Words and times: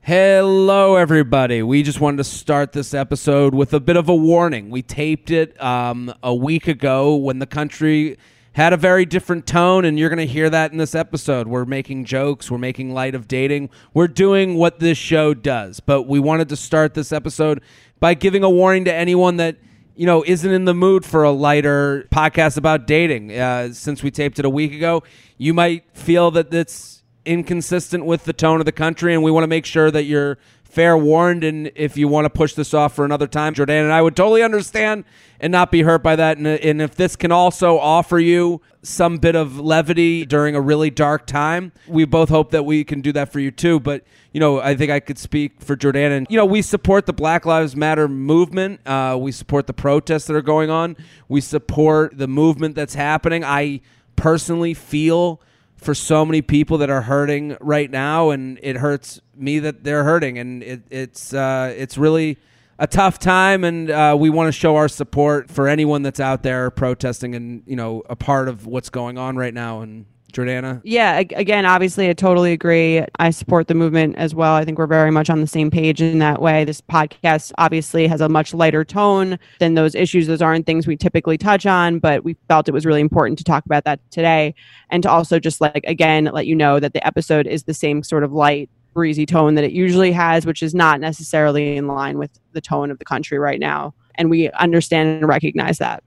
Hello, 0.00 0.96
everybody. 0.96 1.62
We 1.62 1.82
just 1.82 2.00
wanted 2.00 2.16
to 2.18 2.24
start 2.24 2.72
this 2.72 2.92
episode 2.92 3.54
with 3.54 3.72
a 3.72 3.80
bit 3.80 3.96
of 3.96 4.08
a 4.08 4.14
warning. 4.14 4.68
We 4.68 4.82
taped 4.82 5.30
it 5.30 5.60
um, 5.62 6.12
a 6.22 6.34
week 6.34 6.66
ago 6.66 7.14
when 7.14 7.38
the 7.38 7.46
country 7.46 8.18
had 8.54 8.72
a 8.72 8.76
very 8.76 9.06
different 9.06 9.46
tone, 9.46 9.84
and 9.84 9.98
you're 9.98 10.08
going 10.08 10.18
to 10.18 10.26
hear 10.26 10.50
that 10.50 10.72
in 10.72 10.78
this 10.78 10.94
episode. 10.94 11.46
We're 11.46 11.64
making 11.64 12.04
jokes, 12.04 12.50
we're 12.50 12.58
making 12.58 12.92
light 12.92 13.14
of 13.14 13.28
dating, 13.28 13.70
we're 13.94 14.08
doing 14.08 14.56
what 14.56 14.80
this 14.80 14.98
show 14.98 15.34
does. 15.34 15.80
But 15.80 16.02
we 16.02 16.18
wanted 16.18 16.48
to 16.50 16.56
start 16.56 16.94
this 16.94 17.12
episode 17.12 17.62
by 18.00 18.14
giving 18.14 18.42
a 18.42 18.50
warning 18.50 18.84
to 18.86 18.92
anyone 18.92 19.36
that 19.36 19.56
you 19.94 20.06
know 20.06 20.24
isn't 20.26 20.50
in 20.50 20.64
the 20.64 20.74
mood 20.74 21.04
for 21.04 21.22
a 21.22 21.30
lighter 21.30 22.08
podcast 22.12 22.56
about 22.58 22.86
dating. 22.86 23.32
Uh, 23.32 23.72
since 23.72 24.02
we 24.02 24.10
taped 24.10 24.38
it 24.38 24.44
a 24.44 24.50
week 24.50 24.72
ago, 24.72 25.02
you 25.38 25.54
might 25.54 25.84
feel 25.94 26.30
that 26.32 26.52
it's 26.52 27.01
inconsistent 27.24 28.04
with 28.04 28.24
the 28.24 28.32
tone 28.32 28.60
of 28.60 28.66
the 28.66 28.72
country, 28.72 29.14
and 29.14 29.22
we 29.22 29.30
want 29.30 29.44
to 29.44 29.48
make 29.48 29.66
sure 29.66 29.90
that 29.90 30.04
you're 30.04 30.38
fair 30.64 30.96
warned. 30.96 31.44
And 31.44 31.70
if 31.74 31.96
you 31.96 32.08
want 32.08 32.24
to 32.24 32.30
push 32.30 32.54
this 32.54 32.72
off 32.72 32.94
for 32.94 33.04
another 33.04 33.26
time, 33.26 33.52
Jordan 33.54 33.84
and 33.84 33.92
I 33.92 34.00
would 34.00 34.16
totally 34.16 34.42
understand 34.42 35.04
and 35.38 35.50
not 35.50 35.70
be 35.70 35.82
hurt 35.82 36.02
by 36.02 36.16
that. 36.16 36.38
And, 36.38 36.46
and 36.46 36.80
if 36.80 36.94
this 36.94 37.14
can 37.14 37.30
also 37.30 37.78
offer 37.78 38.18
you 38.18 38.62
some 38.82 39.18
bit 39.18 39.36
of 39.36 39.58
levity 39.58 40.24
during 40.24 40.56
a 40.56 40.60
really 40.60 40.88
dark 40.88 41.26
time, 41.26 41.72
we 41.86 42.06
both 42.06 42.30
hope 42.30 42.52
that 42.52 42.64
we 42.64 42.84
can 42.84 43.02
do 43.02 43.12
that 43.12 43.30
for 43.30 43.38
you 43.38 43.50
too. 43.50 43.80
But 43.80 44.04
you 44.32 44.40
know, 44.40 44.60
I 44.60 44.74
think 44.74 44.90
I 44.90 44.98
could 44.98 45.18
speak 45.18 45.60
for 45.60 45.76
Jordan. 45.76 46.10
And, 46.10 46.26
you 46.30 46.38
know, 46.38 46.46
we 46.46 46.62
support 46.62 47.04
the 47.06 47.12
Black 47.12 47.44
Lives 47.44 47.76
Matter 47.76 48.08
movement. 48.08 48.80
Uh, 48.86 49.16
we 49.20 49.30
support 49.30 49.66
the 49.66 49.74
protests 49.74 50.26
that 50.26 50.34
are 50.34 50.42
going 50.42 50.70
on. 50.70 50.96
We 51.28 51.42
support 51.42 52.16
the 52.16 52.26
movement 52.26 52.74
that's 52.74 52.94
happening. 52.94 53.44
I 53.44 53.82
personally 54.16 54.72
feel 54.72 55.40
for 55.82 55.94
so 55.94 56.24
many 56.24 56.42
people 56.42 56.78
that 56.78 56.90
are 56.90 57.02
hurting 57.02 57.56
right 57.60 57.90
now, 57.90 58.30
and 58.30 58.58
it 58.62 58.76
hurts 58.76 59.20
me 59.34 59.58
that 59.60 59.84
they're 59.84 60.04
hurting, 60.04 60.38
and 60.38 60.62
it, 60.62 60.82
it's 60.90 61.34
uh, 61.34 61.74
it's 61.76 61.98
really 61.98 62.38
a 62.78 62.86
tough 62.86 63.18
time, 63.18 63.64
and 63.64 63.90
uh, 63.90 64.16
we 64.18 64.30
want 64.30 64.48
to 64.48 64.52
show 64.52 64.76
our 64.76 64.88
support 64.88 65.50
for 65.50 65.68
anyone 65.68 66.02
that's 66.02 66.20
out 66.20 66.42
there 66.42 66.70
protesting 66.70 67.34
and 67.34 67.62
you 67.66 67.76
know 67.76 68.02
a 68.08 68.16
part 68.16 68.48
of 68.48 68.66
what's 68.66 68.90
going 68.90 69.18
on 69.18 69.36
right 69.36 69.54
now, 69.54 69.80
and 69.80 70.06
Jordana? 70.32 70.80
Yeah, 70.84 71.18
again, 71.18 71.66
obviously, 71.66 72.08
I 72.08 72.12
totally 72.12 72.52
agree. 72.52 73.04
I 73.18 73.30
support 73.30 73.68
the 73.68 73.74
movement 73.74 74.16
as 74.16 74.34
well. 74.34 74.54
I 74.54 74.64
think 74.64 74.78
we're 74.78 74.86
very 74.86 75.10
much 75.10 75.30
on 75.30 75.40
the 75.40 75.46
same 75.46 75.70
page 75.70 76.00
in 76.00 76.18
that 76.18 76.40
way. 76.40 76.64
This 76.64 76.80
podcast 76.80 77.52
obviously 77.58 78.06
has 78.06 78.20
a 78.20 78.28
much 78.28 78.54
lighter 78.54 78.84
tone 78.84 79.38
than 79.58 79.74
those 79.74 79.94
issues. 79.94 80.26
Those 80.26 80.42
aren't 80.42 80.66
things 80.66 80.86
we 80.86 80.96
typically 80.96 81.38
touch 81.38 81.66
on, 81.66 81.98
but 81.98 82.24
we 82.24 82.36
felt 82.48 82.68
it 82.68 82.72
was 82.72 82.86
really 82.86 83.00
important 83.00 83.38
to 83.38 83.44
talk 83.44 83.64
about 83.66 83.84
that 83.84 84.00
today 84.10 84.54
and 84.90 85.02
to 85.02 85.10
also 85.10 85.38
just 85.38 85.60
like, 85.60 85.84
again, 85.86 86.30
let 86.32 86.46
you 86.46 86.54
know 86.54 86.80
that 86.80 86.92
the 86.92 87.06
episode 87.06 87.46
is 87.46 87.64
the 87.64 87.74
same 87.74 88.02
sort 88.02 88.24
of 88.24 88.32
light, 88.32 88.70
breezy 88.94 89.26
tone 89.26 89.54
that 89.54 89.64
it 89.64 89.72
usually 89.72 90.12
has, 90.12 90.44
which 90.44 90.62
is 90.62 90.74
not 90.74 91.00
necessarily 91.00 91.76
in 91.76 91.86
line 91.86 92.18
with 92.18 92.30
the 92.52 92.60
tone 92.60 92.90
of 92.90 92.98
the 92.98 93.04
country 93.04 93.38
right 93.38 93.60
now. 93.60 93.94
And 94.16 94.28
we 94.28 94.50
understand 94.50 95.08
and 95.20 95.28
recognize 95.28 95.78
that 95.78 96.04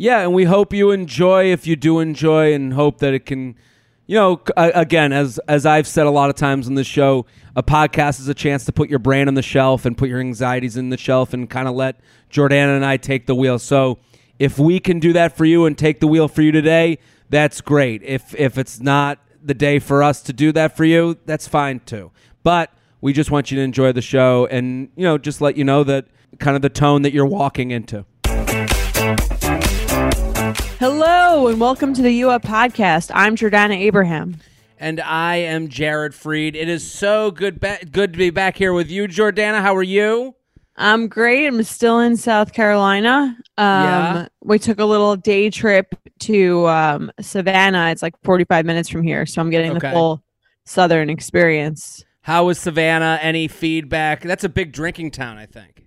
yeah, 0.00 0.22
and 0.22 0.32
we 0.32 0.44
hope 0.44 0.72
you 0.72 0.92
enjoy 0.92 1.52
if 1.52 1.66
you 1.66 1.76
do 1.76 1.98
enjoy, 1.98 2.54
and 2.54 2.72
hope 2.72 3.00
that 3.00 3.12
it 3.12 3.26
can, 3.26 3.54
you 4.06 4.16
know, 4.16 4.40
again, 4.56 5.12
as 5.12 5.38
as 5.46 5.66
I've 5.66 5.86
said 5.86 6.06
a 6.06 6.10
lot 6.10 6.30
of 6.30 6.36
times 6.36 6.66
on 6.66 6.74
this 6.74 6.86
show, 6.86 7.26
a 7.54 7.62
podcast 7.62 8.18
is 8.18 8.26
a 8.26 8.32
chance 8.32 8.64
to 8.64 8.72
put 8.72 8.88
your 8.88 8.98
brain 8.98 9.28
on 9.28 9.34
the 9.34 9.42
shelf 9.42 9.84
and 9.84 9.98
put 9.98 10.08
your 10.08 10.18
anxieties 10.18 10.78
in 10.78 10.88
the 10.88 10.96
shelf 10.96 11.34
and 11.34 11.50
kind 11.50 11.68
of 11.68 11.74
let 11.74 12.00
Jordana 12.30 12.76
and 12.76 12.84
I 12.86 12.96
take 12.96 13.26
the 13.26 13.34
wheel. 13.34 13.58
So 13.58 13.98
if 14.38 14.58
we 14.58 14.80
can 14.80 15.00
do 15.00 15.12
that 15.12 15.36
for 15.36 15.44
you 15.44 15.66
and 15.66 15.76
take 15.76 16.00
the 16.00 16.06
wheel 16.06 16.28
for 16.28 16.40
you 16.40 16.50
today, 16.50 16.98
that's 17.28 17.60
great. 17.60 18.02
If 18.02 18.34
if 18.36 18.56
it's 18.56 18.80
not 18.80 19.18
the 19.42 19.52
day 19.52 19.78
for 19.78 20.02
us 20.02 20.22
to 20.22 20.32
do 20.32 20.50
that 20.52 20.78
for 20.78 20.86
you, 20.86 21.18
that's 21.26 21.46
fine 21.46 21.80
too. 21.80 22.10
But 22.42 22.72
we 23.02 23.12
just 23.12 23.30
want 23.30 23.50
you 23.50 23.58
to 23.58 23.62
enjoy 23.62 23.92
the 23.92 24.00
show 24.00 24.46
and 24.50 24.88
you 24.96 25.04
know 25.04 25.18
just 25.18 25.42
let 25.42 25.58
you 25.58 25.64
know 25.64 25.84
that 25.84 26.06
kind 26.38 26.56
of 26.56 26.62
the 26.62 26.70
tone 26.70 27.02
that 27.02 27.12
you're 27.12 27.26
walking 27.26 27.70
into. 27.70 28.06
Hello 30.80 31.46
and 31.48 31.60
welcome 31.60 31.92
to 31.92 32.00
the 32.00 32.10
U 32.10 32.30
Up 32.30 32.40
podcast. 32.40 33.10
I'm 33.12 33.36
Jordana 33.36 33.76
Abraham. 33.76 34.38
And 34.78 34.98
I 34.98 35.36
am 35.36 35.68
Jared 35.68 36.14
Freid. 36.14 36.54
It 36.54 36.70
is 36.70 36.90
so 36.90 37.30
good 37.30 37.60
ba- 37.60 37.80
good 37.92 38.14
to 38.14 38.18
be 38.18 38.30
back 38.30 38.56
here 38.56 38.72
with 38.72 38.90
you, 38.90 39.06
Jordana. 39.06 39.60
How 39.60 39.76
are 39.76 39.82
you? 39.82 40.34
I'm 40.76 41.06
great. 41.06 41.46
I'm 41.46 41.62
still 41.64 42.00
in 42.00 42.16
South 42.16 42.54
Carolina. 42.54 43.36
Um, 43.58 43.66
yeah. 43.66 44.28
We 44.42 44.58
took 44.58 44.80
a 44.80 44.86
little 44.86 45.16
day 45.16 45.50
trip 45.50 45.94
to 46.20 46.66
um, 46.68 47.12
Savannah. 47.20 47.90
It's 47.90 48.00
like 48.00 48.14
45 48.24 48.64
minutes 48.64 48.88
from 48.88 49.02
here. 49.02 49.26
So 49.26 49.42
I'm 49.42 49.50
getting 49.50 49.72
okay. 49.72 49.88
the 49.88 49.92
full 49.92 50.22
Southern 50.64 51.10
experience. 51.10 52.06
How 52.22 52.46
was 52.46 52.58
Savannah? 52.58 53.18
Any 53.20 53.48
feedback? 53.48 54.22
That's 54.22 54.44
a 54.44 54.48
big 54.48 54.72
drinking 54.72 55.10
town, 55.10 55.36
I 55.36 55.44
think. 55.44 55.79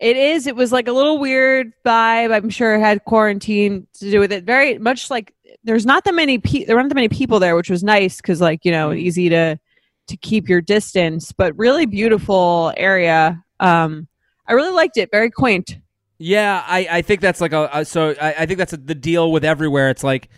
It 0.00 0.16
is. 0.16 0.46
It 0.46 0.56
was 0.56 0.72
like 0.72 0.88
a 0.88 0.92
little 0.92 1.18
weird 1.18 1.72
vibe. 1.84 2.34
I'm 2.34 2.48
sure 2.48 2.74
it 2.74 2.80
had 2.80 3.04
quarantine 3.04 3.86
to 3.94 4.10
do 4.10 4.18
with 4.18 4.32
it. 4.32 4.44
Very 4.44 4.78
much 4.78 5.10
like 5.10 5.34
there's 5.62 5.84
not 5.84 6.04
that 6.04 6.14
many 6.14 6.38
pe- 6.38 6.64
there 6.64 6.74
weren't 6.74 6.88
that 6.88 6.94
many 6.94 7.10
people 7.10 7.38
there, 7.38 7.54
which 7.54 7.68
was 7.68 7.84
nice 7.84 8.16
because 8.16 8.40
like 8.40 8.64
you 8.64 8.72
know 8.72 8.88
mm. 8.88 8.98
easy 8.98 9.28
to 9.28 9.58
to 10.06 10.16
keep 10.16 10.48
your 10.48 10.62
distance, 10.62 11.32
but 11.32 11.56
really 11.58 11.84
beautiful 11.84 12.72
area. 12.78 13.44
Um, 13.60 14.08
I 14.46 14.54
really 14.54 14.72
liked 14.72 14.96
it. 14.96 15.10
Very 15.12 15.30
quaint. 15.30 15.78
Yeah, 16.18 16.64
I, 16.66 16.88
I 16.90 17.02
think 17.02 17.20
that's 17.20 17.40
like 17.40 17.52
a, 17.52 17.68
a 17.72 17.84
so 17.84 18.14
I, 18.20 18.34
I 18.40 18.46
think 18.46 18.58
that's 18.58 18.72
a, 18.72 18.78
the 18.78 18.94
deal 18.94 19.30
with 19.30 19.44
everywhere. 19.44 19.90
It's 19.90 20.02
like 20.02 20.30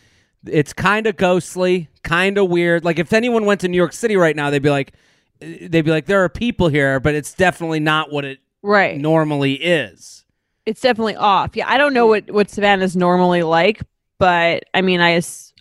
it's 0.45 0.73
kind 0.73 1.07
of 1.07 1.17
ghostly, 1.17 1.89
kind 2.03 2.37
of 2.37 2.51
weird. 2.51 2.85
Like 2.85 2.99
if 2.99 3.13
anyone 3.13 3.47
went 3.47 3.61
to 3.61 3.69
New 3.69 3.77
York 3.77 3.93
City 3.93 4.17
right 4.17 4.35
now, 4.35 4.51
they'd 4.51 4.63
be 4.63 4.71
like, 4.71 4.93
they'd 5.41 5.83
be 5.83 5.91
like, 5.91 6.07
there 6.07 6.23
are 6.25 6.29
people 6.29 6.69
here, 6.69 7.01
but 7.01 7.15
it's 7.15 7.33
definitely 7.33 7.81
not 7.81 8.13
what 8.13 8.25
it 8.25 8.41
right 8.63 8.99
normally 8.99 9.55
is. 9.55 10.25
It's 10.65 10.81
definitely 10.81 11.17
off. 11.17 11.57
Yeah, 11.57 11.69
I 11.69 11.79
don't 11.79 11.95
know 11.95 12.07
what 12.07 12.31
what 12.31 12.51
Savannah's 12.51 12.97
normally 12.97 13.43
like, 13.43 13.83
but 14.19 14.65
I 14.75 14.83
mean, 14.83 15.01
I 15.01 15.21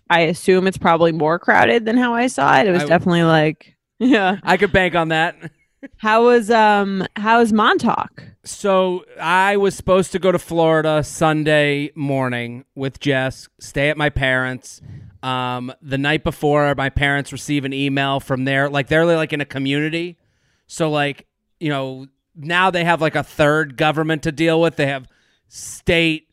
I 0.09 0.22
assume 0.22 0.67
it's 0.67 0.78
probably 0.78 1.11
more 1.11 1.40
crowded 1.40 1.85
than 1.85 1.97
how 1.97 2.13
I 2.13 2.28
saw 2.28 2.59
it. 2.59 2.67
It 2.67 2.72
was 2.72 2.84
I, 2.84 2.88
definitely 2.88 3.23
like 3.23 3.75
yeah. 4.00 4.38
I 4.44 4.57
could 4.57 4.72
bank 4.72 4.95
on 4.95 5.09
that. 5.09 5.35
how 5.97 6.25
was 6.25 6.51
um 6.51 7.06
how 7.16 7.40
was 7.40 7.51
Montauk? 7.51 8.23
So 8.44 9.06
I 9.19 9.57
was 9.57 9.75
supposed 9.75 10.11
to 10.13 10.19
go 10.19 10.31
to 10.31 10.40
Florida 10.40 11.03
Sunday 11.03 11.91
morning 11.95 12.66
with 12.75 13.00
Jess, 13.00 13.47
stay 13.59 13.90
at 13.90 13.97
my 13.97 14.09
parents. 14.09 14.81
Um, 15.22 15.72
the 15.81 16.00
night 16.00 16.23
before, 16.23 16.73
my 16.75 16.90
parents 16.90 17.31
receive 17.31 17.66
an 17.66 17.73
email 17.73 18.19
from 18.19 18.45
there. 18.45 18.69
Like 18.69 18.88
they're 18.88 19.06
like 19.06 19.34
in 19.34 19.41
a 19.41 19.45
community, 19.45 20.17
so 20.67 20.90
like 20.90 21.28
you 21.59 21.69
know 21.69 22.07
now 22.36 22.72
they 22.72 22.84
have 22.84 23.02
like 23.02 23.16
a 23.16 23.24
third 23.24 23.78
government 23.78 24.24
to 24.24 24.31
deal 24.31 24.62
with. 24.62 24.75
They 24.75 24.88
have 24.88 25.08
state, 25.47 26.28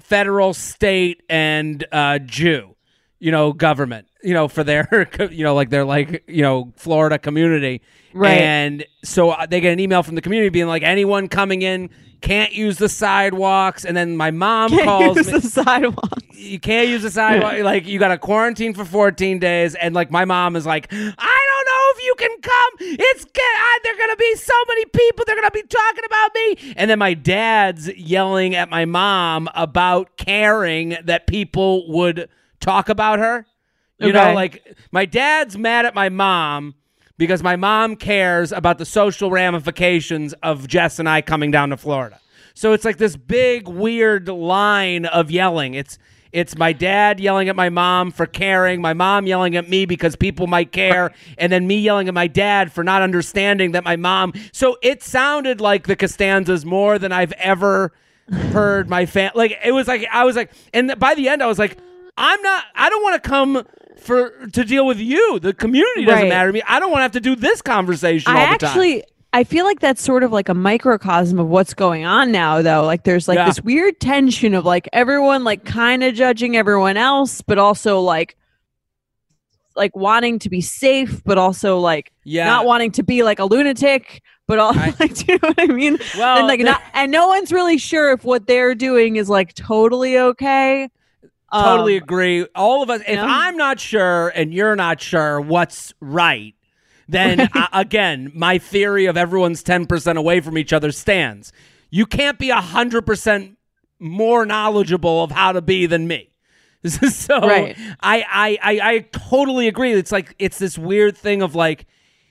federal, 0.00 0.54
state, 0.54 1.22
and 1.28 1.84
uh, 1.92 2.18
Jew, 2.18 2.76
you 3.18 3.30
know, 3.30 3.52
government, 3.52 4.08
you 4.22 4.34
know, 4.34 4.48
for 4.48 4.64
their, 4.64 5.08
you 5.30 5.44
know, 5.44 5.54
like 5.54 5.70
they're 5.70 5.84
like, 5.84 6.24
you 6.26 6.42
know, 6.42 6.72
Florida 6.76 7.18
community. 7.18 7.82
Right. 8.12 8.40
And 8.40 8.84
so 9.04 9.30
uh, 9.30 9.46
they 9.46 9.60
get 9.60 9.72
an 9.72 9.80
email 9.80 10.02
from 10.02 10.14
the 10.14 10.22
community 10.22 10.48
being 10.48 10.66
like, 10.66 10.82
anyone 10.82 11.28
coming 11.28 11.62
in 11.62 11.90
can't 12.20 12.52
use 12.52 12.78
the 12.78 12.88
sidewalks. 12.88 13.84
And 13.84 13.96
then 13.96 14.16
my 14.16 14.30
mom 14.30 14.70
can't 14.70 14.84
calls 14.84 15.16
use 15.16 15.26
me. 15.26 15.32
the 15.38 15.40
sidewalks. 15.40 16.22
You 16.34 16.60
can't 16.60 16.88
use 16.88 17.02
the 17.02 17.10
sidewalk. 17.10 17.58
like 17.62 17.86
you 17.86 17.98
got 17.98 18.08
to 18.08 18.18
quarantine 18.18 18.74
for 18.74 18.84
14 18.84 19.38
days. 19.38 19.74
And 19.74 19.94
like 19.94 20.10
my 20.10 20.24
mom 20.24 20.56
is 20.56 20.66
like, 20.66 20.88
I 20.92 21.39
if 21.96 22.04
you 22.04 22.14
can 22.18 22.40
come. 22.40 22.72
It's 22.80 23.24
uh, 23.24 23.78
they're 23.84 23.96
gonna 23.96 24.16
be 24.16 24.34
so 24.36 24.54
many 24.68 24.84
people. 24.86 25.24
They're 25.26 25.36
gonna 25.36 25.50
be 25.50 25.62
talking 25.62 26.04
about 26.04 26.30
me. 26.34 26.74
And 26.76 26.90
then 26.90 26.98
my 26.98 27.14
dad's 27.14 27.88
yelling 27.88 28.54
at 28.54 28.68
my 28.68 28.84
mom 28.84 29.48
about 29.54 30.16
caring 30.16 30.96
that 31.04 31.26
people 31.26 31.90
would 31.90 32.28
talk 32.60 32.88
about 32.88 33.18
her. 33.18 33.46
You 33.98 34.08
okay. 34.08 34.28
know, 34.28 34.34
like 34.34 34.76
my 34.92 35.04
dad's 35.04 35.58
mad 35.58 35.84
at 35.84 35.94
my 35.94 36.08
mom 36.08 36.74
because 37.18 37.42
my 37.42 37.56
mom 37.56 37.96
cares 37.96 38.50
about 38.50 38.78
the 38.78 38.86
social 38.86 39.30
ramifications 39.30 40.32
of 40.42 40.66
Jess 40.66 40.98
and 40.98 41.08
I 41.08 41.20
coming 41.20 41.50
down 41.50 41.68
to 41.68 41.76
Florida. 41.76 42.18
So 42.54 42.72
it's 42.72 42.84
like 42.84 42.96
this 42.96 43.16
big 43.16 43.68
weird 43.68 44.28
line 44.28 45.04
of 45.04 45.30
yelling. 45.30 45.74
It's 45.74 45.98
It's 46.32 46.56
my 46.56 46.72
dad 46.72 47.18
yelling 47.20 47.48
at 47.48 47.56
my 47.56 47.68
mom 47.70 48.10
for 48.12 48.24
caring, 48.26 48.80
my 48.80 48.92
mom 48.94 49.26
yelling 49.26 49.56
at 49.56 49.68
me 49.68 49.84
because 49.86 50.14
people 50.16 50.46
might 50.46 50.70
care, 50.72 51.12
and 51.38 51.52
then 51.52 51.66
me 51.66 51.78
yelling 51.80 52.06
at 52.08 52.14
my 52.14 52.26
dad 52.28 52.70
for 52.72 52.84
not 52.84 53.02
understanding 53.02 53.72
that 53.72 53.82
my 53.84 53.96
mom. 53.96 54.32
So 54.52 54.76
it 54.82 55.02
sounded 55.02 55.60
like 55.60 55.86
the 55.86 55.96
Costanzas 55.96 56.64
more 56.64 56.98
than 56.98 57.10
I've 57.12 57.32
ever 57.32 57.92
heard 58.30 58.88
my 58.88 59.06
fan. 59.06 59.32
Like 59.34 59.58
it 59.64 59.72
was 59.72 59.88
like 59.88 60.06
I 60.12 60.24
was 60.24 60.36
like, 60.36 60.52
and 60.72 60.94
by 60.98 61.14
the 61.14 61.28
end 61.28 61.42
I 61.42 61.46
was 61.46 61.58
like, 61.58 61.78
I'm 62.16 62.40
not. 62.42 62.64
I 62.74 62.88
don't 62.90 63.02
want 63.02 63.22
to 63.22 63.28
come 63.28 63.66
for 63.98 64.30
to 64.52 64.64
deal 64.64 64.86
with 64.86 64.98
you. 64.98 65.38
The 65.40 65.52
community 65.52 66.04
doesn't 66.04 66.22
Right. 66.22 66.28
matter 66.28 66.48
to 66.48 66.52
me. 66.52 66.62
I 66.66 66.78
don't 66.80 66.90
want 66.90 67.00
to 67.00 67.02
have 67.02 67.12
to 67.12 67.20
do 67.20 67.34
this 67.34 67.60
conversation 67.60 68.30
I 68.32 68.40
all 68.40 68.52
the 68.52 68.58
time. 68.58 68.68
actually 68.70 69.04
I 69.32 69.44
feel 69.44 69.64
like 69.64 69.78
that's 69.80 70.02
sort 70.02 70.24
of 70.24 70.32
like 70.32 70.48
a 70.48 70.54
microcosm 70.54 71.38
of 71.38 71.46
what's 71.48 71.72
going 71.74 72.04
on 72.04 72.32
now 72.32 72.62
though. 72.62 72.84
Like 72.84 73.04
there's 73.04 73.28
like 73.28 73.36
Yeah. 73.36 73.46
this 73.46 73.60
weird 73.62 74.00
tension 74.00 74.54
of 74.54 74.64
like 74.64 74.88
everyone 74.92 75.44
like 75.44 75.64
kind 75.64 76.02
of 76.02 76.14
judging 76.14 76.56
everyone 76.56 76.96
else 76.96 77.40
but 77.40 77.56
also 77.58 78.00
like 78.00 78.36
like 79.76 79.94
wanting 79.94 80.38
to 80.40 80.50
be 80.50 80.60
safe 80.60 81.22
but 81.24 81.38
also 81.38 81.78
like 81.78 82.12
Yeah. 82.24 82.46
not 82.46 82.66
wanting 82.66 82.90
to 82.92 83.02
be 83.04 83.22
like 83.22 83.38
a 83.38 83.44
lunatic 83.44 84.20
but 84.48 84.58
all 84.58 84.76
I- 84.76 84.94
like 85.00 85.14
do 85.14 85.24
you 85.32 85.38
know 85.40 85.48
what 85.48 85.60
I 85.60 85.66
mean? 85.66 85.98
Well, 86.18 86.38
and 86.38 86.48
like 86.48 86.60
not 86.60 86.82
and 86.92 87.12
no 87.12 87.28
one's 87.28 87.52
really 87.52 87.78
sure 87.78 88.10
if 88.12 88.24
what 88.24 88.48
they're 88.48 88.74
doing 88.74 89.14
is 89.16 89.28
like 89.28 89.54
totally 89.54 90.18
okay. 90.18 90.88
Totally 91.52 91.96
Um, 91.98 92.02
agree. 92.02 92.46
All 92.56 92.82
of 92.82 92.90
us. 92.90 93.00
If 93.08 93.16
know? 93.16 93.26
I'm 93.28 93.56
not 93.56 93.78
sure 93.80 94.28
and 94.36 94.52
you're 94.54 94.76
not 94.76 95.00
sure 95.00 95.40
what's 95.40 95.92
right, 96.00 96.54
then 97.10 97.48
again, 97.72 98.30
my 98.34 98.58
theory 98.58 99.06
of 99.06 99.16
everyone's 99.16 99.62
ten 99.62 99.86
percent 99.86 100.18
away 100.18 100.40
from 100.40 100.56
each 100.56 100.72
other 100.72 100.92
stands. 100.92 101.52
You 101.90 102.06
can't 102.06 102.38
be 102.38 102.50
hundred 102.50 103.02
percent 103.06 103.56
more 103.98 104.46
knowledgeable 104.46 105.22
of 105.22 105.30
how 105.30 105.52
to 105.52 105.60
be 105.60 105.86
than 105.86 106.08
me. 106.08 106.30
so 106.84 107.40
Right. 107.40 107.76
I, 108.00 108.24
I 108.30 108.58
I 108.62 108.80
I 108.94 108.98
totally 109.12 109.68
agree. 109.68 109.92
It's 109.92 110.12
like 110.12 110.34
it's 110.38 110.58
this 110.58 110.78
weird 110.78 111.16
thing 111.16 111.42
of 111.42 111.54
like, 111.54 111.86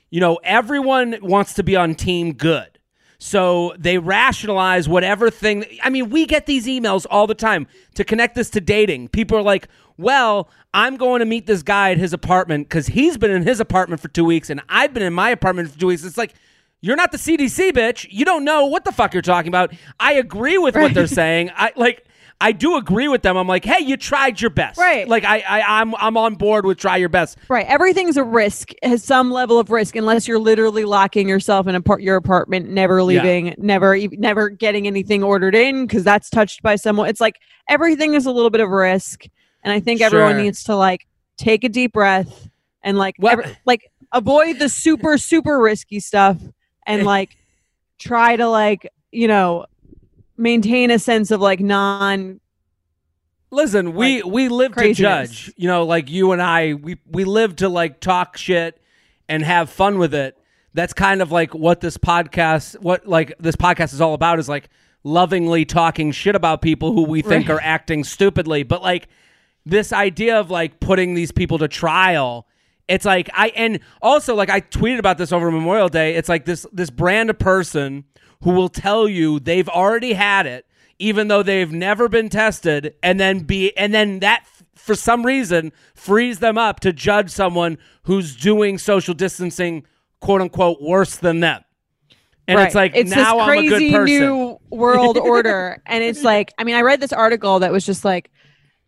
you 0.10 0.20
know, 0.20 0.40
everyone 0.44 1.18
wants 1.22 1.54
to 1.56 1.64
be 1.64 1.76
on 1.76 1.94
team 1.96 2.34
good. 2.34 2.79
So 3.20 3.74
they 3.78 3.98
rationalize 3.98 4.88
whatever 4.88 5.30
thing. 5.30 5.66
I 5.84 5.90
mean, 5.90 6.10
we 6.10 6.26
get 6.26 6.46
these 6.46 6.66
emails 6.68 7.06
all 7.10 7.28
the 7.28 7.36
time 7.36 7.68
to 7.96 8.06
connect 8.06 8.36
this 8.36 8.50
to 8.52 8.62
dating. 8.62 9.10
People 9.10 9.38
are 9.38 9.44
like, 9.44 9.68
well, 9.98 10.50
I'm 10.74 10.96
going 10.96 11.20
to 11.20 11.26
meet 11.26 11.46
this 11.46 11.62
guy 11.62 11.92
at 11.92 11.98
his 11.98 12.14
apartment 12.14 12.70
because 12.70 12.88
he's 12.88 13.18
been 13.18 13.32
in 13.32 13.44
his 13.44 13.60
apartment 13.60 14.02
for 14.02 14.08
two 14.08 14.24
weeks 14.24 14.50
and 14.50 14.62
I've 14.70 14.94
been 14.94 15.04
in 15.04 15.14
my 15.14 15.30
apartment 15.30 15.70
for 15.70 15.78
two 15.78 15.88
weeks. 15.88 16.06
It's 16.06 16.18
like, 16.18 16.34
you're 16.82 16.96
not 16.96 17.12
the 17.12 17.18
CDC, 17.18 17.72
bitch. 17.72 18.08
You 18.10 18.24
don't 18.24 18.46
know 18.46 18.66
what 18.66 18.86
the 18.86 18.94
fuck 18.94 19.14
you're 19.14 19.22
talking 19.22 19.50
about. 19.50 19.74
I 20.00 20.14
agree 20.14 20.58
with 20.58 20.76
what 20.76 20.94
they're 20.94 21.08
saying. 21.22 21.52
I 21.54 21.74
like. 21.76 22.06
I 22.42 22.54
do 22.54 22.78
agree 22.78 23.10
with 23.10 23.22
them. 23.22 23.36
I'm 23.36 23.48
like, 23.48 23.66
hey, 23.66 23.84
you 23.84 23.98
tried 23.98 24.40
your 24.40 24.50
best. 24.50 24.78
Right. 24.80 25.08
Like 25.08 25.26
I, 25.26 25.40
I 25.42 25.82
I'm 25.82 25.94
I'm 25.96 26.16
on 26.16 26.36
board 26.36 26.66
with 26.66 26.78
try 26.78 26.96
your 26.96 27.10
best. 27.10 27.38
Right. 27.50 27.66
Everything's 27.68 28.16
a 28.16 28.24
risk, 28.24 28.72
has 28.82 29.04
some 29.04 29.30
level 29.30 29.60
of 29.60 29.70
risk, 29.72 29.96
unless 29.98 30.26
you're 30.28 30.40
literally 30.40 30.86
locking 30.86 31.28
yourself 31.28 31.68
in 31.68 31.76
a 31.76 31.82
part 31.82 32.02
your 32.02 32.16
apartment, 32.16 32.70
never 32.70 33.04
leaving, 33.04 33.56
never 33.58 33.94
e- 33.94 34.08
never 34.14 34.50
getting 34.50 34.88
anything 34.88 35.22
ordered 35.22 35.54
in 35.54 35.86
because 35.86 36.06
that's 36.06 36.30
touched 36.30 36.62
by 36.64 36.78
someone. 36.78 37.10
It's 37.10 37.20
like 37.20 37.40
everything 37.68 38.14
is 38.14 38.26
a 38.26 38.32
little 38.32 38.50
bit 38.50 38.62
of 38.62 38.70
risk, 38.70 39.26
and 39.64 39.74
I 39.74 39.82
think 39.82 40.00
everyone 40.00 40.36
Sure. 40.36 40.42
needs 40.44 40.64
to 40.66 40.76
like 40.78 41.08
take 41.38 41.66
a 41.66 41.70
deep 41.70 41.92
breath 41.92 42.48
and 42.84 42.98
like 42.98 43.16
Well- 43.20 43.34
every- 43.34 43.58
like 43.66 43.92
avoid 44.14 44.60
the 44.60 44.70
super 44.70 45.18
super 45.18 45.60
risky 45.60 46.00
stuff 46.00 46.38
and 46.88 47.04
like 47.16 47.36
try 48.00 48.38
to 48.38 48.48
like 48.48 48.88
you 49.12 49.28
know 49.28 49.66
maintain 50.40 50.90
a 50.92 50.98
sense 51.00 51.30
of 51.32 51.42
like 51.42 51.60
non 51.60 52.40
Listen, 53.52 53.94
we 53.96 54.22
we 54.22 54.48
live 54.48 54.76
to 54.76 54.94
judge. 54.94 55.52
You 55.58 55.68
know, 55.68 55.84
like 55.84 56.10
you 56.10 56.32
and 56.34 56.42
I, 56.42 56.74
we 56.76 56.98
we 57.08 57.24
live 57.24 57.56
to 57.58 57.70
like 57.70 58.00
talk 58.00 58.38
shit 58.38 58.80
and 59.28 59.44
have 59.44 59.70
fun 59.72 59.98
with 59.98 60.14
it. 60.14 60.38
That's 60.76 60.94
kind 60.94 61.20
of 61.22 61.32
like 61.32 61.56
what 61.56 61.82
this 61.82 61.98
podcast, 61.98 62.80
what 62.80 63.08
like 63.08 63.34
this 63.40 63.56
podcast 63.56 63.94
is 63.94 64.02
all 64.02 64.14
about, 64.14 64.38
is 64.38 64.48
like 64.48 64.70
lovingly 65.04 65.66
talking 65.66 66.12
shit 66.12 66.36
about 66.36 66.62
people 66.62 66.94
who 66.94 67.06
we 67.06 67.24
think 67.24 67.48
Right. 67.50 67.56
are 67.56 67.62
acting 67.62 68.04
stupidly. 68.04 68.62
But 68.62 68.84
like 68.84 69.08
this 69.66 69.92
idea 69.92 70.40
of 70.40 70.52
like 70.52 70.80
putting 70.80 71.16
these 71.16 71.32
people 71.32 71.58
to 71.58 71.68
trial. 71.68 72.46
It's 72.88 73.06
like 73.06 73.32
I 73.34 73.48
and 73.56 73.80
also 74.00 74.36
like 74.36 74.52
I 74.52 74.62
tweeted 74.62 75.00
about 75.00 75.18
this 75.18 75.32
over 75.32 75.50
Memorial 75.50 75.90
Day. 75.90 76.14
It's 76.16 76.30
like 76.30 76.46
this 76.46 76.68
this 76.72 76.92
brand 76.92 77.32
of 77.32 77.40
person 77.40 78.04
who 78.42 78.52
will 78.52 78.70
tell 78.70 79.08
you 79.08 79.40
they've 79.40 79.70
already 79.70 80.14
had 80.14 80.46
it 80.46 80.66
even 81.00 81.30
though 81.30 81.42
they've 81.42 81.72
never 81.72 82.10
been 82.10 82.30
tested 82.30 82.94
and 83.02 83.20
then 83.20 83.40
be 83.40 83.76
and 83.78 83.94
then 83.94 84.20
that 84.20 84.46
for 84.76 84.96
some 84.96 85.26
reason 85.26 85.72
frees 85.96 86.40
them 86.40 86.58
up 86.58 86.80
to 86.82 86.92
judge 86.92 87.30
someone 87.30 87.78
who's 88.04 88.36
doing 88.36 88.78
social 88.78 89.14
distancing 89.14 89.86
quote 90.20 90.42
unquote 90.42 90.82
worse 90.82 91.16
than 91.16 91.40
them. 91.40 91.64
And 92.48 92.60
it's 92.62 92.74
like 92.74 92.94
it's 92.96 93.12
now 93.12 93.36
this 93.36 93.44
I'm 93.44 93.50
a 93.50 93.70
crazy 93.70 93.96
new 93.96 94.60
world 94.72 95.18
order, 95.22 95.84
and 95.86 96.04
it's 96.04 96.24
like 96.24 96.52
I 96.58 96.64
mean 96.64 96.76
I 96.76 96.82
read 96.82 97.00
this 97.00 97.14
article 97.14 97.60
that 97.60 97.72
was 97.72 97.86
just 97.86 98.04
like 98.04 98.32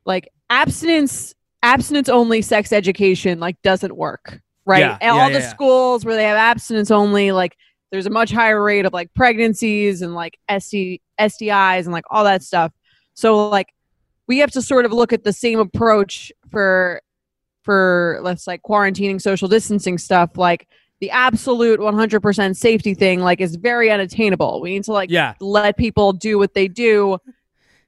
like 0.04 0.30
abstinence 0.50 1.36
abstinence 1.62 2.10
only 2.10 2.42
sex 2.42 2.74
education 2.74 3.40
like 3.40 3.62
doesn't 3.62 3.96
work 3.96 4.42
right? 4.66 4.80
Yeah, 4.80 4.98
yeah, 5.02 5.12
all 5.12 5.30
yeah, 5.30 5.40
the 5.40 5.42
schools 5.42 6.06
where 6.06 6.16
they 6.16 6.24
have 6.24 6.38
abstinence 6.38 6.92
only 6.92 7.32
like 7.32 7.56
there's 7.92 8.06
a 8.06 8.10
much 8.10 8.32
higher 8.32 8.62
rate 8.62 8.86
of 8.86 8.94
like 8.94 9.14
pregnancies 9.14 10.02
and 10.02 10.16
like 10.16 10.40
SD, 10.50 11.02
STIs 11.20 11.84
and 11.84 11.92
like 11.92 12.06
all 12.10 12.24
that 12.24 12.42
stuff. 12.42 12.72
So 13.14 13.50
like 13.50 13.74
we 14.28 14.40
have 14.40 14.52
to 14.52 14.62
sort 14.62 14.86
of 14.86 14.94
look 14.94 15.14
at 15.14 15.24
the 15.24 15.34
same 15.34 15.60
approach 15.60 16.32
for 16.50 17.02
for 17.64 18.20
let's 18.24 18.48
like 18.48 18.62
quarantining 18.64 19.22
social 19.22 19.48
distancing 19.48 19.98
stuff. 19.98 20.38
Like 20.38 20.68
the 21.00 21.12
absolute 21.12 21.80
100% 21.80 22.56
safety 22.56 22.94
thing 22.94 23.20
like 23.20 23.42
is 23.42 23.56
very 23.56 23.92
unattainable. 23.92 24.62
We 24.62 24.72
need 24.72 24.86
to 24.86 24.94
like 24.94 25.10
Yeah, 25.10 25.34
let 25.40 25.78
people 25.78 26.14
do 26.14 26.38
what 26.38 26.54
they 26.54 26.68
do 26.68 27.18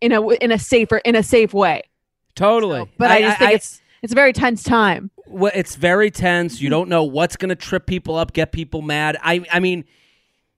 in 0.02 0.12
a 0.12 0.28
in 0.30 0.52
a 0.52 0.60
safer 0.60 0.98
in 0.98 1.16
a 1.16 1.24
safe 1.24 1.54
way. 1.54 1.84
Totally. 2.36 2.90
but 2.98 3.12
i, 3.12 3.22
just 3.22 3.38
think 3.38 3.52
it's 3.54 3.82
it's 4.02 4.12
a 4.12 4.16
very 4.16 4.34
tense 4.34 4.64
time 4.64 5.12
well, 5.28 5.52
it's 5.56 5.76
very 5.76 6.12
tense. 6.12 6.62
You 6.62 6.68
mm-hmm. 6.68 6.72
don't 6.72 6.90
know 6.90 7.04
what's 7.04 7.36
going 7.36 7.50
to 7.50 7.56
trip 7.56 7.86
people 7.86 8.16
up, 8.16 8.34
get 8.34 8.52
people 8.52 8.82
mad. 8.82 9.18
I 9.22 9.46
I 9.52 9.60
mean, 9.60 9.86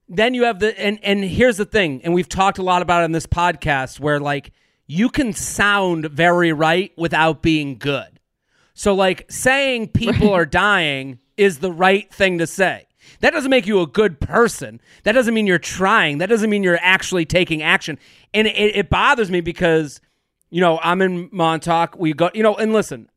then 0.07 0.33
you 0.33 0.43
have 0.43 0.59
the 0.59 0.79
and 0.79 0.99
and 1.03 1.23
here's 1.23 1.57
the 1.57 1.65
thing, 1.65 2.01
and 2.03 2.13
we've 2.13 2.29
talked 2.29 2.57
a 2.57 2.63
lot 2.63 2.81
about 2.81 3.01
it 3.01 3.05
on 3.05 3.11
this 3.11 3.27
podcast 3.27 3.99
where 3.99 4.19
like 4.19 4.51
you 4.87 5.09
can 5.09 5.33
sound 5.33 6.05
very 6.05 6.53
right 6.53 6.91
without 6.97 7.41
being 7.41 7.77
good. 7.77 8.19
So 8.73 8.93
like 8.93 9.25
saying 9.31 9.89
people 9.89 10.31
are 10.31 10.45
dying 10.45 11.19
is 11.37 11.59
the 11.59 11.71
right 11.71 12.11
thing 12.13 12.37
to 12.39 12.47
say. 12.47 12.87
That 13.21 13.31
doesn't 13.31 13.49
make 13.49 13.67
you 13.67 13.81
a 13.81 13.87
good 13.87 14.19
person. 14.19 14.81
That 15.03 15.13
doesn't 15.13 15.33
mean 15.33 15.47
you're 15.47 15.57
trying. 15.57 16.17
That 16.17 16.27
doesn't 16.27 16.49
mean 16.49 16.63
you're 16.63 16.79
actually 16.81 17.25
taking 17.25 17.61
action. 17.61 17.99
And 18.33 18.47
it, 18.47 18.75
it 18.75 18.89
bothers 18.89 19.31
me 19.31 19.41
because, 19.41 20.01
you 20.49 20.59
know, 20.59 20.79
I'm 20.81 21.01
in 21.01 21.29
Montauk. 21.31 21.97
We 21.97 22.13
go, 22.13 22.29
you 22.33 22.43
know, 22.43 22.55
and 22.55 22.73
listen, 22.73 23.09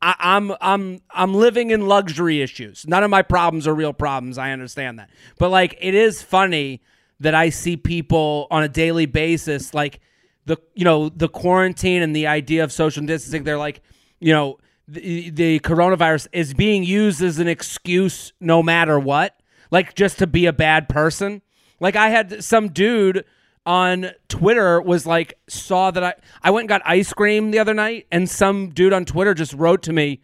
I, 0.00 0.14
I'm 0.18 0.52
I'm 0.60 1.00
I'm 1.10 1.34
living 1.34 1.70
in 1.70 1.86
luxury 1.86 2.40
issues. 2.40 2.86
None 2.86 3.02
of 3.02 3.10
my 3.10 3.22
problems 3.22 3.66
are 3.66 3.74
real 3.74 3.92
problems. 3.92 4.38
I 4.38 4.52
understand 4.52 4.98
that, 4.98 5.10
but 5.38 5.50
like 5.50 5.76
it 5.80 5.94
is 5.94 6.22
funny 6.22 6.82
that 7.20 7.34
I 7.34 7.50
see 7.50 7.76
people 7.76 8.46
on 8.50 8.62
a 8.62 8.68
daily 8.68 9.06
basis, 9.06 9.74
like 9.74 10.00
the 10.44 10.56
you 10.74 10.84
know 10.84 11.08
the 11.08 11.28
quarantine 11.28 12.02
and 12.02 12.14
the 12.14 12.26
idea 12.26 12.64
of 12.64 12.72
social 12.72 13.04
distancing. 13.04 13.44
They're 13.44 13.58
like, 13.58 13.82
you 14.20 14.32
know, 14.32 14.58
the, 14.86 15.30
the 15.30 15.60
coronavirus 15.60 16.28
is 16.32 16.54
being 16.54 16.84
used 16.84 17.22
as 17.22 17.38
an 17.38 17.48
excuse 17.48 18.32
no 18.40 18.62
matter 18.62 18.98
what, 18.98 19.38
like 19.70 19.94
just 19.94 20.18
to 20.18 20.26
be 20.26 20.46
a 20.46 20.52
bad 20.52 20.88
person. 20.88 21.42
Like 21.80 21.96
I 21.96 22.08
had 22.08 22.42
some 22.42 22.68
dude 22.68 23.24
on 23.66 24.10
Twitter 24.28 24.80
was 24.80 25.06
like 25.06 25.34
saw 25.48 25.90
that 25.90 26.02
I 26.02 26.14
I 26.42 26.50
went 26.50 26.62
and 26.64 26.68
got 26.68 26.82
ice 26.84 27.12
cream 27.12 27.50
the 27.50 27.58
other 27.58 27.74
night 27.74 28.06
and 28.10 28.28
some 28.28 28.70
dude 28.70 28.92
on 28.92 29.04
Twitter 29.04 29.34
just 29.34 29.52
wrote 29.52 29.82
to 29.84 29.92
me, 29.92 30.20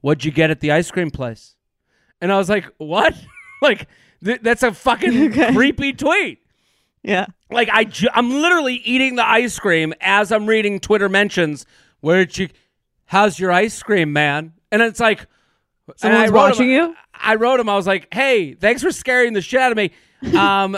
"What'd 0.00 0.24
you 0.24 0.30
get 0.32 0.50
at 0.50 0.60
the 0.60 0.72
ice 0.72 0.90
cream 0.90 1.10
place?" 1.10 1.56
And 2.20 2.32
I 2.32 2.36
was 2.38 2.48
like, 2.50 2.66
"What?" 2.78 3.14
like 3.62 3.88
th- 4.24 4.40
that's 4.42 4.62
a 4.62 4.72
fucking 4.72 5.26
Okay. 5.30 5.52
creepy 5.52 5.92
tweet. 5.92 6.40
yeah 7.02 7.26
Like 7.50 7.68
I 7.72 7.84
ju- 7.84 8.08
I'm 8.12 8.30
literally 8.30 8.76
eating 8.76 9.16
the 9.16 9.26
ice 9.26 9.58
cream 9.58 9.94
as 10.00 10.30
I'm 10.32 10.46
reading 10.46 10.78
Twitter 10.80 11.08
mentions. 11.08 11.64
Where'd 12.00 12.36
you 12.36 12.48
How's 13.06 13.38
your 13.38 13.52
ice 13.52 13.82
cream, 13.82 14.12
man? 14.12 14.52
And 14.70 14.80
it's 14.82 15.00
like 15.00 15.26
someone's 15.96 16.30
wrote 16.30 16.44
him- 16.44 16.50
watching 16.50 16.70
you 16.70 16.94
I 17.14 17.36
wrote 17.36 17.60
him. 17.60 17.68
I 17.68 17.76
was 17.76 17.86
like, 17.86 18.12
"Hey, 18.12 18.54
thanks 18.54 18.82
for 18.82 18.90
scaring 18.90 19.32
the 19.32 19.40
shit 19.40 19.60
out 19.60 19.70
of 19.72 19.76
me. 19.76 19.92
Um, 20.36 20.76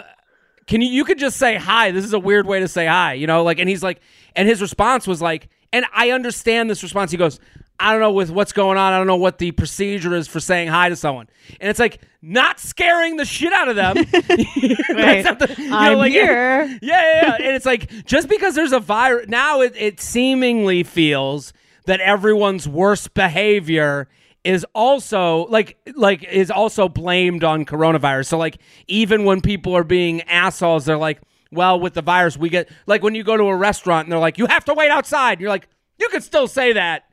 can 0.66 0.80
you 0.80 0.88
you 0.88 1.04
could 1.04 1.18
just 1.18 1.36
say 1.36 1.56
hi? 1.56 1.90
This 1.90 2.04
is 2.04 2.12
a 2.12 2.18
weird 2.18 2.46
way 2.46 2.60
to 2.60 2.68
say 2.68 2.86
hi, 2.86 3.14
you 3.14 3.26
know? 3.26 3.42
Like, 3.42 3.58
and 3.58 3.68
he's 3.68 3.82
like, 3.82 4.00
and 4.34 4.48
his 4.48 4.60
response 4.60 5.06
was 5.06 5.20
like, 5.20 5.48
and 5.72 5.84
I 5.92 6.10
understand 6.10 6.70
this 6.70 6.82
response. 6.82 7.10
He 7.10 7.16
goes, 7.16 7.40
I 7.78 7.90
don't 7.90 8.00
know 8.00 8.12
with 8.12 8.30
what's 8.30 8.52
going 8.52 8.78
on. 8.78 8.92
I 8.92 8.98
don't 8.98 9.06
know 9.08 9.16
what 9.16 9.38
the 9.38 9.50
procedure 9.50 10.14
is 10.14 10.28
for 10.28 10.38
saying 10.38 10.68
hi 10.68 10.88
to 10.88 10.96
someone. 10.96 11.28
And 11.60 11.68
it's 11.68 11.80
like 11.80 12.00
not 12.22 12.60
scaring 12.60 13.16
the 13.16 13.24
shit 13.24 13.52
out 13.52 13.68
of 13.68 13.76
them. 13.76 13.96
Right. 14.94 15.26
I'm 15.72 16.10
here. 16.10 16.64
Yeah, 16.82 17.00
yeah, 17.00 17.22
yeah. 17.22 17.34
and 17.46 17.56
it's 17.56 17.66
like 17.66 17.90
just 18.04 18.28
because 18.28 18.54
there's 18.54 18.72
a 18.72 18.80
virus 18.80 19.28
now, 19.28 19.60
it, 19.60 19.74
it 19.76 20.00
seemingly 20.00 20.82
feels 20.82 21.52
that 21.86 22.00
everyone's 22.00 22.68
worst 22.68 23.12
behavior 23.14 24.08
is 24.44 24.64
also 24.74 25.46
like 25.46 25.78
like 25.96 26.22
is 26.24 26.50
also 26.50 26.88
blamed 26.88 27.42
on 27.42 27.64
coronavirus. 27.64 28.26
So 28.26 28.38
like 28.38 28.58
even 28.86 29.24
when 29.24 29.40
people 29.40 29.74
are 29.76 29.84
being 29.84 30.20
assholes, 30.22 30.84
they're 30.84 30.98
like, 30.98 31.20
well, 31.50 31.80
with 31.80 31.94
the 31.94 32.02
virus, 32.02 32.36
we 32.36 32.50
get 32.50 32.68
like 32.86 33.02
when 33.02 33.14
you 33.14 33.24
go 33.24 33.36
to 33.36 33.44
a 33.44 33.56
restaurant 33.56 34.06
and 34.06 34.12
they're 34.12 34.18
like, 34.18 34.38
you 34.38 34.46
have 34.46 34.64
to 34.66 34.74
wait 34.74 34.90
outside. 34.90 35.40
You're 35.40 35.48
like, 35.48 35.68
you 35.98 36.08
could 36.10 36.22
still 36.22 36.46
say 36.46 36.74
that 36.74 37.04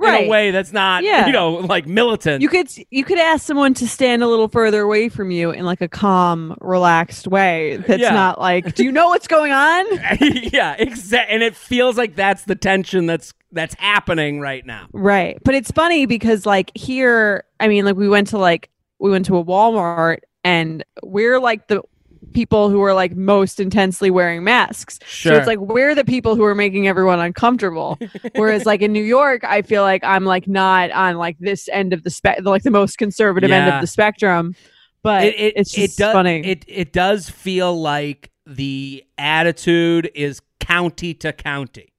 in 0.00 0.06
Right. 0.06 0.26
a 0.26 0.28
way 0.30 0.50
that's 0.50 0.72
not, 0.72 1.04
Yeah. 1.04 1.26
you 1.26 1.32
know, 1.32 1.52
like 1.54 1.86
militant. 1.86 2.40
You 2.42 2.48
could 2.48 2.68
you 2.90 3.04
could 3.04 3.18
ask 3.18 3.44
someone 3.46 3.74
to 3.74 3.86
stand 3.88 4.22
a 4.22 4.26
little 4.26 4.48
further 4.48 4.80
away 4.82 5.08
from 5.08 5.30
you 5.30 5.50
in 5.50 5.64
like 5.64 5.80
a 5.80 5.88
calm, 5.88 6.56
relaxed 6.60 7.26
way. 7.28 7.76
That's 7.86 8.00
Yeah. 8.00 8.10
not 8.14 8.40
like, 8.40 8.74
do 8.74 8.82
you 8.84 8.92
know 8.92 9.08
what's 9.08 9.26
going 9.28 9.52
on? 9.52 9.86
yeah, 10.52 10.74
exactly. 10.78 11.34
And 11.34 11.42
it 11.42 11.54
feels 11.54 11.96
like 11.98 12.16
that's 12.16 12.44
the 12.44 12.54
tension 12.56 13.06
that's 13.06 13.34
that's 13.52 13.74
happening 13.74 14.40
right 14.40 14.64
now. 14.64 14.86
Right. 14.92 15.36
But 15.44 15.54
it's 15.54 15.70
funny 15.72 16.06
because 16.06 16.46
like 16.46 16.70
here, 16.74 17.44
I 17.58 17.68
mean, 17.68 17.84
like 17.84 17.96
we 17.96 18.08
went 18.08 18.28
to 18.28 18.38
like 18.38 18.70
we 19.00 19.10
went 19.10 19.26
to 19.26 19.36
a 19.36 19.44
Walmart 19.44 20.18
and 20.44 20.84
we're 21.02 21.38
like 21.40 21.66
the 21.68 21.82
people 22.32 22.70
who 22.70 22.82
are 22.82 22.94
like 22.94 23.16
most 23.16 23.60
intensely 23.60 24.10
wearing 24.10 24.44
masks. 24.44 24.98
So 25.06 25.34
it's 25.34 25.46
like 25.46 25.58
we're 25.58 25.94
the 25.94 26.04
people 26.04 26.36
who 26.36 26.44
are 26.44 26.54
making 26.54 26.88
everyone 26.88 27.20
uncomfortable. 27.20 27.98
Whereas 28.34 28.66
like 28.66 28.82
in 28.82 28.92
New 28.92 29.04
York, 29.04 29.44
I 29.44 29.62
feel 29.62 29.82
like 29.82 30.04
I'm 30.04 30.24
like 30.24 30.48
not 30.48 30.90
on 30.90 31.16
like 31.16 31.38
this 31.38 31.68
end 31.68 31.92
of 31.92 32.02
the 32.02 32.10
spec 32.10 32.42
like 32.42 32.62
the 32.62 32.70
most 32.70 32.98
conservative 32.98 33.50
end 33.50 33.72
of 33.72 33.80
the 33.80 33.86
spectrum. 33.86 34.54
But 35.02 35.24
it, 35.24 35.34
it, 35.38 35.52
it's 35.56 35.72
just 35.72 35.98
it 35.98 36.02
does, 36.02 36.12
funny. 36.12 36.40
It 36.44 36.64
it 36.68 36.92
does 36.92 37.30
feel 37.30 37.78
like 37.78 38.30
the 38.46 39.04
attitude 39.18 40.10
is 40.14 40.40
county 40.58 41.14
to 41.14 41.32
county. 41.32 41.89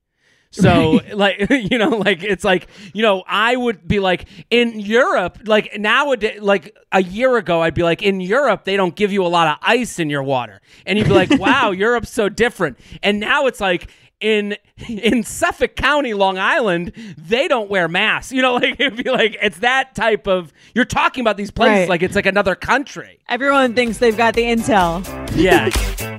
So 0.51 0.99
like 1.13 1.47
you 1.49 1.77
know 1.77 1.89
like 1.89 2.23
it's 2.23 2.43
like 2.43 2.67
you 2.93 3.01
know 3.01 3.23
I 3.27 3.55
would 3.55 3.87
be 3.87 3.99
like 3.99 4.25
in 4.49 4.79
Europe 4.79 5.39
like 5.45 5.77
nowadays 5.79 6.41
like 6.41 6.77
a 6.91 7.01
year 7.01 7.37
ago 7.37 7.61
I'd 7.61 7.73
be 7.73 7.83
like 7.83 8.01
in 8.03 8.21
Europe 8.21 8.65
they 8.65 8.75
don't 8.77 8.95
give 8.95 9.11
you 9.11 9.25
a 9.25 9.27
lot 9.29 9.47
of 9.47 9.57
ice 9.61 9.97
in 9.97 10.09
your 10.09 10.23
water 10.23 10.61
and 10.85 10.99
you'd 10.99 11.07
be 11.07 11.13
like 11.13 11.29
wow 11.39 11.71
Europe's 11.71 12.09
so 12.11 12.29
different 12.29 12.77
and 13.01 13.19
now 13.19 13.47
it's 13.47 13.61
like 13.61 13.89
in 14.19 14.55
in 14.87 15.23
Suffolk 15.23 15.75
County, 15.75 16.13
Long 16.13 16.37
Island, 16.37 16.91
they 17.17 17.47
don't 17.47 17.71
wear 17.71 17.87
masks. 17.87 18.31
You 18.31 18.43
know, 18.43 18.53
like 18.53 18.79
it'd 18.79 19.03
be 19.03 19.09
like 19.09 19.35
it's 19.41 19.57
that 19.59 19.95
type 19.95 20.27
of. 20.27 20.53
You're 20.75 20.85
talking 20.85 21.21
about 21.21 21.37
these 21.37 21.49
places 21.49 21.79
Right. 21.79 21.89
like 21.89 22.03
it's 22.03 22.13
like 22.15 22.27
another 22.27 22.53
country. 22.53 23.17
Everyone 23.27 23.73
thinks 23.73 23.97
they've 23.97 24.15
got 24.15 24.35
the 24.35 24.43
intel. 24.43 25.03
Yeah, 25.35 26.10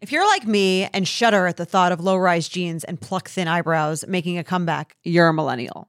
If 0.00 0.12
you're 0.12 0.26
like 0.26 0.46
me 0.46 0.84
and 0.94 1.08
shudder 1.08 1.48
at 1.48 1.56
the 1.56 1.64
thought 1.64 1.90
of 1.90 1.98
low 1.98 2.16
rise 2.16 2.48
jeans 2.48 2.84
and 2.84 3.00
pluck 3.00 3.28
thin 3.28 3.48
eyebrows 3.48 4.04
making 4.06 4.38
a 4.38 4.44
comeback, 4.44 4.96
you're 5.02 5.26
a 5.26 5.34
millennial. 5.34 5.88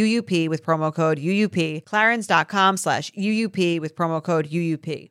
with 0.49 0.65
promo 0.65 0.93
code 0.93 1.19
UUP, 1.19 1.83
clarins.com 1.83 2.77
slash 2.77 3.11
UUP 3.11 3.79
with 3.79 3.95
promo 3.95 4.23
code 4.23 4.49
UUP. 4.49 5.10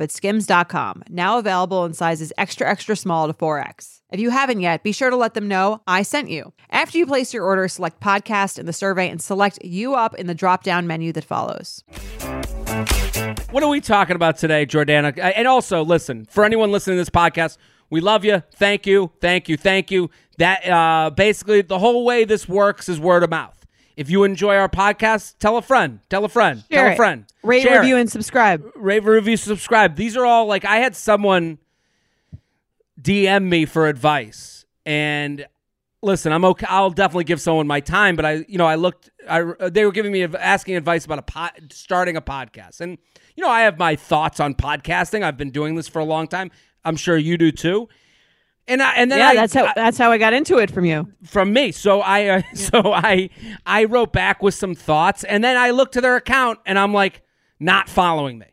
at 0.00 0.10
skims.com, 0.10 1.02
now 1.08 1.38
available 1.38 1.84
in 1.84 1.92
sizes 1.92 2.32
extra, 2.38 2.68
extra 2.68 2.96
small 2.96 3.26
to 3.26 3.32
4X. 3.34 4.00
If 4.10 4.20
you 4.20 4.30
haven't 4.30 4.60
yet, 4.60 4.82
be 4.82 4.92
sure 4.92 5.10
to 5.10 5.16
let 5.16 5.34
them 5.34 5.48
know 5.48 5.80
I 5.86 6.02
sent 6.02 6.30
you. 6.30 6.52
After 6.70 6.98
you 6.98 7.06
place 7.06 7.34
your 7.34 7.44
order, 7.44 7.66
select 7.68 8.00
podcast 8.00 8.58
in 8.58 8.66
the 8.66 8.72
survey 8.72 9.08
and 9.08 9.20
select 9.20 9.58
U 9.64 9.94
Up 9.94 10.14
in 10.14 10.26
the 10.26 10.34
drop 10.34 10.62
down 10.62 10.86
menu 10.86 11.12
that 11.12 11.24
follows. 11.24 11.82
What 13.50 13.62
are 13.62 13.68
we 13.68 13.80
talking 13.80 14.16
about 14.16 14.36
today, 14.36 14.66
Jordana? 14.66 15.18
Uh, 15.18 15.22
And 15.36 15.48
also, 15.48 15.84
listen, 15.84 16.26
for 16.30 16.44
anyone 16.44 16.70
listening 16.72 16.96
to 16.96 17.00
this 17.00 17.10
podcast, 17.10 17.56
we 17.90 18.00
love 18.00 18.24
you. 18.24 18.42
Thank 18.54 18.86
you. 18.86 19.12
Thank 19.20 19.48
you. 19.48 19.56
Thank 19.56 19.90
you. 19.90 20.10
That 20.38 20.66
uh, 20.68 21.10
basically 21.10 21.62
the 21.62 21.78
whole 21.78 22.04
way 22.04 22.24
this 22.24 22.48
works 22.48 22.88
is 22.88 22.98
word 22.98 23.22
of 23.22 23.30
mouth. 23.30 23.63
If 23.96 24.10
you 24.10 24.24
enjoy 24.24 24.56
our 24.56 24.68
podcast, 24.68 25.38
tell 25.38 25.56
a 25.56 25.62
friend. 25.62 26.00
Tell 26.08 26.24
a 26.24 26.28
friend. 26.28 26.64
Share 26.70 26.84
tell 26.84 26.92
a 26.92 26.96
friend. 26.96 27.24
Rate, 27.42 27.62
Share 27.62 27.80
review, 27.80 27.96
it. 27.96 28.00
and 28.02 28.10
subscribe. 28.10 28.64
rate, 28.74 29.04
review, 29.04 29.36
subscribe. 29.36 29.96
These 29.96 30.16
are 30.16 30.24
all 30.24 30.46
like 30.46 30.64
I 30.64 30.76
had 30.78 30.96
someone 30.96 31.58
DM 33.00 33.44
me 33.44 33.66
for 33.66 33.86
advice, 33.86 34.64
and 34.84 35.46
listen, 36.02 36.32
I'm 36.32 36.44
okay. 36.44 36.66
I'll 36.68 36.90
definitely 36.90 37.24
give 37.24 37.40
someone 37.40 37.66
my 37.66 37.80
time, 37.80 38.16
but 38.16 38.24
I, 38.24 38.44
you 38.48 38.58
know, 38.58 38.66
I 38.66 38.74
looked. 38.76 39.10
I 39.28 39.42
they 39.68 39.84
were 39.84 39.92
giving 39.92 40.12
me 40.12 40.24
asking 40.24 40.76
advice 40.76 41.04
about 41.04 41.18
a 41.18 41.22
pod, 41.22 41.52
starting 41.70 42.16
a 42.16 42.22
podcast, 42.22 42.80
and 42.80 42.98
you 43.36 43.42
know, 43.44 43.50
I 43.50 43.62
have 43.62 43.78
my 43.78 43.96
thoughts 43.96 44.40
on 44.40 44.54
podcasting. 44.54 45.22
I've 45.22 45.36
been 45.36 45.50
doing 45.50 45.74
this 45.74 45.88
for 45.88 45.98
a 46.00 46.04
long 46.04 46.28
time. 46.28 46.50
I'm 46.84 46.96
sure 46.96 47.16
you 47.16 47.36
do 47.38 47.50
too. 47.50 47.88
And 48.66 48.82
I, 48.82 48.94
and 48.94 49.10
then 49.12 49.18
Yeah, 49.18 49.28
I, 49.28 49.34
that's 49.34 49.52
how 49.52 49.64
I- 49.66 49.72
that's 49.76 49.98
how 49.98 50.10
I 50.10 50.18
got 50.18 50.32
into 50.32 50.58
it 50.58 50.70
from 50.70 50.84
you. 50.86 51.12
from 51.24 51.52
me. 51.52 51.70
So 51.72 52.00
I 52.00 52.26
uh, 52.28 52.42
so 52.54 52.92
I 52.92 53.28
I 53.66 53.84
wrote 53.84 54.12
back 54.12 54.42
with 54.42 54.54
some 54.54 54.74
thoughts 54.74 55.22
and 55.24 55.44
then 55.44 55.56
I 55.56 55.70
looked 55.70 55.94
to 55.94 56.00
their 56.00 56.16
account 56.16 56.60
and 56.64 56.78
I'm 56.78 56.94
like 56.94 57.22
not 57.60 57.88
following 57.88 58.38
me. 58.38 58.46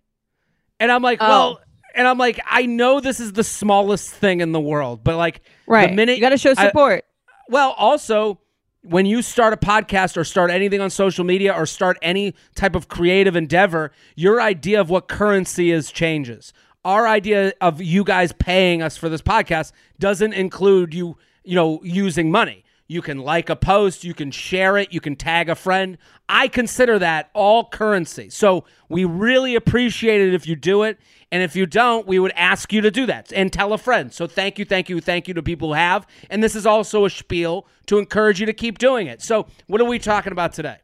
And 0.80 0.92
I'm 0.92 1.02
like, 1.02 1.20
Oh. 1.22 1.28
well, 1.28 1.60
and 1.96 2.08
I'm 2.08 2.18
like 2.18 2.40
I 2.46 2.66
know 2.66 3.00
this 3.00 3.20
is 3.22 3.34
the 3.34 3.44
smallest 3.44 4.10
thing 4.12 4.42
in 4.42 4.52
the 4.52 4.60
world, 4.60 5.04
but 5.04 5.16
like 5.18 5.42
Right. 5.68 5.90
the 5.90 5.96
minute 5.96 6.16
you 6.16 6.22
got 6.22 6.30
to 6.30 6.38
show 6.38 6.54
I- 6.58 6.68
support. 6.68 7.06
well, 7.50 7.72
also 7.78 8.40
when 8.84 9.06
you 9.06 9.22
start 9.22 9.54
a 9.54 9.58
podcast 9.58 10.18
or 10.18 10.24
start 10.24 10.50
anything 10.50 10.82
on 10.82 10.90
social 10.90 11.24
media 11.24 11.54
or 11.54 11.68
start 11.68 11.98
any 12.02 12.34
type 12.56 12.76
of 12.76 12.88
creative 12.88 13.36
endeavor, 13.36 13.92
your 14.16 14.42
idea 14.42 14.82
of 14.82 14.90
what 14.90 15.08
currency 15.08 15.70
is 15.72 15.92
changes. 15.92 16.52
Our 16.84 17.08
idea 17.08 17.54
of 17.62 17.80
you 17.82 18.04
guys 18.04 18.32
paying 18.32 18.82
us 18.82 18.98
for 18.98 19.08
this 19.08 19.22
podcast 19.22 19.72
doesn't 20.00 20.34
include 20.34 20.96
you, 20.96 21.16
you 21.44 21.56
know, 21.56 21.80
using 21.84 22.32
money. 22.32 22.64
You 22.88 23.02
can 23.02 23.20
like 23.20 23.50
a 23.50 23.56
post, 23.56 24.04
you 24.04 24.14
can 24.14 24.32
share 24.32 24.78
it, 24.78 24.92
you 24.92 25.00
can 25.00 25.16
tag 25.16 25.48
a 25.48 25.56
friend. 25.56 25.98
I 26.28 26.48
consider 26.48 27.00
that 27.00 27.30
all 27.34 27.70
currency. 27.70 28.30
So 28.30 28.66
we 28.90 29.06
really 29.06 29.56
appreciate 29.56 30.22
it 30.22 30.34
if 30.34 30.48
you 30.48 30.56
do 30.56 30.84
it. 30.84 31.00
And 31.32 31.42
if 31.44 31.56
you 31.56 31.66
don't, 31.66 32.06
we 32.08 32.20
would 32.20 32.34
ask 32.36 32.74
you 32.74 32.82
to 32.82 32.92
do 32.92 33.06
that 33.06 33.32
and 33.32 33.54
tell 33.54 33.72
a 33.72 33.78
friend. 33.78 34.12
So 34.12 34.28
thank 34.28 34.60
you, 34.60 34.66
thank 34.66 34.90
you, 34.90 35.00
thank 35.00 35.28
you 35.28 35.34
to 35.36 35.44
people 35.44 35.70
who 35.70 35.76
have. 35.76 36.06
And 36.30 36.44
this 36.44 36.56
is 36.56 36.66
also 36.66 37.06
a 37.06 37.10
spiel 37.10 37.68
to 37.86 38.00
encourage 38.00 38.40
you 38.40 38.46
to 38.48 38.54
keep 38.54 38.80
doing 38.80 39.08
it. 39.08 39.22
So 39.22 39.48
what 39.68 39.80
are 39.80 39.86
we 39.86 40.00
talking 40.00 40.34
about 40.34 40.52
today? 40.52 40.80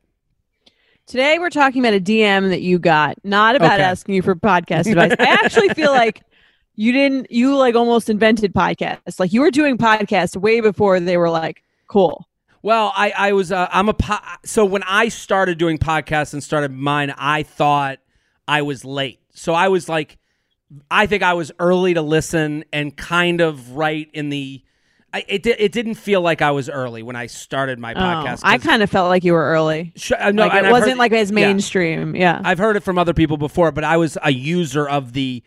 Today 1.08 1.40
we're 1.40 1.50
talking 1.50 1.82
about 1.82 1.94
a 1.94 2.02
DM 2.02 2.50
that 2.50 2.62
you 2.62 2.80
got, 2.80 3.16
not 3.24 3.56
about 3.56 3.76
Okay. 3.80 3.84
asking 3.84 4.16
you 4.16 4.22
for 4.22 4.36
podcast 4.36 4.88
advice. 4.92 5.16
I 5.18 5.24
actually 5.26 5.70
feel 5.70 5.92
like 5.94 6.22
you 6.76 6.92
didn't 6.92 7.32
you 7.32 7.56
like 7.56 7.76
almost 7.76 8.10
invented 8.10 8.54
podcasts. 8.54 9.18
Like 9.18 9.32
you 9.32 9.40
were 9.40 9.50
doing 9.52 9.78
podcasts 9.78 10.36
way 10.36 10.60
before 10.60 11.00
they 11.00 11.16
were 11.16 11.30
like 11.30 11.64
cool. 11.88 12.28
Well, 12.62 12.92
I, 12.94 13.12
I 13.12 13.32
was 13.32 13.54
uh, 13.54 13.70
I'm 13.72 13.88
a 13.88 13.94
po- 13.94 14.18
so 14.44 14.66
when 14.66 14.84
I 14.84 15.08
started 15.08 15.58
doing 15.58 15.78
podcasts 15.78 16.34
and 16.34 16.44
started 16.44 16.72
mine, 16.72 17.14
I 17.18 17.44
thought 17.44 18.00
I 18.46 18.62
was 18.64 18.84
late. 18.84 19.22
So 19.34 19.54
I 19.54 19.70
was 19.70 19.88
like, 19.88 20.18
I 20.92 21.06
think 21.06 21.24
I 21.24 21.36
was 21.36 21.54
early 21.60 21.94
to 21.94 22.02
listen 22.02 22.66
and 22.74 22.96
kind 22.98 23.40
of 23.40 23.72
right 23.72 24.10
in 24.14 24.28
the. 24.30 24.62
I, 25.18 25.26
it 25.28 25.46
it 25.46 25.72
didn't 25.72 25.96
feel 25.96 26.22
like 26.22 26.42
I 26.42 26.52
was 26.52 26.70
early 26.70 27.02
when 27.04 27.16
I 27.16 27.26
started 27.28 27.80
my 27.80 27.94
Oh, 27.94 27.98
podcast. 27.98 28.42
I 28.44 28.58
kind 28.58 28.84
of 28.84 28.90
felt 28.90 29.10
like 29.10 29.24
you 29.24 29.34
were 29.34 29.44
early. 29.46 29.94
Sh- 29.96 30.12
uh, 30.18 30.32
no, 30.32 30.48
like 30.48 30.64
it 30.64 30.72
wasn't 30.72 30.92
heard- 30.92 30.98
like 31.00 31.12
as 31.12 31.30
yeah. 31.30 31.36
mainstream. 31.36 32.16
Yeah. 32.16 32.42
I've 32.44 32.58
heard 32.60 32.76
it 32.76 32.84
from 32.84 32.98
other 32.98 33.14
people 33.14 33.38
before, 33.38 33.72
but 33.72 33.84
I 33.84 33.98
was 33.98 34.18
a 34.22 34.32
user 34.32 34.88
of 34.88 35.14
the 35.14 35.44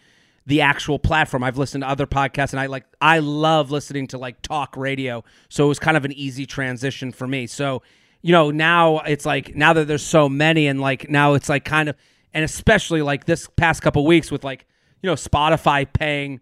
the 0.46 0.62
actual 0.62 0.98
platform. 0.98 1.44
I've 1.44 1.58
listened 1.58 1.82
to 1.84 1.88
other 1.88 2.06
podcasts 2.06 2.52
and 2.52 2.60
I 2.60 2.66
like 2.66 2.84
I 3.00 3.20
love 3.20 3.70
listening 3.70 4.08
to 4.08 4.18
like 4.18 4.42
talk 4.42 4.76
radio. 4.76 5.22
So 5.48 5.64
it 5.66 5.68
was 5.68 5.78
kind 5.78 5.96
of 5.96 6.04
an 6.04 6.12
easy 6.12 6.46
transition 6.46 7.12
for 7.12 7.26
me. 7.26 7.46
So, 7.46 7.82
you 8.22 8.32
know, 8.32 8.50
now 8.50 8.98
it's 9.00 9.24
like 9.26 9.54
now 9.54 9.72
that 9.74 9.86
there's 9.86 10.04
so 10.04 10.28
many 10.28 10.66
and 10.66 10.80
like 10.80 11.08
now 11.08 11.34
it's 11.34 11.48
like 11.48 11.64
kind 11.64 11.88
of 11.88 11.96
and 12.34 12.44
especially 12.44 13.02
like 13.02 13.26
this 13.26 13.48
past 13.56 13.82
couple 13.82 14.04
weeks 14.06 14.30
with 14.32 14.42
like, 14.42 14.66
you 15.02 15.08
know, 15.08 15.14
Spotify 15.14 15.86
paying 15.92 16.40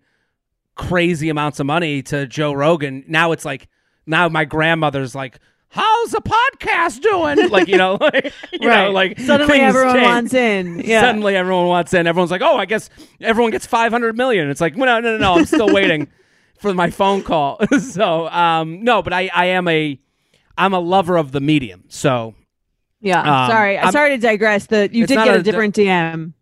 crazy 0.78 1.28
amounts 1.28 1.61
of 1.61 1.66
money 1.66 2.02
to 2.04 2.26
Joe 2.26 2.52
Rogan. 2.52 3.04
Now 3.06 3.32
it's 3.32 3.44
like 3.44 3.68
now 4.06 4.28
my 4.30 4.47
grandmother's 4.47 5.14
like 5.14 5.38
How's 5.70 6.12
the 6.12 6.23
podcast 6.23 7.02
doing? 7.02 7.50
Like 7.50 7.68
you 7.68 7.76
know, 7.76 7.99
like, 8.00 8.32
you 8.52 8.68
know, 8.68 8.90
like 8.90 9.20
suddenly 9.20 9.61
everyone 9.61 9.94
change 9.97 10.04
wants 10.06 10.35
in. 10.35 10.78
Yeah. 10.85 11.02
suddenly 11.02 11.37
everyone 11.37 11.66
wants 11.66 11.92
in. 11.92 12.06
Everyone's 12.06 12.30
like, 12.30 12.40
oh, 12.40 12.56
I 12.56 12.64
guess 12.64 12.88
everyone 13.20 13.50
gets 13.52 13.66
500 13.66 14.16
million. 14.16 14.49
It's 14.49 14.62
like, 14.62 14.76
well, 14.78 14.87
no, 14.87 15.00
no, 15.00 15.18
no, 15.18 15.18
no. 15.18 15.35
I'm 15.35 15.44
still 15.44 15.70
waiting 15.73 16.08
for 16.58 16.73
my 16.73 16.88
phone 16.88 17.23
call. 17.23 17.61
so, 17.80 18.28
um, 18.28 18.82
no, 18.82 19.02
but 19.02 19.12
I, 19.12 19.30
I 19.35 19.47
am 19.47 19.68
a, 19.68 20.00
I'm 20.56 20.73
a 20.73 20.80
lover 20.80 21.18
of 21.18 21.32
the 21.32 21.40
medium. 21.40 21.85
So 21.88 22.35
yeah. 23.02 23.20
um, 23.44 23.50
sorry. 23.50 23.76
I'm- 23.76 23.92
sorry 23.92 24.11
to 24.11 24.18
digress. 24.18 24.66
The 24.66 24.88
you 24.90 25.06
did 25.06 25.16
get 25.16 25.28
a 25.28 25.35
a 25.35 25.37
di- 25.38 25.42
different 25.42 25.75
DM. 25.75 26.32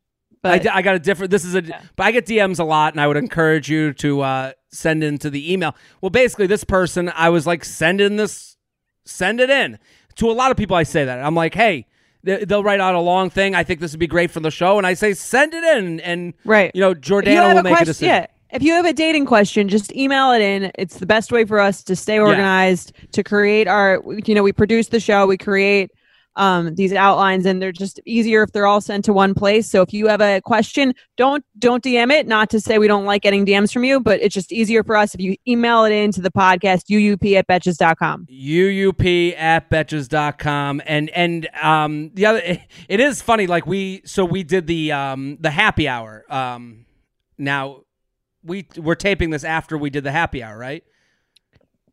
But 0.46 0.66
I, 0.66 0.76
I 0.76 0.82
got 0.82 0.94
a 0.94 0.98
different, 0.98 1.30
this 1.30 1.44
is 1.44 1.54
a, 1.54 1.62
but 1.62 2.06
I 2.06 2.10
get 2.12 2.26
DMs 2.26 2.58
a 2.58 2.64
lot 2.64 2.94
and 2.94 3.00
I 3.00 3.06
would 3.06 3.16
encourage 3.16 3.68
you 3.68 3.92
to, 3.94 4.20
uh, 4.22 4.52
send 4.70 5.02
into 5.02 5.30
the 5.30 5.52
email. 5.52 5.74
Well, 6.00 6.10
basically 6.10 6.46
this 6.46 6.64
person, 6.64 7.10
I 7.14 7.30
was 7.30 7.46
like, 7.46 7.64
send 7.64 8.00
in 8.00 8.16
this, 8.16 8.56
send 9.04 9.40
it 9.40 9.50
in 9.50 9.78
to 10.16 10.30
a 10.30 10.32
lot 10.32 10.50
of 10.50 10.56
people. 10.56 10.76
I 10.76 10.82
say 10.82 11.04
that 11.04 11.22
I'm 11.24 11.34
like, 11.34 11.54
Hey, 11.54 11.86
they- 12.22 12.44
they'll 12.44 12.64
write 12.64 12.80
out 12.80 12.94
a 12.94 13.00
long 13.00 13.30
thing. 13.30 13.54
I 13.54 13.64
think 13.64 13.80
this 13.80 13.92
would 13.92 14.00
be 14.00 14.06
great 14.06 14.30
for 14.30 14.40
the 14.40 14.50
show. 14.50 14.78
And 14.78 14.86
I 14.86 14.94
say, 14.94 15.14
send 15.14 15.54
it 15.54 15.64
in. 15.64 16.00
And, 16.00 16.34
right. 16.44 16.70
you 16.74 16.80
know, 16.80 16.94
Jordana 16.94 17.52
will 17.52 17.58
a 17.58 17.62
make 17.62 17.80
a 17.80 17.84
decision. 17.84 18.08
yeah. 18.08 18.26
If 18.50 18.62
you 18.62 18.72
have 18.74 18.84
a 18.86 18.92
dating 18.92 19.26
question, 19.26 19.68
just 19.68 19.94
email 19.94 20.30
it 20.32 20.40
in. 20.40 20.70
It's 20.76 20.98
the 20.98 21.06
best 21.06 21.32
way 21.32 21.44
for 21.44 21.58
us 21.58 21.82
to 21.82 21.96
stay 21.96 22.18
organized, 22.18 22.92
to 23.12 23.24
create 23.24 23.66
our, 23.66 24.00
you 24.24 24.34
know, 24.34 24.42
we 24.42 24.52
produce 24.52 24.88
the 24.88 25.00
show, 25.00 25.26
we 25.26 25.36
create 25.36 25.90
um, 26.36 26.74
these 26.74 26.92
outlines, 26.92 27.46
and 27.46 27.60
they're 27.60 27.72
just 27.72 28.00
easier 28.04 28.42
if 28.42 28.52
they're 28.52 28.66
all 28.66 28.80
sent 28.80 29.04
to 29.06 29.12
one 29.12 29.34
place. 29.34 29.68
So 29.68 29.82
if 29.82 29.92
you 29.92 30.06
have 30.06 30.20
a 30.20 30.40
question, 30.42 30.94
don't 31.16 31.44
don't 31.58 31.82
DM 31.82 32.12
it. 32.12 32.26
Not 32.26 32.50
to 32.50 32.60
say 32.60 32.78
we 32.78 32.88
don't 32.88 33.04
like 33.04 33.22
getting 33.22 33.44
DMs 33.44 33.72
from 33.72 33.84
you, 33.84 34.00
but 34.00 34.20
it's 34.20 34.34
just 34.34 34.52
easier 34.52 34.84
for 34.84 34.96
us 34.96 35.14
if 35.14 35.20
you 35.20 35.36
email 35.48 35.84
it 35.84 35.92
into 35.92 36.20
the 36.20 36.30
podcast 36.30 36.84
uup 36.90 37.34
at 37.36 37.46
betches.com. 37.46 38.26
uup 38.26 39.34
at 39.38 39.70
betches.com 39.70 40.82
and 40.86 41.10
and 41.10 41.48
um 41.62 42.10
the 42.14 42.26
other 42.26 42.40
it 42.88 43.00
is 43.00 43.22
funny 43.22 43.46
like 43.46 43.66
we 43.66 44.02
so 44.04 44.24
we 44.24 44.42
did 44.42 44.66
the 44.66 44.92
um 44.92 45.36
the 45.40 45.50
happy 45.50 45.88
hour 45.88 46.24
um 46.28 46.84
now 47.38 47.80
we 48.42 48.66
we're 48.76 48.94
taping 48.94 49.30
this 49.30 49.44
after 49.44 49.76
we 49.76 49.90
did 49.90 50.04
the 50.04 50.12
happy 50.12 50.42
hour 50.42 50.56
right 50.56 50.84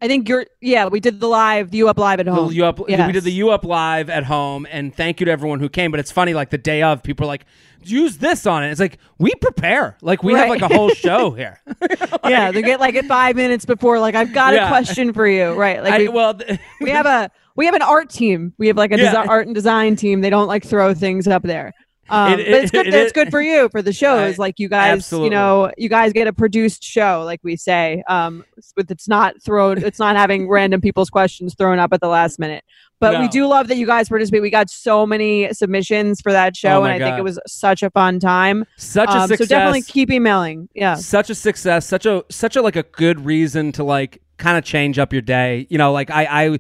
I 0.04 0.08
think 0.08 0.28
you're, 0.28 0.46
yeah, 0.60 0.88
we 0.88 1.00
did 1.00 1.22
the 1.22 1.28
live, 1.28 1.72
the 1.72 1.78
U 1.78 1.88
Up 1.88 1.98
Live 1.98 2.20
at 2.20 2.28
home. 2.28 2.50
the 2.50 2.54
you 2.56 2.66
up 2.66 2.78
we 2.80 2.96
did 3.14 3.24
the 3.24 3.32
U 3.32 3.52
Up 3.52 3.64
live 3.64 4.10
at 4.10 4.26
home 4.26 4.68
and 4.70 4.94
thank 4.94 5.20
you 5.22 5.26
to 5.26 5.32
everyone 5.32 5.60
who 5.62 5.70
came 5.70 5.92
but 5.92 6.00
it's 6.02 6.12
funny 6.12 6.34
like 6.34 6.50
the 6.50 6.58
day 6.58 6.82
of 6.84 7.02
people 7.04 7.24
are 7.26 7.28
like 7.28 7.46
use 7.86 8.18
this 8.18 8.46
on 8.46 8.64
it 8.64 8.72
it's 8.72 8.80
like 8.82 8.98
we 9.18 9.34
prepare 9.36 9.98
like 10.02 10.22
we 10.24 10.34
have 10.34 10.50
like 10.50 10.62
a 10.62 10.68
whole 10.68 10.90
show 10.90 11.32
here 11.42 11.60
yeah, 12.26 12.52
they 12.52 12.62
get 12.62 12.80
like 12.82 12.96
at 12.96 13.06
five 13.06 13.36
minutes 13.38 13.66
before, 13.66 14.00
like, 14.00 14.16
I've 14.16 14.34
got 14.34 14.54
Yeah. 14.54 14.66
a 14.66 14.68
question 14.70 15.14
for 15.14 15.28
you. 15.28 15.54
Right. 15.54 15.82
Like, 15.84 15.94
I, 15.94 15.98
we, 16.00 16.08
well 16.10 16.38
we 16.82 16.90
have 16.90 17.06
a 17.06 17.30
we 17.56 17.66
have 17.66 17.76
an 17.76 17.82
art 17.82 18.10
team. 18.10 18.54
We 18.58 18.68
have 18.68 18.78
like 18.78 18.92
a 18.92 18.98
Yeah. 18.98 19.14
desi- 19.14 19.28
art 19.28 19.46
and 19.48 19.56
design 19.56 19.96
team. 19.96 20.22
They 20.22 20.30
don't 20.30 20.48
like 20.48 20.66
throw 20.66 20.94
things 20.94 21.28
up 21.28 21.44
there. 21.44 21.74
Um, 22.14 22.34
It- 22.40 22.46
but 22.52 22.62
it's 22.64 22.72
good. 22.72 22.88
it 22.88 22.94
it's 22.94 23.12
good 23.12 23.32
for 23.32 23.42
you 23.42 23.70
for 23.70 23.82
the 23.82 23.92
shows. 24.04 24.40
I- 24.40 24.42
like 24.42 24.60
you 24.60 24.70
guys, 24.70 24.94
absolutely. 24.94 25.26
you 25.28 25.32
know, 25.32 25.72
you 25.78 25.90
guys 25.90 26.14
get 26.14 26.28
a 26.28 26.34
produced 26.34 26.84
show, 26.84 27.24
like 27.26 27.40
we 27.44 27.56
say. 27.56 28.04
Um, 28.08 28.44
with 28.78 28.92
it's 28.92 29.08
not 29.08 29.42
thrown. 29.44 29.84
It's 29.84 30.00
not 30.00 30.16
having 30.16 30.48
random 30.58 30.80
people's 30.82 31.10
questions 31.10 31.56
thrown 31.58 31.80
up 31.80 31.92
at 31.94 32.02
the 32.02 32.08
last 32.08 32.40
minute. 32.40 32.64
But 33.00 33.20
we 33.20 33.28
do 33.28 33.48
love 33.48 33.68
that 33.68 33.76
you 33.76 33.86
guys 33.86 34.08
participate. 34.08 34.42
We 34.42 34.50
got 34.50 34.70
so 34.70 35.06
many 35.06 35.52
submissions 35.52 36.22
for 36.22 36.32
that 36.32 36.56
show, 36.56 36.80
Oh 36.82 36.84
and 36.86 36.94
I 36.94 37.00
think 37.06 37.18
it 37.18 37.22
was 37.24 37.38
such 37.46 37.84
a 37.84 37.90
fun 37.90 38.18
time. 38.20 38.64
such 38.78 39.10
a 39.10 39.14
Um, 39.18 39.28
success 39.28 39.50
so 39.50 39.56
definitely 39.56 39.82
keep 39.82 40.10
emailing. 40.10 40.70
Yeah. 40.74 40.96
such 40.96 41.30
a 41.30 41.36
success 41.36 41.86
such 41.86 42.06
a 42.06 42.24
such 42.32 42.56
a 42.56 42.62
like 42.62 42.78
a 42.78 42.84
good 42.84 43.26
reason 43.26 43.74
to 43.74 43.84
like 43.84 44.22
kind 44.38 44.58
of 44.58 44.64
change 44.64 45.00
up 45.00 45.12
your 45.12 45.22
day 45.22 45.68
you 45.70 45.78
know 45.78 45.92
like 45.92 46.10
i 46.10 46.24
i 46.46 46.60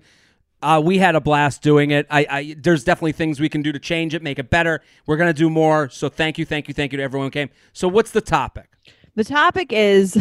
uh, 0.64 0.80
we 0.80 0.98
had 0.98 1.16
a 1.16 1.22
blast 1.22 1.62
doing 1.62 1.92
it. 1.92 2.08
I, 2.10 2.26
I 2.30 2.56
there's 2.58 2.84
definitely 2.84 3.12
things 3.12 3.40
we 3.40 3.50
can 3.50 3.62
do 3.62 3.72
to 3.72 3.80
change 3.80 4.14
it, 4.14 4.24
make 4.24 4.40
it 4.40 4.50
better. 4.50 4.82
We're 5.06 5.18
gonna 5.18 5.34
do 5.34 5.50
more. 5.50 5.90
So 5.90 6.10
thank 6.10 6.38
you, 6.38 6.46
thank 6.46 6.68
you, 6.68 6.74
thank 6.74 6.92
you 6.92 6.98
to 6.98 7.04
everyone 7.04 7.28
who 7.28 7.32
came. 7.32 7.50
So 7.74 7.88
what's 7.88 8.12
the 8.12 8.22
topic? 8.22 8.70
The 9.16 9.24
topic 9.24 9.72
is 9.72 10.18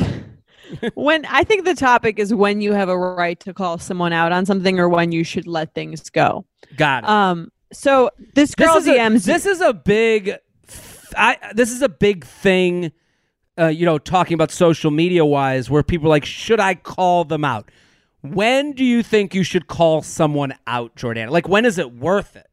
when 0.94 1.24
I 1.26 1.44
think 1.44 1.64
the 1.64 1.74
topic 1.74 2.18
is 2.18 2.34
when 2.34 2.60
you 2.60 2.72
have 2.72 2.88
a 2.88 2.98
right 2.98 3.38
to 3.40 3.54
call 3.54 3.78
someone 3.78 4.12
out 4.12 4.32
on 4.32 4.44
something 4.44 4.78
or 4.78 4.88
when 4.88 5.12
you 5.12 5.24
should 5.24 5.46
let 5.46 5.74
things 5.74 6.10
go. 6.10 6.44
Got 6.76 7.04
it. 7.04 7.08
Um, 7.08 7.52
so 7.72 8.10
this 8.34 8.54
girl 8.54 8.74
this 8.74 8.86
is 8.86 8.90
DMs. 8.90 9.24
A, 9.24 9.26
this 9.26 9.46
is 9.46 9.60
a 9.60 9.72
big. 9.72 10.36
I 11.16 11.38
this 11.54 11.70
is 11.70 11.82
a 11.82 11.88
big 11.88 12.24
thing. 12.24 12.92
Uh, 13.58 13.66
you 13.66 13.84
know, 13.84 13.98
talking 13.98 14.34
about 14.34 14.50
social 14.50 14.90
media 14.90 15.24
wise, 15.24 15.68
where 15.68 15.82
people 15.82 16.06
are 16.06 16.10
like, 16.10 16.24
should 16.24 16.58
I 16.58 16.74
call 16.74 17.24
them 17.24 17.44
out? 17.44 17.70
When 18.22 18.72
do 18.72 18.84
you 18.84 19.02
think 19.02 19.34
you 19.34 19.42
should 19.42 19.66
call 19.66 20.02
someone 20.02 20.54
out, 20.66 20.94
Jordan? 20.96 21.28
Like, 21.30 21.48
when 21.48 21.64
is 21.64 21.78
it 21.78 21.92
worth 21.92 22.36
it? 22.36 22.46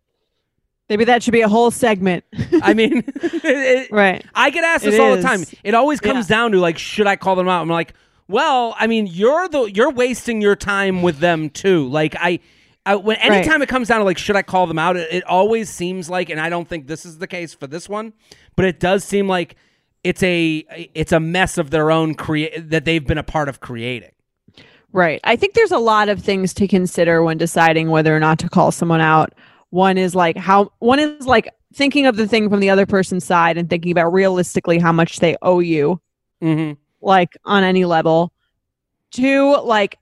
maybe 0.89 1.05
that 1.05 1.21
should 1.21 1.31
be 1.33 1.41
a 1.41 1.47
whole 1.47 1.69
segment. 1.71 2.23
I 2.63 2.73
mean, 2.73 3.03
it- 3.15 3.91
right. 3.91 4.25
I 4.33 4.49
get 4.49 4.63
asked 4.63 4.83
this 4.83 4.95
It 4.95 4.99
all 5.01 5.15
the 5.15 5.21
time. 5.21 5.43
It 5.63 5.75
always 5.75 5.99
comes 5.99 6.25
down 6.27 6.51
to 6.53 6.59
like, 6.59 6.77
should 6.79 7.05
I 7.07 7.15
call 7.15 7.35
them 7.35 7.47
out? 7.47 7.61
I'm 7.61 7.69
like, 7.69 7.93
well, 8.27 8.75
I 8.77 8.87
mean, 8.87 9.07
you're 9.07 9.47
the 9.47 9.65
you're 9.65 9.91
wasting 9.91 10.41
your 10.41 10.55
time 10.55 11.01
with 11.01 11.19
them 11.19 11.49
too. 11.49 11.87
Like 11.87 12.15
I. 12.19 12.39
I, 12.85 12.95
when 12.95 13.17
anytime 13.17 13.61
it 13.61 13.69
comes 13.69 13.87
down 13.89 13.99
to 13.99 14.05
like 14.05 14.17
should 14.17 14.35
I 14.35 14.41
call 14.41 14.65
them 14.65 14.79
out, 14.79 14.97
it, 14.97 15.07
it 15.11 15.23
always 15.25 15.69
seems 15.69 16.09
like, 16.09 16.29
and 16.31 16.39
I 16.39 16.49
don't 16.49 16.67
think 16.67 16.87
this 16.87 17.05
is 17.05 17.19
the 17.19 17.27
case 17.27 17.53
for 17.53 17.67
this 17.67 17.87
one, 17.87 18.13
but 18.55 18.65
it 18.65 18.79
does 18.79 19.03
seem 19.03 19.27
like 19.27 19.57
it's 20.03 20.23
a 20.23 20.89
it's 20.95 21.11
a 21.11 21.19
mess 21.19 21.59
of 21.59 21.69
their 21.69 21.91
own 21.91 22.15
create 22.15 22.69
that 22.71 22.85
they've 22.85 23.05
been 23.05 23.19
a 23.19 23.23
part 23.23 23.47
of 23.47 23.59
creating. 23.59 24.09
Right. 24.91 25.19
I 25.23 25.35
think 25.35 25.53
there's 25.53 25.71
a 25.71 25.77
lot 25.77 26.09
of 26.09 26.21
things 26.21 26.53
to 26.55 26.67
consider 26.67 27.21
when 27.23 27.37
deciding 27.37 27.89
whether 27.89 28.15
or 28.15 28.19
not 28.19 28.39
to 28.39 28.49
call 28.49 28.71
someone 28.71 29.01
out. 29.01 29.33
One 29.69 29.97
is 29.97 30.15
like 30.15 30.35
how 30.35 30.71
one 30.79 30.97
is 30.99 31.27
like 31.27 31.47
thinking 31.73 32.07
of 32.07 32.15
the 32.17 32.27
thing 32.27 32.49
from 32.49 32.59
the 32.59 32.71
other 32.71 32.87
person's 32.87 33.23
side 33.23 33.57
and 33.57 33.69
thinking 33.69 33.91
about 33.91 34.11
realistically 34.11 34.79
how 34.79 34.91
much 34.91 35.19
they 35.19 35.35
owe 35.43 35.59
you, 35.59 36.01
Mm-hmm. 36.41 36.73
like 37.01 37.37
on 37.45 37.63
any 37.63 37.85
level. 37.85 38.31
Two, 39.11 39.55
like 39.63 39.99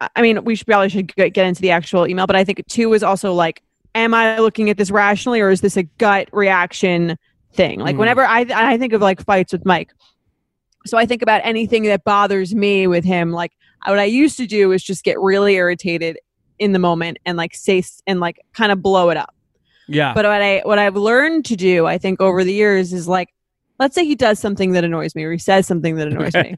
I- 0.00 0.22
mean, 0.22 0.44
we 0.44 0.54
should 0.54 0.66
probably 0.68 0.88
should 0.90 1.14
get 1.16 1.32
get 1.32 1.46
into 1.46 1.60
the 1.62 1.72
actual 1.72 2.06
email, 2.06 2.26
but 2.28 2.36
I 2.36 2.44
think 2.44 2.64
two 2.68 2.92
is 2.92 3.02
also 3.02 3.32
like, 3.32 3.62
am 3.96 4.14
I 4.14 4.38
looking 4.38 4.70
at 4.70 4.76
this 4.76 4.92
rationally 4.92 5.40
or 5.40 5.50
is 5.50 5.60
this 5.60 5.76
a 5.76 5.82
gut 5.82 6.28
reaction 6.32 7.16
thing? 7.54 7.80
Like 7.80 7.96
Mhm. 7.96 8.00
whenever 8.00 8.24
I 8.24 8.46
I 8.54 8.78
think 8.78 8.92
of 8.92 9.00
like 9.02 9.24
fights 9.24 9.52
with 9.52 9.66
Mike. 9.66 9.90
So 10.88 10.98
I 10.98 11.06
think 11.06 11.22
about 11.22 11.40
anything 11.44 11.84
that 11.84 12.04
bothers 12.04 12.54
me 12.54 12.86
with 12.86 13.04
him. 13.04 13.32
Like 13.32 13.52
what 13.86 13.98
I 13.98 14.04
used 14.04 14.36
to 14.38 14.46
do 14.46 14.72
is 14.72 14.82
just 14.82 15.04
get 15.04 15.18
really 15.20 15.54
irritated 15.54 16.18
in 16.58 16.72
the 16.72 16.78
moment 16.78 17.18
and 17.24 17.36
like 17.36 17.54
say 17.54 17.82
and 18.06 18.20
like 18.20 18.40
kind 18.52 18.72
of 18.72 18.82
blow 18.82 19.10
it 19.10 19.16
up. 19.16 19.34
Yeah. 19.86 20.12
But 20.14 20.24
what 20.24 20.42
I 20.42 20.62
what 20.64 20.78
I've 20.78 20.96
learned 20.96 21.44
to 21.46 21.56
do, 21.56 21.86
I 21.86 21.98
think 21.98 22.20
over 22.20 22.44
the 22.44 22.52
years 22.52 22.92
is 22.92 23.08
like 23.08 23.32
let's 23.78 23.94
say 23.94 24.04
he 24.04 24.14
does 24.14 24.38
something 24.38 24.72
that 24.72 24.84
annoys 24.84 25.14
me 25.14 25.24
or 25.24 25.32
he 25.32 25.38
says 25.38 25.66
something 25.66 25.96
that 25.96 26.08
annoys 26.08 26.34
me. 26.34 26.56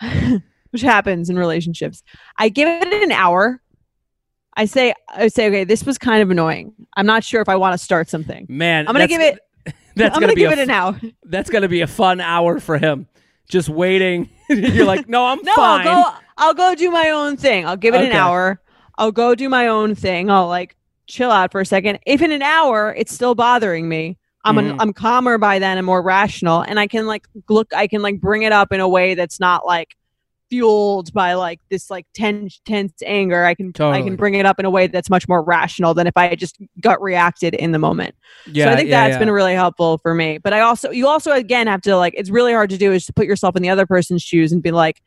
Which 0.70 0.82
happens 0.82 1.28
in 1.28 1.38
relationships. 1.38 2.02
I 2.38 2.48
give 2.48 2.68
it 2.68 3.02
an 3.02 3.12
hour. 3.12 3.60
I 4.54 4.66
say 4.66 4.94
I 5.08 5.28
say 5.28 5.48
okay, 5.48 5.64
this 5.64 5.84
was 5.84 5.98
kind 5.98 6.22
of 6.22 6.30
annoying. 6.30 6.74
I'm 6.96 7.06
not 7.06 7.24
sure 7.24 7.40
if 7.40 7.48
I 7.48 7.56
want 7.56 7.72
to 7.72 7.78
start 7.78 8.08
something. 8.08 8.46
Man, 8.48 8.86
I'm 8.86 8.94
going 8.94 9.06
to 9.06 9.12
give 9.12 9.20
it 9.20 9.38
That's 9.96 10.16
I'm 10.16 10.20
gonna 10.22 10.26
going 10.26 10.28
to 10.30 10.34
be 10.34 10.40
give 10.42 10.50
a 10.50 10.52
it 10.52 10.58
an 10.58 10.70
hour. 10.70 11.00
That's 11.24 11.50
gonna 11.50 11.68
be 11.68 11.82
a 11.82 11.86
fun 11.86 12.20
hour 12.20 12.60
for 12.60 12.78
him. 12.78 13.06
Just 13.48 13.68
waiting. 13.68 14.30
You're 14.48 14.86
like, 14.86 15.08
no, 15.08 15.26
I'm 15.26 15.38
No, 15.42 15.54
fine. 15.54 15.86
I'll 15.86 16.02
go. 16.04 16.10
I'll 16.38 16.54
go 16.54 16.74
do 16.74 16.90
my 16.90 17.10
own 17.10 17.36
thing. 17.36 17.66
I'll 17.66 17.76
give 17.76 17.94
it 17.94 18.00
an 18.02 18.12
hour. 18.12 18.60
I'll 18.98 19.12
go 19.12 19.34
do 19.34 19.48
my 19.48 19.68
own 19.68 19.94
thing. 19.94 20.30
I'll 20.30 20.48
like 20.48 20.76
chill 21.06 21.30
out 21.30 21.52
for 21.52 21.60
a 21.60 21.66
second. 21.66 21.98
If 22.06 22.22
in 22.22 22.30
an 22.32 22.42
hour 22.42 22.94
it's 22.96 23.12
still 23.12 23.34
bothering 23.34 23.88
me, 23.88 24.16
I'm 24.44 24.58
an, 24.58 24.70
Mhm. 24.72 24.76
I'm 24.80 24.92
calmer 24.92 25.38
by 25.38 25.58
then 25.60 25.78
and 25.78 25.86
more 25.86 26.02
rational, 26.02 26.62
and 26.62 26.80
I 26.80 26.86
can 26.88 27.06
like 27.06 27.26
look. 27.48 27.72
I 27.74 27.86
can 27.86 28.02
like 28.02 28.20
bring 28.20 28.42
it 28.42 28.52
up 28.52 28.72
in 28.72 28.80
a 28.80 28.88
way 28.88 29.14
that's 29.14 29.38
not 29.38 29.64
like 29.66 29.94
fueled 30.52 31.10
by 31.14 31.32
like 31.32 31.60
this 31.70 31.88
like 31.88 32.04
tense 32.12 32.60
tense 32.66 32.92
anger. 33.06 33.42
I 33.42 33.54
can 33.54 33.72
I 33.80 34.02
can 34.02 34.16
bring 34.16 34.34
it 34.34 34.44
up 34.44 34.58
in 34.58 34.66
a 34.66 34.70
way 34.70 34.86
that's 34.86 35.08
much 35.08 35.26
more 35.26 35.42
rational 35.42 35.94
than 35.94 36.06
if 36.06 36.14
I 36.14 36.34
just 36.34 36.58
gut 36.78 37.00
reacted 37.00 37.54
in 37.54 37.72
the 37.72 37.78
moment. 37.78 38.14
yeah, 38.46 38.66
so 38.66 38.72
I 38.72 38.76
think 38.76 38.90
yeah, 38.90 39.04
that's 39.04 39.14
yeah. 39.14 39.18
been 39.18 39.30
really 39.30 39.54
helpful 39.54 39.96
for 39.96 40.14
me. 40.14 40.36
But 40.36 40.52
I 40.52 40.60
also, 40.60 40.90
you 40.90 41.08
also 41.08 41.32
again 41.32 41.68
have 41.68 41.80
to 41.82 41.96
like, 41.96 42.12
it's 42.18 42.28
really 42.28 42.52
hard 42.52 42.68
to 42.68 42.76
do 42.76 42.92
is 42.92 43.06
to 43.06 43.14
put 43.14 43.24
yourself 43.24 43.56
in 43.56 43.62
the 43.62 43.70
other 43.70 43.86
person's 43.86 44.22
shoes 44.22 44.52
and 44.52 44.62
be 44.62 44.72
like, 44.72 45.00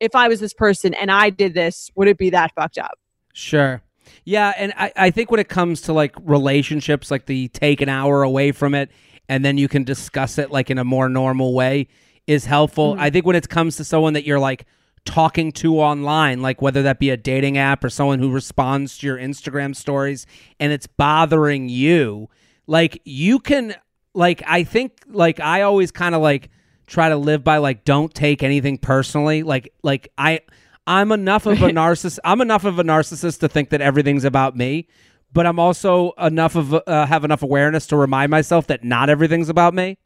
if 0.00 0.14
I 0.14 0.28
was 0.28 0.40
this 0.40 0.54
person 0.54 0.94
and 0.94 1.10
I 1.10 1.28
did 1.28 1.52
this, 1.52 1.90
would 1.94 2.08
it 2.08 2.16
be 2.16 2.30
that 2.30 2.52
fucked 2.54 2.78
up? 2.78 2.98
Sure. 3.34 3.82
Yeah, 4.24 4.54
and 4.56 4.72
I, 4.78 4.92
I 4.96 5.10
think 5.10 5.30
when 5.30 5.40
it 5.40 5.50
comes 5.50 5.82
to 5.82 5.92
like 5.92 6.14
relationships, 6.22 7.10
like 7.10 7.26
the 7.26 7.48
take 7.48 7.82
an 7.82 7.90
hour 7.90 8.22
away 8.22 8.52
from 8.52 8.74
it 8.74 8.90
and 9.28 9.44
then 9.44 9.58
you 9.58 9.68
can 9.68 9.84
discuss 9.84 10.38
it 10.38 10.50
like 10.50 10.70
in 10.70 10.78
a 10.78 10.84
more 10.84 11.10
normal 11.10 11.52
way 11.52 11.88
is 12.26 12.44
helpful. 12.44 12.92
Mm-hmm. 12.92 13.02
I 13.02 13.10
think 13.10 13.26
when 13.26 13.36
it 13.36 13.48
comes 13.48 13.76
to 13.76 13.84
someone 13.84 14.12
that 14.14 14.24
you're 14.24 14.38
like 14.38 14.66
talking 15.04 15.52
to 15.52 15.80
online, 15.80 16.42
like 16.42 16.62
whether 16.62 16.82
that 16.82 16.98
be 16.98 17.10
a 17.10 17.16
dating 17.16 17.58
app 17.58 17.82
or 17.82 17.90
someone 17.90 18.18
who 18.18 18.30
responds 18.30 18.98
to 18.98 19.06
your 19.06 19.16
Instagram 19.16 19.74
stories 19.74 20.26
and 20.60 20.72
it's 20.72 20.86
bothering 20.86 21.68
you, 21.68 22.28
like 22.66 23.00
you 23.04 23.38
can 23.38 23.74
like 24.14 24.42
I 24.46 24.64
think 24.64 24.98
like 25.08 25.40
I 25.40 25.62
always 25.62 25.90
kind 25.90 26.14
of 26.14 26.22
like 26.22 26.50
try 26.86 27.08
to 27.08 27.16
live 27.16 27.42
by 27.42 27.58
like 27.58 27.84
don't 27.84 28.12
take 28.12 28.42
anything 28.42 28.78
personally. 28.78 29.42
Like 29.42 29.72
like 29.82 30.08
I 30.16 30.40
I'm 30.86 31.12
enough 31.12 31.46
of 31.46 31.62
a 31.62 31.68
narcissist. 31.70 32.18
I'm 32.24 32.40
enough 32.40 32.64
of 32.64 32.78
a 32.78 32.84
narcissist 32.84 33.40
to 33.40 33.48
think 33.48 33.70
that 33.70 33.80
everything's 33.80 34.24
about 34.24 34.56
me, 34.56 34.88
but 35.32 35.46
I'm 35.46 35.58
also 35.58 36.12
enough 36.12 36.56
of 36.56 36.74
uh, 36.74 37.06
have 37.06 37.24
enough 37.24 37.42
awareness 37.42 37.86
to 37.88 37.96
remind 37.96 38.30
myself 38.30 38.66
that 38.68 38.84
not 38.84 39.08
everything's 39.08 39.48
about 39.48 39.74
me. 39.74 39.98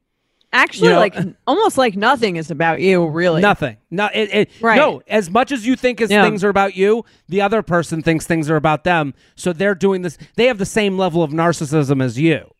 Actually, 0.56 0.88
You 0.88 0.94
know- 0.94 1.00
like 1.00 1.16
almost 1.46 1.76
like 1.78 1.96
nothing 1.96 2.36
is 2.36 2.50
about 2.50 2.80
you, 2.80 3.06
really. 3.06 3.42
Nothing. 3.42 3.76
No, 3.90 4.08
it, 4.14 4.34
it, 4.34 4.50
Right. 4.60 4.76
no. 4.76 5.02
As 5.06 5.28
much 5.30 5.52
as 5.52 5.66
you 5.66 5.76
think 5.76 6.00
as 6.00 6.10
Yeah. 6.10 6.22
things 6.24 6.42
are 6.42 6.48
about 6.48 6.74
you, 6.76 7.04
the 7.28 7.40
other 7.42 7.62
person 7.62 8.02
thinks 8.02 8.26
things 8.26 8.48
are 8.50 8.56
about 8.56 8.84
them. 8.84 9.12
So 9.34 9.52
they're 9.52 9.74
doing 9.74 10.02
this. 10.02 10.16
They 10.36 10.46
have 10.46 10.58
the 10.58 10.64
same 10.66 10.96
level 10.96 11.22
of 11.22 11.30
narcissism 11.30 12.02
as 12.02 12.18
you. 12.18 12.50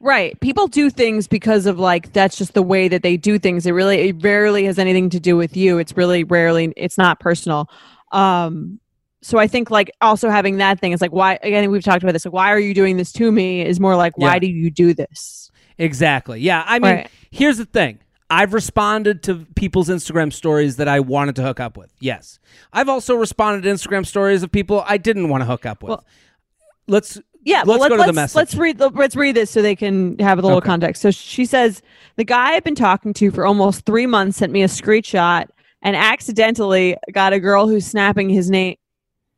Right. 0.00 0.38
People 0.40 0.66
do 0.66 0.90
things 0.90 1.26
because 1.26 1.66
of 1.66 1.78
like 1.78 2.12
that's 2.12 2.36
just 2.36 2.54
the 2.54 2.62
way 2.62 2.88
that 2.88 3.02
they 3.02 3.16
do 3.16 3.38
things. 3.38 3.64
It 3.66 3.72
really 3.72 4.08
it 4.10 4.16
rarely 4.22 4.64
has 4.66 4.78
anything 4.78 5.08
to 5.10 5.20
do 5.20 5.36
with 5.36 5.56
you. 5.56 5.78
It's 5.78 5.96
really 5.96 6.24
rarely 6.24 6.72
it's 6.76 6.98
not 6.98 7.20
personal. 7.20 7.68
Um 8.12 8.80
so 9.22 9.38
I 9.38 9.46
think 9.46 9.70
like 9.70 9.90
also 10.02 10.28
having 10.28 10.58
that 10.58 10.78
thing 10.78 10.92
is 10.92 11.00
like 11.00 11.12
why 11.12 11.38
again 11.42 11.70
we've 11.70 11.82
talked 11.82 12.02
about 12.02 12.12
this 12.12 12.26
like 12.26 12.34
why 12.34 12.52
are 12.52 12.58
you 12.60 12.74
doing 12.74 12.98
this 12.98 13.12
to 13.12 13.32
me 13.32 13.62
is 13.62 13.80
more 13.80 13.96
like 13.96 14.18
why 14.18 14.34
Yeah. 14.34 14.38
do 14.40 14.46
you 14.48 14.70
do 14.70 14.92
this? 14.92 15.43
Exactly. 15.78 16.40
Yeah. 16.40 16.62
I 16.66 16.78
mean, 16.78 16.94
Right. 16.94 17.10
here's 17.30 17.58
the 17.58 17.64
thing. 17.64 17.98
I've 18.30 18.54
responded 18.54 19.22
to 19.24 19.46
people's 19.54 19.88
Instagram 19.88 20.32
stories 20.32 20.76
that 20.76 20.88
I 20.88 21.00
wanted 21.00 21.36
to 21.36 21.42
hook 21.42 21.60
up 21.60 21.76
with. 21.76 21.92
Yes. 22.00 22.38
I've 22.72 22.88
also 22.88 23.14
responded 23.14 23.62
to 23.62 23.68
Instagram 23.74 24.06
stories 24.06 24.42
of 24.42 24.50
people 24.50 24.84
I 24.88 24.96
didn't 24.96 25.28
want 25.28 25.42
to 25.42 25.46
hook 25.46 25.66
up 25.66 25.82
with. 25.82 25.90
Well- 25.90 26.04
let's 26.88 27.18
Yeah, 27.44 27.58
let's 27.58 27.66
but 27.66 27.80
let, 27.80 27.88
go 27.90 27.96
to 27.96 28.02
the 28.02 28.06
let's, 28.06 28.14
message. 28.16 28.36
let's 28.36 28.54
read 28.54 28.78
the, 28.78 28.88
let's 28.88 29.14
read 29.16 29.36
this 29.36 29.50
so 29.50 29.60
they 29.62 29.76
can 29.76 30.18
have 30.18 30.38
a 30.38 30.42
little 30.42 30.58
Okay. 30.58 30.66
context. 30.66 31.02
So 31.02 31.10
she 31.10 31.44
says 31.44 31.82
the 32.16 32.24
guy 32.24 32.52
I've 32.54 32.64
been 32.64 32.74
talking 32.74 33.12
to 33.14 33.30
for 33.30 33.44
almost 33.44 33.84
three 33.84 34.06
months 34.06 34.38
sent 34.38 34.50
me 34.52 34.62
a 34.62 34.66
screenshot 34.68 35.46
and 35.82 35.94
accidentally 35.94 36.96
got 37.12 37.34
a 37.34 37.40
girl 37.40 37.68
who's 37.68 37.86
snapping 37.86 38.30
his 38.30 38.48
name 38.50 38.76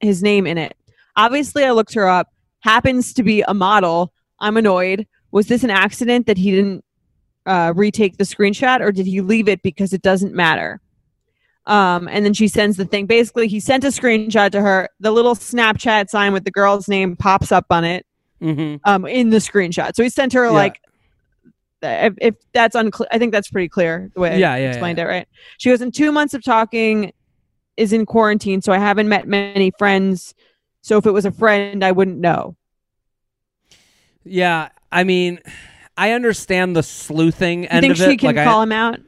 his 0.01 0.23
name 0.23 0.47
in 0.47 0.59
it. 0.59 0.77
Obviously, 1.17 1.65
I 1.65 1.71
looked 1.73 1.95
her 1.95 2.07
up. 2.09 2.29
Happens 2.61 3.13
to 3.15 3.23
be 3.23 3.43
a 3.43 3.55
model. 3.55 4.13
I'm 4.41 4.57
annoyed. 4.59 5.07
Was 5.37 5.49
this 5.49 5.65
an 5.65 5.71
accident 5.71 6.25
that 6.29 6.39
he 6.39 6.51
didn't 6.51 6.83
uh, 7.45 7.75
retake 7.77 8.17
the 8.17 8.25
screenshot, 8.25 8.81
or 8.81 8.91
did 8.91 9.05
he 9.05 9.21
leave 9.21 9.49
it 9.51 9.61
because 9.61 9.93
it 9.93 10.01
doesn't 10.01 10.33
matter? 10.35 10.81
Um, 11.67 12.09
and 12.09 12.25
then 12.25 12.33
she 12.33 12.49
sends 12.49 12.79
the 12.79 12.87
thing. 12.87 13.05
Basically, 13.05 13.47
he 13.47 13.61
sent 13.61 13.85
a 13.85 13.89
screenshot 13.89 14.51
to 14.53 14.63
her. 14.63 14.89
The 14.99 15.11
little 15.11 15.35
Snapchat 15.35 16.09
sign 16.09 16.33
with 16.33 16.45
the 16.45 16.51
girl's 16.51 16.89
name 16.89 17.17
pops 17.17 17.53
up 17.53 17.67
on 17.69 17.85
it 17.85 18.07
Mhm. 18.41 18.81
um, 18.85 19.05
in 19.05 19.29
the 19.29 19.37
screenshot. 19.37 19.95
So 19.95 20.03
he 20.03 20.09
sent 20.09 20.33
her 20.33 20.45
Yeah. 20.47 20.51
like, 20.53 20.81
if, 21.83 22.15
if 22.19 22.35
that's 22.55 22.75
unclear, 22.75 23.09
I 23.13 23.19
think 23.19 23.33
that's 23.33 23.51
pretty 23.51 23.69
clear 23.69 24.11
the 24.15 24.21
way 24.21 24.31
I 24.31 24.37
Yeah, 24.37 24.57
yeah, 24.57 24.69
explained 24.69 24.99
it, 24.99 25.05
right? 25.05 25.29
She 25.59 25.69
goes, 25.69 25.83
in 25.83 25.91
two 25.91 26.13
months 26.13 26.33
of 26.33 26.43
talking 26.43 27.13
is 27.77 27.93
in 27.93 28.07
quarantine, 28.07 28.63
so 28.63 28.73
I 28.73 28.79
haven't 28.79 29.11
met 29.11 29.29
many 29.29 29.71
friends. 29.79 30.35
So 30.81 30.97
if 30.97 31.05
it 31.05 31.13
was 31.13 31.27
a 31.27 31.31
friend, 31.31 31.85
I 31.85 31.93
wouldn't 31.93 32.21
know. 32.21 32.57
Yeah. 34.25 34.71
I 34.97 35.05
mean, 35.05 35.41
I 35.97 36.13
understand 36.13 36.75
the 36.75 36.83
sleuthing 36.83 37.65
You 37.65 37.69
end 37.71 37.83
think 37.83 37.95
of 37.95 38.01
it. 38.01 38.11
she 38.11 38.17
can 38.17 38.29
like 38.29 38.39
I- 38.39 38.45
call 38.45 38.63
him 38.63 38.73
out? 38.73 39.01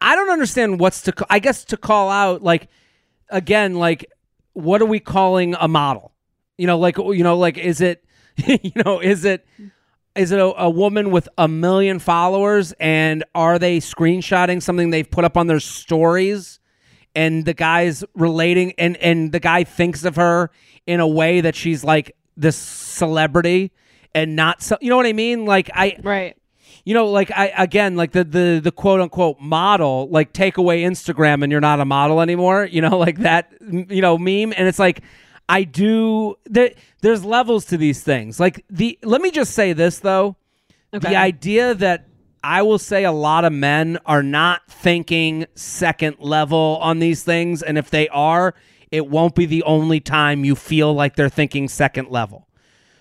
I 0.00 0.14
don't 0.14 0.30
understand 0.30 0.78
what's 0.78 1.02
to. 1.02 1.14
I 1.30 1.38
guess 1.38 1.64
to 1.66 1.76
call 1.76 2.10
out 2.10 2.42
like 2.42 2.68
again, 3.30 3.74
like 3.76 4.04
what 4.52 4.82
are 4.82 4.86
we 4.86 5.00
calling 5.00 5.54
a 5.58 5.68
model? 5.68 6.12
You 6.58 6.66
know, 6.66 6.78
like 6.78 6.98
you 6.98 7.22
know, 7.22 7.36
like 7.38 7.58
is 7.58 7.80
it, 7.80 8.04
you 8.46 8.72
know, 8.84 9.00
is 9.00 9.24
it, 9.24 9.46
is 10.14 10.32
it 10.32 10.38
a, 10.38 10.62
a 10.62 10.70
woman 10.70 11.10
with 11.10 11.28
a 11.38 11.48
million 11.48 11.98
followers, 11.98 12.72
and 12.78 13.24
are 13.34 13.58
they 13.58 13.78
screenshotting 13.78 14.62
something 14.62 14.90
they've 14.90 15.10
put 15.10 15.24
up 15.24 15.36
on 15.36 15.46
their 15.46 15.60
stories, 15.60 16.60
and 17.14 17.44
the 17.44 17.54
guy's 17.54 18.04
relating, 18.14 18.72
and 18.78 18.96
and 18.98 19.32
the 19.32 19.40
guy 19.40 19.64
thinks 19.64 20.04
of 20.04 20.16
her 20.16 20.50
in 20.86 21.00
a 21.00 21.08
way 21.08 21.40
that 21.40 21.54
she's 21.54 21.82
like 21.84 22.14
this 22.36 22.56
celebrity, 22.56 23.72
and 24.14 24.36
not 24.36 24.62
so. 24.62 24.76
You 24.80 24.90
know 24.90 24.96
what 24.96 25.06
I 25.06 25.12
mean? 25.12 25.44
Like 25.44 25.70
I, 25.74 25.98
Right. 26.02 26.36
you 26.84 26.94
know 26.94 27.06
like 27.06 27.30
i 27.32 27.46
again 27.58 27.96
like 27.96 28.12
the 28.12 28.22
the 28.24 28.60
the 28.62 28.70
quote 28.72 29.00
unquote 29.00 29.40
model 29.40 30.08
like 30.10 30.32
take 30.32 30.56
away 30.56 30.82
instagram 30.82 31.42
and 31.42 31.50
you're 31.50 31.60
not 31.60 31.80
a 31.80 31.84
model 31.84 32.20
anymore 32.20 32.64
you 32.64 32.80
know 32.80 32.96
like 33.06 33.18
that 33.18 33.52
you 33.60 34.00
know 34.02 34.16
meme 34.18 34.52
and 34.56 34.68
it's 34.68 34.78
like 34.78 35.00
i 35.48 35.64
do 35.64 36.34
there, 36.44 36.70
there's 37.00 37.24
levels 37.24 37.64
to 37.66 37.76
these 37.76 38.02
things 38.02 38.38
like 38.38 38.64
the 38.70 38.98
let 39.02 39.20
me 39.20 39.30
just 39.30 39.52
say 39.54 39.72
this 39.72 39.98
though 40.00 40.36
Okay. 40.94 41.08
the 41.10 41.16
idea 41.16 41.74
that 41.74 42.06
i 42.44 42.62
will 42.62 42.78
say 42.78 43.04
a 43.04 43.12
lot 43.12 43.44
of 43.44 43.52
men 43.52 43.98
are 44.06 44.22
not 44.22 44.62
thinking 44.68 45.46
second 45.56 46.16
level 46.20 46.78
on 46.80 46.98
these 47.00 47.24
things 47.24 47.62
and 47.62 47.76
if 47.78 47.90
they 47.90 48.08
are 48.10 48.54
it 48.96 49.06
won't 49.08 49.34
be 49.34 49.46
the 49.46 49.62
only 49.62 50.00
time 50.00 50.44
you 50.44 50.54
feel 50.54 50.92
like 50.92 51.16
they're 51.16 51.28
thinking 51.28 51.68
second 51.68 52.08
level 52.08 52.46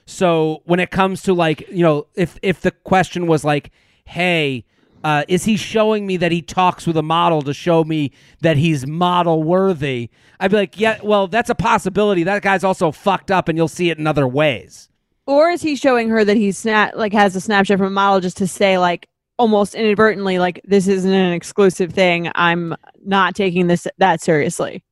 so 0.05 0.61
when 0.65 0.79
it 0.79 0.91
comes 0.91 1.23
to 1.23 1.33
like, 1.33 1.67
you 1.69 1.83
know, 1.83 2.07
if 2.15 2.37
if 2.41 2.61
the 2.61 2.71
question 2.71 3.27
was 3.27 3.43
like, 3.43 3.71
"Hey, 4.05 4.65
uh, 5.03 5.23
is 5.27 5.45
he 5.45 5.57
showing 5.57 6.05
me 6.05 6.17
that 6.17 6.31
he 6.31 6.41
talks 6.41 6.85
with 6.85 6.95
a 6.97 7.01
model 7.03 7.41
to 7.41 7.53
show 7.53 7.83
me 7.83 8.11
that 8.41 8.57
he's 8.57 8.85
model 8.85 9.43
worthy?" 9.43 10.09
I'd 10.39 10.51
be 10.51 10.57
like, 10.57 10.79
"Yeah, 10.79 10.99
well, 11.03 11.27
that's 11.27 11.49
a 11.49 11.55
possibility. 11.55 12.23
That 12.23 12.43
guy's 12.43 12.63
also 12.63 12.91
fucked 12.91 13.31
up, 13.31 13.49
and 13.49 13.57
you'll 13.57 13.67
see 13.67 13.89
it 13.89 13.97
in 13.97 14.05
other 14.05 14.27
ways." 14.27 14.89
Or 15.27 15.49
is 15.49 15.63
he 15.63 15.75
showing 15.75 16.09
her 16.09 16.23
that 16.23 16.37
he's 16.37 16.57
snap 16.57 16.93
like 16.95 17.13
has 17.13 17.35
a 17.35 17.39
Snapchat 17.39 17.77
from 17.77 17.87
a 17.87 17.89
model 17.89 18.19
just 18.21 18.37
to 18.37 18.47
say 18.47 18.77
like 18.77 19.09
almost 19.37 19.75
inadvertently 19.75 20.39
like 20.39 20.61
this 20.65 20.87
isn't 20.87 21.11
an 21.11 21.33
exclusive 21.33 21.91
thing. 21.93 22.29
I'm 22.35 22.75
not 23.03 23.33
taking 23.35 23.65
this 23.67 23.87
that 23.97 24.21
seriously. 24.21 24.83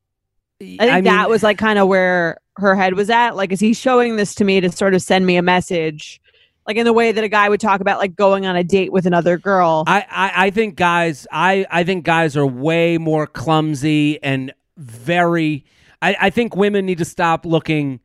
I 0.80 0.86
think 0.86 0.94
mean, 0.94 1.04
that 1.04 1.28
was 1.28 1.42
like 1.42 1.58
kind 1.58 1.78
of 1.78 1.88
where 1.88 2.38
her 2.56 2.74
head 2.74 2.94
was 2.94 3.10
at. 3.10 3.36
Like, 3.36 3.52
is 3.52 3.60
he 3.60 3.74
showing 3.74 4.16
this 4.16 4.34
to 4.36 4.44
me 4.44 4.60
to 4.60 4.70
sort 4.70 4.94
of 4.94 5.02
send 5.02 5.26
me 5.26 5.36
a 5.36 5.42
message, 5.42 6.20
like 6.66 6.76
in 6.76 6.84
the 6.84 6.92
way 6.92 7.12
that 7.12 7.22
a 7.22 7.28
guy 7.28 7.48
would 7.48 7.60
talk 7.60 7.80
about 7.80 7.98
like 7.98 8.16
going 8.16 8.46
on 8.46 8.56
a 8.56 8.64
date 8.64 8.92
with 8.92 9.06
another 9.06 9.38
girl? 9.38 9.84
I, 9.86 10.06
I, 10.10 10.46
I 10.46 10.50
think 10.50 10.76
guys 10.76 11.26
I, 11.30 11.66
I 11.70 11.84
think 11.84 12.04
guys 12.04 12.36
are 12.36 12.46
way 12.46 12.98
more 12.98 13.26
clumsy 13.26 14.22
and 14.22 14.52
very 14.76 15.64
I, 16.00 16.16
I 16.20 16.30
think 16.30 16.56
women 16.56 16.86
need 16.86 16.98
to 16.98 17.04
stop 17.04 17.46
looking 17.46 18.00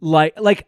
like 0.00 0.38
like 0.38 0.66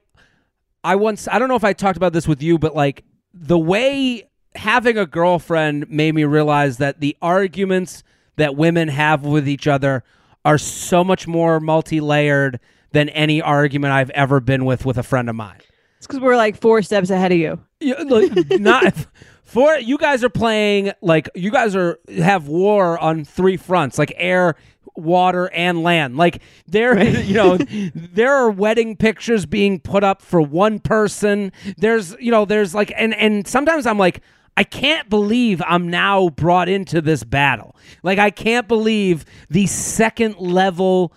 I 0.85 0.97
once 0.97 1.29
I 1.29 1.39
don't 1.39 1.49
know 1.49 1.57
if 1.57 1.65
I 1.65 1.73
talked 1.73 1.97
about 1.97 2.13
this 2.13 2.29
with 2.29 2.43
you, 2.43 2.59
but 2.59 2.75
like 2.75 3.05
the 3.35 3.59
way 3.59 4.29
having 4.55 4.97
a 4.97 5.07
girlfriend 5.07 5.91
made 5.91 6.15
me 6.15 6.25
realize 6.25 6.79
that 6.79 7.01
the 7.01 7.17
arguments 7.21 8.03
that 8.37 8.57
women 8.57 8.89
have 8.89 9.25
with 9.25 9.49
each 9.49 9.67
other 9.67 10.05
are 10.47 10.59
so 10.59 11.03
much 11.03 11.27
more 11.27 11.59
multi-layered 11.59 12.61
than 12.93 13.09
any 13.11 13.43
argument 13.43 13.93
I've 13.93 14.11
ever 14.11 14.39
been 14.39 14.65
with 14.65 14.87
with 14.87 14.97
a 14.97 15.03
friend 15.03 15.29
of 15.29 15.35
mine. 15.35 15.59
It's 15.99 16.07
because 16.07 16.21
we're 16.21 16.37
like 16.37 16.57
four 16.57 16.83
steps 16.83 17.11
ahead 17.11 17.33
of 17.33 17.39
you. 17.39 17.61
Yeah, 17.81 18.01
like, 18.07 18.61
not 18.61 18.95
for 19.43 19.77
you 19.77 19.99
guys 19.99 20.23
are 20.23 20.31
playing 20.31 20.93
like 21.03 21.29
you 21.35 21.51
guys 21.51 21.75
are 21.75 21.99
have 22.17 22.47
war 22.47 22.97
on 22.99 23.25
three 23.25 23.57
fronts, 23.57 23.99
like 23.99 24.13
air, 24.17 24.55
water, 24.95 25.51
and 25.53 25.83
land. 25.83 26.17
Like 26.17 26.41
there, 26.69 27.03
you 27.23 27.35
know, 27.35 27.59
there 27.59 28.33
are 28.33 28.49
wedding 28.49 28.97
pictures 28.97 29.47
being 29.47 29.81
put 29.81 30.05
up 30.05 30.23
for 30.23 30.41
one 30.41 30.79
person. 30.79 31.51
There's, 31.77 32.15
you 32.21 32.31
know, 32.31 32.45
there's 32.45 32.73
like, 32.73 32.93
and 32.97 33.15
and 33.15 33.47
sometimes 33.49 33.85
I'm 33.85 33.99
like. 33.99 34.23
I 34.57 34.64
can't 34.64 35.09
believe 35.11 35.62
I'm 35.66 35.88
now 35.88 36.31
brought 36.31 36.69
into 36.69 37.01
this 37.03 37.25
battle. 37.25 37.77
Like 38.03 38.19
I 38.19 38.31
can't 38.31 38.66
believe 38.66 39.25
the 39.51 39.66
second 39.66 40.37
level, 40.38 41.12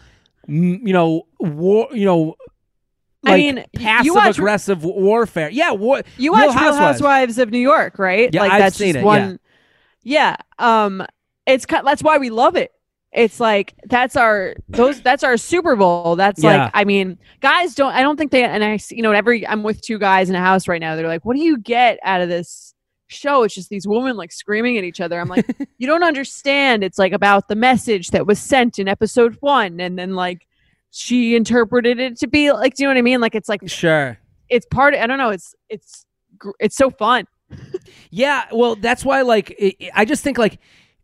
you 0.47 0.93
know, 0.93 1.23
war, 1.39 1.87
you 1.91 2.05
know, 2.05 2.35
I 3.25 3.35
mean, 3.37 3.65
passive 3.75 4.13
watch- 4.15 4.37
aggressive 4.37 4.83
warfare. 4.83 5.49
Yeah, 5.49 5.71
war. 5.71 6.01
You 6.17 6.31
watch 6.31 6.55
Real 6.55 6.73
Housewives 6.73 7.37
of 7.37 7.49
New 7.51 7.59
York, 7.59 7.99
right? 7.99 8.29
Yeah, 8.33 8.41
like 8.41 8.51
I've 8.53 8.59
that's 8.59 8.75
seen 8.77 8.93
just 8.93 9.03
it, 9.03 9.05
one. 9.05 9.39
Yeah. 10.03 10.37
Um, 10.57 11.05
it's 11.45 11.65
that's 11.65 12.01
why 12.03 12.17
we 12.17 12.29
love 12.29 12.55
it. 12.55 12.71
It's 13.11 13.39
like 13.39 13.73
that's 13.85 14.15
our 14.15 14.55
those 14.69 15.01
that's 15.01 15.23
our 15.23 15.35
Super 15.37 15.75
Bowl. 15.75 16.15
That's 16.15 16.43
Yeah. 16.43 16.63
like 16.65 16.71
I 16.73 16.83
mean, 16.85 17.17
guys 17.41 17.73
don't 17.75 17.93
I 17.93 18.01
don't 18.01 18.17
think 18.17 18.31
they 18.31 18.43
and 18.43 18.63
I 18.63 18.77
see- 18.77 18.95
you 18.97 19.01
know 19.01 19.11
every 19.11 19.47
I'm 19.47 19.63
with 19.63 19.81
two 19.81 19.97
guys 19.97 20.29
in 20.29 20.35
a 20.35 20.39
house 20.41 20.67
right 20.67 20.79
now. 20.79 20.95
They're 20.95 21.07
like, 21.07 21.25
what 21.25 21.35
do 21.35 21.41
you 21.41 21.57
get 21.57 21.99
out 22.03 22.21
of 22.21 22.29
this 22.29 22.73
show? 23.09 23.43
It's 23.43 23.53
just 23.53 23.69
these 23.69 23.87
women 23.87 24.15
like 24.15 24.31
screaming 24.31 24.77
at 24.77 24.83
each 24.83 25.01
other. 25.01 25.19
I'm 25.19 25.27
like, 25.27 25.45
you 25.77 25.87
don't 25.87 26.03
understand. 26.03 26.83
It's 26.83 26.97
like 26.97 27.11
about 27.11 27.47
the 27.47 27.55
message 27.55 28.11
that 28.11 28.25
was 28.25 28.39
sent 28.39 28.79
in 28.79 28.87
episode 28.87 29.37
one, 29.41 29.79
and 29.79 29.99
then 29.99 30.15
like 30.15 30.47
she 30.91 31.35
interpreted 31.35 31.99
it 31.99 32.17
to 32.19 32.27
be 32.27 32.51
like, 32.51 32.75
do 32.75 32.83
you 32.83 32.87
know 32.87 32.93
what 32.93 32.97
I 32.99 33.01
mean? 33.03 33.21
Like 33.21 33.35
it's 33.35 33.49
like 33.49 33.61
Sure. 33.67 34.17
it's 34.49 34.65
part 34.65 34.93
of, 34.93 35.01
I 35.01 35.07
don't 35.07 35.17
know. 35.17 35.29
It's 35.29 35.53
it's 35.69 36.05
it's 36.59 36.75
so 36.75 36.89
fun. 36.89 37.25
Yeah, 38.11 38.45
well, 38.51 38.75
that's 38.75 39.05
why 39.05 39.21
like 39.21 39.51
it, 39.57 39.91
I 39.93 40.05
just 40.05 40.23
think 40.23 40.37
like 40.37 40.59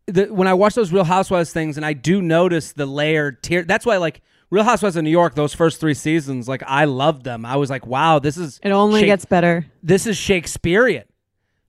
the, 0.06 0.26
when 0.26 0.48
I 0.48 0.54
watch 0.54 0.74
those 0.74 0.92
Real 0.92 1.04
Housewives 1.04 1.52
things, 1.52 1.76
and 1.76 1.84
I 1.86 1.92
do 1.92 2.20
notice 2.22 2.72
the 2.72 2.86
layered 2.86 3.42
tier. 3.42 3.62
That's 3.64 3.86
why 3.86 3.96
like 3.98 4.22
Real 4.50 4.64
Housewives 4.64 4.96
of 4.96 5.04
New 5.04 5.10
York, 5.10 5.34
those 5.34 5.54
first 5.54 5.80
three 5.80 5.94
seasons, 5.94 6.48
like 6.48 6.62
I 6.66 6.84
loved 6.84 7.24
them. 7.24 7.44
I 7.44 7.56
was 7.56 7.70
like, 7.70 7.86
wow, 7.86 8.18
this 8.18 8.36
is 8.36 8.60
It 8.62 8.70
only 8.70 9.04
gets 9.04 9.24
better. 9.24 9.66
this 9.82 10.06
is 10.06 10.16
Shakespearean. 10.16 11.04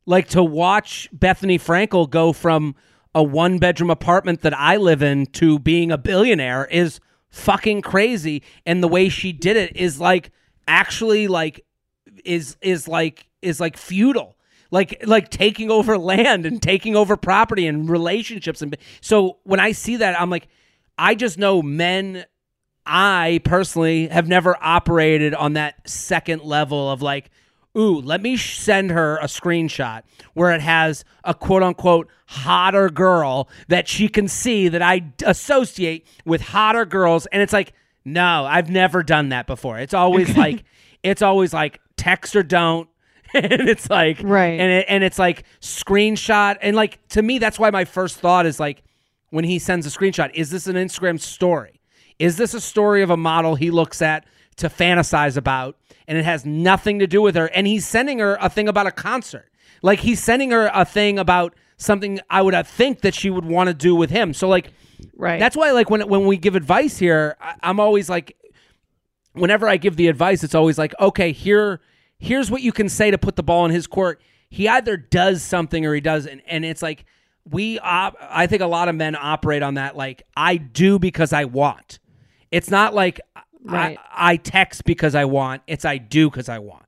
Like 0.08 0.30
to 0.30 0.44
watch 0.44 1.08
Bethenny 1.16 1.62
Frankel 1.62 2.10
go 2.10 2.34
from 2.34 2.76
a 3.14 3.22
one 3.22 3.60
bedroom 3.60 3.92
apartment 3.92 4.42
that 4.42 4.58
I 4.58 4.78
live 4.78 5.04
in 5.04 5.28
to 5.28 5.60
being 5.60 5.92
a 5.92 5.98
billionaire 5.98 6.66
is 6.66 7.00
fucking 7.30 7.84
crazy. 7.84 8.42
And 8.66 8.82
the 8.82 8.88
way 8.88 9.10
she 9.10 9.32
did 9.32 9.56
it 9.56 9.76
is 9.76 10.00
like 10.00 10.32
actually 10.68 11.28
like 11.28 11.64
is 12.26 12.58
is 12.62 12.88
like 12.88 13.28
is 13.44 13.60
like 13.60 13.78
feudal. 13.78 14.36
Like 14.72 15.04
like 15.06 15.30
taking 15.30 15.70
over 15.70 15.98
land 15.98 16.48
and 16.48 16.60
taking 16.62 16.96
over 16.96 17.16
property 17.16 17.68
and 17.68 17.88
relationships 17.88 18.64
and 18.64 18.76
so 19.02 19.38
when 19.44 19.60
I 19.60 19.72
see 19.72 19.98
that 19.98 20.20
I'm 20.20 20.30
like 20.30 20.48
I 20.98 21.14
just 21.14 21.38
know 21.38 21.62
men 21.62 22.26
I 22.88 23.42
personally 23.44 24.08
have 24.08 24.28
never 24.28 24.56
operated 24.62 25.34
on 25.34 25.54
that 25.54 25.88
second 25.88 26.44
level 26.44 26.90
of 26.90 27.02
like, 27.02 27.30
ooh, 27.76 28.00
let 28.02 28.22
me 28.22 28.38
send 28.38 28.92
her 28.92 29.18
a 29.18 29.26
screenshot 29.26 30.04
where 30.34 30.52
it 30.52 30.62
has 30.62 31.04
a 31.24 31.34
quote 31.34 31.64
unquote 31.64 32.10
hotter 32.28 32.90
girl 32.90 33.50
that 33.68 33.88
she 33.88 34.08
can 34.08 34.28
see 34.28 34.68
that 34.68 34.82
I 34.82 35.12
associate 35.26 36.08
with 36.26 36.42
hotter 36.42 36.86
girls. 36.86 37.26
And 37.28 37.42
it's 37.42 37.54
like, 37.54 37.74
no, 38.06 38.46
I've 38.46 38.70
never 38.70 39.04
done 39.04 39.30
that 39.30 39.48
before. 39.48 39.80
It's 39.80 39.94
always 39.94 40.36
like, 40.38 40.64
it's 41.04 41.22
always 41.22 41.54
like 41.54 41.82
text 41.98 42.36
or 42.36 42.44
don't. 42.44 42.90
and 43.34 43.68
it's 43.68 43.90
like, 43.90 44.22
Right. 44.24 44.60
And, 44.60 44.72
it, 44.72 44.86
and 44.88 45.04
it's 45.04 45.20
like 45.20 45.44
screenshot. 45.62 46.58
And 46.62 46.76
like, 46.76 47.06
to 47.10 47.22
me, 47.22 47.40
that's 47.40 47.60
why 47.60 47.70
my 47.70 47.86
first 47.86 48.18
thought 48.18 48.46
is 48.46 48.60
like, 48.60 48.84
when 49.30 49.44
he 49.44 49.60
sends 49.60 49.86
a 49.86 49.90
screenshot, 49.90 50.32
is 50.34 50.50
this 50.52 50.68
an 50.68 50.76
Instagram 50.76 51.20
story? 51.20 51.82
Is 52.20 52.38
this 52.38 52.54
a 52.54 52.62
story 52.62 53.02
of 53.02 53.10
a 53.10 53.18
model 53.18 53.56
he 53.56 53.72
looks 53.72 54.02
at 54.02 54.26
to 54.58 54.70
fantasize 54.70 55.38
about 55.38 55.78
and 56.08 56.18
it 56.18 56.26
has 56.26 56.46
nothing 56.46 57.00
to 57.00 57.08
do 57.08 57.22
with 57.22 57.36
her? 57.36 57.46
And 57.48 57.66
he's 57.68 57.86
sending 57.86 58.20
her 58.20 58.38
a 58.42 58.50
thing 58.50 58.68
about 58.68 58.88
a 58.88 58.92
concert. 58.92 59.50
Like 59.82 60.00
he's 60.00 60.22
sending 60.24 60.52
her 60.52 60.70
a 60.74 60.86
thing 60.86 61.20
about 61.20 61.54
something 61.78 62.20
I 62.30 62.42
would 62.42 62.56
think 62.68 63.02
that 63.02 63.14
she 63.14 63.30
would 63.30 63.46
want 63.46 63.68
to 63.68 63.74
do 63.74 63.96
with 63.96 64.10
him. 64.10 64.34
So 64.34 64.48
like 64.48 64.72
Right. 65.16 65.40
that's 65.40 65.56
why 65.56 65.72
like 65.72 65.90
when 65.92 66.08
when 66.10 66.26
we 66.26 66.38
give 66.38 66.56
advice 66.56 66.98
here, 66.98 67.38
I, 67.40 67.54
I'm 67.62 67.80
always 67.80 68.10
like 68.10 68.36
whenever 69.34 69.68
I 69.68 69.78
give 69.78 69.96
the 69.96 70.08
advice, 70.08 70.44
it's 70.44 70.56
always 70.56 70.78
like, 70.78 70.94
okay, 71.00 71.32
here 71.32 71.82
here's 72.20 72.50
what 72.50 72.64
you 72.64 72.72
can 72.72 72.90
say 72.90 73.12
to 73.12 73.18
put 73.18 73.36
the 73.36 73.44
ball 73.44 73.66
in 73.66 73.72
his 73.72 73.86
court. 73.86 74.20
He 74.50 74.68
either 74.68 74.98
does 74.98 75.44
something 75.44 75.86
or 75.86 75.94
he 75.94 76.02
doesn't. 76.02 76.42
And 76.48 76.66
it's 76.66 76.82
like 76.82 77.06
we 77.50 77.78
op- 77.80 78.18
I 78.20 78.48
think 78.48 78.62
a 78.64 78.68
lot 78.68 78.90
of 78.90 78.96
men 78.96 79.16
operate 79.16 79.62
on 79.62 79.76
that 79.76 79.96
like 79.96 80.24
I 80.36 80.58
do 80.58 80.98
because 80.98 81.32
I 81.32 81.46
want. 81.46 82.00
It's 82.52 82.72
not 82.72 82.96
like 82.96 83.20
Right. 83.68 83.98
I, 84.12 84.34
I 84.34 84.38
text 84.38 84.86
because 84.86 85.16
I 85.16 85.26
want. 85.26 85.62
It's 85.68 85.86
I 85.86 85.98
do 85.98 86.30
because 86.30 86.50
I 86.50 86.60
want. 86.60 86.86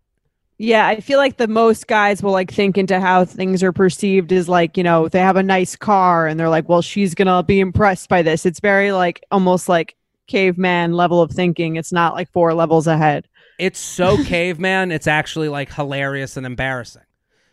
yeah, 0.58 0.88
I 0.88 1.00
feel 1.00 1.18
like 1.18 1.38
the 1.38 1.48
most 1.48 1.88
guys 1.88 2.22
will 2.22 2.34
like 2.34 2.52
think 2.52 2.78
into 2.78 3.00
how 3.00 3.24
things 3.26 3.63
are 3.63 3.72
perceived 3.72 4.32
is 4.32 4.50
like, 4.50 4.76
you 4.76 4.84
know, 4.84 5.08
they 5.08 5.20
have 5.20 5.38
a 5.38 5.44
nice 5.44 5.76
car 5.76 6.28
and 6.28 6.39
they're 6.39 6.50
like, 6.50 6.68
well, 6.68 6.82
she's 6.82 7.15
going 7.15 7.28
to 7.28 7.42
be 7.44 7.62
impressed 7.62 8.10
by 8.10 8.22
this. 8.22 8.46
It's 8.46 8.60
very 8.60 8.92
like 8.92 9.24
almost 9.32 9.70
like 9.70 9.96
caveman 10.28 10.94
level 10.94 11.22
of 11.22 11.32
thinking. 11.32 11.78
It's 11.78 11.94
not 11.94 12.13
like 12.13 12.30
four 12.32 12.54
levels 12.54 12.88
ahead. 12.88 13.28
It's 13.58 13.80
so 13.80 14.22
caveman. 14.26 14.92
It's 14.92 15.08
actually 15.08 15.48
like 15.50 15.74
hilarious 15.74 16.36
and 16.36 16.46
embarrassing. 16.46 17.04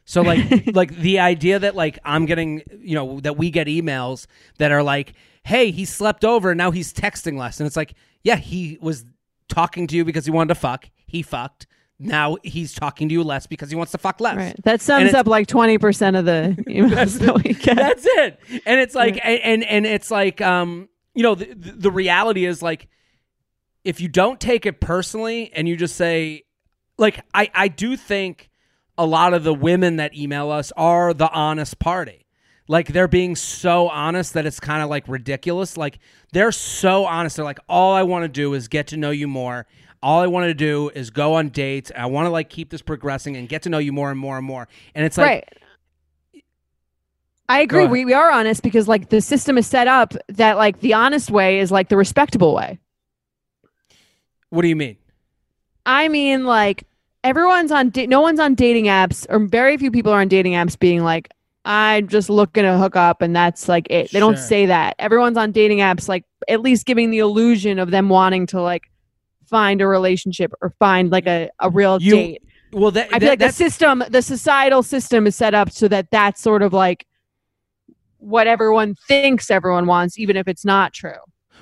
So 0.05 0.23
like 0.23 0.67
like 0.75 0.97
the 0.97 1.21
idea 1.21 1.59
that 1.59 1.75
like 1.75 1.99
I'm 2.05 2.27
getting 2.27 2.63
you 2.81 2.95
know 2.95 3.21
that 3.21 3.37
we 3.37 3.51
get 3.51 3.67
emails 3.67 4.27
that 4.59 4.73
are 4.73 4.83
like, 4.83 5.15
hey, 5.45 5.71
he 5.71 5.85
slept 5.85 6.25
over 6.25 6.51
and 6.51 6.59
now 6.59 6.71
he's 6.71 6.93
texting 6.93 7.39
less, 7.39 7.61
and 7.61 7.67
it's 7.67 7.77
like, 7.77 7.95
yeah, 8.23 8.37
he 8.37 8.79
was 8.81 9.05
talking 9.49 9.87
to 9.89 9.97
you 9.97 10.05
because 10.05 10.25
he 10.25 10.31
wanted 10.31 10.55
to 10.55 10.61
fuck. 10.61 10.91
He 11.07 11.23
fucked. 11.23 11.67
Now 11.99 12.37
he's 12.43 12.75
talking 12.75 13.09
to 13.09 13.13
you 13.15 13.23
less 13.23 13.47
because 13.47 13.71
he 13.71 13.77
wants 13.77 13.93
to 13.93 13.99
fuck 13.99 14.21
less. 14.21 14.37
Right. 14.37 14.57
That 14.65 14.83
sums 14.83 15.15
up 15.15 15.27
like 15.27 15.47
20% 15.47 16.19
of 16.19 16.25
the 16.27 16.63
emails 16.69 17.19
that 17.21 17.35
we 17.43 17.55
get. 17.55 17.77
That's 17.77 18.05
it. 18.05 18.39
And 18.67 18.81
it's 18.81 18.95
like, 18.95 19.19
and, 19.25 19.41
and 19.43 19.65
and 19.65 19.87
it's 19.87 20.11
like, 20.11 20.43
um, 20.43 20.89
you 21.15 21.23
know, 21.23 21.35
the, 21.35 21.55
the 21.55 21.91
reality 21.91 22.45
is 22.45 22.61
like, 22.61 22.89
if 23.83 24.01
you 24.01 24.09
don't 24.09 24.39
take 24.39 24.67
it 24.67 24.81
personally 24.81 25.51
and 25.55 25.67
you 25.67 25.77
just 25.77 25.97
say, 25.97 26.43
like, 26.99 27.25
I 27.33 27.51
I 27.55 27.69
do 27.69 27.97
think 27.97 28.51
a 28.99 29.07
lot 29.07 29.33
of 29.33 29.45
the 29.45 29.55
women 29.55 29.97
that 29.97 30.15
email 30.15 30.51
us 30.51 30.73
are 30.77 31.15
the 31.15 31.31
honest 31.31 31.79
party. 31.79 32.26
Like 32.69 32.89
they're 32.89 33.09
being 33.09 33.37
so 33.37 33.89
honest 33.89 34.35
that 34.35 34.47
it's 34.47 34.59
kind 34.59 34.83
of 34.83 34.91
like 34.91 35.07
ridiculous. 35.09 35.77
Like 35.77 35.99
they're 36.33 36.53
so 36.53 37.05
honest. 37.05 37.37
They're 37.37 37.45
like, 37.45 37.61
all 37.69 37.95
I 37.95 38.03
want 38.03 38.25
to 38.25 38.29
do 38.29 38.55
is 38.55 38.69
get 38.69 38.89
to 38.89 38.97
know 38.97 39.11
you 39.11 39.29
more. 39.29 39.67
All 40.03 40.21
I 40.21 40.27
want 40.27 40.47
to 40.47 40.55
do 40.55 40.91
is 40.95 41.11
go 41.11 41.35
on 41.35 41.49
dates. 41.49 41.91
I 41.97 42.07
want 42.07 42.27
to 42.27 42.31
like 42.31 42.51
keep 42.51 42.71
this 42.71 42.83
progressing 42.83 43.37
and 43.37 43.49
get 43.49 43.63
to 43.63 43.71
know 43.71 43.79
you 43.79 43.93
more 43.93 44.11
and 44.11 44.19
more 44.19 44.37
and 44.37 44.47
more. 44.47 44.69
And 44.95 45.07
it's 45.07 45.17
like, 45.17 45.27
right. 45.27 45.49
I 47.49 47.61
agree. 47.61 47.87
We, 47.87 48.05
we 48.05 48.13
are 48.13 48.31
honest 48.31 48.63
because 48.63 48.89
like 48.89 49.09
the 49.09 49.21
system 49.21 49.57
is 49.57 49.67
set 49.67 49.87
up 49.87 50.15
that 50.29 50.57
like 50.57 50.81
the 50.81 50.95
honest 50.95 51.31
way 51.31 51.61
is 51.61 51.71
like 51.71 51.89
the 51.89 51.97
respectable 51.97 52.55
way. 52.55 52.81
what 54.51 54.63
do 54.63 54.69
you 54.69 54.77
mean? 54.77 54.97
I 55.87 56.09
mean, 56.09 56.45
like 56.45 56.85
everyone's 57.23 57.71
on, 57.71 57.91
da- 57.91 58.09
no 58.09 58.21
one's 58.21 58.41
on 58.41 58.55
dating 58.57 58.87
apps, 58.87 59.27
or 59.29 59.39
very 59.39 59.77
few 59.77 59.93
people 59.93 60.13
are 60.13 60.21
on 60.21 60.29
dating 60.29 60.55
apps 60.55 60.77
being 60.77 61.05
like, 61.05 61.29
I'm 61.69 62.07
just 62.09 62.31
looking 62.31 62.63
to 62.63 62.79
hook 62.79 62.95
up, 62.97 63.21
and 63.23 63.35
that's 63.35 63.69
like 63.69 63.89
it. 63.91 64.13
They 64.13 64.21
don't 64.21 64.39
say 64.39 64.67
that. 64.67 64.95
Everyone's 65.01 65.37
on 65.37 65.51
dating 65.53 65.79
apps, 65.79 66.09
like 66.09 66.25
at 66.49 66.61
least 66.61 66.87
giving 66.87 67.11
the 67.11 67.19
illusion 67.19 67.79
of 67.81 67.91
them 67.91 68.09
wanting 68.09 68.47
to 68.49 68.63
like 68.63 68.85
find 69.47 69.81
a 69.83 69.87
relationship 69.87 70.53
or 70.63 70.71
find 70.79 71.11
like 71.11 71.27
a, 71.27 71.51
a 71.61 71.69
real 71.69 72.01
You- 72.01 72.11
date. 72.13 72.43
Well, 72.73 72.91
that, 72.93 73.07
I 73.07 73.19
feel 73.19 73.21
that- 73.21 73.29
like 73.29 73.39
the 73.41 73.53
system, 73.53 74.05
the 74.11 74.23
societal 74.23 74.83
system 74.83 75.27
is 75.27 75.35
set 75.37 75.55
up 75.55 75.71
so 75.71 75.89
that 75.89 76.11
that's 76.11 76.41
sort 76.41 76.63
of 76.63 76.73
like 76.73 77.07
what 78.19 78.47
everyone 78.47 78.95
thinks 79.09 79.51
everyone 79.51 79.87
wants, 79.87 80.19
even 80.19 80.37
if 80.37 80.47
it's 80.49 80.65
not 80.65 80.93
true. 80.93 81.13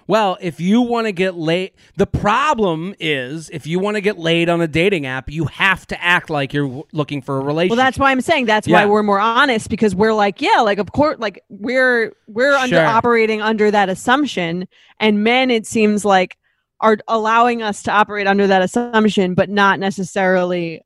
Well. 0.07 0.37
If 0.41 0.61
you 0.61 0.81
want 0.81 1.07
to 1.07 1.13
get 1.13 1.35
laid, 1.35 1.73
the 1.97 2.07
problem 2.07 2.95
is 2.99 3.51
if 3.51 3.67
you 3.67 3.79
want 3.79 3.97
to 3.97 4.01
get 4.01 4.19
laid 4.19 4.49
on 4.49 4.61
a 4.61 4.67
dating 4.69 5.07
app, 5.07 5.31
you 5.31 5.47
have 5.47 5.87
to 5.89 6.03
act 6.03 6.31
like 6.31 6.53
you're 6.53 6.67
w- 6.67 6.85
looking 6.93 7.23
for 7.23 7.37
a 7.39 7.41
relationship. 7.41 7.77
Well, 7.77 7.85
that's 7.85 7.99
why 7.99 8.11
I'm 8.11 8.21
saying 8.21 8.47
that's 8.47 8.67
Yeah. 8.67 8.81
why 8.81 8.87
we're 8.87 9.03
more 9.03 9.21
honest 9.21 9.69
because 9.71 9.95
we're 9.95 10.15
like, 10.15 10.41
yeah, 10.41 10.61
like 10.61 10.79
of 10.79 10.93
course, 10.93 11.19
like 11.19 11.43
we're 11.49 12.13
we're 12.29 12.55
under 12.55 12.77
Sure. 12.77 12.85
operating 12.87 13.41
under 13.43 13.71
that 13.71 13.89
assumption, 13.89 14.67
and 15.01 15.23
men, 15.25 15.51
it 15.51 15.67
seems 15.67 16.05
like, 16.05 16.37
are 16.81 16.99
allowing 17.09 17.63
us 17.63 17.83
to 17.85 17.91
operate 17.93 18.27
under 18.27 18.47
that 18.47 18.61
assumption, 18.61 19.35
but 19.35 19.49
not 19.49 19.79
necessarily 19.79 20.83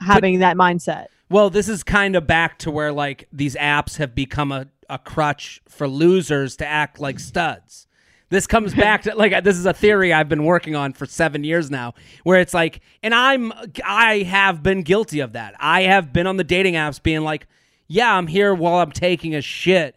having 0.00 0.38
that 0.38 0.56
mindset. 0.56 1.06
Well, 1.30 1.50
this 1.50 1.68
is 1.68 1.82
kind 1.82 2.16
of 2.16 2.26
back 2.26 2.58
to 2.60 2.70
where 2.70 2.92
like 2.92 3.28
these 3.32 3.54
apps 3.56 3.96
have 3.96 4.14
become 4.14 4.52
a, 4.52 4.68
a 4.88 4.98
crutch 4.98 5.60
for 5.68 5.88
losers 5.88 6.56
to 6.56 6.66
act 6.66 7.00
like 7.00 7.18
studs. 7.18 7.86
This 8.30 8.46
comes 8.46 8.74
back 8.86 9.02
to 9.02 9.14
like 9.14 9.32
uh, 9.32 9.40
this 9.40 9.56
is 9.56 9.66
a 9.66 9.72
theory 9.72 10.12
I've 10.12 10.28
been 10.28 10.44
working 10.44 10.74
on 10.74 10.92
for 10.92 11.06
7 11.06 11.44
years 11.44 11.70
now 11.70 11.94
where 12.22 12.40
it's 12.40 12.54
like 12.54 12.80
and 13.02 13.14
I'm 13.14 13.52
I 13.84 14.18
have 14.18 14.62
been 14.62 14.82
guilty 14.82 15.20
of 15.20 15.32
that. 15.32 15.54
I 15.58 15.82
have 15.82 16.12
been 16.12 16.26
on 16.26 16.36
the 16.36 16.44
dating 16.44 16.74
apps 16.74 17.02
being 17.02 17.22
like, 17.22 17.46
"Yeah, 17.88 18.14
I'm 18.14 18.26
here 18.26 18.54
while 18.54 18.76
I'm 18.76 18.92
taking 18.92 19.34
a 19.34 19.40
shit 19.40 19.96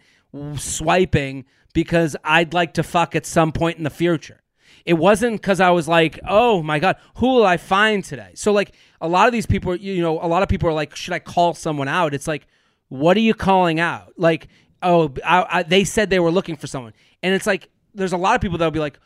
swiping 0.55 1.45
because 1.73 2.15
I'd 2.23 2.53
like 2.53 2.73
to 2.75 2.83
fuck 2.83 3.15
at 3.15 3.25
some 3.25 3.51
point 3.51 3.77
in 3.77 3.83
the 3.83 3.89
future." 3.89 4.41
It 4.85 4.93
wasn't 4.93 5.41
because 5.41 5.59
I 5.59 5.71
was 5.71 5.87
like, 5.87 6.19
"Oh 6.27 6.63
my 6.63 6.79
god, 6.79 6.97
who 7.15 7.27
will 7.27 7.45
I 7.45 7.57
find 7.57 8.03
today?" 8.03 8.31
So 8.35 8.51
like 8.51 8.73
a 9.01 9.07
lot 9.07 9.27
of 9.27 9.33
these 9.33 9.45
people, 9.45 9.75
you 9.75 10.01
know, 10.01 10.19
a 10.21 10.27
lot 10.27 10.43
of 10.43 10.49
people 10.49 10.69
are 10.69 10.73
like, 10.73 10.95
"Should 10.95 11.13
I 11.13 11.19
call 11.19 11.53
someone 11.53 11.87
out?" 11.87 12.13
It's 12.13 12.27
like, 12.27 12.47
what 12.89 13.17
are 13.17 13.21
you 13.21 13.33
calling 13.33 13.79
out? 13.79 14.13
Like, 14.17 14.47
oh, 14.81 15.13
I, 15.25 15.45
I, 15.49 15.63
they 15.63 15.83
said 15.83 16.09
they 16.09 16.19
were 16.19 16.31
looking 16.31 16.55
for 16.55 16.67
someone, 16.67 16.93
and 17.21 17.33
it's 17.33 17.47
like 17.47 17.69
there's 17.97 18.13
a 18.13 18.17
lot 18.17 18.35
of 18.35 18.41
people 18.41 18.57
that'll 18.57 18.71
be 18.71 18.79
like, 18.79 18.99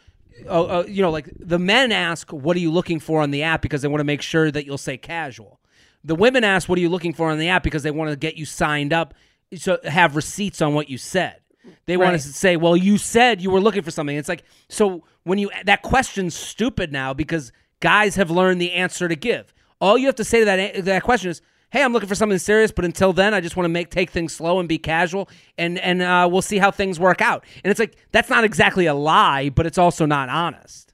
oh, 0.48 0.66
uh, 0.66 0.84
you 0.88 1.02
know, 1.02 1.12
like 1.12 1.30
the 1.40 1.60
men 1.60 1.92
ask, 1.92 2.32
"What 2.32 2.56
are 2.56 2.60
you 2.60 2.72
looking 2.72 3.00
for 3.00 3.22
on 3.22 3.32
the 3.32 3.44
app?" 3.44 3.62
because 3.62 3.82
they 3.82 3.88
want 3.88 4.02
to 4.02 4.06
make 4.06 4.22
sure 4.22 4.52
that 4.52 4.66
you'll 4.66 4.78
say 4.78 4.98
casual. 4.98 5.60
The 6.04 6.16
women 6.16 6.44
ask, 6.44 6.68
"What 6.70 6.78
are 6.78 6.82
you 6.82 6.90
looking 6.90 7.14
for 7.14 7.32
on 7.32 7.40
the 7.40 7.50
app?" 7.50 7.64
because 7.64 7.84
they 7.84 7.92
want 7.92 8.12
to 8.12 8.16
get 8.16 8.36
you 8.36 8.46
signed 8.46 8.94
up, 8.94 9.14
so 9.56 9.80
have 9.84 10.16
receipts 10.16 10.62
on 10.62 10.74
what 10.74 10.90
you 10.90 10.98
said. 10.98 11.38
They 11.86 11.98
right. 11.98 12.12
want 12.12 12.22
to 12.22 12.28
say, 12.28 12.58
"Well, 12.58 12.76
you 12.76 12.98
said 12.98 13.42
you 13.42 13.50
were 13.50 13.62
looking 13.62 13.82
for 13.82 13.92
something." 13.92 14.16
It's 14.16 14.30
like 14.30 14.44
so 14.70 15.04
when 15.24 15.38
you 15.38 15.50
that 15.66 15.82
question's 15.82 16.36
stupid 16.36 16.92
now 16.92 17.14
because 17.14 17.52
guys 17.80 18.16
have 18.16 18.32
learned 18.32 18.62
the 18.62 18.74
answer 18.74 19.08
to 19.08 19.16
give. 19.16 19.54
All 19.80 19.98
you 19.98 20.08
have 20.08 20.16
to 20.16 20.24
say 20.24 20.40
to 20.40 20.46
that 20.46 20.86
that 20.86 21.04
question 21.04 21.32
is, 21.32 21.42
hey, 21.72 21.84
I'm 21.84 21.94
looking 21.94 22.10
for 22.10 22.16
something 22.16 22.38
serious, 22.38 22.72
but 22.72 22.86
until 22.86 23.14
then, 23.14 23.34
I 23.34 23.42
just 23.42 23.56
want 23.56 23.66
to 23.66 23.70
make 23.70 23.90
take 23.90 24.12
things 24.12 24.34
slow 24.34 24.60
and 24.60 24.70
be 24.70 24.78
casual, 24.78 25.28
and 25.58 25.80
and 25.80 26.02
uh, 26.02 26.28
we'll 26.32 26.44
see 26.44 26.60
how 26.60 26.70
things 26.70 27.00
work 27.00 27.22
out. 27.22 27.44
And 27.64 27.72
it's 27.72 27.80
like 27.80 27.96
that's 28.12 28.30
not 28.30 28.44
exactly 28.44 28.86
a 28.86 28.94
lie, 28.94 29.50
but 29.50 29.66
it's 29.66 29.78
also 29.78 30.06
not 30.06 30.30
honest. 30.30 30.94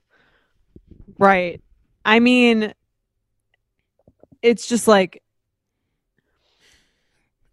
Right. 1.18 1.60
I 2.04 2.20
mean, 2.20 2.72
it's 4.40 4.66
just 4.66 4.88
like. 4.88 5.22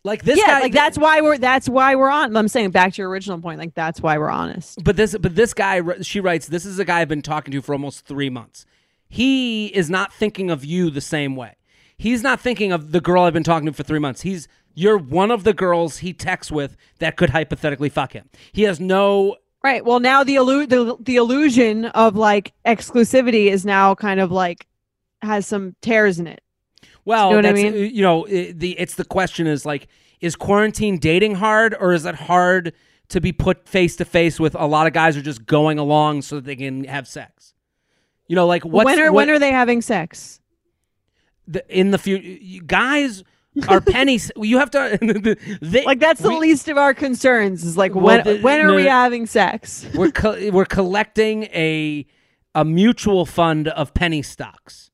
Like 0.03 0.21
this 0.21 0.38
yeah, 0.38 0.45
guy, 0.45 0.59
like 0.59 0.71
that's 0.71 0.99
why 0.99 1.21
we're 1.21 1.39
that's 1.39 1.67
why 1.67 1.95
we're 1.95 2.11
on. 2.11 2.38
I'm 2.38 2.47
saying 2.47 2.69
back 2.69 2.93
to 2.93 3.01
your 3.01 3.09
original 3.09 3.41
point, 3.41 3.57
like 3.57 3.73
that's 3.73 3.99
why 3.99 4.19
we're 4.19 4.29
honest. 4.29 4.83
But 4.83 4.97
this, 4.97 5.17
but 5.19 5.33
this 5.33 5.55
guy, 5.55 5.81
she 6.01 6.19
writes, 6.19 6.45
this 6.45 6.63
is 6.63 6.77
a 6.77 6.85
guy 6.85 7.01
I've 7.01 7.07
been 7.07 7.23
talking 7.23 7.51
to 7.53 7.61
for 7.63 7.73
almost 7.73 8.05
three 8.05 8.29
months. 8.29 8.67
He 9.09 9.65
is 9.65 9.89
not 9.89 10.13
thinking 10.13 10.51
of 10.51 10.63
you 10.63 10.91
the 10.91 11.01
same 11.01 11.35
way 11.35 11.54
he's 11.97 12.23
not 12.23 12.39
thinking 12.39 12.71
of 12.71 12.91
the 12.91 13.01
girl 13.01 13.23
I've 13.23 13.34
been 13.34 13.43
talking 13.43 13.65
to 13.67 13.73
for 13.73 13.84
three 13.84 13.99
months. 13.99 14.21
He's 14.21 14.47
you're 14.73 14.97
one 14.97 15.31
of 15.31 15.43
the 15.43 15.53
girls 15.53 15.97
he 15.99 16.13
texts 16.13 16.51
with 16.51 16.75
that 16.99 17.15
could 17.15 17.29
hypothetically 17.31 17.89
fuck 17.89 18.13
him. 18.13 18.29
He 18.51 18.63
has 18.63 18.79
no 18.79 19.38
right. 19.63 19.84
Well, 19.84 19.99
now 19.99 20.23
the 20.23 20.36
illu- 20.36 20.69
the 20.69 20.97
the 20.99 21.15
illusion 21.15 21.86
of 21.86 22.15
like 22.15 22.53
exclusivity 22.65 23.47
is 23.47 23.65
now 23.65 23.95
kind 23.95 24.19
of 24.19 24.31
like 24.31 24.67
has 25.21 25.47
some 25.47 25.75
tears 25.81 26.19
in 26.19 26.27
it. 26.27 26.41
Well, 27.05 27.36
you 27.36 27.41
know 27.41 27.49
I 27.49 27.53
mean? 27.53 27.73
Uh, 27.73 27.77
you 27.77 28.01
know, 28.01 28.25
the 28.27 28.77
it's 28.79 28.95
the 28.95 29.05
question 29.05 29.47
is 29.47 29.65
like, 29.65 29.88
is 30.21 30.36
quarantine 30.36 30.97
dating 30.97 31.36
hard, 31.36 31.75
or 31.79 31.93
is 31.93 32.05
it 32.05 32.15
hard 32.15 32.73
to 33.10 33.21
be 33.21 33.31
put 33.31 33.67
face 33.69 33.95
to 33.97 34.05
face 34.05 34.39
with 34.39 34.55
a 34.55 34.65
lot 34.65 34.88
of 34.88 34.93
guys 34.93 35.15
who 35.15 35.21
are 35.21 35.23
just 35.23 35.45
going 35.45 35.77
along 35.77 36.23
so 36.23 36.36
that 36.36 36.45
they 36.45 36.55
can 36.55 36.84
have 36.86 37.08
sex? 37.08 37.53
You 38.27 38.36
know, 38.36 38.47
like 38.47 38.65
when 38.65 38.99
are 38.99 39.12
what, 39.12 39.27
when 39.27 39.29
are 39.29 39.39
they 39.39 39.51
having 39.51 39.81
sex? 39.81 40.41
The, 41.47 41.65
in 41.69 41.91
the 41.91 41.97
future, 41.97 42.63
guys 42.65 43.23
are 43.67 43.81
pennies. 43.95 44.31
you 44.36 44.58
have 44.58 44.71
to 44.71 45.38
they, 45.62 45.86
like 45.86 45.99
that's 45.99 46.21
the 46.21 46.29
we, 46.29 46.39
least 46.39 46.67
of 46.67 46.77
our 46.77 46.93
concerns. 46.93 47.63
Is 47.63 47.77
like 47.77 47.95
well, 47.95 48.05
when 48.05 48.23
the, 48.23 48.39
when 48.41 48.62
are 48.62 48.67
no, 48.69 48.75
we 48.75 48.86
having 48.86 49.25
sex? 49.25 49.88
We're 49.95 50.12
co- 50.12 50.51
we're 50.51 50.65
collecting 50.65 51.43
a 51.45 52.05
a 52.53 52.65
mutual 52.65 53.25
fund 53.25 53.67
of 53.67 53.93
penny 53.93 54.21
stocks. 54.21 54.91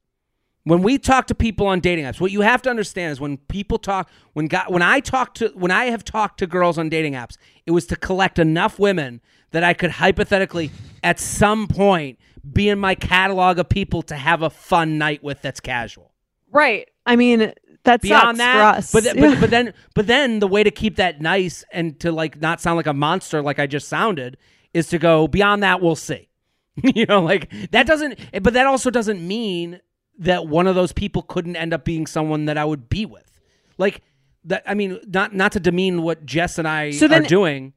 When 0.63 0.83
we 0.83 0.99
talk 0.99 1.25
to 1.27 1.35
people 1.35 1.65
on 1.65 1.79
dating 1.79 2.05
apps, 2.05 2.21
what 2.21 2.31
you 2.31 2.41
have 2.41 2.61
to 2.63 2.69
understand 2.69 3.13
is 3.13 3.19
when 3.19 3.37
people 3.37 3.79
talk 3.79 4.09
when 4.33 4.45
God, 4.47 4.65
when 4.69 4.83
I 4.83 4.99
talk 4.99 5.33
to 5.35 5.49
when 5.55 5.71
I 5.71 5.85
have 5.85 6.03
talked 6.03 6.39
to 6.39 6.47
girls 6.47 6.77
on 6.77 6.89
dating 6.89 7.13
apps, 7.13 7.37
it 7.65 7.71
was 7.71 7.87
to 7.87 7.95
collect 7.95 8.37
enough 8.37 8.77
women 8.77 9.21
that 9.51 9.63
I 9.63 9.73
could 9.73 9.91
hypothetically 9.91 10.71
at 11.03 11.19
some 11.19 11.67
point 11.67 12.19
be 12.51 12.69
in 12.69 12.79
my 12.79 12.95
catalog 12.95 13.59
of 13.59 13.69
people 13.69 14.01
to 14.03 14.15
have 14.15 14.41
a 14.41 14.49
fun 14.49 14.97
night 14.97 15.23
with 15.23 15.41
that's 15.41 15.59
casual. 15.59 16.10
Right. 16.51 16.87
I 17.05 17.15
mean, 17.15 17.53
that's 17.83 18.01
beyond 18.01 18.39
that. 18.39 18.89
But, 18.93 19.03
th- 19.03 19.15
but 19.15 19.39
but 19.41 19.49
then 19.49 19.73
but 19.95 20.07
then 20.07 20.39
the 20.39 20.47
way 20.47 20.63
to 20.63 20.71
keep 20.71 20.97
that 20.97 21.21
nice 21.21 21.63
and 21.71 21.99
to 22.01 22.11
like 22.11 22.39
not 22.39 22.61
sound 22.61 22.77
like 22.77 22.87
a 22.87 22.93
monster 22.93 23.41
like 23.41 23.59
I 23.59 23.67
just 23.67 23.87
sounded 23.87 24.37
is 24.73 24.87
to 24.89 24.99
go 24.99 25.27
beyond 25.27 25.63
that. 25.63 25.81
We'll 25.81 25.95
see. 25.95 26.29
you 26.95 27.05
know, 27.05 27.21
like 27.21 27.51
that 27.71 27.87
doesn't. 27.87 28.19
But 28.41 28.53
that 28.53 28.65
also 28.65 28.89
doesn't 28.89 29.25
mean 29.25 29.79
that 30.19 30.47
one 30.47 30.67
of 30.67 30.75
those 30.75 30.93
people 30.93 31.23
couldn't 31.23 31.55
end 31.55 31.73
up 31.73 31.83
being 31.83 32.05
someone 32.05 32.45
that 32.45 32.57
I 32.57 32.65
would 32.65 32.89
be 32.89 33.05
with. 33.05 33.29
Like 33.77 34.01
that. 34.45 34.63
I 34.65 34.73
mean, 34.73 34.99
not 35.07 35.33
not 35.33 35.53
to 35.53 35.59
demean 35.59 36.03
what 36.03 36.25
Jess 36.25 36.57
and 36.57 36.67
I 36.67 36.91
so 36.91 37.07
then, 37.07 37.25
are 37.25 37.27
doing. 37.27 37.73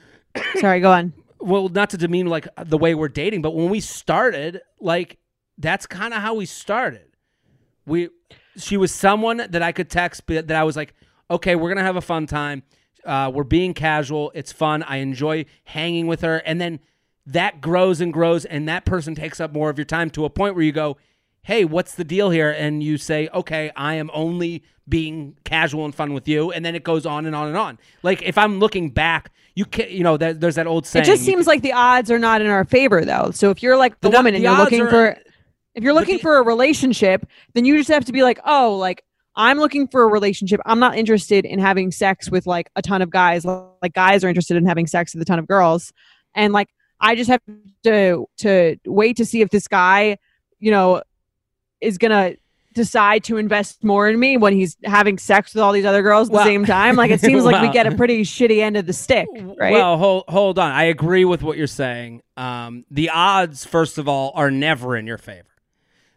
sorry, 0.60 0.80
go 0.80 0.92
on. 0.92 1.12
Well, 1.40 1.68
not 1.68 1.90
to 1.90 1.96
demean 1.96 2.26
like 2.26 2.48
the 2.62 2.78
way 2.78 2.94
we're 2.94 3.08
dating, 3.08 3.42
but 3.42 3.54
when 3.54 3.70
we 3.70 3.80
started, 3.80 4.60
like 4.80 5.18
that's 5.56 5.86
kind 5.86 6.12
of 6.12 6.20
how 6.20 6.34
we 6.34 6.46
started 6.46 7.07
we 7.88 8.10
she 8.56 8.76
was 8.76 8.92
someone 8.94 9.38
that 9.38 9.62
I 9.62 9.72
could 9.72 9.90
text 9.90 10.26
that 10.26 10.50
I 10.50 10.64
was 10.64 10.76
like, 10.76 10.94
okay, 11.30 11.56
we're 11.56 11.68
gonna 11.68 11.82
have 11.82 11.96
a 11.96 12.00
fun 12.00 12.26
time. 12.26 12.62
Uh, 13.04 13.30
we're 13.32 13.44
being 13.44 13.74
casual. 13.74 14.30
It's 14.34 14.52
fun. 14.52 14.82
I 14.82 14.98
enjoy 14.98 15.46
hanging 15.64 16.06
with 16.06 16.20
her, 16.20 16.38
and 16.38 16.60
then 16.60 16.80
that 17.26 17.60
grows 17.60 18.00
and 18.00 18.12
grows, 18.12 18.44
and 18.44 18.68
that 18.68 18.84
person 18.84 19.14
takes 19.14 19.40
up 19.40 19.52
more 19.52 19.70
of 19.70 19.78
your 19.78 19.84
time 19.84 20.10
to 20.10 20.24
a 20.24 20.30
point 20.30 20.54
where 20.54 20.64
you 20.64 20.72
go, 20.72 20.96
hey, 21.42 21.64
what's 21.64 21.94
the 21.94 22.04
deal 22.04 22.30
here? 22.30 22.50
And 22.50 22.82
you 22.82 22.98
say, 22.98 23.28
okay, 23.32 23.70
I 23.76 23.94
am 23.94 24.10
only 24.12 24.62
being 24.88 25.36
casual 25.44 25.84
and 25.84 25.94
fun 25.94 26.12
with 26.12 26.26
you, 26.26 26.50
and 26.50 26.64
then 26.64 26.74
it 26.74 26.82
goes 26.82 27.06
on 27.06 27.26
and 27.26 27.34
on 27.34 27.48
and 27.48 27.56
on. 27.56 27.78
Like 28.02 28.22
if 28.22 28.38
I'm 28.38 28.58
looking 28.58 28.90
back, 28.90 29.30
you 29.54 29.64
can, 29.64 29.90
you 29.90 30.04
know, 30.04 30.16
there's 30.16 30.54
that 30.54 30.66
old 30.66 30.86
saying. 30.86 31.04
It 31.04 31.06
just 31.06 31.24
seems 31.24 31.46
like 31.46 31.62
the 31.62 31.72
odds 31.72 32.10
are 32.10 32.18
not 32.18 32.40
in 32.40 32.48
our 32.48 32.64
favor, 32.64 33.04
though. 33.04 33.30
So 33.32 33.50
if 33.50 33.62
you're 33.62 33.76
like 33.76 34.00
the, 34.00 34.08
the 34.08 34.16
woman 34.16 34.34
and 34.34 34.42
you're 34.42 34.56
looking 34.56 34.82
are, 34.82 34.90
for 34.90 35.18
if 35.78 35.84
you're 35.84 35.94
looking 35.94 36.18
for 36.18 36.38
a 36.38 36.42
relationship, 36.42 37.24
then 37.54 37.64
you 37.64 37.76
just 37.76 37.88
have 37.88 38.04
to 38.06 38.12
be 38.12 38.24
like, 38.24 38.40
oh, 38.44 38.76
like 38.76 39.04
I'm 39.36 39.58
looking 39.58 39.86
for 39.86 40.02
a 40.02 40.08
relationship. 40.08 40.60
I'm 40.66 40.80
not 40.80 40.98
interested 40.98 41.44
in 41.44 41.60
having 41.60 41.92
sex 41.92 42.28
with 42.28 42.48
like 42.48 42.68
a 42.74 42.82
ton 42.82 43.00
of 43.00 43.10
guys. 43.10 43.44
Like 43.44 43.92
guys 43.92 44.24
are 44.24 44.28
interested 44.28 44.56
in 44.56 44.66
having 44.66 44.88
sex 44.88 45.14
with 45.14 45.22
a 45.22 45.24
ton 45.24 45.38
of 45.38 45.46
girls. 45.46 45.92
And 46.34 46.52
like 46.52 46.68
I 47.00 47.14
just 47.14 47.30
have 47.30 47.40
to 47.84 48.26
to 48.38 48.76
wait 48.86 49.18
to 49.18 49.24
see 49.24 49.40
if 49.40 49.50
this 49.50 49.68
guy, 49.68 50.18
you 50.58 50.72
know, 50.72 51.00
is 51.80 51.96
gonna 51.96 52.34
decide 52.74 53.22
to 53.24 53.36
invest 53.36 53.84
more 53.84 54.08
in 54.08 54.18
me 54.18 54.36
when 54.36 54.54
he's 54.54 54.76
having 54.84 55.16
sex 55.16 55.54
with 55.54 55.62
all 55.62 55.72
these 55.72 55.84
other 55.84 56.02
girls 56.02 56.28
at 56.28 56.32
the 56.32 56.42
same 56.42 56.64
time. 56.64 56.96
Like 56.96 57.12
it 57.12 57.20
seems 57.20 57.44
like 57.44 57.62
we 57.62 57.68
get 57.72 57.86
a 57.86 57.94
pretty 57.94 58.22
shitty 58.22 58.58
end 58.58 58.76
of 58.76 58.86
the 58.86 58.92
stick, 58.92 59.28
right? 59.56 59.74
Well, 59.74 59.96
hold 59.96 60.24
hold 60.26 60.58
on. 60.58 60.72
I 60.72 60.84
agree 60.84 61.24
with 61.24 61.44
what 61.44 61.56
you're 61.56 61.68
saying. 61.68 62.22
Um, 62.36 62.84
the 62.90 63.10
odds, 63.10 63.64
first 63.64 63.96
of 63.98 64.08
all, 64.08 64.32
are 64.34 64.50
never 64.50 64.96
in 64.96 65.06
your 65.06 65.18
favor 65.18 65.47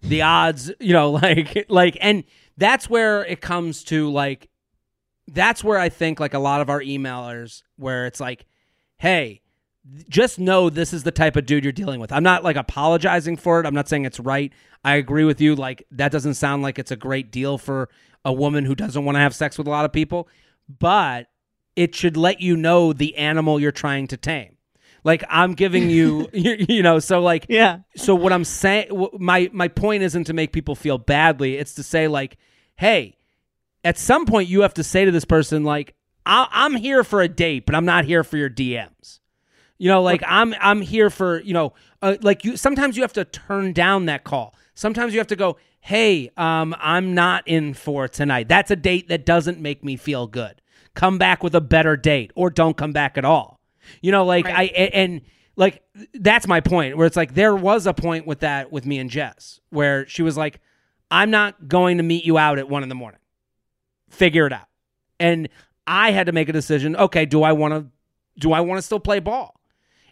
the 0.02 0.22
odds, 0.22 0.72
you 0.80 0.94
know, 0.94 1.12
like 1.12 1.66
like 1.70 1.98
and 2.02 2.24
that's 2.58 2.90
where 2.90 3.26
it 3.26 3.42
comes 3.42 3.84
to 3.86 4.12
like 4.12 4.50
that's 5.28 5.64
where 5.64 5.80
I 5.80 5.90
think 5.90 6.20
like 6.20 6.34
a 6.34 6.40
lot 6.40 6.62
of 6.62 6.70
our 6.70 6.82
emailers 6.82 7.64
where 7.78 8.06
it's 8.06 8.20
like, 8.20 8.46
hey, 8.98 9.42
just 10.10 10.40
know 10.40 10.70
this 10.70 10.94
is 10.94 11.04
the 11.04 11.12
type 11.12 11.36
of 11.36 11.46
dude 11.46 11.64
you're 11.64 11.72
dealing 11.72 12.00
with. 12.00 12.12
I'm 12.12 12.24
not 12.24 12.44
like 12.44 12.56
apologizing 12.56 13.38
for 13.38 13.60
it. 13.60 13.66
I'm 13.66 13.74
not 13.74 13.90
saying 13.90 14.06
it's 14.06 14.20
right. 14.20 14.52
I 14.84 14.96
agree 14.96 15.24
with 15.24 15.42
you. 15.42 15.56
Like 15.56 15.86
that 15.92 16.12
doesn't 16.12 16.36
sound 16.36 16.64
like 16.64 16.78
it's 16.78 16.92
a 16.92 16.96
great 16.96 17.32
deal 17.32 17.58
for 17.58 17.90
a 18.24 18.34
woman 18.34 18.66
who 18.66 18.76
doesn't 18.76 19.04
want 19.04 19.16
to 19.16 19.20
have 19.20 19.34
sex 19.34 19.58
with 19.58 19.68
a 19.68 19.72
lot 19.72 19.86
of 19.86 19.92
people, 19.92 20.28
but 20.80 21.28
it 21.76 21.96
should 21.96 22.18
let 22.18 22.42
you 22.42 22.56
know 22.56 22.94
the 22.94 23.16
animal 23.16 23.60
you're 23.60 23.72
trying 23.72 24.08
to 24.08 24.18
tame. 24.18 24.58
Like 25.04 25.24
I'm 25.30 25.54
giving 25.54 25.90
you, 25.90 26.30
you, 26.34 26.66
you 26.68 26.84
know, 26.84 27.00
so 27.00 27.22
like, 27.22 27.46
yeah. 27.50 27.80
So 27.96 28.16
what 28.16 28.34
I'm 28.34 28.44
saying, 28.44 29.08
my 29.20 29.50
my 29.54 29.68
point 29.68 30.04
isn't 30.04 30.26
to 30.26 30.34
make 30.34 30.52
people 30.52 30.76
feel 30.76 30.98
badly. 30.98 31.58
It's 31.58 31.74
to 31.76 31.84
say 31.84 32.08
like, 32.08 32.38
hey, 32.76 33.18
at 33.84 33.98
some 33.98 34.26
point 34.26 34.50
you 34.50 34.62
have 34.62 34.74
to 34.76 34.84
say 34.84 35.06
to 35.06 35.12
this 35.12 35.26
person 35.26 35.64
like, 35.64 35.96
I'm 36.26 36.76
here 36.76 37.04
for 37.04 37.22
a 37.22 37.28
date, 37.28 37.66
but 37.66 37.76
I'm 37.76 37.86
not 37.86 38.06
here 38.06 38.24
for 38.24 38.38
your 38.38 38.50
DMs. 38.50 39.20
You 39.78 39.88
know, 39.88 40.04
like 40.04 40.22
I'm 40.28 40.54
I'm 40.62 40.82
here 40.82 41.10
for 41.10 41.42
you 41.42 41.54
know, 41.54 41.74
uh, 42.02 42.18
like 42.22 42.46
you. 42.46 42.56
Sometimes 42.56 42.96
you 42.96 43.02
have 43.02 43.14
to 43.14 43.26
turn 43.26 43.74
down 43.74 44.06
that 44.06 44.24
call. 44.24 44.54
Sometimes 44.76 45.14
you 45.14 45.20
have 45.20 45.28
to 45.28 45.36
go, 45.36 45.58
hey, 45.80 46.30
um, 46.38 46.76
I'm 46.80 47.16
not 47.16 47.48
in 47.48 47.74
for 47.74 48.08
tonight. 48.08 48.48
That's 48.48 48.70
a 48.70 48.76
date 48.76 49.08
that 49.10 49.26
doesn't 49.26 49.60
make 49.60 49.84
me 49.84 49.96
feel 49.96 50.28
good. 50.28 50.62
Come 50.94 51.18
back 51.18 51.42
with 51.42 51.56
a 51.56 51.62
better 51.62 51.98
date, 51.98 52.32
or 52.36 52.52
don't 52.52 52.78
come 52.78 52.92
back 52.92 53.18
at 53.18 53.26
all. 53.26 53.61
You 54.02 54.12
know, 54.12 54.26
like 54.26 54.46
right. 54.46 54.72
I 54.76 54.84
and 54.94 55.22
like 55.56 55.82
that's 56.14 56.48
my 56.48 56.62
point 56.62 56.98
where 56.98 57.06
it's 57.06 57.18
like 57.18 57.34
there 57.34 57.56
was 57.56 57.86
a 57.88 57.94
point 57.94 58.26
with 58.26 58.40
that 58.40 58.72
with 58.72 58.86
me 58.86 59.00
and 59.00 59.10
Jess 59.10 59.60
where 59.70 60.08
she 60.08 60.24
was 60.24 60.38
like, 60.38 60.60
I'm 61.10 61.30
not 61.30 61.68
going 61.68 61.98
to 61.98 62.04
meet 62.04 62.26
you 62.26 62.38
out 62.38 62.58
at 62.58 62.70
one 62.70 62.84
in 62.84 62.90
the 62.90 62.96
morning. 62.96 63.20
Figure 64.10 64.48
it 64.48 64.54
out. 64.54 64.68
And 65.20 65.50
I 65.86 66.12
had 66.12 66.28
to 66.28 66.32
make 66.32 66.50
a 66.50 66.54
decision. 66.54 66.96
Okay, 66.96 67.26
do 67.26 67.44
I 67.44 67.52
want 67.52 67.74
to 67.74 67.88
do 68.40 68.54
I 68.54 68.62
want 68.62 68.78
to 68.80 68.82
still 68.82 69.00
play 69.00 69.20
ball? 69.20 69.60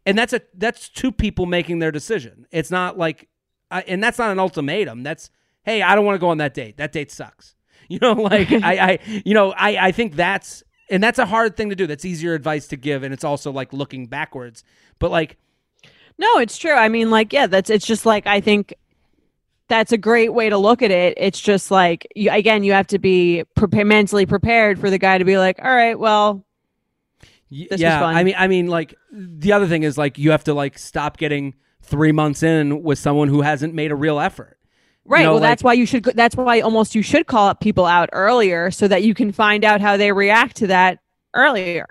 And 0.06 0.18
that's 0.18 0.34
a 0.34 0.42
that's 0.56 0.90
two 0.90 1.12
people 1.12 1.46
making 1.46 1.80
their 1.80 1.92
decision. 1.92 2.46
It's 2.52 2.72
not 2.72 2.98
like, 2.98 3.30
I, 3.72 3.82
and 3.82 4.04
that's 4.04 4.18
not 4.18 4.32
an 4.32 4.40
ultimatum. 4.40 5.04
That's 5.04 5.30
hey, 5.64 5.82
I 5.82 5.96
don't 5.96 6.06
want 6.06 6.16
to 6.16 6.20
go 6.20 6.30
on 6.30 6.38
that 6.40 6.54
date. 6.54 6.78
That 6.78 6.92
date 6.92 7.12
sucks. 7.12 7.56
You 7.92 7.98
know, 8.00 8.14
like 8.14 8.52
I, 8.52 8.78
I, 8.78 9.00
you 9.26 9.34
know, 9.34 9.52
I, 9.52 9.88
I 9.88 9.92
think 9.92 10.16
that's 10.16 10.62
and 10.90 11.04
that's 11.04 11.20
a 11.20 11.26
hard 11.26 11.56
thing 11.58 11.70
to 11.70 11.76
do. 11.76 11.88
That's 11.88 12.06
easier 12.06 12.34
advice 12.34 12.68
to 12.70 12.78
give, 12.78 13.04
and 13.04 13.14
it's 13.14 13.24
also 13.24 13.52
like 13.52 13.74
looking 13.74 14.08
backwards. 14.08 14.64
But 15.00 15.12
like, 15.12 15.38
No, 16.18 16.40
it's 16.40 16.58
true. 16.58 16.74
I 16.74 16.90
mean, 16.90 17.10
like, 17.12 17.34
yeah, 17.34 17.48
that's 17.48 17.70
it's 17.70 17.86
just 17.86 18.06
like 18.06 18.28
I 18.28 18.42
think 18.42 18.74
that's 19.70 19.92
a 19.92 19.98
great 19.98 20.34
way 20.34 20.50
to 20.50 20.58
look 20.58 20.82
at 20.82 20.92
it. 20.92 21.16
It's 21.18 21.40
just 21.40 21.72
like 21.72 22.08
you, 22.16 22.32
again, 22.32 22.64
you 22.64 22.74
have 22.74 22.88
to 22.88 23.00
be 23.00 23.44
pre- 23.56 23.84
mentally 23.84 24.26
prepared 24.26 24.80
for 24.80 24.90
the 24.90 24.98
guy 24.98 25.18
to 25.18 25.26
be 25.26 25.38
like, 25.38 25.60
all 25.64 25.76
right, 25.76 25.98
well, 26.00 26.46
y- 27.52 27.68
This 27.70 27.84
was 27.84 27.84
yeah, 27.84 28.00
fun. 28.00 28.16
I 28.16 28.24
mean, 28.24 28.36
I 28.38 28.48
mean, 28.48 28.68
like 28.68 28.96
the 29.12 29.54
other 29.54 29.68
thing 29.68 29.84
is 29.84 29.98
like 29.98 30.18
you 30.18 30.32
have 30.32 30.44
to 30.46 30.54
like 30.54 30.78
stop 30.78 31.18
getting 31.18 31.56
three 31.82 32.12
months 32.12 32.44
in 32.44 32.84
with 32.84 33.00
someone 33.00 33.28
who 33.28 33.42
hasn't 33.42 33.74
made 33.74 33.92
a 33.92 33.96
real 33.96 34.20
effort. 34.20 34.59
Right. 35.06 35.24
know, 35.24 35.34
well, 35.34 35.42
that's 35.42 35.64
why 35.64 35.74
you 35.74 35.86
should. 35.86 36.04
go- 36.04 36.12
That's 36.14 36.36
why 36.36 36.62
almost 36.62 36.96
you 36.96 37.02
should 37.02 37.28
call 37.28 37.48
up 37.48 37.60
people 37.60 37.86
out 37.86 38.10
earlier 38.14 38.72
so 38.72 38.88
that 38.88 39.04
you 39.04 39.14
can 39.14 39.32
find 39.32 39.64
out 39.64 39.82
how 39.82 39.98
they 39.98 40.12
react 40.12 40.58
to 40.58 40.68
that 40.68 41.00
earlier, 41.34 41.88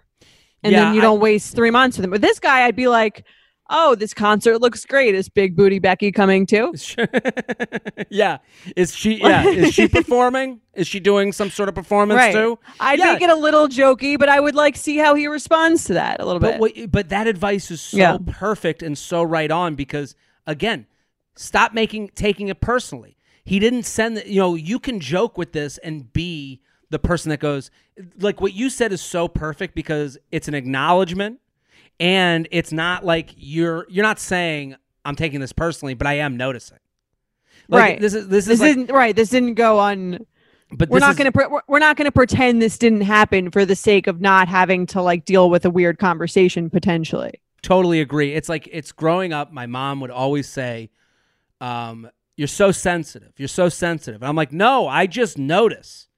and 0.62 0.72
Yeah, 0.72 0.84
then 0.84 0.94
you 0.94 1.00
don't 1.00 1.20
waste 1.20 1.54
three 1.54 1.70
months 1.70 1.96
with 1.96 2.02
them. 2.02 2.10
But 2.10 2.20
this 2.22 2.38
guy, 2.40 2.64
I'd 2.64 2.76
be 2.76 2.88
like, 2.88 3.24
oh, 3.70 3.94
this 3.94 4.14
concert 4.14 4.58
looks 4.60 4.84
great. 4.86 5.14
Is 5.14 5.28
Big 5.28 5.54
Booty 5.54 5.78
Becky 5.78 6.10
coming 6.10 6.46
too? 6.46 6.72
yeah, 8.10 8.38
is 8.76 8.94
she? 8.94 9.14
Yeah, 9.20 9.44
is 9.46 9.74
she 9.74 9.88
performing? 9.88 10.60
Is 10.74 10.86
she 10.86 11.00
doing 11.00 11.32
some 11.32 11.50
sort 11.50 11.68
of 11.68 11.74
performance 11.74 12.16
Right. 12.18 12.32
too? 12.32 12.58
I'd 12.80 12.98
Yeah. 12.98 13.12
make 13.12 13.22
it 13.22 13.30
a 13.30 13.34
little 13.34 13.68
jokey, 13.68 14.18
but 14.18 14.28
I 14.28 14.40
would 14.40 14.54
like 14.54 14.76
see 14.76 14.96
how 14.96 15.14
he 15.14 15.26
responds 15.26 15.84
to 15.84 15.94
that 15.94 16.20
a 16.20 16.24
little 16.24 16.40
But 16.40 16.52
bit. 16.58 16.60
what, 16.78 16.90
but 16.92 17.08
that 17.10 17.26
advice 17.26 17.70
is 17.70 17.80
so 17.80 17.96
Yeah. 17.96 18.18
perfect 18.26 18.82
and 18.82 18.96
so 18.96 19.22
right 19.22 19.50
on 19.50 19.74
because 19.74 20.14
again, 20.46 20.86
stop 21.38 21.72
making 21.72 22.10
taking 22.14 22.48
it 22.48 22.60
personally. 22.60 23.16
He 23.44 23.58
didn't 23.58 23.84
send 23.84 24.16
the, 24.18 24.28
you 24.30 24.40
know, 24.40 24.54
you 24.56 24.78
can 24.78 25.00
joke 25.00 25.38
with 25.38 25.52
this 25.52 25.78
and 25.78 26.12
be 26.12 26.60
the 26.90 26.98
person 26.98 27.30
that 27.30 27.40
goes 27.40 27.70
like 28.20 28.40
what 28.40 28.52
you 28.54 28.70
said 28.70 28.92
is 28.92 29.00
so 29.00 29.28
perfect 29.28 29.74
because 29.74 30.16
it's 30.32 30.48
an 30.48 30.54
acknowledgement 30.54 31.40
and 32.00 32.48
it's 32.50 32.72
not 32.72 33.04
like 33.04 33.30
you're 33.36 33.86
you're 33.88 34.04
not 34.04 34.18
saying 34.18 34.76
I'm 35.04 35.16
taking 35.16 35.40
this 35.40 35.52
personally, 35.52 35.94
but 35.94 36.06
I 36.06 36.14
am 36.14 36.36
noticing. 36.36 36.78
Like, 37.68 37.80
Right. 37.82 38.00
This 38.00 38.14
is 38.14 38.28
this 38.28 38.46
this 38.46 38.54
is 38.54 38.60
like, 38.60 38.70
isn't 38.70 38.90
right. 38.90 39.14
This 39.16 39.30
didn't 39.30 39.54
go 39.54 39.78
on. 39.78 40.18
but 40.70 40.88
We're 40.90 40.98
not 40.98 41.10
is- 41.12 41.16
going 41.16 41.26
to 41.26 41.32
pre- 41.32 41.46
we're- 41.46 41.62
we're 41.68 41.78
not 41.78 41.96
going 41.96 42.06
to 42.06 42.12
pretend 42.12 42.60
this 42.62 42.78
didn't 42.78 43.02
happen 43.02 43.50
for 43.50 43.64
the 43.64 43.76
sake 43.76 44.06
of 44.06 44.20
not 44.20 44.48
having 44.48 44.86
to 44.86 45.02
like 45.02 45.24
deal 45.24 45.50
with 45.50 45.64
a 45.64 45.70
weird 45.70 45.98
conversation 45.98 46.68
potentially. 46.70 47.32
totally 47.62 48.00
agree. 48.00 48.32
It's 48.34 48.48
like 48.48 48.68
it's 48.70 48.92
growing 48.92 49.32
up. 49.32 49.52
My 49.52 49.66
mom 49.66 50.00
would 50.00 50.10
always 50.10 50.48
say, 50.48 50.90
um, 51.60 52.10
"You're 52.36 52.48
so 52.48 52.70
sensitive. 52.72 53.32
You're 53.36 53.48
so 53.48 53.68
sensitive." 53.68 54.22
And 54.22 54.28
I'm 54.28 54.36
like, 54.36 54.52
"No, 54.52 54.88
I 54.88 55.06
just 55.06 55.38
notice. 55.38 56.08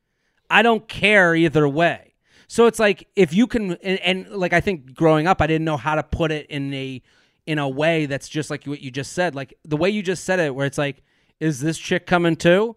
I 0.48 0.62
don't 0.62 0.86
care 0.88 1.34
either 1.34 1.68
way." 1.68 2.14
So 2.48 2.66
it's 2.66 2.78
like 2.80 3.06
if 3.14 3.32
you 3.32 3.46
can, 3.46 3.72
and, 3.82 3.98
and 4.00 4.28
like 4.28 4.52
I 4.52 4.60
think 4.60 4.94
growing 4.94 5.26
up, 5.26 5.40
I 5.40 5.46
didn't 5.46 5.64
know 5.64 5.76
how 5.76 5.94
to 5.94 6.02
put 6.02 6.32
it 6.32 6.46
in 6.48 6.72
a 6.74 7.02
in 7.46 7.58
a 7.58 7.68
way 7.68 8.06
that's 8.06 8.28
just 8.28 8.50
like 8.50 8.64
what 8.64 8.80
you 8.80 8.90
just 8.90 9.12
said. 9.12 9.34
Like 9.34 9.54
the 9.64 9.76
way 9.76 9.90
you 9.90 10.02
just 10.02 10.24
said 10.24 10.40
it, 10.40 10.54
where 10.54 10.66
it's 10.66 10.78
like, 10.78 11.02
"Is 11.40 11.60
this 11.60 11.78
chick 11.78 12.06
coming 12.06 12.36
too?" 12.36 12.76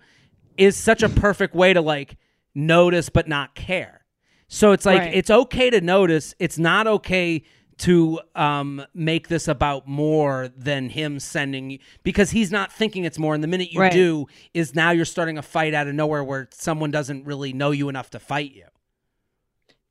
is 0.57 0.75
such 0.77 1.01
a 1.01 1.09
perfect 1.09 1.55
way 1.55 1.73
to 1.73 1.81
like 1.81 2.15
notice 2.53 3.09
but 3.09 3.27
not 3.27 3.55
care. 3.55 4.05
So 4.47 4.71
it's 4.71 4.85
like 4.85 4.99
Right. 4.99 5.15
it's 5.15 5.31
okay 5.31 5.71
to 5.71 5.81
notice. 5.81 6.35
It's 6.37 6.59
not 6.59 6.85
okay 6.85 7.41
to 7.79 8.19
um, 8.35 8.85
make 8.93 9.27
this 9.27 9.47
about 9.47 9.87
more 9.87 10.49
than 10.55 10.89
him 10.89 11.19
sending 11.19 11.69
you 11.71 11.79
because 12.03 12.31
he's 12.31 12.51
not 12.51 12.71
thinking 12.71 13.03
it's 13.03 13.17
more. 13.19 13.33
And 13.33 13.43
the 13.43 13.47
minute 13.47 13.71
you 13.71 13.79
Right. 13.79 13.91
do, 13.91 14.27
is 14.53 14.75
now 14.75 14.91
you're 14.91 15.05
starting 15.05 15.37
a 15.37 15.41
fight 15.41 15.73
out 15.73 15.87
of 15.87 15.95
nowhere 15.95 16.23
where 16.23 16.47
someone 16.53 16.91
doesn't 16.91 17.25
really 17.25 17.53
know 17.53 17.71
you 17.71 17.89
enough 17.89 18.09
to 18.11 18.19
fight 18.19 18.53
you. 18.53 18.65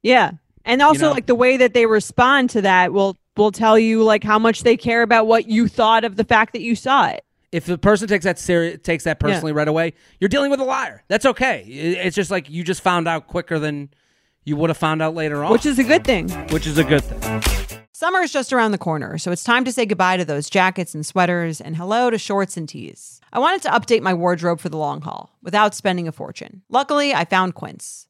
Yeah. 0.02 0.32
And 0.64 0.80
also 0.82 1.06
know? 1.06 1.10
like 1.12 1.26
the 1.26 1.34
way 1.34 1.56
that 1.56 1.74
they 1.74 1.86
respond 1.86 2.50
to 2.50 2.62
that 2.62 2.92
will 2.92 3.16
will 3.36 3.50
tell 3.52 3.78
you 3.78 4.02
like 4.02 4.22
how 4.22 4.38
much 4.38 4.62
they 4.62 4.76
care 4.76 5.02
about 5.02 5.26
what 5.26 5.48
you 5.48 5.66
thought 5.66 6.04
of 6.04 6.16
the 6.16 6.24
fact 6.24 6.52
that 6.52 6.60
you 6.62 6.76
saw 6.76 7.08
it. 7.08 7.24
If 7.50 7.66
the 7.66 7.78
person 7.78 8.08
takes 8.08 8.24
that 8.24 8.38
serious, 8.38 8.78
takes 8.82 9.04
that 9.04 9.18
personally 9.20 9.52
right 9.52 9.68
away, 9.68 9.94
you're 10.20 10.28
dealing 10.28 10.50
with 10.50 10.60
a 10.60 10.64
liar. 10.64 11.02
That's 11.08 11.26
okay. 11.26 11.62
It's 11.66 12.14
just 12.16 12.30
like 12.30 12.48
you 12.48 12.62
just 12.64 12.80
found 12.82 13.08
out 13.08 13.26
quicker 13.26 13.58
than 13.58 13.90
you 14.44 14.56
would 14.56 14.70
have 14.70 14.76
found 14.78 15.02
out 15.02 15.14
later 15.14 15.44
on, 15.44 15.52
Which 15.52 15.66
is 15.66 15.78
a 15.78 15.84
good 15.84 16.04
thing. 16.04 16.28
which 16.48 16.66
is 16.66 16.78
a 16.78 16.84
good 16.84 17.02
thing. 17.04 17.71
Summer 18.02 18.18
is 18.18 18.32
just 18.32 18.52
around 18.52 18.72
the 18.72 18.78
corner, 18.78 19.16
so 19.16 19.30
it's 19.30 19.44
time 19.44 19.64
to 19.64 19.70
say 19.70 19.86
goodbye 19.86 20.16
to 20.16 20.24
those 20.24 20.50
jackets 20.50 20.92
and 20.92 21.06
sweaters 21.06 21.60
and 21.60 21.76
hello 21.76 22.10
to 22.10 22.18
shorts 22.18 22.56
and 22.56 22.68
tees. 22.68 23.20
I 23.32 23.38
wanted 23.38 23.62
to 23.62 23.68
update 23.68 24.02
my 24.02 24.12
wardrobe 24.12 24.58
for 24.58 24.68
the 24.68 24.76
long 24.76 25.02
haul 25.02 25.30
without 25.40 25.72
spending 25.72 26.08
a 26.08 26.10
fortune. 26.10 26.62
Luckily, 26.68 27.14
I 27.14 27.24
found 27.24 27.54
Quince. 27.54 28.08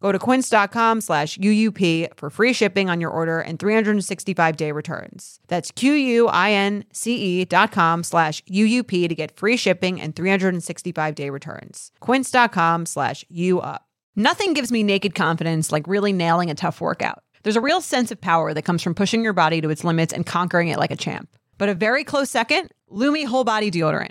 Go 0.00 0.12
to 0.12 0.18
quince.com 0.18 1.02
slash 1.02 1.36
UUP 1.38 2.08
for 2.16 2.30
free 2.30 2.54
shipping 2.54 2.88
on 2.88 3.00
your 3.00 3.10
order 3.10 3.40
and 3.40 3.58
365 3.58 4.56
day 4.56 4.72
returns. 4.72 5.38
That's 5.48 5.70
Q-U-I-N-C-E 5.70 7.44
dot 7.44 7.70
com 7.70 8.02
slash 8.02 8.42
UUP 8.44 9.08
to 9.08 9.14
get 9.14 9.36
free 9.36 9.56
shipping 9.58 10.00
and 10.00 10.16
365 10.16 11.14
day 11.14 11.28
returns. 11.30 11.92
Quince.com 12.00 12.86
slash 12.86 13.24
UUP. 13.30 13.78
Nothing 14.16 14.54
gives 14.54 14.72
me 14.72 14.82
naked 14.82 15.14
confidence 15.14 15.70
like 15.70 15.86
really 15.86 16.12
nailing 16.12 16.50
a 16.50 16.54
tough 16.54 16.80
workout. 16.80 17.22
There's 17.42 17.56
a 17.56 17.60
real 17.60 17.80
sense 17.80 18.10
of 18.10 18.20
power 18.20 18.52
that 18.52 18.62
comes 18.62 18.82
from 18.82 18.94
pushing 18.94 19.22
your 19.22 19.32
body 19.32 19.60
to 19.60 19.70
its 19.70 19.84
limits 19.84 20.12
and 20.12 20.26
conquering 20.26 20.68
it 20.68 20.78
like 20.78 20.90
a 20.90 20.96
champ. 20.96 21.28
But 21.58 21.68
a 21.68 21.74
very 21.74 22.04
close 22.04 22.30
second, 22.30 22.70
Lume 22.88 23.24
Whole 23.26 23.44
Body 23.44 23.70
Deodorant. 23.70 24.10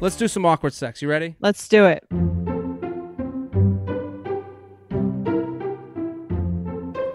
Let's 0.00 0.16
do 0.16 0.28
some 0.28 0.46
awkward 0.46 0.72
sex. 0.72 1.02
You 1.02 1.10
ready? 1.10 1.36
Let's 1.40 1.68
do 1.68 1.84
it. 1.84 2.04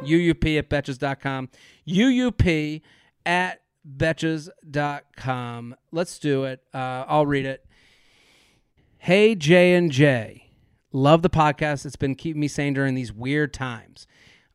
UUP 0.06 0.60
at 0.60 0.70
betches.com. 0.70 1.50
UUP 1.88 2.82
at 3.26 3.62
betches.com. 3.98 5.76
Let's 5.92 6.20
do 6.20 6.44
it. 6.44 6.62
Uh, 6.74 7.06
I'll 7.08 7.26
read 7.26 7.48
it. 7.48 7.66
Hey, 9.00 9.34
J 9.34 9.74
and 9.74 9.92
J. 9.92 10.52
Love 10.92 11.24
the 11.24 11.30
podcast. 11.30 11.86
It's 11.88 11.96
been 11.96 12.14
keeping 12.14 12.40
me 12.40 12.48
sane 12.48 12.74
during 12.74 12.94
these 12.94 13.12
weird 13.12 13.52
times. 13.52 14.06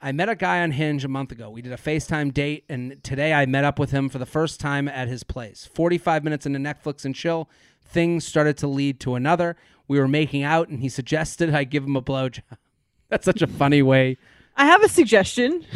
I 0.03 0.12
met 0.12 0.31
a 0.31 0.35
guy 0.35 0.62
on 0.62 0.70
Hinge 0.70 1.05
a 1.05 1.09
month 1.09 1.31
ago. 1.31 1.51
We 1.51 1.61
did 1.61 1.72
a 1.72 1.76
FaceTime 1.76 2.33
date, 2.33 2.64
and 2.70 3.03
today 3.05 3.35
I 3.35 3.45
met 3.45 3.64
up 3.64 3.78
with 3.78 3.91
him 3.91 4.09
for 4.09 4.18
the 4.18 4.24
first 4.24 4.59
time 4.59 4.89
at 4.89 5.09
his 5.09 5.22
place. 5.24 5.68
45 5.74 6.24
minutes 6.24 6.47
into 6.47 6.59
Netflix 6.59 7.05
and 7.05 7.14
chill, 7.14 7.51
things 7.91 8.26
started 8.26 8.57
to 8.59 8.66
lead 8.66 9.01
to 9.01 9.14
another. 9.14 9.57
We 9.88 9.99
were 9.99 10.09
making 10.09 10.43
out, 10.43 10.68
and 10.68 10.80
he 10.80 10.88
suggested 10.88 11.55
I 11.55 11.64
give 11.64 11.84
him 11.84 11.97
a 11.97 12.03
blowjob. 12.03 12.43
That's 13.09 13.24
such 13.24 13.43
a 13.43 13.47
funny 13.47 13.82
way 13.82 14.16
I 14.57 14.66
have 14.66 14.82
a 14.82 14.88
suggestion. 14.88 15.64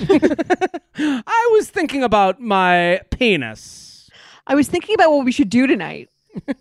I 0.98 1.48
was 1.52 1.70
thinking 1.70 2.02
about 2.02 2.40
my 2.40 3.00
penis. 3.10 4.10
I 4.46 4.54
was 4.54 4.68
thinking 4.68 4.94
about 4.94 5.10
what 5.10 5.24
we 5.24 5.32
should 5.32 5.48
do 5.48 5.66
tonight. 5.66 6.10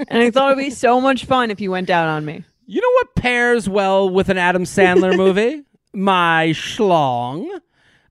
and 0.08 0.24
I 0.24 0.32
thought 0.32 0.52
it'd 0.52 0.64
be 0.64 0.70
so 0.70 1.02
much 1.02 1.26
fun 1.26 1.52
if 1.52 1.60
you 1.60 1.70
went 1.72 1.88
down 1.88 2.08
on 2.08 2.24
me. 2.24 2.46
You 2.66 2.80
know 2.80 2.92
what 2.92 3.16
pairs 3.16 3.68
well 3.68 4.10
with 4.10 4.30
an 4.30 4.38
Adam 4.38 4.64
Sandler 4.64 5.18
movie? 5.18 5.64
my 5.96 6.52
schlong. 6.54 7.46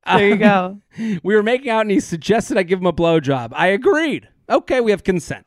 There 0.07 0.29
you 0.29 0.37
go. 0.37 0.79
We 1.23 1.35
were 1.35 1.43
making 1.43 1.71
out 1.71 1.81
and 1.81 1.91
he 1.91 1.99
suggested 1.99 2.59
I 2.59 2.63
give 2.65 2.81
him 2.81 2.87
a 2.87 2.93
blowjob. 2.93 3.53
I 3.55 3.69
agreed. 3.69 4.29
Okay, 4.49 4.81
we 4.81 4.91
have 4.91 5.05
consent. 5.05 5.47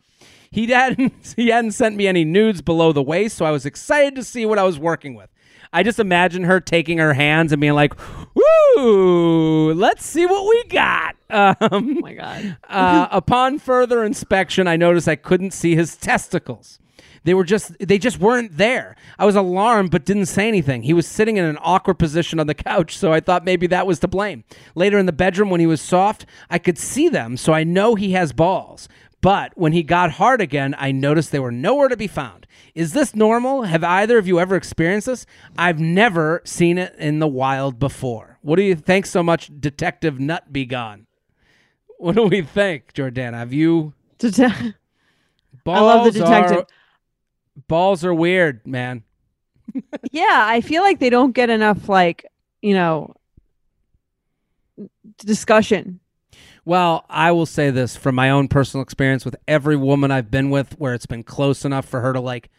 He 0.51 0.67
hadn't 0.67 1.13
he 1.35 1.47
hadn't 1.49 1.71
sent 1.71 1.95
me 1.95 2.07
any 2.07 2.23
nudes 2.25 2.61
below 2.61 2.91
the 2.91 3.03
waist, 3.03 3.37
so 3.37 3.45
I 3.45 3.51
was 3.51 3.65
excited 3.65 4.15
to 4.15 4.23
see 4.23 4.45
what 4.45 4.59
I 4.59 4.63
was 4.63 4.77
working 4.79 5.15
with. 5.15 5.29
I 5.73 5.83
just 5.83 5.99
imagine 5.99 6.43
her 6.45 6.61
taking 6.61 6.99
her 6.99 7.13
hands 7.13 7.51
and 7.51 7.59
being 7.59 7.73
like, 7.73 7.93
"Woo, 8.33 9.73
let's 9.73 10.05
see 10.05 10.25
what 10.25 10.47
we 10.47 10.63
got." 10.69 11.15
Um, 11.27 11.55
Oh 11.59 11.79
my 11.81 12.13
god. 12.13 12.57
uh, 12.69 13.07
upon 13.11 13.57
further 13.57 14.03
inspection, 14.03 14.67
I 14.67 14.75
noticed 14.77 15.07
I 15.07 15.15
couldn't 15.15 15.51
see 15.51 15.75
his 15.75 15.97
testicles. 15.97 16.79
They 17.23 17.33
were 17.33 17.43
just 17.43 17.75
they 17.79 17.97
just 17.97 18.19
weren't 18.19 18.55
there. 18.57 18.95
I 19.17 19.25
was 19.25 19.35
alarmed 19.35 19.89
but 19.89 20.05
didn't 20.05 20.27
say 20.27 20.47
anything. 20.47 20.83
He 20.83 20.93
was 20.93 21.07
sitting 21.07 21.37
in 21.37 21.43
an 21.43 21.57
awkward 21.61 21.95
position 21.97 22.39
on 22.39 22.45
the 22.45 22.53
couch, 22.53 22.95
so 22.95 23.11
I 23.11 23.19
thought 23.19 23.43
maybe 23.43 23.65
that 23.67 23.87
was 23.87 23.99
to 24.01 24.07
blame. 24.07 24.43
Later 24.75 24.99
in 24.99 25.07
the 25.07 25.11
bedroom 25.11 25.49
when 25.49 25.59
he 25.59 25.65
was 25.65 25.81
soft, 25.81 26.27
I 26.51 26.59
could 26.59 26.77
see 26.77 27.09
them, 27.09 27.35
so 27.37 27.51
I 27.51 27.63
know 27.63 27.95
he 27.95 28.11
has 28.11 28.31
balls. 28.31 28.87
But 29.25 29.53
when 29.57 29.73
he 29.73 29.81
got 29.81 30.11
hard 30.11 30.39
again, 30.39 30.75
I 30.77 30.91
noticed 30.91 31.31
they 31.31 31.39
were 31.39 31.51
nowhere 31.51 31.87
to 31.87 31.97
be 31.97 32.05
found. 32.05 32.45
Is 32.75 32.93
this 32.93 33.15
normal? 33.15 33.63
Have 33.63 33.83
either 33.83 34.19
of 34.19 34.27
you 34.27 34.39
ever 34.39 34.55
experienced 34.55 35.07
this? 35.07 35.25
I've 35.57 35.79
never 35.79 36.43
seen 36.45 36.77
it 36.77 36.93
in 36.99 37.17
the 37.17 37.27
wild 37.27 37.79
before. 37.79 38.37
What 38.43 38.57
do 38.57 38.61
you 38.61 38.75
think 38.75 39.07
so 39.07 39.23
much, 39.23 39.49
Detective 39.59 40.19
Nut 40.19 40.53
Be 40.53 40.67
Gone? 40.67 41.07
What 41.97 42.15
do 42.15 42.27
we 42.27 42.43
think, 42.43 42.93
Jordana? 42.93 43.33
Have 43.33 43.51
you 43.51 43.95
Det- 44.19 44.75
balls 45.63 45.75
I 45.79 45.81
love 45.81 46.05
the 46.05 46.19
detective. 46.19 46.57
Are, 46.57 46.67
balls 47.67 48.05
are 48.05 48.13
weird, 48.13 48.67
man. 48.67 49.01
yeah, 50.11 50.45
I 50.47 50.61
feel 50.61 50.83
like 50.83 50.99
they 50.99 51.09
don't 51.09 51.31
get 51.31 51.49
enough 51.49 51.89
like, 51.89 52.27
you 52.61 52.75
know, 52.75 53.15
discussion. 55.17 55.99
Well, 56.65 57.05
I 57.09 57.31
will 57.31 57.45
say 57.45 57.69
this 57.69 57.95
from 57.95 58.15
my 58.15 58.29
own 58.31 58.47
personal 58.47 58.81
experience 58.81 59.23
with 59.23 59.35
every 59.47 59.75
woman 59.77 60.09
I've 60.11 60.31
been 60.31 60.49
with 60.49 60.73
where 60.79 60.93
it's 60.95 61.05
been 61.05 61.23
close 61.23 61.63
enough 61.63 61.85
for 61.85 62.01
her 62.01 62.11
to 62.13 62.19
like 62.19 62.49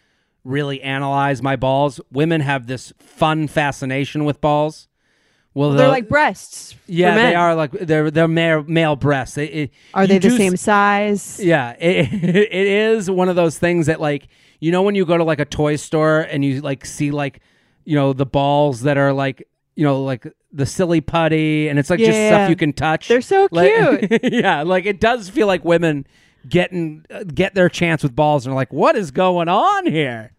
really 0.44 0.80
analyze 0.80 1.42
my 1.42 1.56
balls. 1.56 2.00
Women 2.12 2.40
have 2.40 2.68
this 2.68 2.92
fun 2.98 3.48
fascination 3.48 4.24
with 4.24 4.40
balls. 4.40 4.86
Well, 5.54 5.70
They're 5.70 5.78
they'll- 5.78 5.88
like 5.90 6.08
breasts. 6.08 6.74
yeah, 6.86 7.14
they 7.16 7.34
are 7.34 7.54
like 7.56 7.72
they're 7.72 8.10
they're 8.10 8.28
male, 8.28 8.62
male 8.64 8.94
breasts. 8.94 9.34
They- 9.36 9.46
it- 9.46 9.70
Are 9.94 10.06
they 10.06 10.18
the 10.18 10.28
do 10.28 10.36
same 10.36 10.56
size? 10.56 11.40
Yeah, 11.42 11.70
it, 11.80 12.12
it 12.12 12.52
is 12.52 13.10
one 13.10 13.28
of 13.28 13.36
those 13.36 13.58
things 13.58 13.86
that 13.86 14.00
like 14.00 14.28
you 14.60 14.70
know 14.70 14.82
when 14.82 14.94
you 14.94 15.04
go 15.06 15.16
to 15.16 15.24
like 15.24 15.40
a 15.40 15.44
toy 15.46 15.76
store 15.76 16.20
and 16.20 16.44
you 16.44 16.60
like 16.60 16.84
see 16.84 17.10
like 17.10 17.40
you 17.84 17.96
know 17.96 18.12
the 18.12 18.26
balls 18.26 18.82
that 18.82 18.98
are 18.98 19.12
like 19.14 19.48
you 19.76 19.84
know 19.84 20.02
like 20.02 20.26
the 20.52 20.66
silly 20.66 21.00
putty 21.00 21.68
and 21.68 21.78
it's 21.78 21.90
like 21.90 21.98
just 22.00 22.10
Yeah. 22.12 22.30
stuff 22.30 22.50
you 22.50 22.56
can 22.56 22.72
touch. 22.72 23.08
They're 23.08 23.20
so 23.20 23.46
Like- 23.50 24.08
cute. 24.22 24.32
yeah, 24.32 24.62
like 24.62 24.86
it 24.86 25.00
does 25.00 25.28
feel 25.28 25.46
like 25.46 25.64
women 25.64 26.06
getting 26.48 27.04
uh, 27.10 27.22
get 27.24 27.54
their 27.54 27.68
chance 27.68 28.02
with 28.02 28.14
balls 28.16 28.46
and 28.46 28.52
are 28.52 28.56
like, 28.56 28.72
what 28.72 28.96
is 28.96 29.10
going 29.10 29.48
on 29.48 29.86
here? 29.86 30.32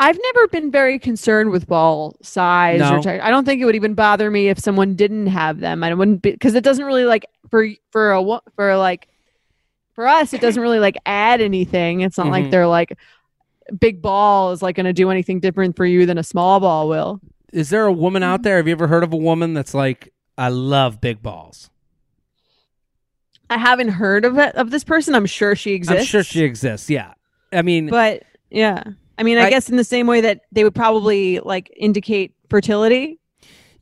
I've 0.00 0.18
never 0.20 0.48
been 0.48 0.70
very 0.72 0.98
concerned 0.98 1.50
with 1.52 1.68
ball 1.68 2.16
size 2.22 2.80
No. 2.80 2.96
or 2.96 3.02
type. 3.02 3.20
I 3.22 3.30
don't 3.30 3.44
think 3.44 3.62
it 3.62 3.64
would 3.66 3.76
even 3.76 3.94
bother 3.94 4.30
me 4.30 4.48
if 4.48 4.58
someone 4.58 4.94
didn't 4.96 5.28
have 5.28 5.60
them. 5.60 5.84
I 5.84 5.94
wouldn't 5.94 6.22
be 6.22 6.32
because 6.32 6.54
it 6.54 6.64
doesn't 6.64 6.84
really 6.84 7.04
like 7.04 7.24
for 7.50 7.66
for 7.92 8.12
a 8.12 8.40
for 8.56 8.76
like 8.76 9.08
for 9.94 10.06
us 10.08 10.32
it 10.34 10.40
doesn't 10.40 10.60
really 10.60 10.80
like 10.80 10.96
add 11.06 11.40
anything. 11.40 12.00
It's 12.00 12.18
not 12.18 12.26
Mhm. 12.26 12.30
like 12.30 12.50
they're 12.50 12.66
like 12.66 12.98
big 13.78 14.02
ball 14.02 14.50
is 14.50 14.60
like 14.60 14.74
going 14.74 14.86
to 14.86 14.92
do 14.92 15.08
anything 15.10 15.38
different 15.38 15.76
for 15.76 15.86
you 15.86 16.04
than 16.04 16.18
a 16.18 16.24
small 16.24 16.58
ball 16.58 16.88
will. 16.88 17.20
Is 17.52 17.70
there 17.70 17.84
a 17.86 17.92
woman 17.92 18.22
Mm-hmm. 18.22 18.32
out 18.32 18.42
there? 18.42 18.56
Have 18.56 18.66
you 18.66 18.72
ever 18.72 18.86
heard 18.88 19.04
of 19.04 19.12
a 19.12 19.16
woman 19.16 19.54
that's 19.54 19.74
like, 19.74 20.12
I 20.38 20.48
love 20.48 21.00
big 21.00 21.22
balls? 21.22 21.70
I 23.50 23.58
haven't 23.58 23.88
heard 23.90 24.24
of 24.24 24.38
it 24.38 24.54
of 24.54 24.70
this 24.70 24.84
person. 24.84 25.14
I'm 25.14 25.26
sure 25.26 25.54
she 25.54 25.72
exists. 25.72 26.00
I'm 26.00 26.06
sure 26.06 26.22
she 26.22 26.42
exists. 26.42 26.88
Yeah, 26.88 27.12
I 27.52 27.60
mean, 27.62 27.88
But 27.88 28.22
yeah, 28.50 28.82
I 29.18 29.22
mean, 29.24 29.36
I, 29.38 29.44
I- 29.46 29.50
guess 29.50 29.68
in 29.68 29.76
the 29.76 29.84
same 29.84 30.06
way 30.06 30.22
that 30.22 30.40
they 30.52 30.64
would 30.64 30.74
probably 30.74 31.38
like 31.40 31.70
indicate 31.76 32.34
fertility. 32.48 33.18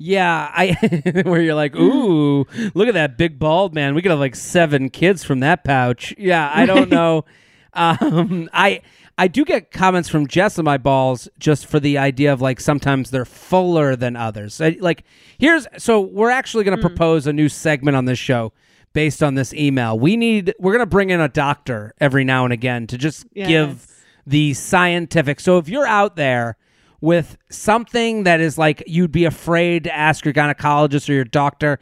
Yeah, 0.02 0.50
I 0.52 1.22
where 1.24 1.40
you're 1.42 1.54
like, 1.54 1.76
ooh, 1.76 2.46
look 2.74 2.88
at 2.88 2.94
that 2.94 3.16
big 3.18 3.38
bald 3.38 3.74
man. 3.74 3.94
We 3.94 4.00
could 4.02 4.10
have 4.10 4.18
like 4.18 4.34
seven 4.34 4.88
kids 4.88 5.22
from 5.22 5.40
that 5.40 5.62
pouch. 5.62 6.14
Yeah, 6.18 6.50
I 6.52 6.64
don't 6.66 6.88
know. 6.98 7.26
Um, 7.74 8.48
I 8.52 8.80
I 9.20 9.28
do 9.28 9.44
get 9.44 9.70
comments 9.70 10.08
from 10.08 10.26
Jess 10.26 10.58
on 10.58 10.64
my 10.64 10.78
balls 10.78 11.28
just 11.38 11.66
for 11.66 11.78
the 11.78 11.98
idea 11.98 12.32
of 12.32 12.40
like 12.40 12.58
sometimes 12.58 13.10
they're 13.10 13.26
fuller 13.26 13.94
than 13.94 14.16
others. 14.16 14.62
I, 14.62 14.78
like 14.80 15.04
here's 15.38 15.66
so 15.76 16.00
we're 16.00 16.30
actually 16.30 16.64
going 16.64 16.78
to 16.78 16.80
hmm. 16.80 16.88
propose 16.88 17.26
a 17.26 17.32
new 17.34 17.50
segment 17.50 17.98
on 17.98 18.06
this 18.06 18.18
show 18.18 18.54
based 18.94 19.22
on 19.22 19.34
this 19.34 19.52
email. 19.52 19.98
We 19.98 20.16
need 20.16 20.54
we're 20.58 20.72
going 20.72 20.80
to 20.80 20.86
bring 20.86 21.10
in 21.10 21.20
a 21.20 21.28
doctor 21.28 21.92
every 22.00 22.24
now 22.24 22.44
and 22.44 22.52
again 22.54 22.86
to 22.86 22.96
just 22.96 23.26
give 23.34 23.86
the 24.26 24.54
scientific. 24.54 25.40
So 25.40 25.58
if 25.58 25.68
you're 25.68 25.86
out 25.86 26.16
there 26.16 26.56
with 27.02 27.36
something 27.50 28.22
that 28.22 28.40
is 28.40 28.56
like 28.56 28.82
you'd 28.86 29.12
be 29.12 29.26
afraid 29.26 29.84
to 29.84 29.94
ask 29.94 30.24
your 30.24 30.32
gynecologist 30.32 31.10
or 31.10 31.12
your 31.12 31.24
doctor, 31.24 31.78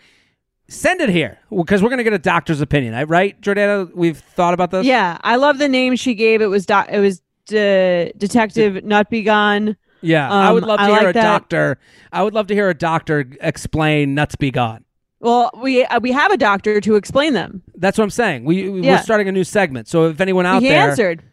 send 0.68 1.01
it 1.01 1.09
here 1.09 1.39
because 1.57 1.84
we're 1.84 1.89
going 1.89 1.99
to 1.99 2.05
get 2.05 2.14
a 2.14 2.18
doctor's 2.18 2.61
opinion. 2.61 3.07
Right, 3.07 3.41
Jordana? 3.41 3.95
We've 3.95 4.18
thought 4.18 4.55
about 4.55 4.72
this. 4.72 4.84
Yeah, 4.84 5.18
I 5.22 5.36
love 5.36 5.59
the 5.59 5.68
name 5.68 5.95
she 5.95 6.14
gave. 6.14 6.43
It 6.43 6.47
was 6.47 6.66
doc. 6.66 6.89
It 6.91 6.99
was 6.99 7.22
de- 7.49 8.12
Detective 8.16 8.84
Nutbegon. 8.84 9.76
Yeah, 10.01 10.30
I 10.30 10.53
would 10.53 10.62
Um, 10.62 10.68
love 10.68 10.78
to 10.78 10.84
I 10.84 10.86
hear 10.86 10.96
like 10.99 11.07
a 11.09 11.12
that. 11.14 11.22
doctor. 11.22 11.78
I 12.12 12.22
would 12.22 12.32
love 12.34 12.46
to 12.49 12.55
hear 12.55 12.68
a 12.68 12.74
doctor 12.74 13.26
explain 13.40 14.14
nuts 14.14 14.36
be 14.36 14.51
gone. 14.53 14.84
Well, 15.20 15.51
we 15.61 15.84
uh, 15.84 15.99
we 15.99 16.12
have 16.12 16.30
a 16.30 16.36
doctor 16.36 16.80
to 16.80 16.94
explain 16.94 17.32
them. 17.32 17.62
That's 17.76 17.99
what 17.99 18.05
I'm 18.05 18.11
saying. 18.11 18.44
We 18.44 18.68
we- 18.68 18.82
Yeah. 18.82 18.92
we're 18.96 19.03
starting 19.03 19.28
a 19.28 19.32
new 19.32 19.42
segment. 19.44 19.88
So 19.88 20.07
if 20.09 20.20
anyone 20.20 20.46
out 20.46 20.62
he 20.62 20.68
there, 20.68 20.88
answered. 20.90 21.24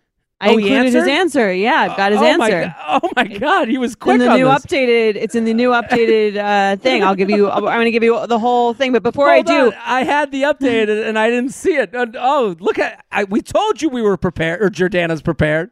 I 0.41 0.49
Oh, 0.49 0.57
included 0.57 0.91
his 0.93 1.07
answer. 1.07 1.53
Yeah, 1.53 1.75
I've 1.89 1.95
got 1.95 2.11
his 2.11 2.19
oh 2.19 2.25
answer. 2.25 2.65
go- 2.65 2.99
oh 3.03 3.09
my 3.15 3.23
god, 3.25 3.69
he 3.69 3.77
was 3.77 3.95
quick 3.95 4.15
in 4.19 4.19
the 4.27 4.35
new 4.35 4.45
this. 4.45 4.65
updated. 4.65 5.15
It's 5.15 5.33
in 5.33 5.45
the 5.45 5.53
new 5.53 5.69
updated 5.69 6.35
uh, 6.35 6.75
thing. 6.81 7.03
I'll 7.03 7.15
give 7.15 7.29
you. 7.29 7.49
I'm 7.49 7.61
going 7.63 7.85
to 7.85 7.91
give 7.91 8.03
you 8.03 8.25
the 8.27 8.37
whole 8.39 8.73
thing. 8.73 8.91
But 8.91 9.01
before 9.03 9.31
Hold 9.31 9.47
I 9.49 9.53
do, 9.53 9.67
on. 9.67 9.73
I 9.85 10.03
had 10.03 10.31
the 10.31 10.41
update 10.41 10.89
and 11.07 11.17
I 11.17 11.29
didn't 11.29 11.51
see 11.53 11.75
it. 11.75 11.91
Oh, 11.93 12.55
look 12.59 12.77
at! 12.79 13.05
I, 13.13 13.23
we 13.23 13.41
told 13.41 13.81
you 13.81 13.87
we 13.87 14.01
were 14.01 14.17
prepared, 14.17 14.61
or 14.61 14.69
Jordana's 14.69 15.21
prepared. 15.21 15.71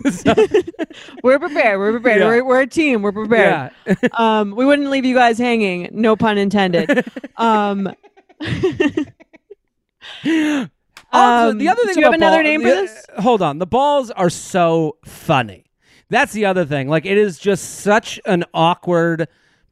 So, 0.10 0.34
we're 1.22 1.38
prepared. 1.38 1.78
We're 1.78 1.92
prepared. 1.92 2.20
Yeah. 2.20 2.26
We're, 2.26 2.44
we're 2.44 2.60
a 2.62 2.66
team. 2.66 3.02
We're 3.02 3.12
prepared. 3.12 3.72
yeah. 3.86 3.94
um, 4.18 4.56
we 4.56 4.64
wouldn't 4.66 4.90
leave 4.90 5.04
you 5.04 5.14
guys 5.14 5.38
hanging. 5.38 5.88
No 5.92 6.16
pun 6.16 6.38
intended. 6.38 7.04
um, 7.36 7.88
Also, 10.24 11.50
Um, 11.52 11.58
the 11.58 11.68
other 11.68 11.84
thing 11.84 11.94
do 11.94 12.00
you 12.00 12.06
have 12.06 12.14
another 12.14 12.36
ball- 12.38 12.42
name 12.42 12.62
for 12.62 12.68
the- 12.68 12.74
this? 12.74 13.06
Hold 13.18 13.42
on, 13.42 13.58
the 13.58 13.66
balls 13.66 14.10
are 14.12 14.30
so 14.30 14.96
funny. 15.04 15.66
That's 16.08 16.32
the 16.32 16.46
other 16.46 16.64
thing. 16.64 16.88
Like 16.88 17.04
it 17.06 17.18
is 17.18 17.38
just 17.38 17.80
such 17.80 18.18
an 18.26 18.44
awkward 18.54 19.28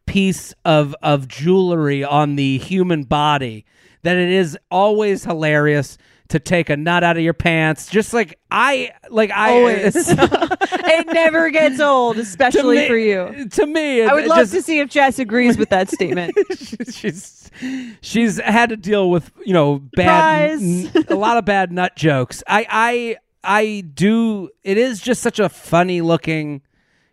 piece 0.06 0.52
of 0.64 0.94
of 1.02 1.28
jewelry 1.28 2.04
on 2.04 2.36
the 2.36 2.58
human 2.58 3.04
body 3.04 3.64
that 4.02 4.16
it 4.16 4.28
is 4.30 4.56
always 4.70 5.24
hilarious 5.24 5.96
to 6.30 6.38
take 6.38 6.70
a 6.70 6.76
nut 6.76 7.04
out 7.04 7.16
of 7.16 7.22
your 7.22 7.34
pants. 7.34 7.88
Just 7.88 8.12
like 8.14 8.38
I 8.50 8.92
like 9.10 9.30
I 9.30 9.50
Always. 9.52 9.94
it 10.08 11.06
never 11.12 11.50
gets 11.50 11.80
old, 11.80 12.18
especially 12.18 12.78
me- 12.78 12.88
for 12.88 12.96
you. 12.96 13.48
To 13.50 13.66
me, 13.66 14.02
I 14.02 14.14
would 14.14 14.26
love 14.26 14.38
just- 14.38 14.52
to 14.54 14.62
see 14.62 14.78
if 14.80 14.88
Jess 14.88 15.18
agrees 15.18 15.58
with 15.58 15.70
that 15.70 15.90
statement. 15.90 16.34
she's 16.90 17.50
she's 18.00 18.40
had 18.40 18.70
to 18.70 18.76
deal 18.76 19.10
with 19.10 19.30
you 19.44 19.52
know 19.52 19.80
bad 19.94 20.52
n- 20.52 20.90
a 21.08 21.14
lot 21.14 21.36
of 21.36 21.44
bad 21.44 21.72
nut 21.72 21.94
jokes. 21.96 22.42
I 22.46 22.66
I 22.70 23.16
I 23.42 23.84
do. 23.92 24.50
It 24.62 24.78
is 24.78 25.00
just 25.00 25.22
such 25.22 25.38
a 25.38 25.48
funny 25.48 26.00
looking 26.00 26.62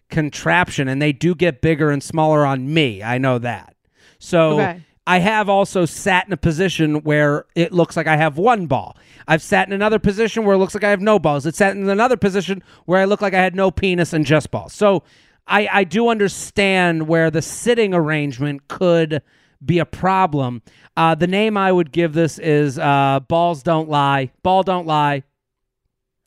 contraption, 0.09 0.87
and 0.87 1.01
they 1.01 1.11
do 1.11 1.35
get 1.35 1.61
bigger 1.61 1.89
and 1.89 2.01
smaller 2.03 2.45
on 2.45 2.73
me. 2.73 3.03
I 3.03 3.17
know 3.17 3.39
that. 3.39 3.75
So. 4.19 4.59
Okay. 4.59 4.81
I 5.07 5.19
have 5.19 5.47
also 5.47 5.85
sat 5.85 6.27
in 6.27 6.33
a 6.33 6.37
position 6.37 7.01
where 7.03 7.45
it 7.55 7.71
looks 7.71 7.95
like 7.95 8.07
I 8.07 8.17
have 8.17 8.37
one 8.37 8.67
ball. 8.67 8.97
I've 9.25 9.41
sat 9.41 9.65
in 9.65 9.73
another 9.73 9.99
position 9.99 10.43
where 10.43 10.55
it 10.55 10.59
looks 10.59 10.73
like 10.73 10.83
I 10.83 10.89
have 10.89 10.99
no 10.99 11.17
balls. 11.17 11.45
It's 11.45 11.57
sat 11.57 11.77
in 11.77 11.87
another 11.89 12.17
position 12.17 12.61
where 12.85 12.99
I 12.99 13.05
look 13.05 13.21
like 13.21 13.33
I 13.33 13.41
had 13.41 13.55
no 13.55 13.71
penis 13.71 14.11
and 14.11 14.25
just 14.25 14.51
balls. 14.51 14.73
So 14.73 15.03
I, 15.47 15.69
I 15.71 15.83
do 15.85 16.09
understand 16.09 17.07
where 17.07 17.31
the 17.31 17.41
sitting 17.41 17.93
arrangement 17.93 18.67
could 18.67 19.21
be 19.63 19.79
a 19.79 19.85
problem. 19.85 20.61
Uh, 20.97 21.15
the 21.15 21.25
name 21.25 21.55
I 21.55 21.71
would 21.71 21.93
give 21.93 22.11
this 22.11 22.37
is 22.37 22.77
uh, 22.77 23.21
Balls 23.29 23.63
Don't 23.63 23.89
Lie. 23.89 24.31
Ball 24.43 24.63
Don't 24.63 24.85
Lie. 24.85 25.23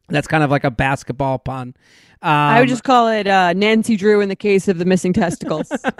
That's 0.09 0.27
kind 0.27 0.43
of 0.43 0.51
like 0.51 0.65
a 0.65 0.71
basketball 0.71 1.39
pun. 1.39 1.75
Um, 2.23 2.31
I 2.31 2.61
would 2.61 2.69
just 2.69 2.85
call 2.85 3.09
it 3.09 3.27
uh, 3.27 3.53
Nancy 3.55 3.97
Drew 3.97 4.21
in 4.21 4.29
the 4.29 4.37
case 4.37 4.69
of 4.69 4.79
the 4.79 4.85
missing 4.85 5.13
testicles. 5.13 5.69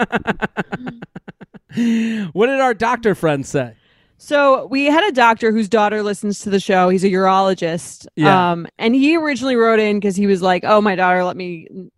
what 2.33 2.47
did 2.47 2.61
our 2.61 2.75
doctor 2.75 3.15
friend 3.15 3.47
say? 3.47 3.75
So 4.19 4.67
we 4.67 4.85
had 4.85 5.03
a 5.05 5.13
doctor 5.13 5.51
whose 5.51 5.69
daughter 5.69 6.03
listens 6.03 6.41
to 6.41 6.51
the 6.51 6.61
show. 6.61 6.91
He's 6.91 7.05
a 7.05 7.09
urologist. 7.09 8.07
Yeah. 8.17 8.53
Um, 8.53 8.67
and 8.79 8.95
he 8.95 9.17
originally 9.17 9.57
wrote 9.57 9.81
in 9.81 9.99
because 9.99 10.15
he 10.15 10.27
was 10.27 10.43
like, 10.43 10.63
"Oh, 10.67 10.83
my 10.83 10.95
daughter 10.95 11.25
let 11.25 11.39
me 11.39 11.91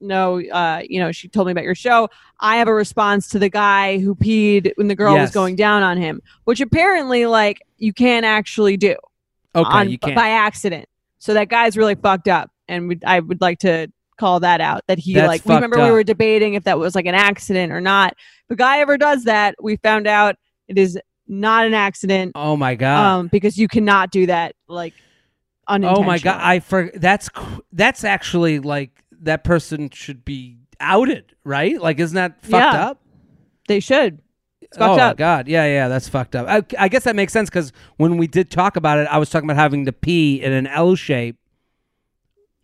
know. 0.00 0.40
Uh, 0.40 0.82
you 0.88 1.00
know, 1.00 1.12
she 1.12 1.28
told 1.28 1.46
me 1.46 1.52
about 1.52 1.64
your 1.64 1.74
show. 1.74 2.08
I 2.40 2.56
have 2.56 2.68
a 2.68 2.74
response 2.74 3.28
to 3.28 3.38
the 3.38 3.48
guy 3.48 3.98
who 3.98 4.14
peed 4.14 4.72
when 4.76 4.88
the 4.88 4.94
girl 4.94 5.16
was 5.16 5.30
going 5.30 5.56
down 5.56 5.82
on 5.82 5.96
him, 5.98 6.20
which 6.44 6.60
apparently, 6.60 7.26
like, 7.26 7.62
you 7.78 7.92
can't 7.92 8.24
actually 8.26 8.76
do 8.76 8.96
Okay, 9.54 9.70
on, 9.70 9.88
you 9.90 9.98
can't. 9.98 10.14
by 10.14 10.30
accident. 10.30 10.88
So 11.18 11.34
that 11.34 11.48
guy's 11.48 11.76
really 11.76 11.94
fucked 11.94 12.28
up, 12.28 12.50
and 12.68 12.88
we, 12.88 12.98
I 13.04 13.20
would 13.20 13.40
like 13.40 13.58
to 13.60 13.90
call 14.18 14.40
that 14.40 14.60
out. 14.60 14.82
That 14.88 14.98
he 14.98 15.14
That's 15.14 15.28
like. 15.28 15.44
We 15.46 15.54
remember 15.54 15.82
we 15.82 15.90
were 15.90 16.04
debating 16.04 16.54
if 16.54 16.64
that 16.64 16.78
was 16.78 16.94
like 16.94 17.06
an 17.06 17.14
accident 17.14 17.72
or 17.72 17.80
not. 17.80 18.14
If 18.48 18.54
a 18.54 18.56
guy 18.56 18.78
ever 18.80 18.96
does 18.96 19.24
that, 19.24 19.54
we 19.60 19.76
found 19.76 20.06
out 20.06 20.36
it 20.68 20.78
is 20.78 20.98
not 21.30 21.66
an 21.66 21.74
accident 21.74 22.32
oh 22.34 22.56
my 22.56 22.74
god. 22.74 23.04
um, 23.04 23.28
because 23.28 23.58
you 23.58 23.68
cannot 23.68 24.10
do 24.10 24.26
that 24.26 24.54
like 24.66 24.94
unintentionally. 25.66 26.04
Oh 26.04 26.06
my 26.06 26.18
god! 26.18 26.40
I 26.42 26.60
for 26.60 26.90
that's 26.94 27.28
that's 27.72 28.04
actually 28.04 28.60
like 28.60 28.90
that 29.20 29.44
person 29.44 29.90
should 29.90 30.24
be 30.24 30.58
outed, 30.80 31.34
right? 31.44 31.80
Like, 31.80 31.98
isn't 31.98 32.14
that 32.14 32.40
fucked 32.42 32.74
Yeah. 32.74 32.88
up? 32.88 33.00
they 33.68 33.80
should. 33.80 34.20
It's 34.62 34.76
oh 34.80 34.98
up. 34.98 35.16
god! 35.16 35.48
Yeah, 35.48 35.66
yeah, 35.66 35.88
that's 35.88 36.08
fucked 36.08 36.34
up. 36.34 36.46
I, 36.48 36.62
I 36.82 36.88
guess 36.88 37.04
that 37.04 37.16
makes 37.16 37.32
sense 37.32 37.48
because 37.48 37.72
when 37.96 38.16
we 38.16 38.26
did 38.26 38.50
talk 38.50 38.76
about 38.76 38.98
it, 38.98 39.06
I 39.10 39.18
was 39.18 39.30
talking 39.30 39.48
about 39.48 39.60
having 39.60 39.84
to 39.86 39.92
pee 39.92 40.42
in 40.42 40.52
an 40.52 40.66
L 40.66 40.94
shape 40.94 41.36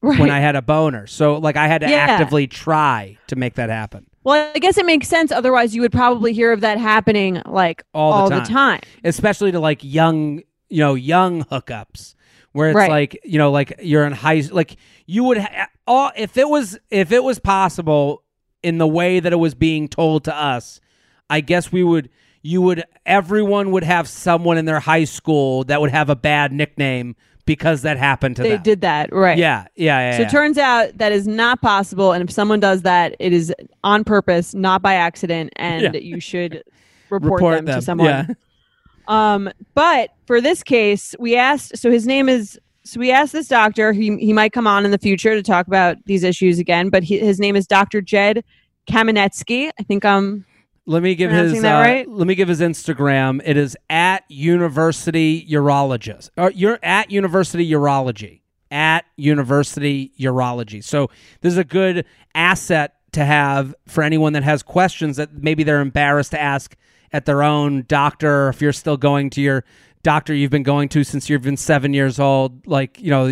Right. 0.04 0.18
when 0.20 0.30
I 0.30 0.40
had 0.40 0.54
a 0.56 0.62
boner. 0.62 1.06
So 1.06 1.34
like, 1.38 1.56
I 1.56 1.66
had 1.68 1.80
to 1.80 1.88
Yeah. 1.88 1.96
actively 2.08 2.46
try 2.46 3.16
to 3.28 3.36
make 3.36 3.54
that 3.54 3.70
happen. 3.70 4.06
well, 4.22 4.50
I 4.54 4.58
guess 4.58 4.76
it 4.78 4.86
makes 4.86 5.08
sense. 5.08 5.30
Otherwise, 5.32 5.74
you 5.74 5.80
would 5.82 5.92
probably 5.92 6.32
hear 6.32 6.52
of 6.52 6.60
that 6.62 6.78
happening 6.78 7.40
like 7.46 7.82
All 7.94 8.28
the 8.28 8.40
the 8.40 8.42
time. 8.46 8.80
especially 9.04 9.52
to 9.52 9.60
like 9.60 9.80
young, 9.82 10.40
you 10.70 10.78
know, 10.80 10.94
young 10.94 11.44
hookups 11.44 12.14
where 12.52 12.70
it's 12.70 12.76
Right. 12.76 12.90
like, 12.90 13.20
you 13.24 13.38
know, 13.38 13.50
like 13.50 13.74
you're 13.82 14.06
in 14.06 14.12
high 14.12 14.40
school. 14.42 14.56
like 14.56 14.76
you 15.06 15.24
would 15.24 15.38
ha- 15.38 15.68
all 15.86 16.10
if 16.16 16.36
it 16.38 16.48
was 16.48 16.78
if 16.90 17.12
it 17.12 17.22
was 17.22 17.38
possible 17.38 18.22
in 18.62 18.78
the 18.78 18.86
way 18.86 19.20
that 19.20 19.32
it 19.32 19.36
was 19.36 19.54
being 19.54 19.88
told 19.88 20.24
to 20.24 20.34
us, 20.34 20.80
I 21.28 21.40
guess 21.40 21.70
we 21.72 21.82
would 21.84 22.08
you 22.42 22.60
would 22.62 22.84
everyone 23.06 23.70
would 23.72 23.84
have 23.84 24.06
someone 24.08 24.56
in 24.58 24.64
their 24.66 24.80
high 24.80 25.04
school 25.04 25.64
that 25.64 25.80
would 25.80 25.90
have 25.90 26.08
a 26.10 26.16
bad 26.16 26.52
nickname 26.52 27.16
because 27.46 27.82
that 27.82 27.96
happened 27.98 28.36
to 28.36 28.42
They 28.42 28.50
them. 28.50 28.58
They 28.58 28.62
did 28.62 28.80
that, 28.82 29.12
right? 29.12 29.36
Yeah, 29.38 29.66
yeah, 29.76 29.98
yeah. 30.10 30.16
So 30.16 30.22
yeah. 30.22 30.26
it 30.28 30.30
turns 30.30 30.58
out 30.58 30.98
that 30.98 31.12
is 31.12 31.26
not 31.26 31.60
possible, 31.60 32.12
and 32.12 32.26
if 32.26 32.32
someone 32.32 32.60
does 32.60 32.82
that, 32.82 33.14
it 33.18 33.32
is 33.32 33.52
on 33.82 34.04
purpose, 34.04 34.54
not 34.54 34.82
by 34.82 34.94
accident, 34.94 35.52
and 35.56 35.94
Yeah. 35.94 36.00
you 36.00 36.20
should 36.20 36.62
report, 37.10 37.32
report 37.34 37.54
them, 37.56 37.64
them. 37.66 37.78
to 37.78 37.82
someone. 37.82 38.06
Yeah. 38.06 38.26
Um, 39.06 39.50
but 39.74 40.10
for 40.26 40.40
this 40.40 40.62
case, 40.62 41.14
we 41.18 41.36
asked. 41.36 41.76
So 41.76 41.90
his 41.90 42.06
name 42.06 42.28
is. 42.28 42.58
So 42.86 43.00
we 43.00 43.10
asked 43.10 43.32
this 43.32 43.48
doctor. 43.48 43.92
He 43.92 44.16
he 44.18 44.32
might 44.32 44.52
come 44.52 44.66
on 44.66 44.84
in 44.84 44.90
the 44.90 44.98
future 44.98 45.34
to 45.34 45.42
talk 45.42 45.66
about 45.66 45.96
these 46.04 46.22
issues 46.22 46.58
again. 46.58 46.90
But 46.90 47.02
he, 47.02 47.18
his 47.18 47.40
name 47.40 47.56
is 47.56 47.66
Dr. 47.66 48.02
Jed 48.02 48.44
Kaminetsky. 48.86 49.70
I 49.78 49.82
think 49.84 50.04
um 50.04 50.44
Let 50.86 51.02
me 51.02 51.14
give 51.14 51.30
his 51.30 51.64
uh, 51.64 51.68
right? 51.68 52.08
let 52.08 52.26
me 52.26 52.34
give 52.34 52.48
his 52.48 52.60
Instagram. 52.60 53.40
It 53.44 53.56
is 53.56 53.76
at 53.88 54.24
University 54.28 55.46
Urologist 55.46 56.30
or 56.36 56.50
you're 56.50 56.78
at 56.82 57.10
University 57.10 57.68
Urology 57.70 58.40
at 58.70 59.04
University 59.16 60.12
Urology. 60.18 60.84
So 60.84 61.08
this 61.40 61.52
is 61.52 61.58
a 61.58 61.64
good 61.64 62.04
asset 62.34 62.96
to 63.12 63.24
have 63.24 63.74
for 63.86 64.02
anyone 64.02 64.32
that 64.34 64.42
has 64.42 64.62
questions 64.62 65.16
that 65.16 65.32
maybe 65.32 65.62
they're 65.62 65.80
embarrassed 65.80 66.32
to 66.32 66.40
ask 66.40 66.76
at 67.12 67.24
their 67.24 67.42
own 67.42 67.84
doctor. 67.88 68.46
Or 68.46 68.48
if 68.50 68.60
you're 68.60 68.72
still 68.72 68.96
going 68.96 69.30
to 69.30 69.40
your 69.40 69.64
doctor 70.02 70.34
you've 70.34 70.50
been 70.50 70.62
going 70.62 70.88
to 70.90 71.02
since 71.02 71.30
you've 71.30 71.42
been 71.42 71.56
seven 71.56 71.94
years 71.94 72.20
old, 72.20 72.66
like 72.66 73.00
you 73.00 73.10
know 73.10 73.26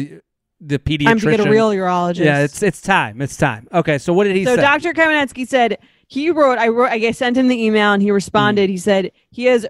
the 0.61 0.78
pediatrician. 0.78 1.05
time 1.05 1.18
to 1.18 1.30
get 1.30 1.40
a 1.40 1.50
real 1.50 1.70
urologist. 1.70 2.24
yeah, 2.24 2.40
it's 2.40 2.62
it's 2.62 2.80
time. 2.80 3.20
It's 3.20 3.36
time. 3.36 3.68
Okay, 3.72 3.98
so 3.98 4.12
what 4.12 4.24
did 4.24 4.36
he 4.36 4.44
so 4.44 4.57
say? 4.57 4.62
So 4.62 4.62
Dr. 4.62 4.92
Kaminetsky 4.92 5.46
said 5.46 5.78
he 6.13 6.31
wrote. 6.31 6.59
I 6.59 6.69
wrote. 6.69 6.91
I 6.91 7.11
sent 7.13 7.37
him 7.39 7.49
the 7.49 7.65
email, 7.65 7.93
and 7.93 8.03
he 8.03 8.11
responded. 8.11 8.69
Mm. 8.69 8.73
He 8.73 8.77
said 8.77 9.13
he 9.31 9.45
has 9.45 9.67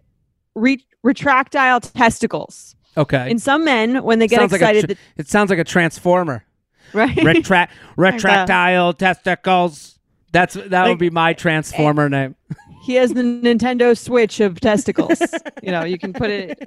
re- 0.57 0.84
retractile 1.07 1.80
testicles. 1.93 2.74
okay, 2.97 3.30
In 3.30 3.38
some 3.38 3.64
men, 3.64 4.03
when 4.03 4.18
they 4.18 4.26
get 4.26 4.40
Sounds 4.40 4.51
like 4.53 4.61
a 4.61 4.70
excited, 4.70 4.99
it 5.16 5.28
sounds 5.28 5.51
like 5.51 5.61
a 5.61 5.64
transformer. 5.64 6.45
right? 6.93 7.16
Retract 7.24 7.72
retractile 7.97 8.99
testicles. 8.99 10.01
That's 10.32 10.55
that 10.55 10.70
Like- 10.72 10.88
would 10.88 10.99
be 10.99 11.11
my 11.11 11.32
transformer 11.32 12.07
eh, 12.07 12.09
name. 12.09 12.36
he 12.84 12.95
has 12.95 13.12
the 13.12 13.22
Nintendo 13.22 13.97
Switch 13.97 14.40
of 14.40 14.59
testicles. 14.61 15.20
you 15.62 15.70
know, 15.70 15.84
you 15.84 15.97
can 15.99 16.12
put 16.12 16.30
it 16.30 16.59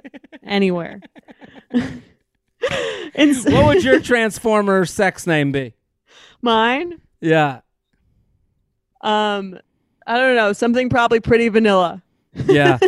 anywhere. 0.42 1.00
In 1.72 3.30
s- 3.30 3.44
What 3.44 3.66
would 3.66 3.84
your 3.84 4.00
transformer 4.00 4.86
sex 4.86 5.26
name 5.26 5.52
be? 5.52 5.74
mine? 6.40 7.00
Yeah. 7.20 7.60
Um, 9.06 9.58
I 10.06 10.18
don't 10.18 10.36
know. 10.36 10.52
Something 10.52 10.88
probably 10.88 11.20
pretty 11.20 11.48
vanilla. 11.48 12.02
Yeah. 12.46 12.78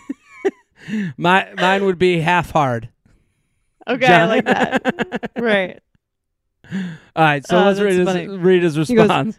my 1.16 1.52
mine 1.56 1.84
would 1.84 1.98
be 1.98 2.20
half 2.20 2.50
hard. 2.50 2.88
Okay, 3.88 4.06
I 4.06 4.26
like 4.26 4.44
that. 4.44 5.30
right. 5.38 5.80
All 6.72 6.78
right, 7.16 7.46
so 7.46 7.58
Oh, 7.58 7.64
let's 7.64 7.80
read 7.80 7.94
his, 7.94 8.28
read 8.38 8.62
his 8.62 8.78
response. 8.78 9.36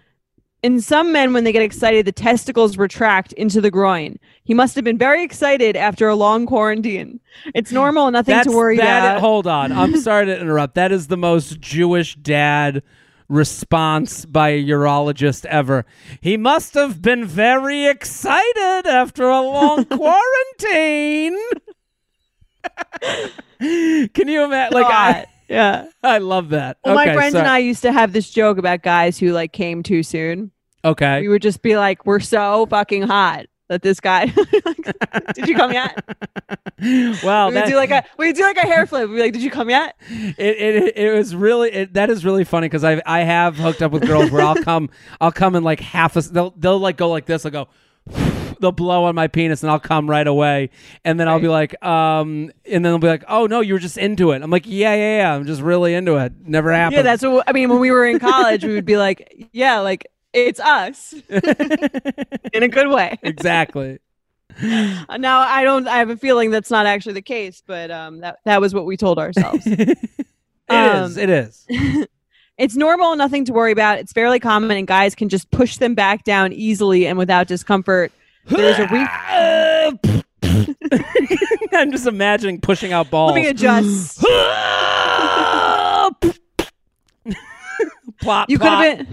In 0.62 0.80
some 0.80 1.12
men, 1.12 1.34
when 1.34 1.44
they 1.44 1.52
get 1.52 1.62
excited, 1.62 2.06
the 2.06 2.12
testicles 2.12 2.78
retract 2.78 3.34
into 3.34 3.60
the 3.60 3.72
groin. 3.72 4.18
He 4.44 4.54
must 4.54 4.76
have 4.76 4.84
been 4.84 4.98
very 4.98 5.24
excited 5.24 5.76
after 5.76 6.08
a 6.08 6.16
long 6.16 6.46
quarantine. 6.46 7.20
It's 7.56 7.72
normal, 7.72 8.12
nothing 8.12 8.36
That's 8.36 8.48
to 8.48 8.56
worry 8.56 8.78
that. 8.78 9.00
about. 9.16 9.20
Hold 9.22 9.48
on, 9.48 9.72
I'm 9.72 9.98
sorry 10.02 10.26
to 10.28 10.40
interrupt. 10.40 10.76
That 10.76 10.92
is 10.92 11.08
the 11.08 11.18
most 11.18 11.60
Jewish 11.60 12.16
dad 12.16 12.84
response 13.30 14.26
by 14.26 14.50
a 14.50 14.64
urologist 14.64 15.46
ever. 15.46 15.86
He 16.22 16.38
must 16.38 16.74
have 16.74 17.02
been 17.02 17.26
very 17.26 17.86
excited 17.88 18.84
after 18.86 19.24
a 19.30 19.42
long 19.42 19.86
quarantine. 19.86 21.38
Can 23.60 24.28
you 24.28 24.44
imagine? 24.44 24.74
Like 24.74 24.86
I, 24.86 25.26
yeah. 25.48 25.88
I 26.04 26.18
love 26.20 26.50
that. 26.50 26.78
Well, 26.84 26.98
okay, 27.00 27.10
my 27.10 27.14
friends 27.14 27.34
so- 27.34 27.40
and 27.40 27.48
I 27.48 27.60
used 27.60 27.82
to 27.84 27.92
have 27.92 28.14
this 28.14 28.30
joke 28.30 28.58
about 28.58 28.82
guys 28.84 29.18
who 29.20 29.32
like 29.32 29.54
came 29.54 29.84
too 29.84 30.04
soon. 30.04 30.52
Okay. 30.86 31.22
We 31.22 31.30
would 31.30 31.42
just 31.42 31.62
be 31.62 31.78
like, 31.78 32.06
"We're 32.06 32.20
so 32.20 32.66
fucking 32.66 33.04
hot 33.04 33.46
that 33.74 33.82
this 33.82 34.00
guy." 34.00 34.26
Did 35.34 35.48
you 35.48 35.56
come 35.56 35.74
yet? 35.74 36.04
well, 37.24 37.48
we 37.48 37.54
that, 37.56 37.68
do 37.68 37.76
like 37.76 37.92
a 37.92 38.06
we 38.18 38.32
do 38.34 38.44
like 38.44 38.58
a 38.58 38.62
hair 38.62 38.86
flip. 38.86 39.10
We'd 39.10 39.16
be 39.16 39.22
like, 39.22 39.34
"Did 39.34 39.44
you 39.44 39.52
come 39.52 39.70
yet?" 39.70 39.96
it, 40.10 40.38
it 40.38 40.98
it 40.98 41.14
was 41.14 41.36
really 41.36 41.72
it, 41.72 41.94
that 41.94 42.10
is 42.10 42.24
really 42.24 42.44
funny 42.44 42.68
because 42.68 42.84
I 42.84 43.02
I 43.06 43.22
have 43.22 43.58
hooked 43.58 43.82
up 43.82 43.92
with 43.92 44.06
girls 44.06 44.32
where 44.32 44.42
I'll 44.42 44.56
come 44.56 44.90
I'll 45.22 45.32
come 45.32 45.56
in 45.56 45.64
like 45.64 45.80
half 45.80 46.16
a 46.16 46.22
they'll 46.22 46.54
they'll 46.58 46.80
like 46.80 46.98
go 46.98 47.10
like 47.10 47.26
this 47.26 47.46
I'll 47.46 47.52
go 47.52 47.68
they'll 48.60 48.72
blow 48.72 49.06
on 49.06 49.16
my 49.16 49.28
penis 49.28 49.64
and 49.64 49.72
I'll 49.72 49.80
come 49.80 50.10
right 50.10 50.26
away, 50.26 50.70
and 51.04 51.20
then 51.20 51.28
I'll 51.28 51.40
be 51.40 51.48
like, 51.48 51.82
um, 51.84 52.52
and 52.66 52.84
then 52.84 52.84
they'll 52.84 52.98
be 52.98 53.08
like, 53.08 53.26
oh 53.28 53.46
no, 53.46 53.60
you 53.60 53.74
were 53.74 53.80
just 53.80 53.98
into 53.98 54.32
it. 54.32 54.42
I'm 54.42 54.50
like, 54.50 54.66
yeah, 54.66 54.94
yeah, 54.96 55.18
yeah, 55.18 55.34
I'm 55.34 55.46
just 55.46 55.62
really 55.62 55.94
into 55.94 56.18
it. 56.18 56.34
Never 56.46 56.72
happened. 56.72 56.98
Yeah, 56.98 57.02
that's 57.04 57.24
what 57.24 57.48
I 57.48 57.52
mean. 57.52 57.70
When 57.70 57.80
we 57.80 57.92
were 57.92 58.06
in 58.06 58.20
college, 58.20 58.64
we 58.64 58.74
would 58.74 58.86
be 58.86 58.98
like, 58.98 59.50
yeah, 59.52 59.80
like 59.80 60.08
it's 60.34 60.60
us 60.60 61.14
in 62.54 62.64
a 62.64 62.68
good 62.68 62.90
way. 62.90 63.18
exactly. 63.24 64.00
Now 64.62 65.40
I 65.40 65.64
don't. 65.64 65.88
I 65.88 65.98
have 65.98 66.12
a 66.12 66.18
feeling 66.18 66.52
that's 66.52 66.70
not 66.70 66.86
actually 66.86 67.14
the 67.14 67.24
case, 67.24 67.64
but 67.66 67.90
um, 67.90 68.20
that 68.20 68.38
that 68.46 68.62
was 68.62 68.72
what 68.74 68.86
we 68.86 68.96
told 68.98 69.18
ourselves. 69.20 69.66
It 69.78 69.98
is. 70.70 71.18
Um, 71.18 71.24
It 71.24 71.30
is. 71.30 71.66
it's 72.58 72.76
normal, 72.76 73.16
nothing 73.16 73.46
to 73.46 73.54
worry 73.54 73.72
about. 73.74 73.98
It's 74.00 74.14
fairly 74.14 74.40
common, 74.40 74.78
and 74.78 74.86
guys 74.88 75.14
can 75.16 75.28
just 75.28 75.50
push 75.52 75.78
them 75.78 75.94
back 75.96 76.24
down 76.24 76.54
easily 76.54 77.06
and 77.08 77.18
without 77.18 77.48
discomfort. 77.48 78.12
There's 78.46 78.78
a 78.80 78.88
re- 78.88 79.08
I'm 81.74 81.92
just 81.92 82.06
imagining 82.08 82.62
pushing 82.62 82.94
out 82.94 83.10
balls. 83.10 83.32
Let 83.34 83.42
me 83.42 83.48
adjust. 83.48 84.20
plop, 88.22 88.50
You 88.50 88.58
could 88.60 88.68
have 88.68 88.98
been. 88.98 89.08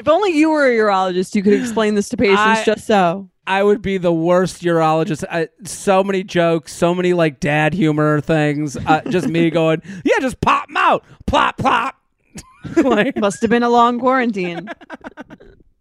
If 0.00 0.08
only 0.08 0.36
you 0.36 0.50
were 0.50 0.66
a 0.66 0.70
urologist, 0.70 1.34
you 1.34 1.42
could 1.42 1.52
explain 1.52 1.94
this 1.94 2.08
to 2.08 2.16
patients 2.16 2.40
I- 2.40 2.64
just 2.64 2.86
so. 2.86 3.28
I 3.46 3.62
would 3.64 3.82
be 3.82 3.98
the 3.98 4.12
worst 4.12 4.62
urologist. 4.62 5.24
I, 5.28 5.48
so 5.64 6.04
many 6.04 6.22
jokes, 6.22 6.72
so 6.72 6.94
many 6.94 7.14
like 7.14 7.40
dad 7.40 7.74
humor 7.74 8.20
things. 8.20 8.76
Uh, 8.76 9.00
just 9.08 9.26
me 9.26 9.50
going, 9.50 9.82
yeah, 10.04 10.14
just 10.20 10.40
pop 10.40 10.68
them 10.68 10.76
out, 10.76 11.04
plop, 11.26 11.58
plop. 11.58 11.96
like, 12.76 13.16
Must 13.16 13.40
have 13.40 13.50
been 13.50 13.64
a 13.64 13.68
long 13.68 13.98
quarantine. 13.98 14.68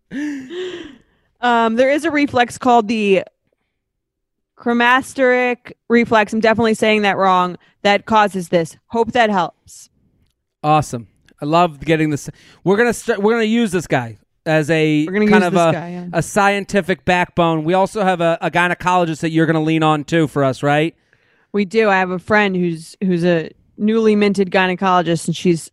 um, 1.41 1.75
there 1.75 1.91
is 1.91 2.05
a 2.05 2.11
reflex 2.11 2.57
called 2.57 2.87
the 2.87 3.23
chromasteric 4.57 5.73
reflex. 5.89 6.33
I'm 6.33 6.39
definitely 6.39 6.73
saying 6.73 7.03
that 7.03 7.17
wrong. 7.17 7.57
That 7.83 8.05
causes 8.05 8.49
this. 8.49 8.77
Hope 8.87 9.11
that 9.11 9.29
helps. 9.29 9.89
awesome. 10.63 11.07
I 11.41 11.45
love 11.45 11.79
getting 11.79 12.09
this. 12.09 12.29
We're 12.63 12.77
gonna 12.77 12.93
start. 12.93 13.21
We're 13.21 13.33
gonna 13.33 13.43
use 13.45 13.71
this 13.71 13.87
guy 13.87 14.17
as 14.45 14.69
a 14.69 15.05
kind 15.05 15.43
of 15.43 15.53
a, 15.53 15.71
guy, 15.71 15.89
yeah. 15.91 16.07
a 16.13 16.21
scientific 16.21 17.05
backbone. 17.05 17.63
We 17.63 17.73
also 17.73 18.03
have 18.03 18.21
a, 18.21 18.37
a 18.41 18.49
gynecologist 18.49 19.21
that 19.21 19.29
you're 19.31 19.45
gonna 19.45 19.61
lean 19.61 19.83
on 19.83 20.03
too 20.03 20.27
for 20.27 20.43
us, 20.43 20.63
right? 20.63 20.95
We 21.51 21.65
do. 21.65 21.89
I 21.89 21.95
have 21.97 22.11
a 22.11 22.19
friend 22.19 22.55
who's 22.55 22.95
who's 23.01 23.23
a 23.25 23.51
newly 23.77 24.15
minted 24.15 24.51
gynecologist, 24.51 25.27
and 25.27 25.35
she's 25.35 25.71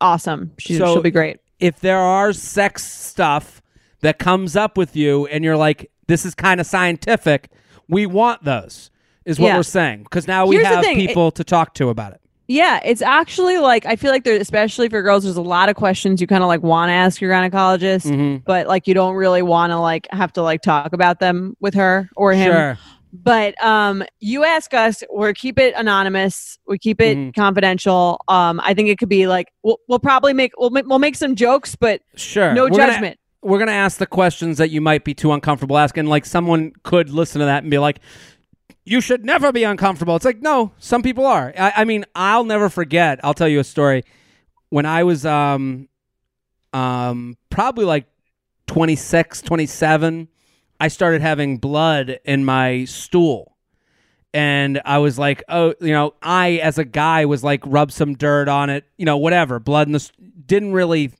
awesome. 0.00 0.52
She's, 0.58 0.78
So- 0.78 0.94
she'll 0.94 1.02
be 1.02 1.10
great. 1.10 1.38
if 1.58 1.80
there 1.80 1.98
are 1.98 2.32
sex 2.32 2.84
stuff 2.84 3.60
that 4.00 4.18
comes 4.18 4.56
up 4.56 4.76
with 4.78 4.96
you 4.96 5.26
and 5.26 5.44
you're 5.44 5.56
like, 5.56 5.90
this 6.06 6.24
is 6.24 6.34
kind 6.34 6.58
of 6.60 6.66
scientific, 6.66 7.50
we 7.88 8.06
want 8.06 8.44
those, 8.44 8.90
is 9.26 9.38
what 9.38 9.48
Yeah. 9.48 9.56
we're 9.56 9.62
saying. 9.62 10.04
Because 10.04 10.26
now 10.26 10.46
we 10.46 10.56
Here's 10.56 10.68
have 10.68 10.84
thing, 10.84 10.98
it- 11.00 11.06
people 11.08 11.30
to 11.32 11.44
talk 11.44 11.74
to 11.74 11.88
about 11.90 12.12
it. 12.12 12.19
Yeah, 12.52 12.80
it's 12.84 13.00
actually 13.00 13.58
like 13.58 13.86
I 13.86 13.94
feel 13.94 14.10
like 14.10 14.24
there, 14.24 14.34
especially 14.34 14.88
for 14.88 15.00
girls, 15.02 15.22
there's 15.22 15.36
a 15.36 15.40
lot 15.42 15.68
of 15.68 15.76
questions 15.76 16.20
you 16.20 16.26
kind 16.26 16.42
of 16.42 16.48
like 16.48 16.64
want 16.64 16.88
to 16.88 16.92
ask 16.94 17.20
your 17.20 17.30
gynecologist, 17.32 18.10
Mhm. 18.10 18.42
but 18.44 18.66
like 18.66 18.88
you 18.88 18.94
don't 18.94 19.14
really 19.14 19.40
want 19.40 19.70
to 19.70 19.78
like 19.78 20.08
have 20.10 20.32
to 20.32 20.42
like 20.42 20.60
talk 20.60 20.92
about 20.92 21.20
them 21.20 21.56
with 21.60 21.74
her 21.74 22.10
or 22.16 22.32
him. 22.32 22.50
Sure. 22.52 22.78
But 23.12 23.54
um, 23.64 24.02
you 24.18 24.44
ask 24.44 24.74
us, 24.74 25.04
we 25.14 25.32
keep 25.34 25.60
it 25.60 25.74
anonymous, 25.76 26.58
we 26.66 26.76
keep 26.76 27.00
it 27.00 27.16
Mhm. 27.16 27.34
confidential. 27.36 28.20
Um, 28.26 28.60
I 28.64 28.74
think 28.74 28.88
it 28.88 28.98
could 28.98 29.08
be 29.08 29.28
like 29.28 29.46
we'll, 29.62 29.78
we'll 29.88 30.00
probably 30.00 30.32
make 30.32 30.50
we'll 30.58 30.70
we'll 30.72 30.98
make 30.98 31.14
some 31.14 31.36
jokes, 31.36 31.76
but 31.76 32.00
Sure. 32.16 32.52
no 32.52 32.64
We're 32.64 32.70
gonna- 32.70 32.86
judgment. 32.94 33.16
we're 33.42 33.58
going 33.58 33.68
to 33.68 33.72
ask 33.72 33.98
the 33.98 34.06
questions 34.06 34.58
that 34.58 34.70
you 34.70 34.80
might 34.80 35.04
be 35.04 35.14
too 35.14 35.30
uncomfortable 35.32 35.78
asking. 35.78 36.06
Like 36.06 36.26
someone 36.26 36.72
could 36.82 37.10
listen 37.10 37.38
to 37.38 37.44
that 37.46 37.62
and 37.62 37.70
be 37.70 37.78
like, 37.78 38.00
you 38.84 39.00
should 39.00 39.24
never 39.24 39.52
be 39.52 39.64
uncomfortable. 39.64 40.16
It's 40.16 40.24
like, 40.24 40.40
no, 40.42 40.72
some 40.78 41.02
people 41.02 41.26
are. 41.26 41.52
I, 41.58 41.72
I 41.78 41.84
mean, 41.84 42.04
I'll 42.14 42.44
never 42.44 42.68
forget. 42.68 43.20
I'll 43.22 43.34
tell 43.34 43.48
you 43.48 43.60
a 43.60 43.64
story. 43.64 44.04
When 44.70 44.86
I 44.86 45.04
was 45.04 45.26
um, 45.26 45.88
um, 46.72 47.36
probably 47.50 47.84
like 47.84 48.06
26, 48.66 49.42
27, 49.42 50.28
I 50.78 50.88
started 50.88 51.20
having 51.22 51.58
blood 51.58 52.20
in 52.24 52.44
my 52.44 52.84
stool. 52.84 53.56
And 54.32 54.80
I 54.84 54.98
was 54.98 55.18
like, 55.18 55.42
oh, 55.48 55.74
you 55.80 55.92
know, 55.92 56.14
I 56.22 56.60
as 56.62 56.78
a 56.78 56.84
guy 56.84 57.24
was 57.24 57.42
like, 57.42 57.62
rub 57.66 57.90
some 57.90 58.14
dirt 58.14 58.48
on 58.48 58.70
it, 58.70 58.84
you 58.96 59.04
know, 59.04 59.16
whatever. 59.16 59.58
Blood 59.58 59.88
in 59.88 59.92
the 59.92 59.96
s- 59.96 60.12
didn't 60.46 60.72
really. 60.72 61.12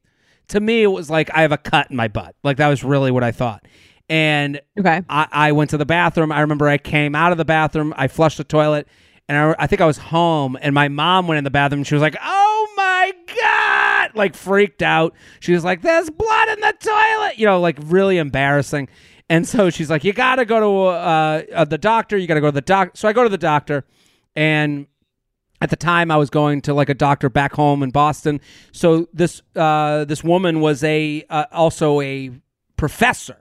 To 0.49 0.61
me, 0.61 0.83
it 0.83 0.89
was 0.89 1.11
like 1.11 1.29
I 1.35 1.43
have 1.43 1.53
a 1.53 1.59
cut 1.59 1.91
in 1.91 1.97
my 1.97 2.07
butt. 2.09 2.37
Like 2.45 2.57
that 2.59 2.69
was 2.69 2.85
really 2.85 3.11
what 3.11 3.25
I 3.25 3.33
thought. 3.33 3.65
And 4.11 4.61
Okay. 4.79 5.03
I, 5.09 5.29
I 5.31 5.53
went 5.53 5.71
to 5.71 5.79
the 5.79 5.87
bathroom. 5.87 6.33
I 6.33 6.41
remember 6.41 6.67
I 6.69 6.79
came 6.79 7.15
out 7.15 7.31
of 7.33 7.39
the 7.39 7.45
bathroom. 7.45 7.95
I 7.97 8.09
flushed 8.09 8.39
the 8.39 8.45
toilet, 8.45 8.89
and 9.29 9.39
I, 9.39 9.55
I 9.57 9.67
think 9.69 9.81
I 9.81 9.87
was 9.87 9.99
home. 9.99 10.59
And 10.61 10.75
my 10.75 10.89
mom 10.89 11.29
went 11.29 11.39
in 11.39 11.45
the 11.45 11.51
bathroom. 11.51 11.79
And 11.81 11.87
she 11.87 11.95
was 11.95 12.03
like, 12.03 12.17
"Oh 12.21 12.69
my 12.77 13.13
god!" 13.41 14.11
Like 14.17 14.35
freaked 14.35 14.83
out. 14.83 15.15
She 15.39 15.53
was 15.53 15.65
like, 15.65 15.83
"There's 15.83 16.11
blood 16.11 16.49
in 16.49 16.61
the 16.61 16.75
toilet," 16.81 17.39
you 17.39 17.47
know, 17.47 17.61
like 17.61 17.79
really 17.85 18.19
embarrassing. 18.19 18.89
And 19.29 19.47
so 19.47 19.71
she's 19.71 19.89
like, 19.89 20.03
"You 20.03 20.13
got 20.13 20.37
to 20.37 20.45
go 20.45 20.59
to 20.59 20.97
uh, 20.99 21.43
uh, 21.55 21.65
the 21.65 21.79
doctor. 21.79 22.19
You 22.19 22.27
got 22.27 22.35
to 22.35 22.41
go 22.41 22.49
to 22.49 22.53
the 22.53 22.61
doc." 22.61 22.97
So 22.97 23.09
I 23.09 23.13
go 23.13 23.23
to 23.23 23.29
the 23.29 23.39
doctor, 23.39 23.85
and 24.35 24.89
at 25.61 25.71
the 25.71 25.77
time 25.77 26.11
I 26.11 26.17
was 26.17 26.31
going 26.31 26.63
to 26.63 26.75
like 26.75 26.89
a 26.89 26.95
doctor 26.95 27.29
back 27.29 27.53
home 27.53 27.85
in 27.85 27.91
Boston. 27.91 28.41
So 28.73 29.09
this 29.13 29.41
uh, 29.55 30.05
this 30.05 30.25
woman 30.25 30.61
was 30.61 30.83
a 30.83 31.25
uh, 31.31 31.45
also 31.53 32.01
a 32.01 32.33
professor. 32.77 33.40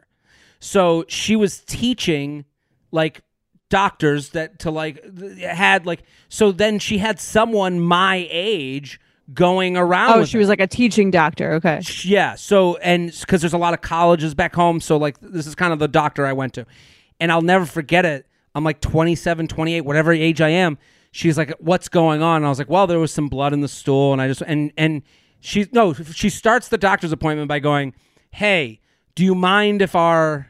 So 0.59 1.05
she 1.07 1.35
was 1.35 1.59
teaching 1.61 2.45
like 2.91 3.21
doctors 3.69 4.29
that 4.29 4.59
to 4.59 4.71
like 4.71 4.99
had 5.39 5.85
like 5.85 6.01
so 6.27 6.51
then 6.51 6.79
she 6.79 6.97
had 6.97 7.19
someone 7.19 7.79
my 7.79 8.27
age 8.31 8.99
going 9.33 9.77
around 9.77 10.17
Oh, 10.19 10.25
she 10.25 10.37
her. 10.37 10.39
was 10.39 10.49
like 10.49 10.59
a 10.59 10.67
teaching 10.67 11.11
doctor. 11.11 11.53
Okay. 11.53 11.81
Yeah. 12.03 12.33
So, 12.35 12.77
and 12.77 13.13
because 13.19 13.41
there's 13.41 13.53
a 13.53 13.59
lot 13.59 13.75
of 13.75 13.81
colleges 13.81 14.33
back 14.33 14.55
home. 14.55 14.79
So, 14.79 14.97
like, 14.97 15.19
this 15.21 15.45
is 15.45 15.53
kind 15.53 15.71
of 15.71 15.77
the 15.77 15.87
doctor 15.87 16.25
I 16.25 16.33
went 16.33 16.55
to. 16.55 16.65
And 17.19 17.31
I'll 17.31 17.43
never 17.43 17.67
forget 17.67 18.05
it. 18.05 18.25
I'm 18.55 18.63
like 18.63 18.81
27, 18.81 19.47
28, 19.47 19.81
whatever 19.81 20.11
age 20.13 20.41
I 20.41 20.49
am. 20.49 20.79
She's 21.11 21.37
like, 21.37 21.53
what's 21.59 21.89
going 21.89 22.23
on? 22.23 22.37
And 22.37 22.45
I 22.47 22.49
was 22.49 22.57
like, 22.57 22.69
well, 22.71 22.87
there 22.87 22.97
was 22.97 23.11
some 23.11 23.27
blood 23.27 23.53
in 23.53 23.61
the 23.61 23.67
stool. 23.67 24.13
And 24.13 24.19
I 24.21 24.27
just, 24.27 24.41
and, 24.41 24.71
and 24.77 25.03
she, 25.39 25.67
no, 25.71 25.93
she 25.93 26.31
starts 26.31 26.69
the 26.69 26.77
doctor's 26.79 27.11
appointment 27.11 27.47
by 27.49 27.59
going, 27.59 27.93
hey, 28.31 28.79
do 29.13 29.23
you 29.23 29.35
mind 29.35 29.83
if 29.83 29.93
our, 29.95 30.47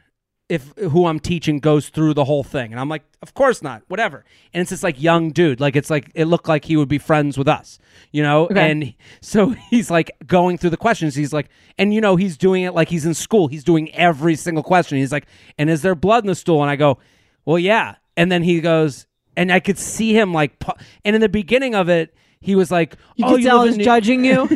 if 0.49 0.73
who 0.77 1.05
I'm 1.05 1.19
teaching 1.19 1.59
goes 1.59 1.89
through 1.89 2.15
the 2.15 2.25
whole 2.25 2.43
thing? 2.43 2.71
And 2.71 2.79
I'm 2.79 2.89
like, 2.89 3.03
of 3.21 3.33
course 3.35 3.61
not, 3.61 3.83
whatever. 3.87 4.25
And 4.53 4.61
it's 4.61 4.71
this 4.71 4.83
like 4.83 5.01
young 5.01 5.31
dude. 5.31 5.59
Like, 5.59 5.75
it's 5.75 5.89
like, 5.89 6.11
it 6.15 6.25
looked 6.25 6.47
like 6.47 6.65
he 6.65 6.75
would 6.75 6.89
be 6.89 6.97
friends 6.97 7.37
with 7.37 7.47
us, 7.47 7.79
you 8.11 8.23
know? 8.23 8.45
Okay. 8.45 8.71
And 8.71 8.93
so 9.21 9.49
he's 9.69 9.91
like 9.91 10.11
going 10.25 10.57
through 10.57 10.71
the 10.71 10.77
questions. 10.77 11.15
He's 11.15 11.31
like, 11.31 11.49
and 11.77 11.93
you 11.93 12.01
know, 12.01 12.15
he's 12.15 12.35
doing 12.35 12.63
it 12.63 12.73
like 12.73 12.89
he's 12.89 13.05
in 13.05 13.13
school. 13.13 13.47
He's 13.47 13.63
doing 13.63 13.93
every 13.93 14.35
single 14.35 14.63
question. 14.63 14.97
He's 14.97 15.11
like, 15.11 15.27
and 15.57 15.69
is 15.69 15.81
there 15.83 15.95
blood 15.95 16.23
in 16.23 16.27
the 16.27 16.35
stool? 16.35 16.61
And 16.61 16.69
I 16.71 16.75
go, 16.75 16.97
well, 17.45 17.59
yeah. 17.59 17.95
And 18.17 18.31
then 18.31 18.43
he 18.43 18.59
goes, 18.59 19.05
and 19.37 19.51
I 19.51 19.59
could 19.59 19.77
see 19.77 20.13
him 20.13 20.33
like, 20.33 20.59
pu- 20.59 20.73
and 21.05 21.15
in 21.15 21.21
the 21.21 21.29
beginning 21.29 21.75
of 21.75 21.89
it, 21.89 22.13
he 22.41 22.55
was 22.55 22.71
like, 22.71 22.95
You 23.15 23.25
oh, 23.25 23.35
you 23.35 23.47
tell 23.47 23.57
live 23.59 23.67
he's 23.67 23.73
in 23.75 23.77
New- 23.79 23.83
judging 23.83 24.25
you. 24.25 24.47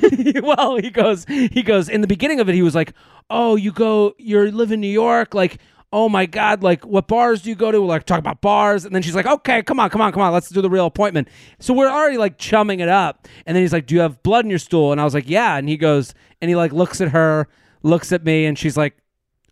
well, 0.43 0.77
he 0.77 0.89
goes, 0.89 1.25
he 1.25 1.61
goes, 1.63 1.89
in 1.89 2.01
the 2.01 2.07
beginning 2.07 2.39
of 2.39 2.49
it, 2.49 2.55
he 2.55 2.61
was 2.61 2.75
like, 2.75 2.93
oh, 3.29 3.55
you 3.55 3.71
go, 3.71 4.13
you 4.17 4.51
live 4.51 4.71
in 4.71 4.79
New 4.79 4.87
York, 4.87 5.33
like, 5.33 5.59
oh 5.93 6.09
my 6.09 6.25
God, 6.25 6.63
like, 6.63 6.83
what 6.85 7.07
bars 7.07 7.43
do 7.43 7.49
you 7.49 7.55
go 7.55 7.71
to? 7.71 7.79
We're 7.79 7.87
like, 7.87 8.05
talk 8.05 8.17
about 8.17 8.41
bars. 8.41 8.83
And 8.83 8.93
then 8.95 9.03
she's 9.03 9.13
like, 9.13 9.27
okay, 9.27 9.61
come 9.61 9.79
on, 9.79 9.91
come 9.91 10.01
on, 10.01 10.11
come 10.11 10.23
on, 10.23 10.33
let's 10.33 10.49
do 10.49 10.59
the 10.59 10.69
real 10.69 10.87
appointment. 10.87 11.29
So 11.59 11.71
we're 11.71 11.89
already 11.89 12.17
like 12.17 12.39
chumming 12.39 12.79
it 12.79 12.89
up. 12.89 13.27
And 13.45 13.55
then 13.55 13.63
he's 13.63 13.71
like, 13.71 13.85
do 13.85 13.93
you 13.93 14.01
have 14.01 14.21
blood 14.23 14.43
in 14.43 14.49
your 14.49 14.59
stool? 14.59 14.91
And 14.91 14.99
I 14.99 15.03
was 15.03 15.13
like, 15.13 15.29
yeah. 15.29 15.55
And 15.55 15.69
he 15.69 15.77
goes, 15.77 16.15
and 16.41 16.49
he 16.49 16.55
like 16.55 16.73
looks 16.73 16.99
at 16.99 17.09
her, 17.09 17.47
looks 17.83 18.11
at 18.11 18.25
me, 18.25 18.45
and 18.45 18.57
she's 18.57 18.75
like, 18.75 18.97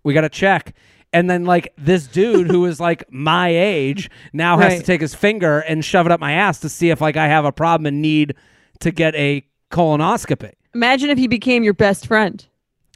we 0.04 0.16
got 0.16 0.22
to 0.22 0.30
check. 0.30 0.74
And 1.14 1.30
then 1.30 1.46
like 1.46 1.74
this 1.78 2.08
dude 2.08 2.48
who 2.48 2.66
is 2.66 2.80
like 2.80 3.04
my 3.12 3.50
age 3.50 4.10
now 4.34 4.58
has 4.58 4.80
to 4.80 4.84
take 4.84 5.02
his 5.02 5.14
finger 5.14 5.60
and 5.60 5.86
shove 5.86 6.08
it 6.08 6.12
up 6.12 6.20
my 6.20 6.32
ass 6.32 6.60
to 6.62 6.70
see 6.70 6.90
if 6.90 7.02
like 7.02 7.18
I 7.18 7.28
have 7.28 7.46
a 7.46 7.52
problem 7.52 7.86
and 7.86 8.02
need 8.02 8.34
to 8.80 8.92
get 8.92 9.14
a 9.14 9.46
colonoscopy. 9.70 10.54
Imagine 10.74 11.10
if 11.10 11.18
he 11.18 11.28
became 11.28 11.64
your 11.64 11.74
best 11.74 12.08
friend. 12.08 12.48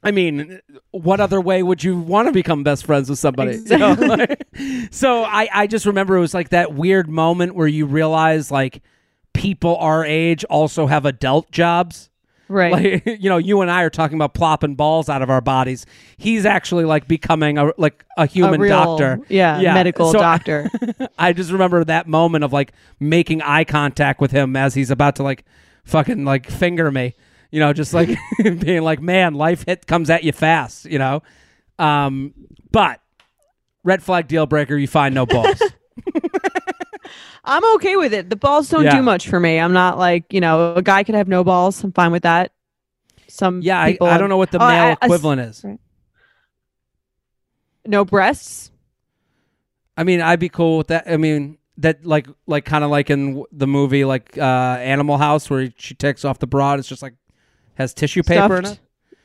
I 0.05 0.11
mean, 0.11 0.61
what 0.91 1.19
other 1.19 1.41
way 1.41 1.63
would 1.63 1.83
you 1.83 1.97
want 1.97 2.27
to 2.27 2.31
become 2.31 2.63
best 2.63 2.85
friends 2.85 3.09
with 3.09 3.19
somebody? 3.19 3.57
You 3.57 3.77
know, 3.77 3.93
like- 3.93 4.43
so 4.91 5.23
I, 5.23 5.49
I 5.51 5.67
just 5.67 5.85
remember 5.85 6.15
it 6.15 6.19
was 6.21 6.33
like 6.33 6.49
that 6.49 6.73
weird 6.73 7.09
moment 7.09 7.55
where 7.55 7.67
you 7.67 7.85
realize 7.87 8.51
like 8.51 8.81
people 9.33 9.75
our 9.77 10.05
age 10.05 10.43
also 10.45 10.85
have 10.85 11.05
adult 11.05 11.51
jobs. 11.51 12.09
Right. 12.47 12.71
Like 12.71 13.19
you 13.19 13.29
know, 13.29 13.37
you 13.37 13.61
and 13.61 13.71
I 13.71 13.81
are 13.81 13.89
talking 13.89 14.15
about 14.15 14.35
plopping 14.35 14.75
balls 14.75 15.09
out 15.09 15.23
of 15.23 15.31
our 15.31 15.41
bodies. 15.41 15.87
He's 16.17 16.45
actually 16.45 16.85
like 16.85 17.07
becoming 17.07 17.57
a 17.57 17.71
like 17.77 18.05
a 18.17 18.27
human 18.27 18.59
a 18.59 18.63
real, 18.63 18.69
doctor. 18.97 19.19
Yeah, 19.27 19.59
medical 19.73 20.11
So 20.11 20.19
I- 20.19 20.21
doctor. 20.21 20.69
I 21.17 21.33
just 21.33 21.51
remember 21.51 21.83
that 21.83 22.07
moment 22.07 22.43
of 22.43 22.53
like 22.53 22.73
making 22.99 23.41
eye 23.41 23.63
contact 23.63 24.21
with 24.21 24.29
him 24.29 24.55
as 24.55 24.75
he's 24.75 24.91
about 24.91 25.15
to 25.15 25.23
like 25.23 25.43
fucking 25.83 26.23
like 26.25 26.47
finger 26.49 26.91
me. 26.91 27.15
You 27.55 27.61
know, 27.61 27.71
just 27.71 27.93
like 27.93 28.09
being 28.43 28.81
like, 28.83 29.01
man, 29.01 29.33
life 29.33 29.63
hit 29.65 29.87
comes 29.87 30.09
at 30.09 30.25
you 30.25 30.33
fast, 30.33 30.83
you 30.83 30.99
know? 30.99 31.23
Um, 31.79 32.33
but 32.69 32.99
red 33.85 34.03
flag 34.03 34.27
deal 34.27 34.45
breaker. 34.45 34.75
You 34.75 34.87
find 34.87 35.15
no 35.15 35.25
balls. 35.25 35.61
I'm 37.45 37.63
okay 37.75 37.95
with 37.95 38.13
it. 38.13 38.29
The 38.29 38.35
balls 38.35 38.67
don't 38.67 38.83
Yeah. 38.83 38.97
do 38.97 39.01
much 39.01 39.29
for 39.29 39.39
me. 39.39 39.57
I'm 39.57 39.71
not 39.71 39.97
like, 39.97 40.33
you 40.33 40.41
know, 40.41 40.73
a 40.75 40.81
guy 40.81 41.03
could 41.05 41.15
have 41.15 41.29
no 41.29 41.45
balls. 41.45 41.81
I'm 41.81 41.93
fine 41.93 42.11
with 42.11 42.23
that. 42.23 42.51
Some 43.29 43.61
yeah, 43.61 43.79
I, 43.79 43.97
I 44.01 44.17
don't 44.17 44.27
know 44.27 44.35
what 44.37 44.51
the 44.51 44.59
Oh, 44.61 44.65
I- 44.65 44.71
male 44.73 44.83
I- 44.83 44.97
I- 45.01 45.05
equivalent 45.05 45.39
is. 45.41 45.65
no 47.85 48.03
breasts. 48.03 48.71
I 49.97 50.03
mean, 50.03 50.19
I'd 50.21 50.39
be 50.41 50.49
cool 50.49 50.77
with 50.79 50.87
that. 50.87 51.05
I 51.07 51.15
mean, 51.17 51.57
that 51.77 52.05
like 52.05 52.27
like 52.47 52.65
kind 52.65 52.83
of 52.83 52.89
like 52.89 53.09
in 53.09 53.43
the 53.51 53.67
movie 53.67 54.03
like 54.05 54.37
uh 54.37 54.41
Animal 54.81 55.17
House 55.17 55.49
where 55.49 55.69
she 55.77 55.93
takes 55.93 56.25
off 56.25 56.39
the 56.39 56.47
bra. 56.47 56.73
It's 56.73 56.87
just 56.87 57.01
like 57.01 57.13
has 57.75 57.93
tissue 57.93 58.23
paper 58.23 58.57
in 58.57 58.65
it. 58.65 58.79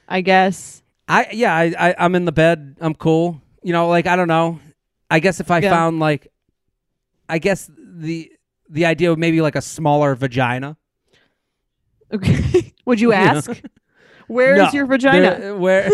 I 0.08 0.20
guess. 0.20 0.82
I 1.08 1.28
yeah, 1.32 1.54
I, 1.54 1.74
I 1.78 1.94
I'm 1.98 2.14
in 2.14 2.24
the 2.24 2.32
bed. 2.32 2.76
I'm 2.80 2.94
cool. 2.94 3.40
You 3.62 3.72
know, 3.72 3.88
like 3.88 4.06
I 4.06 4.16
don't 4.16 4.28
know. 4.28 4.60
I 5.10 5.18
guess 5.20 5.40
if 5.40 5.50
I 5.50 5.58
Yeah. 5.58 5.70
found 5.70 5.98
like, 5.98 6.30
I 7.28 7.38
guess 7.38 7.70
the 7.76 8.30
the 8.68 8.86
idea 8.86 9.10
of 9.10 9.18
maybe 9.18 9.40
like 9.40 9.56
a 9.56 9.60
smaller 9.62 10.14
vagina. 10.14 10.76
Okay. 12.12 12.72
Would 12.86 13.00
you 13.00 13.12
You 13.12 13.18
know? 13.18 13.24
ask? 13.24 13.50
Where 14.28 14.54
is 14.54 14.58
No, 14.58 14.70
your 14.72 14.86
vagina? 14.86 15.38
there- 15.38 15.56
where 15.56 15.90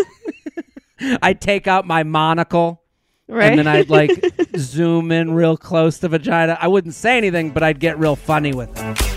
I 1.21 1.33
take 1.33 1.67
out 1.67 1.85
my 1.85 2.03
monocle 2.03 2.81
right. 3.27 3.49
and 3.51 3.59
then 3.59 3.67
I'd 3.67 3.89
like 3.89 4.11
zoom 4.57 5.11
in 5.11 5.33
real 5.33 5.57
close 5.57 5.99
to 5.99 6.07
vagina. 6.07 6.57
I 6.59 6.67
wouldn't 6.67 6.93
say 6.95 7.17
anything, 7.17 7.51
but 7.51 7.61
I'd 7.63 7.79
get 7.79 7.97
real 7.99 8.15
funny 8.15 8.53
with 8.53 8.71
it. 8.75 9.16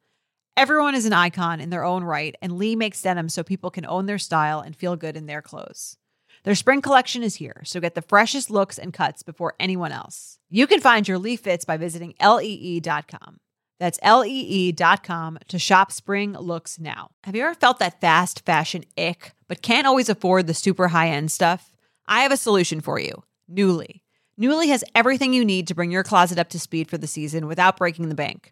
Everyone 0.57 0.95
is 0.95 1.05
an 1.05 1.13
icon 1.13 1.61
in 1.61 1.69
their 1.69 1.85
own 1.85 2.03
right, 2.03 2.35
and 2.41 2.57
Lee 2.57 2.75
makes 2.75 3.01
denim 3.01 3.29
so 3.29 3.41
people 3.41 3.71
can 3.71 3.85
own 3.85 4.05
their 4.05 4.17
style 4.17 4.59
and 4.59 4.75
feel 4.75 4.95
good 4.97 5.15
in 5.15 5.25
their 5.25 5.41
clothes. 5.41 5.97
Their 6.43 6.55
spring 6.55 6.81
collection 6.81 7.23
is 7.23 7.35
here, 7.35 7.61
so 7.63 7.79
get 7.79 7.95
the 7.95 8.01
freshest 8.01 8.49
looks 8.49 8.77
and 8.77 8.91
cuts 8.91 9.23
before 9.23 9.55
anyone 9.59 9.91
else. 9.91 10.39
You 10.49 10.67
can 10.67 10.81
find 10.81 11.07
your 11.07 11.17
Lee 11.19 11.37
fits 11.37 11.63
by 11.63 11.77
visiting 11.77 12.15
lee.com. 12.21 13.37
That's 13.79 13.99
lee.com 14.03 15.39
to 15.47 15.57
shop 15.57 15.91
spring 15.91 16.33
looks 16.33 16.79
now. 16.79 17.11
Have 17.23 17.35
you 17.35 17.43
ever 17.43 17.55
felt 17.55 17.79
that 17.79 18.01
fast 18.01 18.45
fashion 18.45 18.83
ick, 18.97 19.33
but 19.47 19.61
can't 19.61 19.87
always 19.87 20.09
afford 20.09 20.47
the 20.47 20.53
super 20.53 20.89
high 20.89 21.09
end 21.09 21.31
stuff? 21.31 21.73
I 22.07 22.21
have 22.21 22.31
a 22.31 22.37
solution 22.37 22.81
for 22.81 22.99
you 22.99 23.23
Nuuly. 23.49 24.01
Nuuly 24.39 24.67
has 24.67 24.83
everything 24.93 25.33
you 25.33 25.45
need 25.45 25.67
to 25.67 25.75
bring 25.75 25.91
your 25.91 26.03
closet 26.03 26.37
up 26.37 26.49
to 26.49 26.59
speed 26.59 26.89
for 26.89 26.97
the 26.97 27.07
season 27.07 27.47
without 27.47 27.77
breaking 27.77 28.09
the 28.09 28.15
bank. 28.15 28.51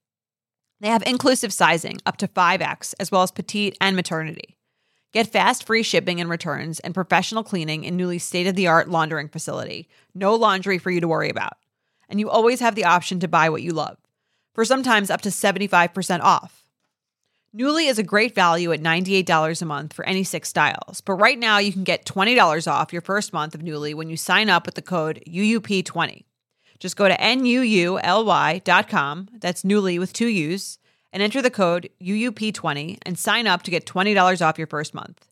They 0.81 0.87
have 0.87 1.03
inclusive 1.05 1.53
sizing 1.53 1.99
up 2.07 2.17
to 2.17 2.27
5X, 2.27 2.95
as 2.99 3.11
well 3.11 3.21
as 3.21 3.31
petite 3.31 3.77
and 3.79 3.95
maternity. 3.95 4.57
Get 5.13 5.31
fast 5.31 5.63
free 5.63 5.83
shipping 5.83 6.19
and 6.19 6.27
returns 6.27 6.79
and 6.79 6.95
professional 6.95 7.43
cleaning 7.43 7.83
in 7.83 7.97
Nuuly 7.97 8.19
state 8.19 8.47
of 8.47 8.55
the 8.55 8.67
art 8.67 8.89
laundering 8.89 9.27
facility. 9.27 9.87
No 10.15 10.33
laundry 10.33 10.79
for 10.79 10.89
you 10.89 10.99
to 10.99 11.07
worry 11.07 11.29
about. 11.29 11.53
And 12.09 12.19
you 12.19 12.31
always 12.31 12.61
have 12.61 12.73
the 12.73 12.85
option 12.85 13.19
to 13.19 13.27
buy 13.27 13.47
what 13.49 13.61
you 13.61 13.73
love, 13.73 13.97
for 14.55 14.65
sometimes 14.65 15.11
up 15.11 15.21
to 15.21 15.29
75% 15.29 16.21
off. 16.21 16.63
Nuuly 17.55 17.87
is 17.87 17.99
a 17.99 18.03
great 18.03 18.33
value 18.33 18.71
at 18.71 18.81
$98 18.81 19.61
a 19.61 19.65
month 19.65 19.93
for 19.93 20.05
any 20.05 20.23
six 20.23 20.49
styles, 20.49 21.01
but 21.01 21.13
right 21.13 21.37
now 21.37 21.59
you 21.59 21.71
can 21.71 21.83
get 21.83 22.05
$20 22.05 22.71
off 22.71 22.91
your 22.91 23.01
first 23.01 23.33
month 23.33 23.53
of 23.53 23.61
Nuuly 23.61 23.93
when 23.93 24.09
you 24.09 24.17
sign 24.17 24.49
up 24.49 24.65
with 24.65 24.75
the 24.75 24.81
code 24.81 25.21
UUP20. 25.27 26.23
Just 26.81 26.97
go 26.97 27.07
to 27.07 27.15
NUULY.com, 27.15 27.99
that's 29.39 29.61
Nuuly 29.61 29.99
with 29.99 30.13
two 30.13 30.25
U's, 30.25 30.79
and 31.13 31.21
enter 31.21 31.39
the 31.39 31.51
code 31.51 31.87
UUP20 32.01 32.97
and 33.05 33.19
sign 33.19 33.45
up 33.45 33.61
to 33.61 33.71
get 33.71 33.85
$20 33.85 34.43
off 34.43 34.57
your 34.57 34.65
first 34.65 34.95
month. 34.95 35.27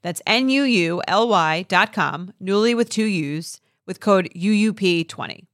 That's 0.00 0.22
NUULY.com, 0.26 1.02
Nuuly 2.42 2.74
with 2.74 2.88
two 2.88 3.04
U's, 3.04 3.60
with 3.84 4.00
code 4.00 4.30
UUP20. 4.34 5.44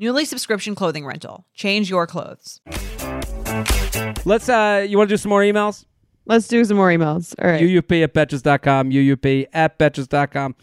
Nuuly 0.00 0.24
subscription 0.24 0.76
clothing 0.76 1.04
rental. 1.04 1.46
Change 1.52 1.90
your 1.90 2.06
clothes. 2.06 2.60
Let's 4.24 4.48
uh 4.48 4.86
you 4.88 4.98
want 4.98 5.08
to 5.08 5.14
do 5.14 5.16
some 5.16 5.30
more 5.30 5.40
emails? 5.40 5.84
Let's 6.26 6.46
do 6.46 6.64
some 6.64 6.76
more 6.76 6.90
emails. 6.90 7.34
All 7.42 7.50
right. 7.50 7.60
UUP 7.60 8.04
at 8.04 8.14
betches.com, 8.14 8.90
UUP 8.90 9.46
at 9.52 9.78
betches.com. 9.78 10.54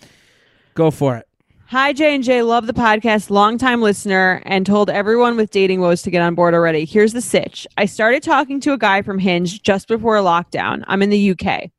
Go 0.76 0.92
for 0.92 1.18
it. 1.18 1.28
Hi, 1.74 1.92
J 1.92 2.14
and 2.14 2.24
J. 2.24 2.44
Love 2.44 2.68
the 2.68 2.74
podcast. 2.74 3.32
Longtime 3.32 3.82
listener 3.82 4.44
and 4.46 4.64
told 4.64 4.92
everyone 4.92 5.36
with 5.36 5.50
dating 5.50 5.82
woes 5.82 6.04
to 6.04 6.12
get 6.12 6.22
on 6.22 6.36
board 6.36 6.54
already. 6.54 6.86
Here's 6.86 7.14
the 7.14 7.20
sitch. 7.20 7.66
I 7.78 7.86
started 7.86 8.22
talking 8.22 8.60
to 8.60 8.74
a 8.74 8.78
guy 8.78 9.02
from 9.02 9.18
Hinge 9.18 9.64
just 9.64 9.88
before 9.88 10.18
lockdown. 10.18 10.84
I'm 10.86 11.02
in 11.02 11.10
the 11.10 11.32
UK. 11.32 11.72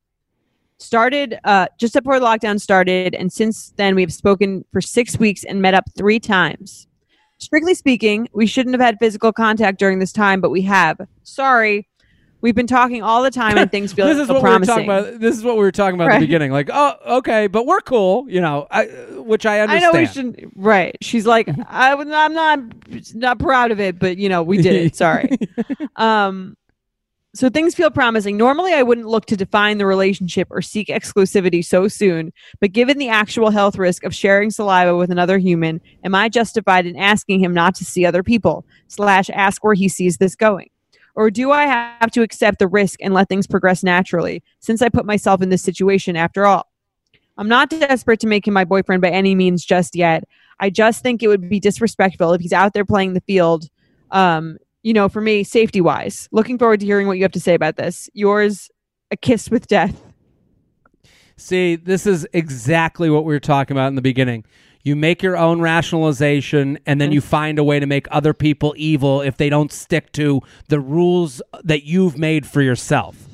Started 0.79 1.39
uh, 1.45 1.69
just 1.79 1.95
before 1.95 2.19
lockdown 2.19 2.61
started, 2.61 3.15
and 3.15 3.33
since 3.33 3.73
then 3.77 3.95
we've 3.95 4.13
spoken 4.13 4.65
for 4.73 4.81
six 4.81 5.17
weeks 5.17 5.45
and 5.45 5.63
met 5.63 5.75
up 5.75 5.85
three 5.97 6.19
times. 6.19 6.89
Strictly 7.39 7.75
speaking, 7.77 8.29
we 8.33 8.49
shouldn't 8.49 8.75
have 8.75 8.85
had 8.85 8.99
physical 8.99 9.33
contact 9.33 9.79
during 9.79 10.01
this 10.01 10.13
time, 10.13 10.41
but 10.41 10.51
we 10.51 10.63
have. 10.63 10.99
Sorry. 11.23 11.87
We've 12.45 12.55
been 12.55 12.67
talking 12.67 13.03
all 13.03 13.23
the 13.23 13.31
time 13.31 13.57
and 13.57 13.71
things 13.71 13.95
feel 13.95 14.05
this 14.15 14.19
is 14.19 14.29
what 14.29 14.43
promising. 14.43 14.77
we 14.77 14.83
were 14.83 14.87
talking 14.93 15.09
about. 15.09 15.19
This 15.19 15.35
is 15.35 15.43
what 15.43 15.55
we 15.55 15.63
were 15.63 15.73
talking 15.73 15.95
about 15.95 16.11
at 16.11 16.21
the 16.21 16.27
beginning. 16.27 16.53
Like, 16.53 16.69
oh, 16.71 16.95
okay, 17.17 17.47
but 17.47 17.65
we're 17.65 17.81
cool, 17.81 18.29
you 18.29 18.39
know, 18.39 18.67
I, 18.71 18.85
which 19.13 19.47
I 19.47 19.61
understand. 19.61 19.83
I 19.83 19.93
know 19.93 19.99
we 19.99 20.07
shouldn't. 20.07 20.53
Right. 20.55 20.95
She's 21.01 21.25
like, 21.25 21.49
I, 21.49 21.95
I'm 21.95 22.35
not, 22.35 22.59
not 23.15 23.39
proud 23.39 23.71
of 23.71 23.81
it, 23.81 23.99
but 23.99 24.19
you 24.19 24.29
know, 24.29 24.43
we 24.43 24.59
did 24.59 24.75
it. 24.75 24.95
Sorry. 25.05 25.39
um, 25.97 26.55
so 27.35 27.49
things 27.49 27.75
feel 27.75 27.91
promising. 27.91 28.37
Normally, 28.37 28.75
I 28.75 28.83
wouldn't 28.83 29.07
look 29.07 29.25
to 29.27 29.39
define 29.39 29.79
the 29.79 29.87
relationship 29.87 30.49
or 30.51 30.61
seek 30.61 30.89
exclusivity 30.89 31.65
so 31.65 31.89
soon, 31.89 32.31
but 32.61 32.73
given 32.73 32.99
the 32.99 33.09
actual 33.09 33.53
health 33.53 33.79
risk 33.79 34.05
of 34.05 34.15
sharing 34.15 34.51
saliva 34.51 34.95
with 34.95 35.11
another 35.11 35.39
human, 35.39 35.81
am 36.05 36.15
I 36.15 36.29
justified 36.29 36.85
in 36.85 36.95
asking 36.97 37.41
him 37.41 37.55
not 37.55 37.75
to 37.77 37.87
see 37.87 38.05
other 38.05 38.23
people? 38.23 38.67
Slash, 38.89 39.31
ask 39.31 39.65
where 39.65 39.73
he 39.73 39.89
sees 39.89 40.19
this 40.19 40.37
going. 40.37 40.69
Or 41.15 41.31
do 41.31 41.53
I 41.53 41.67
have 41.67 42.11
to 42.13 42.23
accept 42.23 42.59
the 42.59 42.67
risk 42.67 43.01
and 43.01 43.15
let 43.15 43.29
things 43.29 43.47
progress 43.47 43.83
naturally, 43.83 44.43
since 44.61 44.83
I 44.83 44.89
put 44.89 45.07
myself 45.07 45.43
in 45.43 45.49
this 45.49 45.63
situation 45.63 46.17
after 46.17 46.45
all? 46.45 46.71
I'm 47.37 47.49
not 47.49 47.71
desperate 47.71 48.21
to 48.21 48.27
make 48.27 48.47
him 48.47 48.55
my 48.55 48.65
boyfriend 48.65 49.03
by 49.03 49.11
any 49.11 49.35
means 49.35 49.65
just 49.65 49.97
yet. 49.97 50.25
I 50.61 50.71
just 50.71 51.03
think 51.03 51.23
it 51.23 51.29
would 51.29 51.49
be 51.49 51.61
disrespectful 51.61 52.33
if 52.33 52.41
he's 52.41 52.53
out 52.53 52.75
there 52.75 52.85
playing 52.85 53.15
the 53.15 53.21
field, 53.23 53.69
um, 54.11 54.59
you 54.83 54.93
know, 54.93 55.09
for 55.09 55.21
me, 55.21 55.43
safety 55.43 55.81
wise. 55.81 56.29
Looking 56.31 56.59
forward 56.59 56.81
to 56.81 56.87
hearing 56.87 57.07
what 57.07 57.17
you 57.17 57.25
have 57.25 57.33
to 57.33 57.41
say 57.41 57.55
about 57.55 57.77
this. 57.77 58.09
Yours, 58.13 58.71
A 59.11 59.17
Kiss 59.17 59.51
with 59.51 59.67
Death. 59.67 60.01
See, 61.37 61.75
this 61.75 62.07
is 62.07 62.27
exactly 62.33 63.11
what 63.11 63.25
we 63.25 63.35
were 63.35 63.41
talking 63.41 63.77
about 63.77 63.89
in 63.89 63.97
the 63.97 64.03
beginning. 64.03 64.45
You 64.85 64.95
make 64.95 65.23
your 65.23 65.37
own 65.37 65.63
rationalization 65.63 66.79
and 66.85 67.01
then 67.01 67.11
you 67.11 67.21
mm-hmm. 67.21 67.29
find 67.29 67.59
a 67.59 67.65
way 67.65 67.81
to 67.81 67.87
make 67.87 68.07
other 68.11 68.35
people 68.35 68.75
evil 68.77 69.23
if 69.23 69.39
they 69.39 69.49
don't 69.49 69.73
stick 69.73 70.13
to 70.13 70.43
the 70.69 70.79
rules 70.79 71.43
that 71.65 71.85
you've 71.85 72.19
made 72.19 72.47
for 72.47 72.61
yourself. 72.61 73.27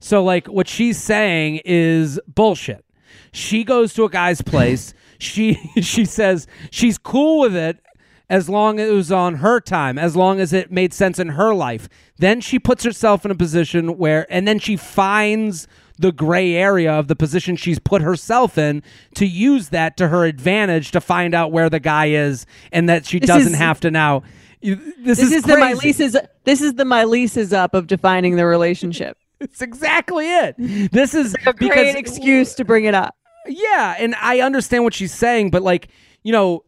So 0.00 0.22
like 0.22 0.48
what 0.48 0.68
she's 0.68 1.00
saying 1.00 1.60
is 1.64 2.20
bullshit. 2.26 2.84
She 3.32 3.62
goes 3.64 3.94
to 3.94 4.04
a 4.04 4.10
guy's 4.10 4.42
place. 4.42 4.92
she 5.18 5.54
she 5.80 6.04
says 6.04 6.46
she's 6.70 6.98
cool 6.98 7.40
with 7.40 7.56
it 7.56 7.80
as 8.28 8.48
long 8.48 8.80
as 8.80 8.90
it 8.90 8.92
was 8.92 9.12
on 9.12 9.36
her 9.36 9.60
time, 9.60 9.98
as 9.98 10.16
long 10.16 10.40
as 10.40 10.52
it 10.52 10.72
made 10.72 10.92
sense 10.92 11.20
in 11.20 11.28
her 11.30 11.54
life. 11.54 11.88
Then 12.18 12.40
she 12.40 12.58
puts 12.58 12.82
herself 12.82 13.24
in 13.24 13.30
a 13.30 13.36
position 13.36 13.96
where 13.96 14.26
and 14.28 14.46
then 14.46 14.58
she 14.58 14.76
finds 14.76 15.68
the 15.98 16.12
gray 16.12 16.54
area 16.54 16.92
of 16.92 17.08
the 17.08 17.16
position 17.16 17.56
she's 17.56 17.78
put 17.78 18.02
herself 18.02 18.58
in 18.58 18.82
to 19.14 19.26
use 19.26 19.70
that 19.70 19.96
to 19.96 20.08
her 20.08 20.24
advantage 20.24 20.90
to 20.90 21.00
find 21.00 21.34
out 21.34 21.52
where 21.52 21.70
the 21.70 21.80
guy 21.80 22.06
is 22.06 22.44
and 22.72 22.88
that 22.88 23.06
she 23.06 23.18
This 23.18 23.28
doesn't 23.28 23.52
is- 23.54 23.58
have 23.58 23.80
to 23.80 23.90
now 23.90 24.22
this, 24.62 24.78
This 24.98 25.18
is, 25.20 25.32
is 25.32 25.42
the 25.44 25.58
my 25.58 25.74
lease 25.74 26.00
is 26.00 26.18
this 26.44 26.60
is 26.60 26.74
the 26.74 26.84
my 26.84 27.04
lease 27.04 27.36
is 27.36 27.52
up 27.52 27.74
of 27.74 27.86
defining 27.86 28.36
the 28.36 28.46
relationship. 28.46 29.16
It's 29.38 29.60
exactly 29.60 30.24
it. 30.26 30.54
This 30.92 31.12
is 31.14 31.34
A 31.46 31.52
because 31.52 31.68
great 31.74 31.94
excuse 31.96 32.54
to 32.54 32.64
bring 32.64 32.86
it 32.86 32.94
up. 32.94 33.14
Yeah, 33.46 33.94
and 33.98 34.14
I 34.20 34.40
understand 34.40 34.82
what 34.82 34.94
she's 34.94 35.12
saying, 35.14 35.50
but 35.50 35.62
like, 35.62 35.88
you 36.24 36.32
know, 36.32 36.64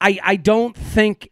I 0.00 0.18
I 0.22 0.36
don't 0.36 0.74
think 0.74 1.30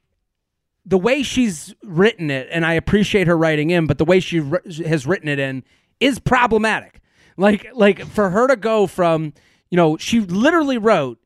the 0.85 0.99
way 0.99 1.23
she's 1.23 1.75
written 1.83 2.31
it, 2.31 2.47
and 2.53 2.65
I 2.67 2.75
appreciate 2.75 3.27
her 3.27 3.37
writing 3.39 3.71
in, 3.71 3.87
but 3.87 3.97
the 3.99 4.05
way 4.05 4.21
she 4.21 4.43
has 4.87 5.07
written 5.07 5.29
it 5.29 5.39
in 5.39 5.65
is 6.01 6.19
problematic. 6.19 7.01
Like 7.37 7.69
like 7.75 8.05
for 8.07 8.31
her 8.31 8.49
to 8.49 8.57
go 8.57 8.87
from, 8.87 9.33
you 9.71 9.77
know, 9.77 9.97
she 9.97 10.21
literally 10.21 10.79
wrote. 10.79 11.19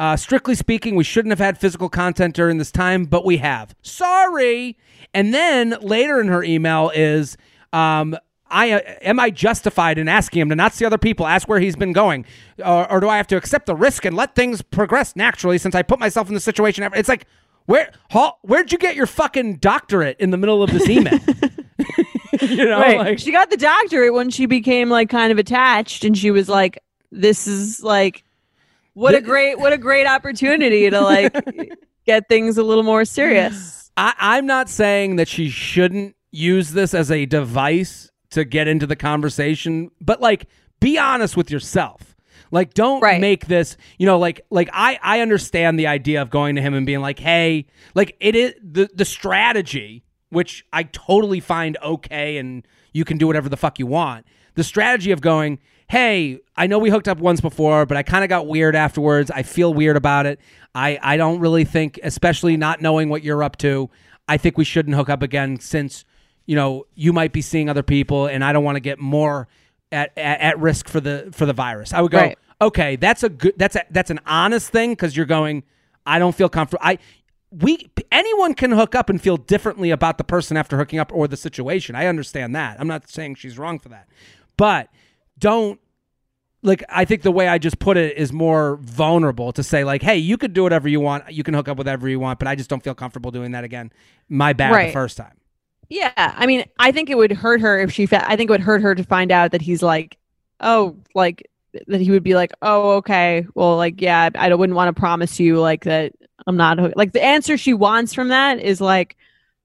Uh, 0.00 0.16
strictly 0.16 0.54
speaking, 0.54 0.94
we 0.94 1.02
shouldn't 1.02 1.32
have 1.32 1.40
had 1.40 1.58
physical 1.58 1.88
content 1.88 2.32
during 2.32 2.58
this 2.58 2.70
time, 2.70 3.04
but 3.04 3.24
we 3.24 3.38
have. 3.38 3.74
Sorry. 3.82 4.78
And 5.12 5.34
then 5.34 5.76
later 5.80 6.20
in 6.20 6.28
her 6.28 6.44
email 6.44 6.92
is, 6.94 7.36
um, 7.72 8.16
I 8.50 8.72
uh, 8.72 8.80
am 9.02 9.18
I 9.18 9.30
justified 9.30 9.98
in 9.98 10.08
asking 10.08 10.42
him 10.42 10.48
to 10.50 10.54
not 10.54 10.72
see 10.72 10.84
other 10.84 10.98
people, 10.98 11.26
ask 11.26 11.48
where 11.48 11.60
he's 11.60 11.76
been 11.76 11.92
going, 11.92 12.24
or, 12.64 12.90
or 12.90 13.00
do 13.00 13.08
I 13.08 13.16
have 13.16 13.26
to 13.28 13.36
accept 13.36 13.66
the 13.66 13.74
risk 13.74 14.04
and 14.04 14.16
let 14.16 14.34
things 14.34 14.62
progress 14.62 15.16
naturally 15.16 15.58
since 15.58 15.74
I 15.74 15.82
put 15.82 15.98
myself 15.98 16.28
in 16.28 16.34
the 16.34 16.40
situation? 16.40 16.88
It's 16.94 17.08
like, 17.08 17.26
where, 17.66 17.90
where'd 18.42 18.72
you 18.72 18.78
get 18.78 18.96
your 18.96 19.06
fucking 19.06 19.56
doctorate 19.56 20.18
in 20.18 20.30
the 20.30 20.38
middle 20.38 20.62
of 20.62 20.70
this 20.70 20.88
email? 20.88 21.18
you 22.48 22.64
know, 22.64 22.80
Right. 22.80 22.98
like, 22.98 23.18
she 23.18 23.30
got 23.32 23.50
the 23.50 23.56
doctorate 23.56 24.12
when 24.14 24.30
she 24.30 24.46
became 24.46 24.88
like 24.90 25.08
kind 25.08 25.32
of 25.32 25.38
attached 25.38 26.04
and 26.04 26.16
she 26.16 26.30
was 26.30 26.48
like, 26.48 26.78
This 27.10 27.46
is 27.46 27.82
like 27.82 28.24
what 28.94 29.14
a 29.14 29.20
great 29.20 29.58
what 29.58 29.72
a 29.72 29.78
great 29.78 30.06
opportunity 30.06 30.90
to 30.90 31.00
like 31.00 31.32
get 32.06 32.28
things 32.28 32.58
a 32.58 32.62
little 32.62 32.82
more 32.84 33.04
serious. 33.04 33.90
I, 33.96 34.14
I'm 34.18 34.46
not 34.46 34.68
saying 34.68 35.16
that 35.16 35.28
she 35.28 35.48
shouldn't 35.48 36.14
use 36.30 36.72
this 36.72 36.94
as 36.94 37.10
a 37.10 37.24
device 37.26 38.10
to 38.30 38.44
get 38.44 38.68
into 38.68 38.86
the 38.86 38.96
conversation, 38.96 39.90
but 40.00 40.20
like, 40.20 40.46
be 40.80 40.98
honest 40.98 41.36
with 41.36 41.50
yourself. 41.50 42.14
Like, 42.50 42.74
don't 42.74 43.00
Right. 43.00 43.20
make 43.20 43.46
this, 43.46 43.76
you 43.98 44.06
know, 44.06 44.18
like, 44.18 44.40
like 44.50 44.68
I, 44.72 44.98
I 45.02 45.20
understand 45.20 45.78
the 45.78 45.86
idea 45.86 46.22
of 46.22 46.30
going 46.30 46.56
to 46.56 46.62
him 46.62 46.74
and 46.74 46.86
being 46.86 47.00
like, 47.00 47.18
hey, 47.18 47.66
like 47.94 48.16
it 48.20 48.34
is 48.36 48.54
the 48.62 48.88
the 48.94 49.04
strategy, 49.04 50.02
which 50.30 50.64
I 50.72 50.84
totally 50.84 51.40
find 51.40 51.76
okay, 51.82 52.36
and 52.38 52.66
you 52.92 53.04
can 53.04 53.18
do 53.18 53.26
whatever 53.26 53.48
the 53.48 53.56
fuck 53.56 53.78
you 53.78 53.86
want. 53.86 54.26
The 54.54 54.64
strategy 54.64 55.10
of 55.12 55.20
going, 55.20 55.58
hey, 55.88 56.40
I 56.56 56.66
know 56.66 56.78
we 56.78 56.90
hooked 56.90 57.08
up 57.08 57.18
once 57.18 57.40
before, 57.40 57.86
but 57.86 57.96
I 57.96 58.02
kind 58.02 58.24
of 58.24 58.28
got 58.28 58.46
weird 58.46 58.76
afterwards. 58.76 59.30
I 59.30 59.42
feel 59.42 59.72
weird 59.72 59.96
about 59.96 60.26
it. 60.26 60.38
I, 60.74 60.98
I 61.02 61.16
don't 61.16 61.40
really 61.40 61.64
think, 61.64 61.98
especially 62.02 62.56
not 62.56 62.82
knowing 62.82 63.08
what 63.08 63.22
you're 63.22 63.42
up 63.42 63.56
to, 63.58 63.88
I 64.26 64.36
think 64.36 64.58
we 64.58 64.64
shouldn't 64.64 64.94
hook 64.96 65.08
up 65.08 65.22
again 65.22 65.58
since, 65.60 66.04
you 66.44 66.54
know, 66.56 66.84
you 66.94 67.12
might 67.14 67.32
be 67.32 67.40
seeing 67.40 67.70
other 67.70 67.82
people 67.82 68.26
and 68.26 68.44
I 68.44 68.52
don't 68.52 68.64
want 68.64 68.76
to 68.76 68.80
get 68.80 68.98
more 68.98 69.48
at, 69.90 70.10
at, 70.18 70.40
at 70.40 70.58
risk 70.58 70.88
for 70.88 71.00
the 71.00 71.30
for 71.32 71.46
the 71.46 71.54
virus. 71.54 71.94
I 71.94 72.02
would 72.02 72.12
go, 72.12 72.18
Right. 72.18 72.38
okay, 72.60 72.96
that's 72.96 73.22
a 73.22 73.30
good 73.30 73.54
that's 73.56 73.76
a 73.76 73.84
that's 73.90 74.10
an 74.10 74.20
honest 74.26 74.70
thing 74.70 74.90
because 74.92 75.16
you're 75.16 75.24
going, 75.24 75.62
I 76.04 76.18
don't 76.18 76.34
feel 76.34 76.50
comfortable. 76.50 76.84
I 76.84 76.98
we 77.50 77.90
anyone 78.12 78.54
can 78.54 78.72
hook 78.72 78.94
up 78.94 79.08
and 79.08 79.20
feel 79.20 79.36
differently 79.36 79.90
about 79.90 80.18
the 80.18 80.24
person 80.24 80.56
after 80.56 80.76
hooking 80.76 80.98
up 80.98 81.12
or 81.12 81.28
the 81.28 81.36
situation. 81.36 81.94
I 81.94 82.06
understand 82.06 82.54
that. 82.54 82.78
I'm 82.78 82.88
not 82.88 83.08
saying 83.08 83.36
she's 83.36 83.58
wrong 83.58 83.78
for 83.78 83.88
that. 83.88 84.08
But 84.56 84.88
don't 85.38 85.80
like 86.62 86.84
I 86.88 87.04
think 87.04 87.22
the 87.22 87.32
way 87.32 87.48
I 87.48 87.58
just 87.58 87.78
put 87.78 87.96
it 87.96 88.16
is 88.16 88.32
more 88.32 88.76
vulnerable 88.82 89.52
to 89.52 89.62
say 89.62 89.84
like, 89.84 90.02
hey, 90.02 90.16
you 90.16 90.36
could 90.36 90.52
do 90.52 90.62
whatever 90.62 90.88
you 90.88 91.00
want, 91.00 91.32
you 91.32 91.42
can 91.42 91.54
hook 91.54 91.68
up 91.68 91.78
with 91.78 91.86
whatever 91.86 92.08
you 92.08 92.20
want, 92.20 92.38
but 92.38 92.48
I 92.48 92.54
just 92.54 92.68
don't 92.68 92.82
feel 92.82 92.94
comfortable 92.94 93.30
doing 93.30 93.52
that 93.52 93.64
again. 93.64 93.92
My 94.28 94.52
bad 94.52 94.88
the 94.88 94.92
first 94.92 95.16
time. 95.16 95.38
Yeah. 95.88 96.12
I 96.16 96.46
mean, 96.46 96.64
I 96.78 96.92
think 96.92 97.08
it 97.08 97.16
would 97.16 97.32
hurt 97.32 97.62
her 97.62 97.78
if 97.78 97.92
she 97.92 98.04
fa- 98.04 98.28
I 98.28 98.36
think 98.36 98.50
it 98.50 98.52
would 98.52 98.60
hurt 98.60 98.82
her 98.82 98.94
to 98.94 99.04
find 99.04 99.32
out 99.32 99.52
that 99.52 99.62
he's 99.62 99.82
like, 99.82 100.18
oh, 100.60 100.96
like 101.14 101.48
that 101.86 102.00
he 102.00 102.10
would 102.10 102.22
be 102.24 102.34
like, 102.34 102.52
oh, 102.60 102.96
okay, 102.96 103.46
well, 103.54 103.76
like, 103.76 104.00
yeah, 104.00 104.28
I 104.34 104.52
wouldn't 104.52 104.76
want 104.76 104.94
to 104.94 104.98
promise 104.98 105.38
you 105.40 105.60
like 105.60 105.84
that 105.84 106.12
I'm 106.46 106.56
not 106.56 106.78
hook-" 106.78 106.92
like 106.96 107.12
the 107.12 107.22
answer 107.24 107.56
she 107.56 107.74
wants 107.74 108.14
from 108.14 108.28
that 108.28 108.60
is 108.60 108.80
like, 108.80 109.16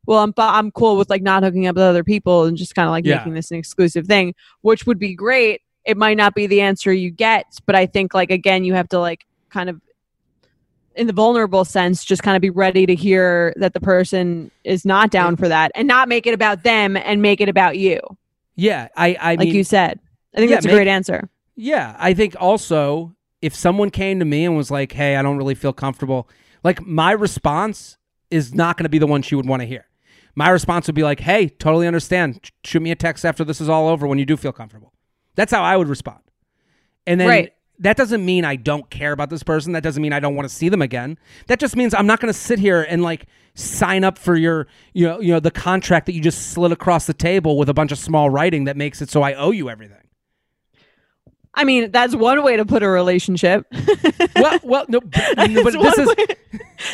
well, 0.05 0.19
I'm 0.19 0.33
I'm 0.37 0.71
cool 0.71 0.97
with 0.97 1.09
like 1.09 1.21
not 1.21 1.43
hooking 1.43 1.67
up 1.67 1.75
with 1.75 1.83
other 1.83 2.03
people 2.03 2.43
and 2.45 2.57
just 2.57 2.75
kind 2.75 2.87
of 2.87 2.91
like 2.91 3.05
Yeah. 3.05 3.17
making 3.17 3.33
this 3.35 3.51
an 3.51 3.57
exclusive 3.57 4.05
thing, 4.07 4.35
which 4.61 4.85
would 4.85 4.99
be 4.99 5.13
great. 5.15 5.61
It 5.85 5.97
might 5.97 6.17
not 6.17 6.33
be 6.35 6.47
the 6.47 6.61
answer 6.61 6.91
you 6.93 7.09
get, 7.11 7.45
but 7.65 7.75
I 7.75 7.85
think 7.85 8.13
like 8.13 8.31
again, 8.31 8.63
you 8.65 8.73
have 8.73 8.89
to 8.89 8.99
like 8.99 9.25
kind 9.49 9.69
of 9.69 9.79
in 10.95 11.07
the 11.07 11.13
vulnerable 11.13 11.65
sense, 11.65 12.05
just 12.05 12.21
kind 12.21 12.35
of 12.35 12.41
be 12.41 12.51
ready 12.51 12.85
to 12.85 12.93
hear 12.93 13.51
that 13.55 13.73
the 13.73 13.79
person 13.79 14.51
is 14.63 14.85
not 14.85 15.09
down 15.09 15.35
for 15.35 15.47
that 15.47 15.71
and 15.73 15.87
not 15.87 16.07
make 16.07 16.27
it 16.27 16.35
about 16.35 16.61
them 16.63 16.95
and 16.95 17.19
make 17.21 17.41
it 17.41 17.49
about 17.49 17.77
you. 17.77 17.99
Yeah, 18.55 18.89
I 18.95 19.17
I 19.19 19.29
Like 19.35 19.39
mean 19.47 19.55
you 19.55 19.63
said. 19.63 19.99
I 20.35 20.37
think 20.37 20.49
Yeah, 20.51 20.57
that's 20.57 20.65
a 20.65 20.69
make- 20.69 20.75
great 20.75 20.87
answer. 20.87 21.29
Yeah, 21.55 21.95
I 21.99 22.13
think 22.13 22.35
also 22.39 23.15
if 23.41 23.55
someone 23.55 23.89
came 23.89 24.19
to 24.19 24.25
me 24.25 24.45
and 24.45 24.55
was 24.55 24.69
like, 24.71 24.91
"Hey, 24.91 25.15
I 25.15 25.21
don't 25.21 25.37
really 25.37 25.55
feel 25.55 25.73
comfortable," 25.73 26.27
like 26.63 26.85
my 26.85 27.11
response 27.11 27.97
is 28.31 28.53
not 28.53 28.77
going 28.77 28.85
to 28.85 28.89
be 28.89 28.99
the 28.99 29.07
one 29.07 29.21
she 29.21 29.35
would 29.35 29.45
want 29.47 29.61
to 29.61 29.65
hear. 29.67 29.85
My 30.35 30.49
response 30.49 30.87
would 30.87 30.95
be 30.95 31.03
like, 31.03 31.19
"Hey, 31.19 31.49
totally 31.49 31.85
understand. 31.87 32.49
Shoot 32.63 32.81
me 32.81 32.91
a 32.91 32.95
text 32.95 33.23
after 33.25 33.43
this 33.43 33.61
is 33.61 33.69
all 33.69 33.87
over 33.87 34.07
when 34.07 34.17
you 34.17 34.25
do 34.25 34.35
feel 34.37 34.51
comfortable." 34.51 34.91
That's 35.35 35.51
how 35.51 35.61
I 35.63 35.77
would 35.77 35.87
respond. 35.87 36.19
And 37.05 37.19
then 37.19 37.27
Right. 37.27 37.53
that 37.79 37.97
doesn't 37.97 38.23
mean 38.25 38.45
I 38.45 38.55
don't 38.55 38.89
care 38.89 39.11
about 39.11 39.29
this 39.29 39.43
person. 39.43 39.73
That 39.73 39.83
doesn't 39.83 40.01
mean 40.01 40.13
I 40.13 40.19
don't 40.19 40.35
want 40.35 40.47
to 40.47 40.53
see 40.53 40.69
them 40.69 40.81
again. 40.81 41.17
That 41.47 41.59
just 41.59 41.75
means 41.75 41.93
I'm 41.93 42.07
not 42.07 42.19
going 42.19 42.31
to 42.33 42.39
sit 42.39 42.59
here 42.59 42.81
and 42.87 43.01
like 43.03 43.25
sign 43.55 44.03
up 44.03 44.17
for 44.17 44.35
your 44.35 44.67
you 44.93 45.05
know, 45.07 45.19
you 45.19 45.31
know 45.33 45.39
the 45.39 45.51
contract 45.51 46.05
that 46.07 46.13
you 46.13 46.21
just 46.21 46.51
slid 46.53 46.71
across 46.71 47.05
the 47.05 47.13
table 47.13 47.57
with 47.57 47.69
a 47.69 47.73
bunch 47.73 47.91
of 47.91 47.99
small 47.99 48.29
writing 48.29 48.63
that 48.63 48.77
makes 48.77 49.01
it 49.01 49.09
so 49.11 49.21
I 49.21 49.33
owe 49.33 49.51
you 49.51 49.69
everything. 49.69 49.97
I 51.55 51.63
mean, 51.65 51.91
that's 51.91 52.15
one 52.15 52.41
way 52.43 52.57
to 52.57 52.65
put 52.65 52.81
a 52.83 52.89
relationship. 52.89 53.67
well, 54.35 54.59
well, 54.63 54.85
no, 54.89 54.99
but, 55.01 55.11
but 55.35 55.53
this 55.53 55.97
is 55.99 56.07
way- 56.07 56.15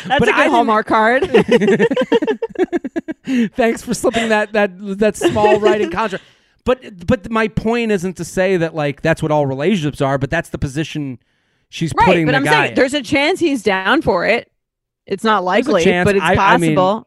that's 0.06 0.18
but 0.18 0.28
a 0.28 0.32
I 0.32 0.36
good 0.36 0.36
didn't- 0.36 0.50
Hallmark 0.50 0.86
card. 0.86 1.30
thanks 3.54 3.82
for 3.82 3.94
slipping 3.94 4.28
that 4.28 4.52
that 4.52 4.70
that 4.98 5.16
small 5.16 5.58
writing 5.60 5.90
contract. 5.90 6.24
But 6.64 7.06
but 7.06 7.30
my 7.30 7.48
point 7.48 7.90
isn't 7.92 8.16
to 8.18 8.24
say 8.24 8.56
that 8.58 8.74
like 8.74 9.02
that's 9.02 9.22
what 9.22 9.32
all 9.32 9.46
relationships 9.46 10.00
are, 10.00 10.18
but 10.18 10.30
that's 10.30 10.50
the 10.50 10.58
position 10.58 11.18
she's 11.68 11.92
right. 11.96 12.04
putting 12.06 12.26
But 12.26 12.32
the 12.32 12.36
I'm 12.38 12.44
guy. 12.44 12.50
saying 12.52 12.68
in. 12.70 12.74
there's 12.74 12.94
a 12.94 13.02
chance 13.02 13.40
he's 13.40 13.62
down 13.62 14.02
for 14.02 14.26
it. 14.26 14.50
It's 15.06 15.24
not 15.24 15.42
likely, 15.42 15.84
but 15.84 16.16
it's 16.16 16.22
I- 16.24 16.34
I 16.34 16.56
mean, 16.58 16.74
possible. 16.76 17.06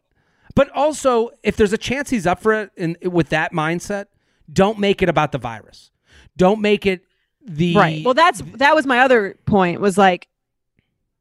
But 0.56 0.70
also, 0.70 1.30
if 1.42 1.56
there's 1.56 1.72
a 1.72 1.78
chance 1.78 2.10
he's 2.10 2.26
up 2.26 2.40
for 2.40 2.52
it, 2.54 2.70
and 2.76 2.96
with 3.02 3.30
that 3.30 3.52
mindset, 3.52 4.06
don't 4.52 4.78
make 4.78 5.02
it 5.02 5.08
about 5.08 5.32
the 5.32 5.38
virus. 5.38 5.90
Don't 6.36 6.60
make 6.60 6.86
it 6.86 7.02
the 7.44 7.74
right. 7.76 8.04
Well, 8.04 8.14
that's 8.14 8.42
that 8.56 8.74
was 8.74 8.86
my 8.86 9.00
other 9.00 9.36
point. 9.46 9.80
Was 9.80 9.96
like, 9.98 10.28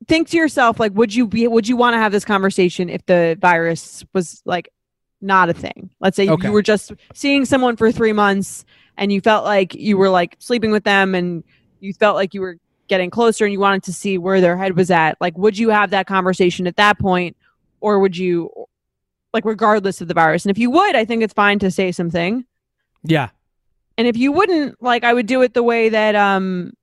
think 0.07 0.29
to 0.29 0.37
yourself, 0.37 0.79
like, 0.79 0.93
would 0.93 1.13
you 1.13 1.27
be? 1.27 1.47
Would 1.47 1.67
you 1.67 1.77
want 1.77 1.93
to 1.93 1.97
have 1.97 2.11
this 2.11 2.25
conversation 2.25 2.89
if 2.89 3.05
the 3.05 3.37
virus 3.39 4.03
was 4.13 4.41
like 4.45 4.69
not 5.21 5.49
a 5.49 5.53
thing? 5.53 5.89
Let's 5.99 6.15
say 6.15 6.27
Okay. 6.29 6.47
you 6.47 6.53
were 6.53 6.61
just 6.61 6.91
seeing 7.13 7.45
someone 7.45 7.75
for 7.75 7.91
three 7.91 8.13
months 8.13 8.65
and 8.97 9.11
you 9.11 9.21
felt 9.21 9.45
like 9.45 9.73
you 9.75 9.97
were 9.97 10.09
like 10.09 10.35
sleeping 10.39 10.71
with 10.71 10.83
them 10.83 11.15
and 11.15 11.43
you 11.79 11.93
felt 11.93 12.15
like 12.15 12.33
you 12.33 12.41
were 12.41 12.57
getting 12.87 13.09
closer 13.09 13.43
and 13.45 13.51
you 13.53 13.59
wanted 13.59 13.83
to 13.83 13.93
see 13.93 14.17
where 14.17 14.39
their 14.41 14.57
head 14.57 14.75
was 14.75 14.91
at. 14.91 15.17
Like, 15.21 15.37
would 15.37 15.57
you 15.57 15.69
have 15.69 15.89
that 15.91 16.05
conversation 16.07 16.67
at 16.67 16.75
that 16.77 16.99
point, 16.99 17.35
or 17.81 17.99
would 17.99 18.15
you? 18.17 18.49
Like 19.33 19.45
regardless 19.45 19.99
of 19.99 20.07
the 20.07 20.13
virus, 20.13 20.45
and 20.45 20.51
if 20.51 20.59
you 20.59 20.69
would, 20.69 20.95
I 20.95 21.05
think 21.05 21.23
it's 21.23 21.33
fine 21.33 21.57
to 21.59 21.71
say 21.71 21.91
something. 21.91 22.45
yeah. 23.03 23.29
And 23.97 24.07
if 24.07 24.17
you 24.17 24.31
wouldn't, 24.31 24.81
like 24.81 25.03
I 25.03 25.13
would 25.13 25.25
do 25.27 25.41
it 25.41 25.53
the 25.53 25.63
way 25.63 25.89
that 25.89 26.15
um 26.15 26.73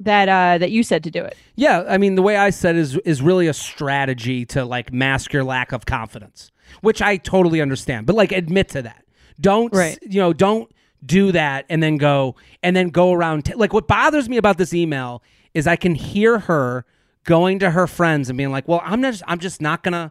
that 0.00 0.28
uh 0.28 0.58
that 0.58 0.70
you 0.70 0.82
said 0.82 1.04
to 1.04 1.10
do 1.10 1.22
it. 1.24 1.36
Yeah, 1.54 1.84
I 1.88 1.98
mean 1.98 2.14
the 2.16 2.22
way 2.22 2.36
I 2.36 2.50
said 2.50 2.76
is 2.76 2.96
is 3.04 3.22
really 3.22 3.46
a 3.46 3.54
strategy 3.54 4.44
to 4.46 4.64
like 4.64 4.92
mask 4.92 5.32
your 5.32 5.44
lack 5.44 5.72
of 5.72 5.86
confidence, 5.86 6.50
which 6.80 7.00
I 7.00 7.16
totally 7.16 7.60
understand. 7.60 8.06
But 8.06 8.16
like 8.16 8.32
admit 8.32 8.68
to 8.70 8.82
that. 8.82 9.04
Don't 9.40 9.72
Right. 9.74 9.98
you 10.02 10.20
know, 10.20 10.32
don't 10.32 10.70
do 11.04 11.32
that 11.32 11.64
and 11.68 11.82
then 11.82 11.96
go 11.96 12.36
and 12.62 12.76
then 12.76 12.88
go 12.88 13.12
around 13.12 13.44
t- 13.44 13.54
like 13.54 13.72
what 13.72 13.88
bothers 13.88 14.28
me 14.28 14.36
about 14.36 14.56
this 14.58 14.72
email 14.74 15.22
is 15.54 15.66
I 15.66 15.76
can 15.76 15.94
hear 15.94 16.38
her 16.40 16.84
going 17.24 17.58
to 17.60 17.70
her 17.70 17.86
friends 17.86 18.28
and 18.28 18.36
being 18.36 18.50
like, 18.50 18.66
"Well, 18.66 18.80
I'm 18.84 19.00
not 19.00 19.20
I'm 19.28 19.38
just 19.38 19.60
not 19.60 19.82
going 19.82 19.92
to 19.92 20.10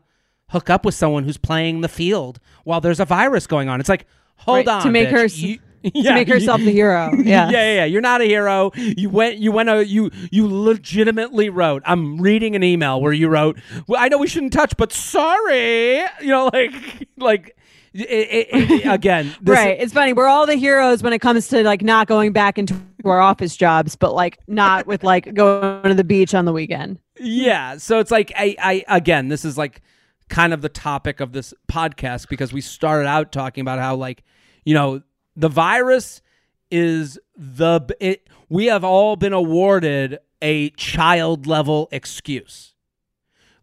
hook 0.49 0.69
up 0.69 0.85
with 0.85 0.93
someone 0.95 1.23
who's 1.23 1.37
playing 1.37 1.81
the 1.81 1.87
field 1.89 2.39
while 2.63 2.79
there's 2.81 2.99
a 2.99 3.05
virus 3.05 3.47
going 3.47 3.67
on." 3.69 3.79
It's 3.79 3.89
like, 3.89 4.05
"Hold 4.37 4.67
Right, 4.67 4.67
on. 4.67 4.83
to 4.83 4.89
make 4.91 5.09
bitch. 5.09 5.11
her 5.11 5.25
you, 5.25 5.59
Yeah, 5.93 6.13
make 6.15 6.27
you- 6.27 6.33
herself 6.35 6.61
the 6.61 6.71
hero. 6.71 7.11
Yeah. 7.17 7.49
yeah, 7.49 7.51
yeah, 7.51 7.73
yeah. 7.75 7.85
You're 7.85 8.01
not 8.01 8.21
a 8.21 8.25
hero. 8.25 8.71
You 8.75 9.09
went, 9.09 9.37
you 9.37 9.51
went, 9.51 9.69
a, 9.69 9.85
you, 9.85 10.11
you 10.31 10.47
legitimately 10.47 11.49
wrote. 11.49 11.81
I'm 11.85 12.19
reading 12.21 12.55
an 12.55 12.63
email 12.63 13.01
where 13.01 13.13
you 13.13 13.27
wrote, 13.29 13.57
"Well, 13.87 14.01
I 14.01 14.07
know 14.07 14.17
we 14.17 14.27
shouldn't 14.27 14.53
touch, 14.53 14.75
but 14.77 14.91
sorry." 14.93 16.01
You 16.21 16.27
know, 16.27 16.49
like, 16.53 16.71
like, 17.17 17.57
it, 17.93 18.01
it, 18.09 18.47
it- 18.71 18.85
again, 18.87 19.33
this- 19.41 19.55
right. 19.55 19.77
It's 19.79 19.93
funny. 19.93 20.13
We're 20.13 20.27
all 20.27 20.45
the 20.45 20.55
heroes 20.55 21.01
when 21.03 21.13
it 21.13 21.19
comes 21.19 21.47
to 21.49 21.63
like 21.63 21.81
not 21.81 22.07
going 22.07 22.31
back 22.31 22.57
into 22.57 22.75
our 23.03 23.19
office 23.19 23.55
jobs, 23.57 23.95
but 23.95 24.13
like 24.13 24.37
not 24.47 24.85
with 24.87 25.03
like 25.03 25.33
going 25.33 25.83
to 25.83 25.93
the 25.95 26.03
beach 26.03 26.33
on 26.35 26.45
the 26.45 26.53
weekend. 26.53 26.99
Yeah. 27.19 27.77
So 27.77 27.99
it's 27.99 28.11
like 28.11 28.31
I, 28.35 28.55
I 28.59 28.85
again, 28.97 29.27
this 29.29 29.43
is 29.43 29.57
like 29.57 29.81
kind 30.29 30.53
of 30.53 30.61
the 30.61 30.69
topic 30.69 31.19
of 31.19 31.33
this 31.33 31.53
podcast 31.69 32.29
because 32.29 32.53
we 32.53 32.61
started 32.61 33.07
out 33.07 33.31
talking 33.31 33.61
about 33.61 33.79
how 33.79 33.95
like, 33.95 34.23
you 34.63 34.73
know, 34.73 35.01
the 35.35 35.49
virus 35.49 36.21
is 36.69 37.19
the 37.35 37.81
it, 37.99 38.27
we 38.49 38.65
have 38.65 38.83
all 38.83 39.15
been 39.15 39.33
awarded 39.33 40.19
a 40.41 40.69
child 40.71 41.47
level 41.47 41.87
excuse. 41.91 42.73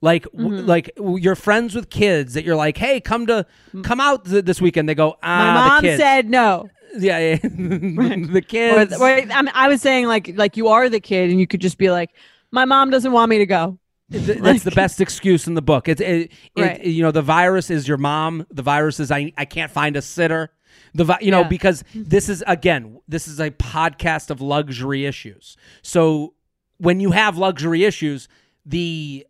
Like, 0.01 0.25
w- 0.33 0.63
like 0.63 0.95
w- 0.97 1.19
you're 1.19 1.35
friends 1.35 1.75
with 1.75 1.91
kids 1.91 2.35
that 2.35 2.45
you're 2.45 2.55
like, 2.57 2.77
hey, 2.77 3.01
come 3.01 3.27
to 3.27 3.45
come 3.83 4.01
out 4.01 4.25
th- 4.27 4.45
this 4.45 4.61
weekend. 4.61 4.89
They 4.89 4.95
go, 4.95 5.17
ah, 5.23 5.39
My 5.39 5.63
the 5.65 5.69
mom 5.69 5.81
kids. 5.83 6.01
said 6.01 6.31
no. 6.31 6.71
yeah, 6.97 7.19
yeah. 7.19 7.37
the 7.43 8.39
Or, 8.39 8.41
kids. 8.43 8.95
or, 9.01 9.07
I, 9.09 9.25
mean, 9.43 9.51
I 9.55 9.67
was 9.69 9.83
saying 9.83 10.07
like 10.07 10.33
like 10.37 10.57
you 10.57 10.69
are 10.69 10.89
the 10.89 11.01
kid, 11.01 11.31
and 11.31 11.41
you 11.41 11.47
could 11.49 11.61
just 11.61 11.79
be 11.79 11.91
like, 11.91 12.11
my 12.53 12.65
mom 12.65 12.91
doesn't 12.91 13.11
want 13.13 13.29
me 13.29 13.39
to 13.39 13.47
go. 13.47 13.79
Th- 14.13 14.39
that's 14.39 14.63
the 14.63 14.71
best 14.83 15.01
excuse 15.01 15.49
in 15.49 15.55
the 15.55 15.63
book. 15.63 15.89
It's 15.89 16.01
it, 16.01 16.07
it, 16.07 16.31
Right. 16.57 16.85
you 16.85 17.03
know 17.03 17.11
the 17.11 17.21
virus 17.23 17.69
is 17.69 17.89
your 17.89 17.99
mom. 17.99 18.47
The 18.53 18.63
virus 18.63 19.01
is 19.01 19.11
I 19.11 19.33
I 19.37 19.47
can't 19.47 19.71
find 19.73 19.97
a 19.97 20.03
sitter. 20.03 20.51
The 20.95 21.05
vi- 21.05 21.19
you 21.21 21.31
know 21.31 21.41
Yeah. 21.43 21.49
because 21.49 21.83
mm-hmm. 21.85 22.05
this 22.07 22.29
is 22.29 22.43
again 22.47 23.01
this 23.09 23.29
is 23.29 23.41
a 23.41 23.51
podcast 23.51 24.31
of 24.31 24.41
luxury 24.41 25.05
issues. 25.07 25.57
So 25.83 26.35
when 26.79 27.01
you 27.01 27.11
have 27.13 27.37
luxury 27.37 27.85
issues, 27.85 28.29
the 28.65 29.27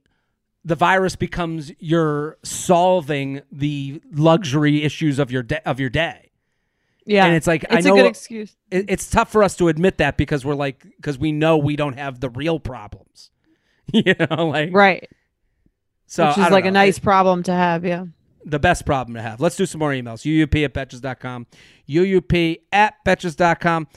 the 0.64 0.74
virus 0.74 1.16
becomes 1.16 1.72
your 1.78 2.36
solving 2.42 3.40
the 3.50 4.02
luxury 4.12 4.82
issues 4.82 5.18
of 5.18 5.30
your 5.30 5.42
day 5.42 5.60
of 5.64 5.80
your 5.80 5.90
day. 5.90 6.24
Yeah, 7.06 7.24
And 7.24 7.34
it's 7.36 7.46
like, 7.46 7.64
I 7.70 7.78
it's 7.78 7.86
know- 7.86 7.94
a 7.94 7.96
good 8.02 8.06
excuse. 8.06 8.54
It, 8.70 8.84
it's 8.88 9.08
tough 9.08 9.32
for 9.32 9.42
us 9.42 9.56
to 9.56 9.68
admit 9.68 9.96
that 9.96 10.18
because 10.18 10.44
we're 10.44 10.54
like 10.54 10.84
because 10.96 11.18
we 11.18 11.32
know 11.32 11.56
we 11.56 11.74
don't 11.74 11.94
have 11.98 12.20
the 12.20 12.28
real 12.28 12.60
problems. 12.60 13.30
you 13.94 14.14
know, 14.18 14.48
like 14.48 14.74
Right, 14.74 15.08
so 16.06 16.26
which 16.28 16.36
is 16.36 16.50
like 16.50 16.66
a 16.66 16.70
know. 16.70 16.80
nice 16.80 16.98
problem 16.98 17.42
to 17.44 17.52
have. 17.52 17.86
Yeah. 17.86 18.04
The 18.44 18.58
best 18.58 18.86
problem 18.86 19.14
to 19.14 19.22
have. 19.22 19.40
Let's 19.40 19.56
do 19.56 19.66
some 19.66 19.78
more 19.78 19.90
emails. 19.90 20.24
UUP 20.24 20.64
at 20.64 20.74
betches.com. 20.74 21.46
UUP 21.88 22.60
at 22.72 22.94
betches.com. 23.04 23.88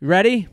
Ready? 0.00 0.48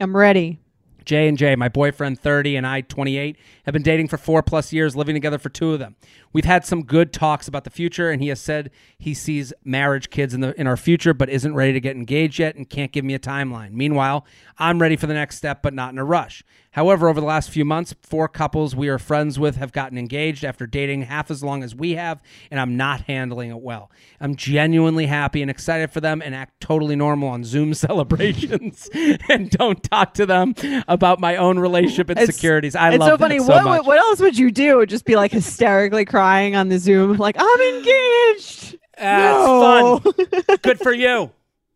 I'm 0.00 0.16
ready. 0.16 0.60
J 1.04 1.28
and 1.28 1.38
J, 1.38 1.54
my 1.54 1.68
boyfriend 1.68 2.18
30 2.20 2.56
and 2.56 2.66
I 2.66 2.80
28, 2.80 3.36
have 3.64 3.72
been 3.72 3.82
dating 3.82 4.08
for 4.08 4.16
4 4.16 4.42
plus 4.42 4.72
years, 4.72 4.96
living 4.96 5.14
together 5.14 5.38
for 5.38 5.48
2 5.48 5.74
of 5.74 5.78
them. 5.78 5.94
We've 6.36 6.44
had 6.44 6.66
some 6.66 6.82
good 6.82 7.14
talks 7.14 7.48
about 7.48 7.64
the 7.64 7.70
future 7.70 8.10
and 8.10 8.20
he 8.20 8.28
has 8.28 8.42
said 8.42 8.70
he 8.98 9.14
sees 9.14 9.54
marriage 9.64 10.10
kids 10.10 10.34
in 10.34 10.42
the 10.42 10.60
in 10.60 10.66
our 10.66 10.76
future 10.76 11.14
but 11.14 11.30
isn't 11.30 11.54
ready 11.54 11.72
to 11.72 11.80
get 11.80 11.96
engaged 11.96 12.38
yet 12.38 12.56
and 12.56 12.68
can't 12.68 12.92
give 12.92 13.06
me 13.06 13.14
a 13.14 13.18
timeline. 13.18 13.70
Meanwhile, 13.70 14.26
I'm 14.58 14.78
ready 14.78 14.96
for 14.96 15.06
the 15.06 15.14
next 15.14 15.38
step 15.38 15.62
but 15.62 15.72
not 15.72 15.94
in 15.94 15.98
a 15.98 16.04
rush. 16.04 16.44
However, 16.72 17.08
over 17.08 17.18
the 17.20 17.26
last 17.26 17.48
few 17.48 17.64
months, 17.64 17.94
four 18.02 18.28
couples 18.28 18.76
we 18.76 18.88
are 18.88 18.98
friends 18.98 19.38
with 19.38 19.56
have 19.56 19.72
gotten 19.72 19.96
engaged 19.96 20.44
after 20.44 20.66
dating 20.66 21.04
half 21.04 21.30
as 21.30 21.42
long 21.42 21.62
as 21.64 21.74
we 21.74 21.92
have, 21.92 22.20
and 22.50 22.60
I'm 22.60 22.76
not 22.76 23.00
handling 23.02 23.48
it 23.48 23.60
well. 23.60 23.90
I'm 24.20 24.36
genuinely 24.36 25.06
happy 25.06 25.40
and 25.40 25.50
excited 25.50 25.90
for 25.90 26.02
them 26.02 26.20
and 26.20 26.34
act 26.34 26.60
totally 26.60 26.94
normal 26.94 27.30
on 27.30 27.44
Zoom 27.44 27.72
celebrations 27.74 28.90
and 29.30 29.48
don't 29.48 29.82
talk 29.84 30.12
to 30.14 30.26
them 30.26 30.54
about 30.86 31.18
my 31.18 31.36
own 31.36 31.58
relationship 31.58 32.10
insecurities. 32.10 32.76
I 32.76 32.90
it's 32.90 32.98
love 32.98 33.08
so 33.08 33.16
that 33.16 33.20
funny. 33.20 33.38
so 33.38 33.64
what 33.64 33.86
what 33.86 33.96
else 33.96 34.20
would 34.20 34.36
you 34.36 34.50
do? 34.50 34.84
Just 34.84 35.06
be 35.06 35.16
like 35.16 35.32
hysterically 35.32 36.04
crying 36.04 36.25
on 36.26 36.68
the 36.68 36.78
Zoom, 36.78 37.16
like 37.18 37.36
I'm 37.38 37.60
engaged. 37.60 38.76
Ah, 38.98 39.18
No. 39.18 40.02
It's 40.04 40.44
fun. 40.46 40.56
Good 40.62 40.78
for 40.80 40.92
you. 40.92 41.30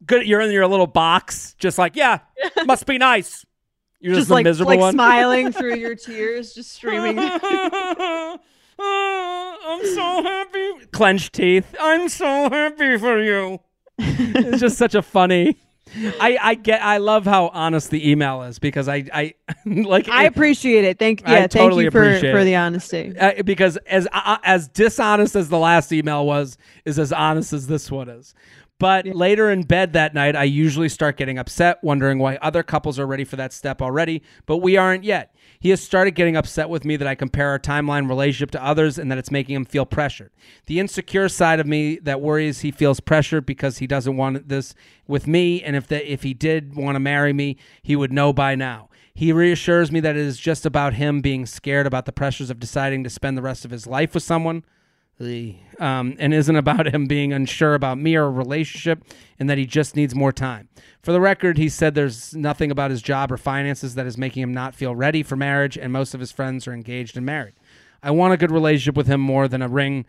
Good. 0.07 0.27
You're 0.27 0.41
in 0.41 0.51
your 0.51 0.67
little 0.67 0.87
box, 0.87 1.55
just 1.59 1.79
like 1.79 1.95
yeah, 1.97 2.21
must 2.65 2.87
be 2.87 2.99
nice. 2.99 3.45
You're 4.01 4.15
just, 4.15 4.23
just 4.23 4.31
like 4.31 4.45
miserable 4.45 4.71
like 4.71 4.81
one. 4.81 4.95
smiling 4.95 5.53
through 5.59 5.77
your 5.77 5.95
tears, 5.95 6.55
just 6.55 6.73
streaming. 6.73 7.19
I'm 7.19 8.39
so 9.85 10.23
happy. 10.23 10.87
Clenched 10.93 11.35
teeth. 11.35 11.75
I'm 11.79 12.09
so 12.09 12.49
happy 12.49 12.97
for 12.97 13.23
you. 13.23 13.61
it's 13.99 14.61
just 14.61 14.79
such 14.79 14.95
a 14.95 15.03
funny. 15.03 15.59
I 16.21 16.39
I 16.41 16.55
get. 16.55 16.83
I 16.83 16.99
love 16.99 17.25
how 17.25 17.49
honest 17.49 17.91
the 17.91 18.11
email 18.11 18.43
is 18.43 18.59
because 18.59 18.89
I 18.89 19.05
I 19.13 19.35
like. 19.67 20.09
I 20.09 20.25
it- 20.25 20.29
appreciate 20.29 20.85
it. 20.85 20.99
Thank 20.99 21.23
I 21.27 21.33
yeah, 21.33 21.39
thank 21.41 21.51
totally 21.53 21.85
you 21.85 21.91
for 21.91 22.03
appreciate 22.03 22.33
for 22.33 22.45
the 22.45 22.57
honesty. 22.57 23.13
uh, 23.19 23.43
because 23.43 23.77
as 23.79 24.07
uh, 24.13 24.39
as 24.45 24.69
dishonest 24.69 25.35
as 25.37 25.49
the 25.49 25.59
last 25.59 25.93
email 25.93 26.25
was, 26.27 26.57
is 26.85 26.99
as 26.99 27.13
honest 27.13 27.53
as 27.53 27.67
this 27.67 27.91
one 27.91 28.09
is. 28.09 28.35
But 28.81 29.05
later 29.05 29.51
in 29.51 29.65
bed 29.65 29.93
that 29.93 30.15
night, 30.15 30.35
I 30.35 30.45
usually 30.45 30.89
start 30.89 31.19
getting 31.19 31.39
upset, 31.39 31.85
wondering 31.85 32.19
why 32.19 32.37
other 32.37 32.63
couples 32.63 32.99
are 32.99 33.07
ready 33.07 33.25
for 33.25 33.37
that 33.37 33.53
step 33.53 33.83
already, 33.83 34.23
but 34.47 34.57
we 34.57 34.79
aren't 34.79 35.05
yet. 35.05 35.35
He 35.61 35.69
has 35.69 35.83
started 35.83 36.13
getting 36.13 36.35
upset 36.35 36.71
with 36.71 36.87
me 36.87 36.97
that 36.97 37.07
I 37.07 37.15
compare 37.15 37.51
our 37.51 37.59
timeline 37.59 38.09
relationship 38.09 38.51
to 38.53 38.65
others 38.65 38.99
and 38.99 39.13
that 39.13 39.19
it's 39.19 39.31
making 39.31 39.55
him 39.55 39.67
feel 39.67 39.85
pressured. 39.85 40.31
The 40.65 40.81
insecure 40.81 41.29
side 41.29 41.61
of 41.61 41.67
me 41.67 41.99
that 41.99 42.23
worries 42.23 42.61
he 42.61 42.71
feels 42.71 43.01
pressured 43.01 43.45
because 43.45 43.79
he 43.79 43.87
doesn't 43.87 44.17
want 44.17 44.49
this 44.49 44.75
with 45.07 45.27
me, 45.27 45.63
and 45.63 45.77
if 45.77 45.87
the, 45.87 46.11
if 46.11 46.23
he 46.23 46.33
did 46.33 46.75
want 46.75 46.97
to 46.97 47.01
marry 47.01 47.35
me, 47.35 47.59
he 47.83 47.97
would 47.97 48.15
know 48.15 48.33
by 48.33 48.55
now. 48.55 48.89
He 49.13 49.31
reassures 49.31 49.93
me 49.93 50.01
that 50.01 50.17
it 50.17 50.25
is 50.25 50.39
just 50.39 50.65
about 50.65 50.95
him 50.95 51.21
being 51.21 51.45
scared 51.45 51.87
about 51.87 52.07
the 52.07 52.13
pressures 52.13 52.49
of 52.49 52.59
deciding 52.59 53.05
to 53.05 53.11
spend 53.11 53.37
the 53.37 53.43
rest 53.43 53.67
of 53.67 53.73
his 53.73 53.87
life 53.87 54.15
with 54.15 54.23
someone 54.23 54.65
um, 55.79 56.17
and 56.19 56.33
isn't 56.33 56.57
about 56.57 56.93
him 56.93 57.07
being 57.07 57.33
unsure 57.33 57.75
about 57.75 57.99
me 57.99 58.17
or 58.17 58.25
a 58.25 58.31
relationship 58.31 59.05
and 59.39 59.51
that 59.51 59.59
he 59.59 59.67
just 59.67 59.95
needs 59.95 60.15
more 60.15 60.33
time. 60.33 60.69
For 61.03 61.13
the 61.13 61.21
record, 61.21 61.59
he 61.59 61.69
said 61.69 61.95
there's 61.95 62.35
nothing 62.35 62.71
about 62.71 62.91
his 62.91 63.03
job 63.03 63.31
or 63.31 63.37
finances 63.37 63.95
that 63.97 64.07
is 64.07 64.17
making 64.17 64.43
him 64.43 64.55
not 64.55 64.75
feel 64.75 64.95
ready 64.95 65.23
for 65.23 65.37
marriage, 65.37 65.77
and 65.77 65.93
most 65.93 66.15
of 66.15 66.21
his 66.21 66.33
friends 66.33 66.67
are 66.67 66.73
engaged 66.73 67.17
and 67.17 67.27
married. 67.27 67.55
I 68.03 68.11
want 68.13 68.33
a 68.33 68.39
good 68.39 68.51
relationship 68.51 68.97
with 68.97 69.07
him 69.07 69.21
more 69.21 69.47
than 69.47 69.61
a 69.61 69.69
ring 69.69 70.07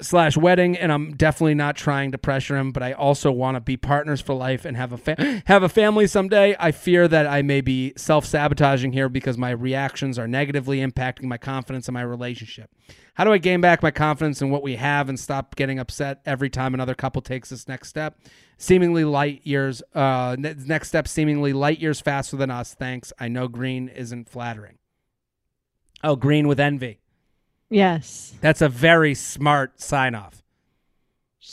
slash 0.00 0.36
wedding, 0.36 0.76
and 0.76 0.92
I'm 0.92 1.14
definitely 1.14 1.54
not 1.54 1.76
trying 1.76 2.12
to 2.12 2.18
pressure 2.18 2.56
him, 2.56 2.70
but 2.70 2.82
I 2.82 2.92
also 2.92 3.30
want 3.30 3.56
to 3.56 3.60
be 3.60 3.76
partners 3.76 4.20
for 4.20 4.34
life 4.34 4.64
and 4.64 4.76
have 4.76 4.92
a 4.92 4.96
fa- 4.98 5.42
have 5.46 5.62
a 5.62 5.68
family 5.68 6.06
someday. 6.06 6.56
I 6.58 6.72
fear 6.72 7.08
that 7.08 7.26
I 7.26 7.42
may 7.42 7.60
be 7.60 7.92
self 7.96 8.24
sabotaging 8.24 8.92
here 8.92 9.08
because 9.08 9.38
my 9.38 9.50
reactions 9.50 10.18
are 10.18 10.28
negatively 10.28 10.78
impacting 10.78 11.24
my 11.24 11.38
confidence 11.38 11.88
in 11.88 11.94
my 11.94 12.02
relationship. 12.02 12.70
How 13.14 13.24
do 13.24 13.32
I 13.32 13.38
gain 13.38 13.60
back 13.60 13.82
my 13.82 13.90
confidence 13.90 14.42
in 14.42 14.50
what 14.50 14.62
we 14.62 14.76
have 14.76 15.08
and 15.08 15.18
stop 15.18 15.56
getting 15.56 15.78
upset 15.78 16.20
every 16.26 16.50
time 16.50 16.74
another 16.74 16.94
couple 16.94 17.22
takes 17.22 17.48
this 17.48 17.66
next 17.66 17.88
step? 17.88 18.18
Seemingly 18.58 19.04
light 19.04 19.40
years, 19.44 19.82
uh, 19.94 20.36
ne- 20.38 20.54
next 20.66 20.88
step 20.88 21.08
seemingly 21.08 21.52
light 21.52 21.78
years 21.78 22.00
faster 22.00 22.36
than 22.36 22.50
us. 22.50 22.74
Thanks. 22.74 23.12
I 23.18 23.28
know 23.28 23.48
green 23.48 23.88
isn't 23.88 24.28
flattering. 24.28 24.78
Oh, 26.04 26.16
green 26.16 26.46
with 26.46 26.60
envy. 26.60 27.00
Yes. 27.70 28.34
That's 28.40 28.62
a 28.62 28.68
very 28.68 29.14
smart 29.14 29.80
sign 29.80 30.14
off. 30.14 30.42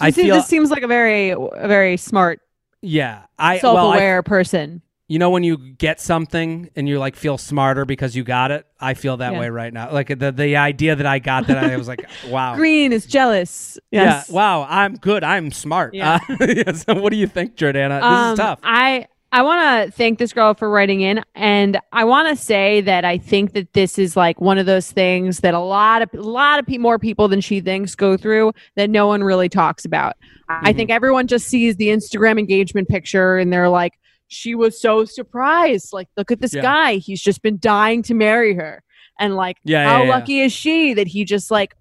I 0.01 0.09
see, 0.09 0.23
feel- 0.23 0.35
this 0.35 0.47
seems 0.47 0.71
like 0.71 0.83
a 0.83 0.87
very 0.87 1.31
a 1.31 1.67
very 1.67 1.97
smart, 1.97 2.41
Yeah, 2.81 3.23
I 3.37 3.59
well, 3.61 3.77
I- 3.77 3.97
self-aware 3.97 4.23
person. 4.23 4.81
you 5.07 5.19
know 5.19 5.29
when 5.29 5.43
you 5.43 5.57
get 5.57 5.99
something 6.01 6.69
and 6.75 6.87
you 6.89 6.97
like 6.97 7.15
feel 7.15 7.37
smarter 7.37 7.85
because 7.85 8.15
you 8.15 8.23
got 8.23 8.49
it. 8.51 8.65
I 8.79 8.95
feel 8.95 9.17
that 9.17 9.33
Yeah. 9.33 9.39
way 9.39 9.49
right 9.49 9.71
now. 9.71 9.91
Like 9.91 10.07
the 10.17 10.31
the 10.31 10.55
idea 10.57 10.95
that 10.95 11.05
I 11.05 11.19
got 11.19 11.45
that 11.47 11.57
I 11.57 11.77
was 11.77 11.87
like, 11.87 12.05
wow. 12.29 12.55
Green 12.55 12.91
is 12.91 13.05
jealous. 13.05 13.77
Yes. 13.91 14.27
Yeah, 14.29 14.35
wow, 14.35 14.65
I'm 14.69 14.95
good. 14.95 15.23
I'm 15.23 15.51
smart. 15.51 15.93
Yeah. 15.93 16.19
Uh, 16.29 16.73
so 16.73 16.95
what 16.95 17.11
do 17.11 17.17
you 17.17 17.27
think, 17.27 17.55
Jordana? 17.55 17.99
This 17.99 18.03
Um, 18.03 18.33
is 18.33 18.39
tough. 18.39 18.59
I 18.63 19.07
I 19.33 19.41
want 19.41 19.85
to 19.87 19.91
thank 19.91 20.19
this 20.19 20.31
girl 20.31 20.53
for 20.53 20.69
writing 20.69 21.01
in, 21.01 21.19
and 21.33 21.79
I 21.91 22.03
want 22.03 22.27
to 22.29 22.35
say 22.35 22.81
that 22.81 23.03
I 23.03 23.17
think 23.17 23.53
that 23.53 23.73
this 23.73 23.97
is 23.97 24.15
like 24.15 24.39
one 24.39 24.59
of 24.59 24.67
those 24.67 24.91
things 24.91 25.39
that 25.39 25.55
a 25.55 25.59
lot 25.59 26.03
of 26.03 26.09
a 26.13 26.21
lot 26.21 26.59
of 26.59 26.67
pe- 26.67 26.77
more 26.77 26.99
people 26.99 27.27
than 27.27 27.41
she 27.41 27.59
thinks 27.59 27.95
go 27.95 28.15
through 28.15 28.53
that 28.75 28.91
no 28.91 29.07
one 29.07 29.23
really 29.23 29.49
talks 29.49 29.85
about. 29.85 30.13
I 30.49 30.71
Mhm. 30.71 30.75
think 30.75 30.89
everyone 30.91 31.25
just 31.25 31.47
sees 31.47 31.77
the 31.77 31.87
Instagram 31.87 32.37
engagement 32.37 32.87
picture 32.89 33.37
and 33.39 33.51
they're 33.51 33.69
like, 33.69 33.93
she 34.27 34.53
was 34.53 34.79
so 34.79 35.03
surprised. 35.03 35.93
Like, 35.93 36.09
look 36.15 36.29
at 36.31 36.39
this 36.39 36.53
Yeah. 36.53 36.61
guy; 36.61 36.95
he's 36.97 37.21
just 37.21 37.41
been 37.41 37.57
dying 37.59 38.03
to 38.03 38.13
marry 38.13 38.53
her, 38.53 38.83
and 39.19 39.35
like, 39.35 39.57
Yeah, 39.63 39.89
how 39.89 40.03
yeah. 40.03 40.09
lucky 40.11 40.41
is 40.41 40.53
she 40.53 40.93
that 40.93 41.07
he 41.07 41.25
just 41.25 41.49
like 41.49 41.73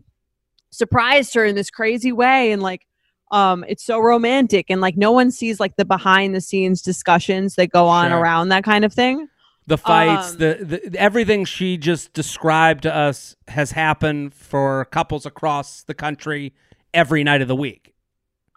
surprised 0.70 1.34
her 1.34 1.44
in 1.44 1.54
this 1.54 1.68
crazy 1.68 2.12
way 2.12 2.50
and 2.50 2.62
like 2.62 2.80
um 3.32 3.64
it's 3.66 3.84
so 3.84 3.98
romantic 3.98 4.66
and 4.68 4.80
like 4.80 4.96
no 4.96 5.10
one 5.10 5.30
sees 5.30 5.58
like 5.58 5.74
the 5.76 5.84
behind 5.84 6.34
the 6.34 6.40
scenes 6.40 6.80
discussions 6.82 7.56
that 7.56 7.68
go 7.70 7.88
on 7.88 8.10
Sure. 8.10 8.18
around 8.20 8.48
that 8.50 8.62
kind 8.64 8.84
of 8.84 8.92
thing 8.92 9.28
The 9.66 9.78
fights, 9.78 10.32
um, 10.32 10.38
the, 10.38 10.80
the 10.90 10.98
everything 11.00 11.44
she 11.44 11.76
just 11.76 12.12
described 12.12 12.82
to 12.82 12.94
us 12.94 13.36
has 13.48 13.72
happened 13.72 14.34
for 14.34 14.84
couples 14.86 15.24
across 15.26 15.82
the 15.84 15.94
country 15.94 16.52
every 16.92 17.22
night 17.24 17.40
of 17.42 17.48
the 17.48 17.54
week. 17.56 17.94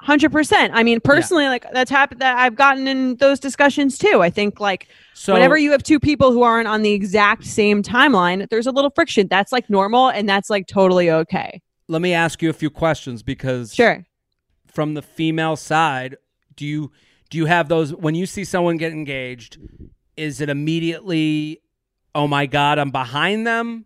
Hundred 0.01 0.31
percent. 0.31 0.73
I 0.75 0.83
mean, 0.83 0.99
personally, 0.99 1.45
like 1.45 1.65
that's 1.71 1.89
happened. 1.89 2.21
That 2.21 2.37
I've 2.37 2.55
gotten 2.55 2.87
in 2.87 3.15
those 3.17 3.39
discussions 3.39 3.97
too. 3.97 4.21
I 4.21 4.29
think 4.29 4.59
like 4.59 4.87
So 5.13 5.33
whenever 5.33 5.57
you 5.57 5.71
have 5.71 5.83
two 5.83 5.99
people 5.99 6.31
who 6.31 6.41
aren't 6.43 6.67
on 6.67 6.81
the 6.81 6.91
exact 6.91 7.45
same 7.45 7.81
timeline, 7.81 8.47
there's 8.49 8.67
a 8.67 8.71
little 8.71 8.91
friction. 8.91 9.27
That's 9.29 9.51
like 9.51 9.69
normal, 9.69 10.09
and 10.09 10.27
that's 10.27 10.49
like 10.49 10.67
totally 10.67 11.09
okay. 11.11 11.61
let 11.87 12.01
me 12.01 12.13
ask 12.13 12.41
you 12.41 12.49
a 12.49 12.53
few 12.53 12.69
questions 12.71 13.23
because 13.23 13.73
Sure. 13.73 14.03
From 14.75 14.93
the 14.93 15.01
female 15.01 15.55
side, 15.55 16.17
do 16.55 16.65
you 16.65 16.91
do 17.29 17.37
you 17.39 17.45
have 17.45 17.69
those 17.69 17.95
when 17.95 18.13
you 18.13 18.25
see 18.25 18.43
someone 18.43 18.77
get 18.77 18.91
engaged? 18.91 19.57
Is 20.17 20.41
it 20.41 20.49
immediately, 20.49 21.61
oh 22.13 22.27
my 22.27 22.45
god, 22.45 22.77
I'm 22.77 22.91
behind 22.91 23.47
them? 23.47 23.85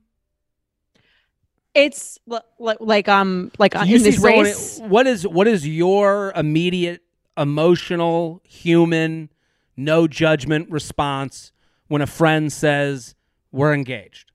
It's 1.75 2.17
li- 2.25 2.39
li- 2.59 2.75
like 2.79 3.07
um 3.07 3.51
like 3.59 3.75
uh, 3.75 3.83
you 3.83 3.97
in 3.97 4.03
this 4.03 4.21
someone- 4.21 4.43
race. 4.45 4.79
what 4.79 5.07
is 5.07 5.25
what 5.27 5.47
is 5.47 5.65
your 5.67 6.33
immediate 6.35 7.01
emotional, 7.37 8.41
human, 8.43 9.29
no 9.77 10.07
judgment 10.07 10.69
response 10.69 11.51
when 11.87 12.01
a 12.01 12.07
friend 12.07 12.51
says 12.51 13.15
we're 13.51 13.73
engaged? 13.73 14.28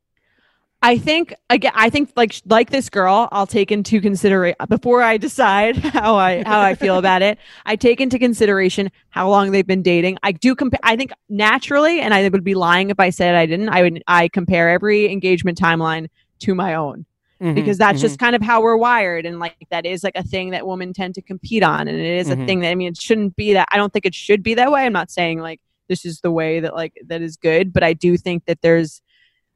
I 0.84 0.98
think 0.98 1.34
again. 1.48 1.72
I 1.74 1.88
think 1.88 2.10
like 2.14 2.34
like 2.44 2.68
this 2.68 2.90
girl, 2.90 3.28
I'll 3.32 3.46
take 3.46 3.72
into 3.72 4.00
consideration 4.02 4.56
before 4.68 5.00
I 5.02 5.16
decide 5.16 5.76
how 5.98 6.16
I 6.16 6.42
how 6.44 6.60
I 6.60 6.74
feel 6.74 6.98
about 6.98 7.22
it. 7.22 7.38
I 7.64 7.74
take 7.76 8.02
into 8.02 8.18
consideration 8.18 8.90
how 9.08 9.30
long 9.30 9.50
they've 9.50 9.66
been 9.66 9.82
dating. 9.82 10.18
I 10.22 10.32
do 10.32 10.54
compare. 10.54 10.80
I 10.82 10.94
think 10.96 11.12
naturally, 11.30 12.00
and 12.00 12.12
I 12.12 12.28
would 12.28 12.44
be 12.44 12.54
lying 12.54 12.90
if 12.90 13.00
I 13.00 13.08
said 13.08 13.34
I 13.34 13.46
didn't. 13.46 13.70
I 13.70 13.80
would. 13.82 14.02
I 14.06 14.28
compare 14.28 14.68
every 14.68 15.10
engagement 15.10 15.58
timeline 15.58 16.08
to 16.40 16.54
my 16.54 16.74
own 16.74 17.06
Mm-hmm. 17.42 17.54
because 17.56 17.78
that's 17.78 18.00
just 18.00 18.20
kind 18.20 18.36
of 18.36 18.42
how 18.42 18.62
we're 18.62 18.76
wired, 18.76 19.26
and 19.26 19.40
like 19.40 19.56
that 19.70 19.84
is 19.84 20.04
like 20.04 20.14
a 20.16 20.22
thing 20.22 20.50
that 20.50 20.66
women 20.66 20.92
tend 20.92 21.16
to 21.16 21.20
compete 21.22 21.64
on, 21.64 21.88
and 21.88 21.98
it 21.98 22.16
is 22.18 22.28
Mhm. 22.28 22.42
a 22.42 22.46
thing 22.46 22.60
that 22.60 22.70
I 22.70 22.74
mean, 22.76 22.88
it 22.88 22.96
shouldn't 22.96 23.34
be 23.34 23.54
that. 23.54 23.66
I 23.72 23.76
don't 23.76 23.92
think 23.92 24.06
it 24.06 24.14
should 24.14 24.42
be 24.42 24.54
that 24.54 24.70
way. 24.70 24.84
I'm 24.86 24.92
not 24.92 25.10
saying 25.10 25.40
like 25.40 25.60
this 25.88 26.04
is 26.04 26.20
the 26.20 26.30
way 26.30 26.60
that 26.60 26.74
like 26.74 26.92
that 27.08 27.22
is 27.22 27.36
good, 27.36 27.72
but 27.72 27.82
I 27.82 27.92
do 27.92 28.16
think 28.16 28.44
that 28.46 28.60
there's 28.62 29.02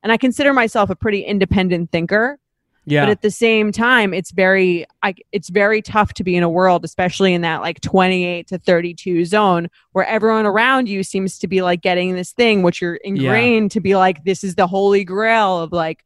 and 0.02 0.12
I 0.12 0.16
consider 0.16 0.52
myself 0.52 0.90
a 0.90 0.96
pretty 0.96 1.22
independent 1.22 1.90
thinker. 1.90 2.38
yeah. 2.86 3.04
But 3.04 3.10
at 3.10 3.22
the 3.22 3.30
same 3.30 3.72
time, 3.72 4.14
it's 4.14 4.30
very, 4.30 4.86
I, 5.02 5.14
it's 5.32 5.48
very 5.50 5.82
tough 5.82 6.14
to 6.14 6.24
be 6.24 6.36
in 6.36 6.42
a 6.42 6.48
world, 6.48 6.84
especially 6.84 7.34
in 7.34 7.42
that 7.42 7.60
like 7.60 7.80
28 7.80 8.46
to 8.48 8.58
32 8.58 9.24
zone, 9.26 9.68
where 9.92 10.06
everyone 10.06 10.46
around 10.46 10.88
you 10.88 11.02
seems 11.02 11.38
to 11.40 11.48
be 11.48 11.60
like 11.62 11.82
getting 11.82 12.14
this 12.14 12.32
thing, 12.32 12.62
which 12.62 12.80
you're 12.80 12.94
ingrained 12.96 13.70
to 13.72 13.80
be 13.80 13.94
like, 13.96 14.24
this 14.24 14.42
is 14.44 14.54
the 14.54 14.66
holy 14.66 15.04
grail 15.04 15.58
of 15.60 15.72
like, 15.72 16.04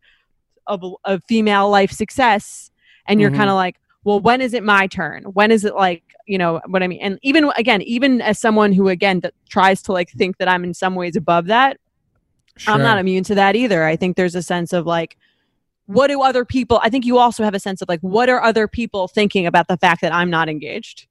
of, 0.67 0.83
of 1.05 1.23
female 1.29 1.69
life 1.71 1.91
success, 1.93 2.71
and 3.07 3.21
you're 3.21 3.31
Mhm. 3.31 3.37
kind 3.37 3.51
of 3.51 3.57
like, 3.57 3.77
well, 4.05 4.19
when 4.21 4.41
is 4.41 4.53
it 4.55 4.65
my 4.65 4.87
turn? 4.87 5.25
When 5.25 5.51
is 5.53 5.65
it 5.65 5.75
like, 5.75 6.03
you 6.27 6.39
know 6.39 6.61
what 6.67 6.83
I 6.83 6.89
mean? 6.89 7.01
And 7.01 7.19
even 7.23 7.51
again, 7.57 7.83
even 7.83 8.21
as 8.21 8.39
someone 8.39 8.73
who 8.73 8.89
again 8.89 9.21
that 9.21 9.35
tries 9.49 9.83
to 9.83 9.93
like 9.93 10.11
think 10.11 10.39
that 10.39 10.49
I'm 10.49 10.65
in 10.65 10.73
some 10.75 10.95
ways 10.95 11.15
above 11.17 11.47
that, 11.47 11.79
I'm 12.67 12.81
not 12.83 12.99
immune 12.99 13.25
to 13.25 13.35
that 13.37 13.57
either. 13.57 13.85
I 13.85 13.97
think 13.97 14.17
there's 14.17 14.35
a 14.35 14.43
sense 14.43 14.73
of 14.73 14.87
like, 14.87 15.17
what 15.87 16.09
do 16.09 16.23
other 16.23 16.45
people? 16.45 16.79
I 16.83 16.91
think 16.91 17.05
you 17.05 17.19
also 17.19 17.45
have 17.45 17.55
a 17.55 17.61
sense 17.61 17.83
of 17.83 17.89
like, 17.89 18.01
what 18.01 18.29
are 18.29 18.43
other 18.43 18.69
people 18.69 19.09
thinking 19.09 19.47
about 19.47 19.69
the 19.69 19.77
fact 19.77 20.01
that 20.03 20.13
I'm 20.15 20.31
not 20.31 20.49
engaged? 20.49 21.07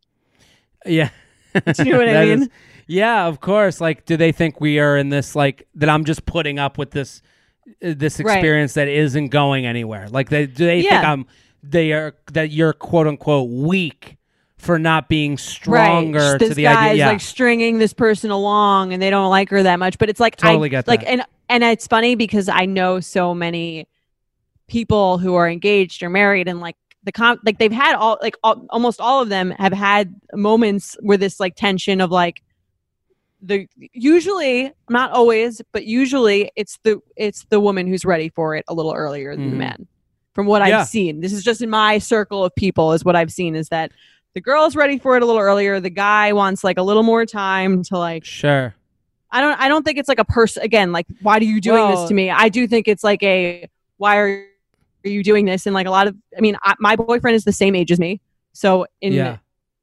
Yeah. 0.85 1.09
Do 1.53 1.83
you 1.83 1.91
know 1.91 1.97
what 1.97 2.09
I 2.09 2.25
mean? 2.25 2.43
is- 2.43 2.49
yeah, 2.87 3.25
of 3.27 3.39
course. 3.41 3.79
Like, 3.79 4.05
do 4.05 4.17
they 4.17 4.31
think 4.31 4.59
we 4.59 4.79
are 4.79 4.97
in 4.97 5.09
this 5.09 5.35
like 5.35 5.67
that? 5.75 5.87
I'm 5.89 6.03
just 6.05 6.25
putting 6.25 6.59
up 6.59 6.77
with 6.77 6.91
this 6.91 7.21
uh, 7.83 7.93
this 7.95 8.19
Right. 8.19 8.37
experience 8.37 8.73
that 8.73 8.87
isn't 8.87 9.29
going 9.29 9.65
anywhere. 9.65 10.07
Like, 10.09 10.29
they 10.29 10.45
do 10.47 10.65
they 10.65 10.81
think 10.81 10.93
I'm 11.03 11.25
they 11.63 11.91
are 11.93 12.15
that 12.33 12.49
you're 12.51 12.73
quote 12.73 13.07
unquote 13.07 13.49
weak 13.49 14.17
for 14.61 14.77
not 14.79 15.09
being 15.09 15.37
stronger 15.37 16.19
right. 16.19 16.39
to 16.39 16.45
This 16.47 16.55
the 16.55 16.63
guy's 16.63 16.77
idea. 16.91 16.97
Yeah. 16.97 17.07
like 17.09 17.21
stringing 17.21 17.79
this 17.79 17.93
person 17.93 18.29
along, 18.31 18.93
and 18.93 19.01
they 19.01 19.09
don't 19.09 19.29
like 19.29 19.49
her 19.49 19.63
that 19.63 19.79
much. 19.79 19.97
But 19.97 20.09
it's 20.09 20.19
like 20.19 20.35
Totally 20.35 20.67
I 20.67 20.69
get 20.69 20.87
like, 20.87 21.01
that. 21.01 21.09
and 21.09 21.25
and 21.49 21.63
it's 21.63 21.87
funny 21.87 22.15
because 22.15 22.47
I 22.47 22.65
know 22.65 22.99
so 22.99 23.33
many 23.33 23.87
people 24.67 25.17
who 25.17 25.35
are 25.35 25.49
engaged 25.49 26.01
or 26.03 26.09
married, 26.09 26.47
and 26.47 26.59
like 26.59 26.75
the 27.03 27.11
com 27.11 27.39
like 27.45 27.57
they've 27.57 27.71
had 27.71 27.95
all 27.95 28.17
like 28.21 28.35
all, 28.43 28.65
almost 28.69 29.01
all 29.01 29.21
of 29.21 29.29
them 29.29 29.49
have 29.51 29.73
had 29.73 30.13
moments 30.33 30.95
where 31.01 31.17
this 31.17 31.39
like 31.39 31.55
tension 31.55 31.99
of 31.99 32.11
like 32.11 32.41
the 33.41 33.67
usually 33.91 34.71
not 34.87 35.09
always 35.11 35.63
but 35.71 35.83
usually 35.85 36.51
it's 36.55 36.77
the 36.83 37.01
it's 37.15 37.43
the 37.49 37.59
woman 37.59 37.87
who's 37.87 38.05
ready 38.05 38.29
for 38.29 38.55
it 38.55 38.63
a 38.67 38.73
little 38.75 38.93
earlier 38.93 39.35
than 39.35 39.47
Mhm. 39.47 39.49
the 39.49 39.55
man 39.55 39.87
from 40.35 40.45
what 40.45 40.61
Yeah. 40.67 40.81
i've 40.81 40.87
seen 40.87 41.21
this 41.21 41.33
is 41.33 41.43
just 41.43 41.59
in 41.63 41.71
my 41.71 41.97
circle 41.97 42.45
of 42.45 42.53
people 42.55 42.93
is 42.93 43.03
what 43.03 43.15
i've 43.15 43.31
seen 43.31 43.55
is 43.55 43.69
that 43.69 43.91
the 44.33 44.41
girl's 44.41 44.75
ready 44.75 44.97
for 44.97 45.15
it 45.17 45.23
a 45.23 45.25
little 45.25 45.41
earlier 45.41 45.79
the 45.79 45.89
guy 45.89 46.33
wants 46.33 46.63
like 46.63 46.77
a 46.77 46.83
little 46.83 47.03
more 47.03 47.25
time 47.25 47.83
to 47.83 47.97
like 47.97 48.23
sure. 48.25 48.73
i 49.31 49.41
don't 49.41 49.59
i 49.59 49.67
don't 49.67 49.83
think 49.83 49.97
it's 49.97 50.09
like 50.09 50.19
a 50.19 50.25
person 50.25 50.63
again 50.63 50.91
like 50.91 51.05
why 51.21 51.37
are 51.37 51.43
you 51.43 51.61
doing 51.61 51.81
Well- 51.81 52.01
this 52.01 52.09
to 52.09 52.13
me 52.13 52.29
i 52.29 52.49
do 52.49 52.67
think 52.67 52.87
it's 52.87 53.03
like 53.03 53.21
a 53.23 53.67
why 53.97 54.17
are 54.17 54.45
you 55.03 55.23
doing 55.23 55.45
this 55.45 55.65
and 55.65 55.73
like 55.73 55.87
a 55.87 55.91
lot 55.91 56.07
of 56.07 56.15
i 56.37 56.41
mean 56.41 56.55
I, 56.63 56.75
my 56.79 56.95
boyfriend 56.95 57.35
is 57.35 57.43
the 57.43 57.53
same 57.53 57.75
age 57.75 57.91
as 57.91 57.99
me 57.99 58.21
so 58.53 58.85
in 59.01 59.13
Yeah. 59.13 59.37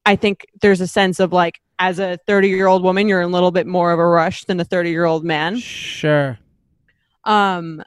I 0.07 0.17
think 0.17 0.47
there's 0.63 0.81
a 0.81 0.87
sense 0.87 1.21
of 1.21 1.35
like, 1.35 1.61
as 1.79 1.99
a 1.99 2.19
30 2.27 2.49
year 2.49 2.67
old 2.67 2.83
woman, 2.83 3.09
you're 3.09 3.21
in 3.21 3.29
a 3.29 3.33
little 3.33 3.51
bit 3.51 3.67
more 3.67 3.93
of 3.93 3.99
a 3.99 4.07
rush 4.07 4.45
than 4.45 4.59
a 4.59 4.65
30 4.65 4.89
year 4.89 5.05
old 5.05 5.23
man. 5.23 5.59
Sure. 5.59 6.39
Um, 7.25 7.83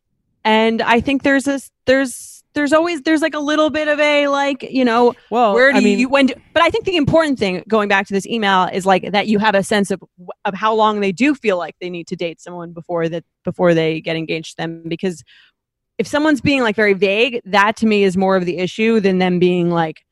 and 0.45 0.83
I 0.83 1.01
think 1.01 1.23
there's 1.23 1.45
this, 1.45 1.71
there's, 1.85 2.30
there's 2.53 2.73
always, 2.73 3.01
there's 3.03 3.21
like 3.21 3.33
a 3.33 3.39
little 3.39 3.69
bit 3.69 3.87
of 3.87 3.99
a 3.99 4.27
like, 4.27 4.63
you 4.63 4.83
know, 4.83 5.13
Well, 5.29 5.53
where 5.53 5.71
do 5.71 5.77
I 5.77 5.81
mean, 5.81 5.99
you, 5.99 6.09
when, 6.09 6.27
do, 6.27 6.33
but 6.53 6.61
I 6.61 6.69
think 6.69 6.85
the 6.85 6.97
important 6.97 7.39
thing 7.39 7.63
going 7.67 7.87
back 7.87 8.07
to 8.07 8.13
this 8.13 8.25
email 8.25 8.69
is 8.71 8.85
like 8.85 9.11
that 9.11 9.27
you 9.27 9.39
have 9.39 9.55
a 9.55 9.63
sense 9.63 9.91
of, 9.91 10.03
of 10.45 10.53
how 10.53 10.73
long 10.73 10.99
they 10.99 11.11
do 11.11 11.33
feel 11.33 11.57
like 11.57 11.75
they 11.79 11.89
need 11.89 12.07
to 12.07 12.15
date 12.15 12.41
someone 12.41 12.73
before 12.73 13.07
that, 13.09 13.23
before 13.43 13.73
they 13.73 14.01
get 14.01 14.15
engaged 14.15 14.51
to 14.51 14.57
them. 14.57 14.83
Because 14.87 15.23
if 15.97 16.07
someone's 16.07 16.41
being 16.41 16.61
like 16.61 16.75
very 16.75 16.93
vague, 16.93 17.41
that 17.45 17.77
to 17.77 17.85
me 17.85 18.03
is 18.03 18.17
more 18.17 18.35
of 18.35 18.45
the 18.45 18.57
issue 18.57 18.99
than 18.99 19.19
them 19.19 19.39
being 19.39 19.69
like, 19.69 20.03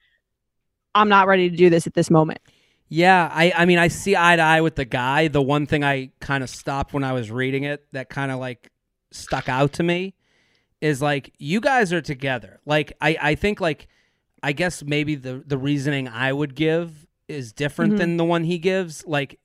I'm 0.96 1.10
not 1.10 1.28
ready 1.28 1.50
to 1.50 1.56
do 1.56 1.70
this 1.70 1.88
at 1.88 1.94
this 1.94 2.10
moment. 2.10 2.40
Yeah, 2.90 3.30
I, 3.32 3.54
I 3.56 3.66
mean, 3.66 3.78
I 3.78 3.88
see 3.88 4.16
eye 4.16 4.36
to 4.36 4.42
eye 4.42 4.62
with 4.62 4.76
the 4.76 4.86
guy. 4.86 5.28
The 5.28 5.42
one 5.42 5.68
thing 5.68 5.84
I 5.84 6.12
kind 6.20 6.44
of 6.44 6.50
stopped 6.50 6.94
when 6.94 7.04
I 7.04 7.14
was 7.14 7.30
reading 7.30 7.64
it 7.64 7.86
that 7.92 8.10
kind 8.10 8.32
of 8.32 8.40
like 8.40 8.72
stuck 9.12 9.48
out 9.48 9.74
to 9.74 9.84
me 9.84 10.16
is 10.82 11.02
like 11.02 11.34
you 11.38 11.60
guys 11.62 11.92
are 11.94 12.02
together. 12.02 12.60
Like 12.66 12.94
I, 13.02 13.18
I 13.22 13.36
think 13.36 13.60
like 13.60 13.88
I 14.42 14.52
guess 14.54 14.84
maybe 14.84 15.16
the 15.16 15.44
the 15.46 15.58
reasoning 15.58 16.08
I 16.08 16.32
would 16.34 16.56
give 16.56 17.06
is 17.28 17.52
different 17.54 17.94
Mhm. 17.94 17.98
than 17.98 18.18
the 18.18 18.26
one 18.26 18.44
he 18.46 18.58
gives. 18.58 19.06
Like 19.06 19.40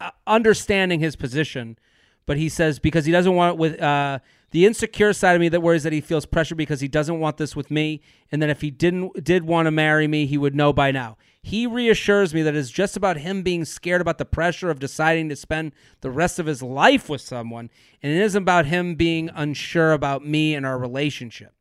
uh, 0.00 0.10
understanding 0.26 1.00
his 1.00 1.14
position, 1.16 1.78
but 2.26 2.36
he 2.36 2.48
says 2.48 2.78
because 2.80 3.04
he 3.04 3.12
doesn't 3.12 3.34
want 3.34 3.54
it 3.54 3.58
with 3.58 3.80
uh, 3.80 4.18
the 4.52 4.66
insecure 4.66 5.12
side 5.12 5.34
of 5.34 5.40
me 5.40 5.48
that 5.48 5.60
worries 5.60 5.82
that 5.82 5.92
he 5.92 6.00
feels 6.00 6.26
pressure 6.26 6.54
because 6.54 6.80
he 6.80 6.88
doesn't 6.88 7.18
want 7.18 7.38
this 7.38 7.56
with 7.56 7.70
me, 7.70 8.00
and 8.30 8.40
then 8.40 8.50
if 8.50 8.60
he 8.60 8.70
didn't 8.70 9.24
did 9.24 9.44
want 9.44 9.66
to 9.66 9.70
marry 9.70 10.06
me, 10.06 10.26
he 10.26 10.38
would 10.38 10.54
know 10.54 10.72
by 10.72 10.92
now. 10.92 11.16
He 11.42 11.66
reassures 11.66 12.32
me 12.32 12.42
that 12.42 12.54
it's 12.54 12.70
just 12.70 12.96
about 12.96 13.16
him 13.16 13.42
being 13.42 13.64
scared 13.64 14.00
about 14.00 14.18
the 14.18 14.24
pressure 14.24 14.70
of 14.70 14.78
deciding 14.78 15.28
to 15.30 15.36
spend 15.36 15.72
the 16.02 16.10
rest 16.10 16.38
of 16.38 16.46
his 16.46 16.62
life 16.62 17.08
with 17.08 17.20
someone, 17.20 17.70
and 18.02 18.12
it 18.12 18.22
isn't 18.22 18.42
about 18.42 18.66
him 18.66 18.94
being 18.94 19.30
unsure 19.34 19.92
about 19.92 20.24
me 20.24 20.54
and 20.54 20.64
our 20.64 20.78
relationship. 20.78 21.54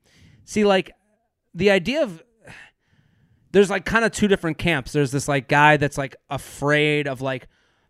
See, 0.46 0.66
like 0.66 0.92
the 1.54 1.72
idea 1.72 2.04
of 2.04 2.22
there's 3.52 3.70
like 3.70 3.86
kind 3.86 4.06
of 4.06 4.12
two 4.12 4.28
different 4.28 4.58
camps. 4.58 4.92
There's 4.92 5.12
this 5.12 5.28
like 5.28 5.48
guy 5.48 5.78
that's 5.78 5.98
like 5.98 6.16
afraid 6.30 7.08
of 7.08 7.22
like 7.22 7.48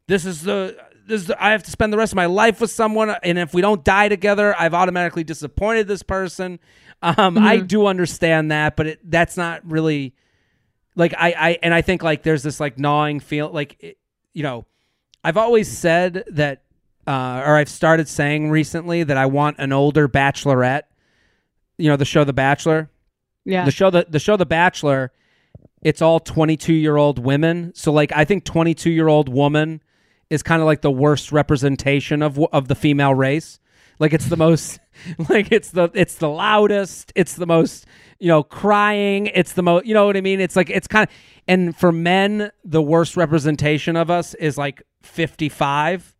this 0.08 0.26
is 0.26 0.44
the 0.44 0.78
this 1.08 1.30
I 1.40 1.52
have 1.52 1.64
to 1.64 1.72
spend 1.72 1.92
the 1.94 1.98
rest 1.98 2.14
of 2.14 2.16
my 2.18 2.26
life 2.28 2.62
with 2.62 2.72
someone, 2.72 3.10
and 3.24 3.38
if 3.38 3.54
we 3.54 3.62
don't 3.62 3.84
die 3.84 4.10
together, 4.10 4.56
I've 4.58 4.74
automatically 4.74 5.24
disappointed 5.24 5.88
this 5.88 6.04
person. 6.04 6.60
Um, 7.02 7.38
I 7.38 7.58
do 7.58 7.88
understand 7.88 8.52
that, 8.52 8.76
but 8.76 8.86
it, 8.88 9.00
that's 9.10 9.36
not 9.38 9.62
really 9.70 10.14
like 10.96 11.14
I, 11.18 11.32
I 11.38 11.58
and 11.64 11.74
I 11.74 11.82
think 11.82 12.04
like 12.04 12.24
there's 12.24 12.44
this 12.44 12.60
like 12.60 12.78
gnawing 12.78 13.20
feel 13.20 13.50
like 13.50 13.78
it, 13.80 13.98
you 14.34 14.44
know 14.44 14.66
I've 15.24 15.38
always 15.38 15.68
said 15.76 16.24
that 16.32 16.64
uh, 17.08 17.44
or 17.46 17.56
I've 17.56 17.70
started 17.70 18.08
saying 18.08 18.52
recently 18.52 19.04
that 19.04 19.18
I 19.18 19.26
want 19.26 19.58
an 19.60 19.72
older 19.74 20.08
bachelorette. 20.08 20.84
You 21.78 21.90
know 21.90 21.96
the 21.98 22.06
show 22.06 22.24
The 22.24 22.34
Bachelor 22.34 22.90
Yeah. 23.46 23.66
the 23.66 23.72
show 23.72 23.90
the, 23.90 24.06
the 24.08 24.20
show 24.20 24.38
the 24.38 24.46
bachelor 24.46 25.12
it's 25.82 26.00
all 26.04 26.20
22 26.20 26.74
year 26.74 26.96
old 26.98 27.18
women 27.18 27.72
so 27.74 27.92
like 27.92 28.12
i 28.12 28.24
think 28.24 28.44
22 28.46 28.92
year 28.92 29.08
old 29.08 29.28
woman 29.28 29.82
is 30.32 30.42
kind 30.42 30.62
of 30.62 30.66
like 30.66 30.82
the 30.82 30.90
worst 30.90 31.32
representation 31.32 32.24
of 32.24 32.40
of 32.54 32.70
the 32.70 32.74
female 32.74 33.14
race. 33.14 33.60
Like 34.00 34.14
it's 34.14 34.28
the 34.28 34.38
most 34.38 34.80
like 35.30 35.52
it's 35.52 35.72
the 35.72 35.92
it's 35.94 36.16
the 36.16 36.30
loudest 36.30 37.12
it's 37.16 37.36
the 37.36 37.46
most 37.46 37.86
you 38.18 38.30
know 38.30 38.42
crying 38.42 39.28
it's 39.28 39.54
the 39.54 39.62
most 39.62 39.86
you 39.86 39.94
know 39.94 40.06
what 40.06 40.18
i 40.18 40.22
mean? 40.22 40.40
It's 40.40 40.56
like 40.56 40.70
it's 40.70 40.88
kind 40.88 41.08
of 41.08 41.14
and 41.48 41.76
for 41.76 41.92
men 41.92 42.50
the 42.64 42.82
worst 42.82 43.18
representation 43.18 43.96
of 43.98 44.10
us 44.10 44.34
is 44.36 44.58
like 44.58 44.82
55 45.04 46.16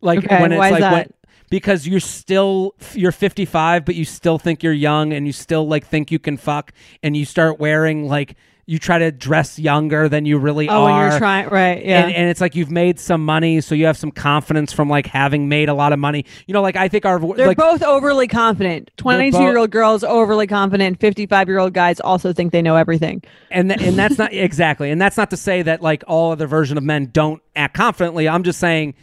like 0.00 0.20
Okay, 0.20 0.40
when 0.40 0.52
it's 0.52 0.60
like 0.60 0.92
when, 0.92 1.12
because 1.50 1.86
you're 1.86 2.00
still 2.00 2.74
you're 2.94 3.12
55 3.12 3.84
but 3.84 3.94
you 3.94 4.06
still 4.06 4.38
think 4.38 4.62
you're 4.62 4.72
young 4.72 5.12
and 5.12 5.26
you 5.26 5.32
still 5.32 5.68
like 5.68 5.86
think 5.86 6.10
you 6.10 6.18
can 6.18 6.38
fuck 6.38 6.72
and 7.02 7.14
you 7.16 7.26
start 7.26 7.60
wearing 7.60 8.08
like 8.08 8.34
you 8.66 8.78
try 8.78 8.98
to 8.98 9.12
dress 9.12 9.58
younger 9.58 10.08
than 10.08 10.24
you 10.24 10.38
really 10.38 10.68
Oh, 10.68 10.84
are. 10.84 11.02
and 11.04 11.10
you're 11.12 11.18
trying 11.18 11.48
right, 11.50 11.84
yeah. 11.84 12.04
And, 12.06 12.14
and 12.14 12.30
it's 12.30 12.40
like 12.40 12.54
you've 12.54 12.70
made 12.70 12.98
some 12.98 13.24
money, 13.24 13.60
so 13.60 13.74
you 13.74 13.86
have 13.86 13.96
some 13.96 14.10
confidence 14.10 14.72
from 14.72 14.88
like 14.88 15.06
having 15.06 15.48
made 15.48 15.68
a 15.68 15.74
lot 15.74 15.92
of 15.92 15.98
money. 15.98 16.24
You 16.46 16.54
know, 16.54 16.62
like 16.62 16.76
I 16.76 16.88
think 16.88 17.04
our 17.04 17.18
They're 17.18 17.46
like 17.48 17.56
both 17.58 17.82
overly 17.82 18.26
confident. 18.26 18.90
22 18.96 19.38
year 19.38 19.58
old 19.58 19.70
girls 19.70 20.02
overly 20.02 20.46
confident. 20.46 20.98
55 21.00 21.48
year 21.48 21.58
old 21.58 21.74
guys 21.74 22.00
also 22.00 22.32
think 22.32 22.52
they 22.52 22.62
know 22.62 22.76
everything. 22.76 23.22
and 23.50 23.68
th- 23.68 23.82
and 23.82 23.96
that's 23.98 24.16
not 24.18 24.32
exactly, 24.32 24.90
and 24.90 25.00
that's 25.00 25.16
not 25.16 25.30
to 25.30 25.36
say 25.36 25.62
that 25.62 25.82
like 25.82 26.02
all 26.06 26.32
other 26.32 26.46
version 26.46 26.78
of 26.78 26.84
men 26.84 27.10
don't 27.12 27.42
act 27.54 27.74
confidently. 27.76 28.28
I'm 28.28 28.44
just 28.44 28.58
saying 28.60 28.94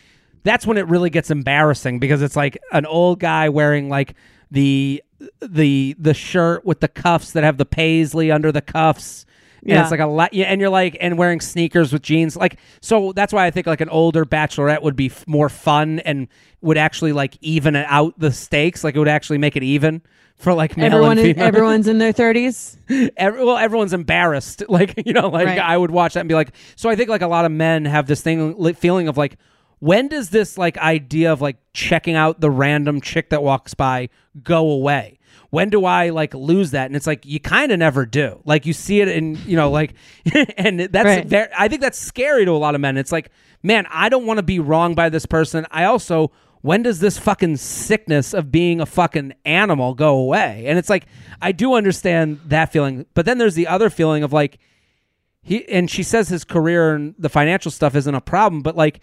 that's 0.43 0.65
when 0.65 0.77
it 0.77 0.87
really 0.87 1.11
gets 1.11 1.29
embarrassing 1.29 1.99
because 1.99 2.23
it's 2.23 2.35
like 2.35 2.57
an 2.71 2.87
old 2.87 3.19
guy 3.19 3.49
wearing 3.49 3.89
like 3.89 4.15
the 4.49 5.03
the 5.39 5.95
the 5.99 6.15
shirt 6.15 6.65
with 6.65 6.79
the 6.79 6.87
cuffs 6.87 7.33
that 7.33 7.43
have 7.43 7.57
the 7.57 7.65
paisley 7.65 8.31
under 8.31 8.51
the 8.51 8.61
cuffs. 8.61 9.27
And 9.61 9.69
Yeah. 9.69 9.81
it's 9.83 9.91
like 9.91 9.99
a 9.99 10.07
lot, 10.07 10.33
yeah, 10.33 10.45
and 10.45 10.59
you're 10.59 10.69
like, 10.71 10.97
and 10.99 11.17
wearing 11.17 11.39
sneakers 11.39 11.93
with 11.93 12.01
jeans, 12.01 12.35
like, 12.35 12.57
so 12.81 13.11
that's 13.13 13.31
why 13.31 13.45
I 13.45 13.51
think 13.51 13.67
like 13.67 13.81
an 13.81 13.89
older 13.89 14.25
bachelorette 14.25 14.81
would 14.81 14.95
be 14.95 15.07
f- 15.07 15.23
more 15.27 15.49
fun 15.49 15.99
and 15.99 16.27
would 16.61 16.77
actually 16.77 17.11
like 17.13 17.37
even 17.41 17.75
out 17.75 18.17
the 18.17 18.31
stakes, 18.31 18.83
like 18.83 18.95
it 18.95 18.99
would 18.99 19.07
actually 19.07 19.37
make 19.37 19.55
it 19.55 19.61
even 19.63 20.01
for 20.37 20.53
like 20.55 20.75
male 20.77 20.87
Everyone 20.87 21.17
and 21.19 21.27
is, 21.27 21.37
everyone's 21.37 21.87
in 21.87 21.99
their 21.99 22.11
30s. 22.13 22.75
Every, 23.17 23.45
well, 23.45 23.57
everyone's 23.57 23.93
embarrassed. 23.93 24.63
Like, 24.69 24.93
you 25.05 25.13
know, 25.13 25.29
like 25.29 25.45
Right. 25.45 25.59
I 25.59 25.77
would 25.77 25.91
watch 25.91 26.15
that 26.15 26.21
and 26.21 26.29
be 26.29 26.33
like, 26.35 26.53
so 26.75 26.89
I 26.89 26.95
think 26.95 27.09
like 27.09 27.21
a 27.21 27.27
lot 27.27 27.45
of 27.45 27.51
men 27.51 27.85
have 27.85 28.07
this 28.07 28.21
thing, 28.21 28.55
li- 28.57 28.73
feeling 28.73 29.07
of 29.07 29.17
like, 29.17 29.37
when 29.77 30.07
does 30.07 30.29
this 30.31 30.57
like 30.57 30.77
idea 30.79 31.31
of 31.31 31.41
like 31.41 31.57
checking 31.73 32.15
out 32.15 32.39
the 32.41 32.49
random 32.49 33.01
chick 33.01 33.29
that 33.29 33.43
walks 33.43 33.73
by 33.75 34.09
go 34.43 34.69
away? 34.71 35.19
When 35.51 35.69
do 35.69 35.85
I 35.85 36.09
like 36.09 36.33
lose 36.33 36.71
that? 36.71 36.87
And 36.87 36.95
it's 36.95 37.05
like, 37.05 37.25
you 37.25 37.39
kind 37.39 37.71
of 37.71 37.79
never 37.79 38.05
do. 38.05 38.41
Like, 38.45 38.65
you 38.65 38.73
see 38.73 39.01
it 39.01 39.07
in, 39.09 39.35
you 39.45 39.55
know, 39.57 39.69
like, 39.69 39.93
and 40.57 40.79
that's, 40.79 41.05
Right. 41.05 41.25
very, 41.25 41.49
I 41.57 41.67
think 41.67 41.81
that's 41.81 41.99
scary 41.99 42.45
to 42.45 42.51
a 42.51 42.57
lot 42.57 42.73
of 42.73 42.81
men. 42.81 42.97
It's 42.97 43.11
like, 43.11 43.29
man, 43.61 43.85
I 43.91 44.09
don't 44.09 44.25
want 44.25 44.37
to 44.37 44.43
be 44.43 44.59
wrong 44.59 44.95
by 44.95 45.09
this 45.09 45.25
person. 45.25 45.67
I 45.69 45.83
also, 45.83 46.31
when 46.61 46.83
does 46.83 46.99
this 46.99 47.17
fucking 47.17 47.57
sickness 47.57 48.33
of 48.33 48.49
being 48.51 48.79
a 48.79 48.85
fucking 48.85 49.33
animal 49.43 49.93
go 49.93 50.15
away? 50.15 50.63
And 50.67 50.77
it's 50.79 50.89
like, 50.89 51.05
I 51.41 51.51
do 51.51 51.73
understand 51.73 52.39
that 52.45 52.71
feeling, 52.71 53.05
but 53.13 53.25
then 53.25 53.37
there's 53.37 53.55
the 53.55 53.67
other 53.67 53.89
feeling 53.89 54.23
of 54.23 54.31
like, 54.31 54.57
he 55.43 55.67
and 55.69 55.89
she 55.89 56.03
says 56.03 56.29
his 56.29 56.43
career 56.45 56.93
and 56.95 57.15
the 57.17 57.27
financial 57.29 57.71
stuff 57.71 57.95
isn't 57.95 58.13
a 58.15 58.21
problem, 58.21 58.61
but 58.61 58.75
like, 58.77 59.01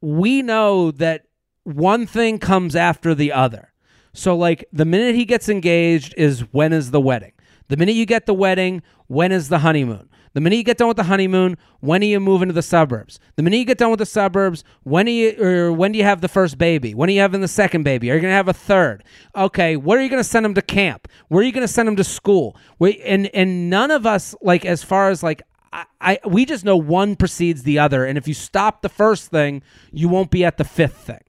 we 0.00 0.42
know 0.42 0.90
that 0.92 1.26
one 1.64 2.06
thing 2.06 2.38
comes 2.38 2.76
after 2.76 3.14
the 3.14 3.32
other. 3.32 3.72
So 4.14 4.36
like 4.36 4.64
the 4.72 4.86
minute 4.86 5.14
he 5.14 5.26
gets 5.26 5.50
engaged 5.50 6.14
is 6.16 6.40
when 6.52 6.72
is 6.72 6.90
the 6.90 7.00
wedding. 7.00 7.32
The 7.68 7.76
minute 7.76 7.94
you 7.94 8.06
get 8.06 8.26
the 8.26 8.34
wedding, 8.34 8.82
when 9.08 9.32
is 9.32 9.48
the 9.48 9.58
honeymoon? 9.58 10.08
The 10.34 10.40
minute 10.40 10.56
you 10.56 10.64
get 10.64 10.78
done 10.78 10.88
with 10.88 10.96
the 10.96 11.04
honeymoon, 11.04 11.56
when 11.80 12.00
do 12.00 12.08
you 12.08 12.18
move 12.18 12.42
into 12.42 12.54
the 12.54 12.62
suburbs? 12.62 13.20
The 13.36 13.42
minute 13.42 13.58
you 13.58 13.64
get 13.64 13.78
done 13.78 13.90
with 13.90 14.00
the 14.00 14.06
suburbs, 14.06 14.64
when 14.82 15.06
do 15.06 15.12
you 15.12 15.36
or 15.40 15.72
when 15.72 15.92
do 15.92 15.98
you 15.98 16.04
have 16.04 16.20
the 16.20 16.28
first 16.28 16.58
baby? 16.58 16.94
When 16.94 17.08
are 17.08 17.12
you 17.12 17.20
having 17.20 17.40
the 17.40 17.48
second 17.48 17.84
baby? 17.84 18.10
Are 18.10 18.14
you 18.14 18.20
gonna 18.20 18.32
have 18.32 18.48
a 18.48 18.52
third? 18.52 19.04
Okay, 19.36 19.76
where 19.76 19.98
are 19.98 20.02
you 20.02 20.08
gonna 20.08 20.24
send 20.24 20.44
him 20.44 20.54
to 20.54 20.62
camp? 20.62 21.08
Where 21.28 21.40
are 21.40 21.44
you 21.44 21.52
gonna 21.52 21.68
send 21.68 21.88
him 21.88 21.96
to 21.96 22.04
school? 22.04 22.56
We 22.78 23.00
and 23.02 23.26
and 23.34 23.70
none 23.70 23.90
of 23.90 24.06
us 24.06 24.34
like 24.42 24.64
as 24.64 24.82
far 24.82 25.10
as 25.10 25.22
like 25.22 25.42
I, 25.72 25.84
I 26.00 26.18
we 26.26 26.44
just 26.44 26.64
know 26.64 26.76
one 26.76 27.14
precedes 27.16 27.62
the 27.62 27.78
other, 27.78 28.04
and 28.04 28.18
if 28.18 28.26
you 28.26 28.34
stop 28.34 28.82
the 28.82 28.88
first 28.88 29.30
thing, 29.30 29.62
you 29.92 30.08
won't 30.08 30.30
be 30.32 30.44
at 30.44 30.56
the 30.58 30.64
fifth 30.64 30.98
thing. 30.98 31.22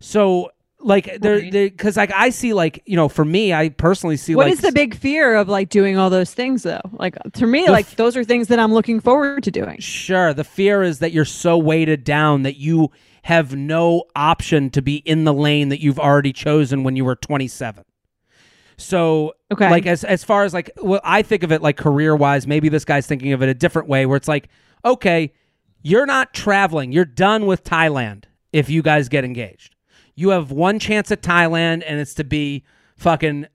So 0.00 0.50
like 0.82 1.20
there 1.20 1.40
because 1.50 1.96
like 1.96 2.10
I 2.14 2.30
see 2.30 2.54
like 2.54 2.82
you 2.86 2.96
know 2.96 3.08
for 3.08 3.24
me 3.24 3.52
I 3.52 3.68
personally 3.68 4.16
see 4.16 4.34
What 4.34 4.46
like 4.46 4.54
is 4.54 4.60
the 4.60 4.72
big 4.72 4.94
fear 4.94 5.34
of 5.36 5.48
like 5.48 5.68
doing 5.68 5.98
all 5.98 6.08
those 6.10 6.32
things 6.32 6.62
though? 6.62 6.80
Like 6.92 7.16
to 7.34 7.46
me, 7.46 7.68
like 7.68 7.86
f- 7.86 7.96
those 7.96 8.16
are 8.16 8.24
things 8.24 8.48
that 8.48 8.58
I'm 8.58 8.72
looking 8.72 8.98
forward 9.00 9.42
to 9.44 9.50
doing. 9.50 9.78
Sure. 9.80 10.32
The 10.32 10.44
fear 10.44 10.82
is 10.82 11.00
that 11.00 11.12
you're 11.12 11.24
so 11.26 11.58
weighted 11.58 12.02
down 12.04 12.42
that 12.44 12.56
you 12.56 12.90
have 13.22 13.54
no 13.54 14.04
option 14.16 14.70
to 14.70 14.80
be 14.80 14.96
in 14.96 15.24
the 15.24 15.34
lane 15.34 15.68
that 15.68 15.80
you've 15.82 15.98
already 16.00 16.32
chosen 16.32 16.82
when 16.82 16.96
you 16.96 17.04
were 17.04 17.16
27. 17.16 17.84
So, 18.78 19.34
Okay. 19.52 19.68
like 19.70 19.84
as 19.84 20.04
as 20.04 20.24
far 20.24 20.44
as 20.44 20.54
like, 20.54 20.70
well, 20.82 21.00
I 21.04 21.20
think 21.22 21.42
of 21.42 21.52
it 21.52 21.60
like 21.60 21.76
career 21.76 22.16
wise. 22.16 22.46
Maybe 22.46 22.70
this 22.70 22.86
guy's 22.86 23.06
thinking 23.06 23.32
of 23.34 23.42
it 23.42 23.48
a 23.50 23.54
different 23.54 23.88
way, 23.88 24.06
where 24.06 24.16
it's 24.16 24.28
like, 24.28 24.48
okay, 24.84 25.32
you're 25.82 26.06
not 26.06 26.32
traveling. 26.32 26.90
You're 26.92 27.04
done 27.04 27.44
with 27.46 27.62
Thailand 27.64 28.24
if 28.52 28.70
you 28.70 28.80
guys 28.82 29.10
get 29.10 29.24
engaged. 29.24 29.76
You 30.20 30.28
have 30.30 30.50
one 30.52 30.78
chance 30.78 31.10
at 31.10 31.22
Thailand, 31.22 31.82
and 31.86 31.98
it's 31.98 32.14
to 32.14 32.24
be 32.24 32.62
fucking 32.96 33.46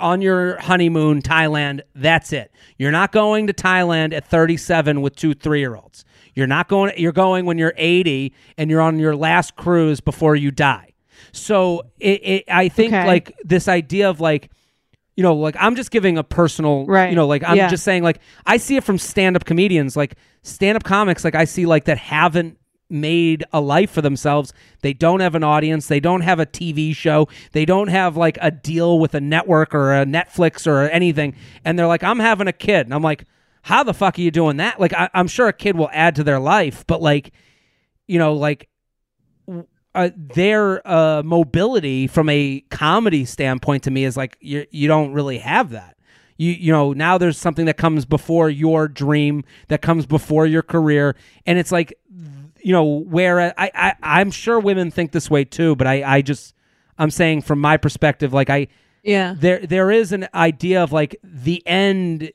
on 0.00 0.20
your 0.22 0.58
honeymoon 0.60 1.22
Thailand. 1.22 1.80
That's 1.94 2.32
it. 2.32 2.52
You're 2.78 2.90
not 2.92 3.12
going 3.12 3.46
to 3.48 3.52
Thailand 3.52 4.12
at 4.12 4.24
37 4.28 5.00
with 5.00 5.16
two 5.16 5.34
three 5.34 5.58
year 5.60 5.74
olds. 5.76 6.04
You're 6.34 6.46
not 6.46 6.68
going. 6.68 6.92
You're 6.96 7.12
going 7.12 7.46
when 7.46 7.58
you're 7.58 7.74
80 7.76 8.32
and 8.56 8.70
you're 8.70 8.80
on 8.80 8.98
your 8.98 9.16
last 9.16 9.56
cruise 9.56 10.00
before 10.00 10.36
you 10.36 10.50
die. 10.52 10.92
So 11.32 11.82
it, 11.98 12.20
it 12.24 12.44
I 12.48 12.68
think 12.68 12.92
Okay. 12.92 13.06
like 13.06 13.36
this 13.44 13.66
idea 13.68 14.08
of 14.08 14.20
like 14.20 14.50
you 15.16 15.22
know 15.22 15.34
like 15.34 15.56
i'm 15.58 15.74
just 15.74 15.90
giving 15.90 16.16
a 16.16 16.22
personal 16.22 16.86
Right. 16.86 17.10
you 17.10 17.16
know 17.16 17.26
like 17.26 17.42
i'm 17.42 17.56
Yeah. 17.56 17.68
just 17.68 17.82
saying 17.82 18.04
like 18.04 18.20
i 18.46 18.56
see 18.56 18.76
it 18.76 18.84
from 18.84 18.98
stand-up 18.98 19.44
comedians 19.44 19.96
like 19.96 20.14
stand-up 20.44 20.84
comics 20.84 21.24
like 21.24 21.34
i 21.34 21.44
see 21.44 21.66
like 21.66 21.86
that 21.86 21.98
haven't 21.98 22.56
made 22.90 23.44
a 23.52 23.60
life 23.60 23.90
for 23.90 24.02
themselves. 24.02 24.52
They 24.80 24.92
don't 24.92 25.20
have 25.20 25.34
an 25.34 25.44
audience. 25.44 25.86
They 25.86 26.00
don't 26.00 26.22
have 26.22 26.40
a 26.40 26.46
tv 26.46 26.94
show. 26.94 27.28
They 27.52 27.64
don't 27.64 27.88
have 27.88 28.16
like 28.16 28.38
a 28.40 28.50
deal 28.50 28.98
with 28.98 29.14
a 29.14 29.20
network 29.20 29.74
or 29.74 29.94
a 29.94 30.04
netflix 30.04 30.66
or 30.66 30.88
anything. 30.88 31.34
And 31.64 31.78
they're 31.78 31.86
like 31.86 32.02
i'm 32.04 32.18
having 32.18 32.48
a 32.48 32.52
kid. 32.52 32.86
And 32.86 32.94
i'm 32.94 33.02
like 33.02 33.24
how 33.62 33.82
the 33.82 33.92
fuck 33.92 34.18
are 34.18 34.22
you 34.22 34.30
doing 34.30 34.58
that? 34.58 34.80
Like 34.80 34.92
I, 34.92 35.10
i'm 35.14 35.28
sure 35.28 35.48
a 35.48 35.52
kid 35.52 35.76
will 35.76 35.90
add 35.92 36.16
to 36.16 36.24
their 36.24 36.40
life 36.40 36.84
but 36.86 37.02
like 37.02 37.32
you 38.06 38.18
know 38.18 38.32
like 38.34 38.68
uh, 39.94 40.10
their 40.16 40.86
uh, 40.86 41.22
mobility 41.24 42.06
from 42.06 42.28
a 42.28 42.60
comedy 42.70 43.24
standpoint 43.24 43.82
to 43.82 43.90
me 43.90 44.04
is 44.04 44.16
like 44.16 44.36
you 44.40 44.64
you 44.70 44.86
don't 44.86 45.12
really 45.12 45.38
have 45.38 45.70
that. 45.70 45.96
You 46.36 46.52
you 46.52 46.72
know 46.72 46.92
now 46.92 47.18
there's 47.18 47.36
something 47.36 47.66
that 47.66 47.78
comes 47.78 48.04
before 48.04 48.48
your 48.48 48.86
dream 48.86 49.44
that 49.66 49.82
comes 49.82 50.06
before 50.06 50.46
your 50.46 50.62
career, 50.62 51.16
and 51.46 51.58
it's 51.58 51.72
like 51.72 51.98
you 52.68 52.74
know 52.74 52.84
where 52.84 53.40
uh, 53.40 53.52
I, 53.56 53.70
I 53.74 53.94
I'm 54.20 54.30
sure 54.30 54.60
women 54.60 54.90
think 54.90 55.12
this 55.12 55.30
way 55.30 55.42
too, 55.46 55.74
but 55.74 55.86
I 55.86 56.16
I 56.16 56.20
just 56.20 56.54
I'm 56.98 57.10
saying 57.10 57.40
from 57.42 57.60
my 57.62 57.78
perspective 57.78 58.34
like 58.34 58.50
I 58.50 58.68
Yeah. 59.02 59.34
there 59.38 59.60
there 59.66 59.90
is 59.90 60.12
an 60.12 60.28
idea 60.34 60.82
of 60.82 60.92
like 60.92 61.16
the 61.24 61.62
end 61.66 62.30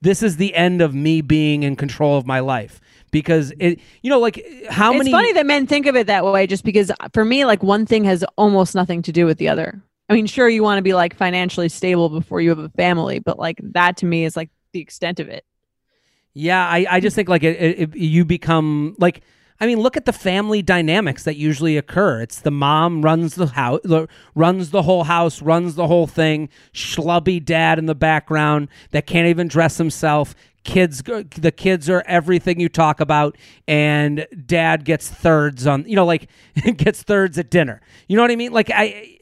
this 0.00 0.20
is 0.22 0.36
the 0.36 0.52
end 0.56 0.82
of 0.82 0.94
me 0.94 1.20
being 1.20 1.62
in 1.62 1.76
control 1.76 2.16
of 2.18 2.26
my 2.26 2.40
life. 2.40 2.80
Because 3.12 3.52
it 3.60 3.78
you 4.02 4.10
know 4.10 4.18
like 4.18 4.36
how 4.68 4.90
it's 4.90 4.98
many 4.98 5.10
It's 5.10 5.16
funny 5.16 5.32
that 5.34 5.46
men 5.46 5.68
think 5.68 5.86
of 5.86 5.94
it 5.94 6.08
that 6.08 6.24
way 6.24 6.48
just 6.48 6.64
because 6.64 6.90
uh, 6.90 7.08
for 7.14 7.24
me 7.24 7.44
like 7.44 7.62
one 7.62 7.86
thing 7.86 8.02
has 8.02 8.24
almost 8.36 8.74
nothing 8.74 9.00
to 9.02 9.12
do 9.12 9.26
with 9.26 9.38
the 9.38 9.48
other. 9.48 9.80
I 10.08 10.14
mean 10.14 10.26
sure 10.26 10.48
you 10.48 10.64
want 10.64 10.78
to 10.78 10.82
be 10.82 10.92
like 10.94 11.14
financially 11.14 11.68
stable 11.68 12.08
before 12.08 12.40
you 12.40 12.48
have 12.50 12.58
a 12.58 12.68
family 12.70 13.20
but 13.20 13.38
like 13.38 13.60
that 13.62 13.96
to 13.98 14.06
me 14.06 14.24
is 14.24 14.36
like 14.36 14.50
the 14.72 14.80
extent 14.80 15.20
of 15.20 15.28
it. 15.28 15.44
Yeah, 16.34 16.64
I, 16.66 16.86
I 16.90 17.00
just 17.00 17.14
think 17.16 17.28
like 17.28 17.44
it, 17.44 17.56
it, 17.60 17.78
it- 17.80 17.96
you 17.96 18.24
become 18.24 18.96
like 18.98 19.22
I 19.60 19.66
mean, 19.66 19.80
look 19.80 19.96
at 19.96 20.04
the 20.04 20.12
family 20.12 20.62
dynamics 20.62 21.24
that 21.24 21.36
usually 21.36 21.76
occur. 21.76 22.22
It's 22.22 22.40
the 22.40 22.50
mom 22.50 23.02
runs 23.02 23.34
the 23.34 23.46
house, 23.46 23.80
runs 24.34 24.70
the 24.70 24.82
whole 24.82 25.04
house, 25.04 25.42
runs 25.42 25.74
the 25.74 25.88
whole 25.88 26.06
thing. 26.06 26.48
Schlubby 26.72 27.44
dad 27.44 27.78
in 27.78 27.86
the 27.86 27.94
background 27.94 28.68
that 28.92 29.06
can't 29.06 29.26
even 29.26 29.48
dress 29.48 29.76
himself. 29.78 30.34
Kids, 30.62 31.02
the 31.02 31.52
kids 31.56 31.88
are 31.88 32.04
everything 32.06 32.60
you 32.60 32.68
talk 32.68 33.00
about, 33.00 33.36
and 33.66 34.26
dad 34.46 34.84
gets 34.84 35.08
thirds 35.08 35.66
on. 35.66 35.84
You 35.88 35.96
know, 35.96 36.04
like 36.04 36.28
gets 36.76 37.02
thirds 37.02 37.38
at 37.38 37.50
dinner. 37.50 37.80
You 38.06 38.16
know 38.16 38.22
what 38.22 38.30
I 38.30 38.36
mean? 38.36 38.52
Like 38.52 38.70
I, 38.72 39.18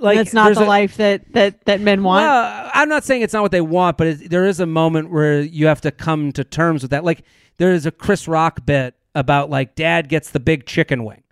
like 0.00 0.18
that's 0.18 0.34
not 0.34 0.54
the 0.54 0.64
a- 0.64 0.66
life 0.66 0.96
that 0.96 1.32
that 1.32 1.64
that 1.66 1.80
men 1.80 2.02
want 2.02 2.24
well, 2.24 2.70
I'm 2.74 2.88
not 2.88 3.04
saying 3.04 3.22
it's 3.22 3.32
not 3.32 3.42
what 3.42 3.52
they 3.52 3.60
want, 3.60 3.96
but 3.98 4.06
it, 4.08 4.30
there 4.30 4.46
is 4.46 4.60
a 4.60 4.66
moment 4.66 5.10
where 5.10 5.40
you 5.40 5.66
have 5.66 5.80
to 5.82 5.90
come 5.90 6.32
to 6.32 6.44
terms 6.44 6.82
with 6.82 6.90
that. 6.90 7.04
Like 7.04 7.22
there 7.58 7.72
is 7.72 7.86
a 7.86 7.90
Chris 7.90 8.26
Rock 8.26 8.66
bit 8.66 8.94
about 9.14 9.50
like 9.50 9.74
dad 9.74 10.08
gets 10.08 10.30
the 10.30 10.40
big 10.40 10.66
chicken 10.66 11.04
wing, 11.04 11.22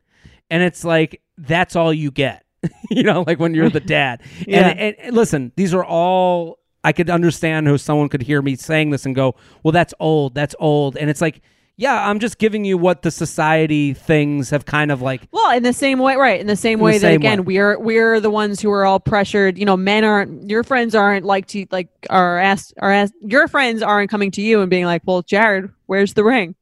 and 0.51 0.63
it's 0.63 0.85
like 0.85 1.23
that's 1.37 1.77
all 1.77 1.93
you 1.93 2.11
get. 2.11 2.45
you 2.91 3.05
know, 3.05 3.23
like 3.27 3.39
when 3.39 3.55
you're 3.55 3.71
the 3.71 3.81
dad. 3.81 4.21
Yeah. 4.47 4.69
and, 4.69 4.79
and, 4.81 4.97
and 4.99 5.17
listen, 5.17 5.53
these 5.57 5.73
are 5.75 5.85
all 5.85 6.59
I 6.83 6.93
could 6.93 7.11
understand 7.11 7.67
how 7.69 7.77
someone 7.77 8.09
could 8.09 8.23
hear 8.23 8.41
me 8.43 8.57
saying 8.57 8.91
this 8.91 9.05
and 9.07 9.15
go, 9.15 9.35
"Well, 9.63 9.73
that's 9.73 9.95
old. 10.01 10.35
That's 10.35 10.55
old," 10.59 10.97
and 10.97 11.09
it's 11.11 11.21
like. 11.21 11.41
Yeah, 11.81 12.11
I'm 12.11 12.19
just 12.19 12.39
giving 12.39 12.65
you 12.65 12.77
what 12.77 13.03
the 13.03 13.11
society 13.13 13.95
things 13.95 14.51
have 14.51 14.67
kind 14.67 14.91
of 14.91 15.01
like 15.01 15.29
Well, 15.31 15.57
in 15.57 15.63
the 15.63 15.73
same 15.73 16.01
way, 16.01 16.17
right? 16.17 16.41
In 16.41 16.49
the 16.49 16.57
same 16.57 16.79
the 16.81 16.85
way 16.87 16.95
that 16.95 17.01
same 17.03 17.15
again, 17.21 17.45
way. 17.45 17.55
we're 17.55 17.79
we're 17.79 18.19
the 18.19 18.31
ones 18.33 18.59
who 18.61 18.69
are 18.73 18.85
all 18.85 18.99
pressured. 18.99 19.57
You 19.57 19.65
know, 19.65 19.77
men 19.77 20.03
aren't. 20.03 20.51
Your 20.51 20.65
friends 20.65 20.97
aren't 20.97 21.25
like 21.25 21.47
to 21.49 21.67
like 21.71 21.87
are 22.11 22.37
asked 22.37 22.75
are 22.81 22.91
asked. 22.91 23.15
Your 23.21 23.47
friends 23.47 23.81
aren't 23.81 24.11
coming 24.11 24.33
to 24.33 24.43
you 24.43 24.61
and 24.61 24.69
being 24.69 24.87
like, 24.87 25.03
"Well, 25.07 25.23
Jared, 25.23 25.71
where's 25.87 26.15
the 26.15 26.25
ring?" 26.25 26.57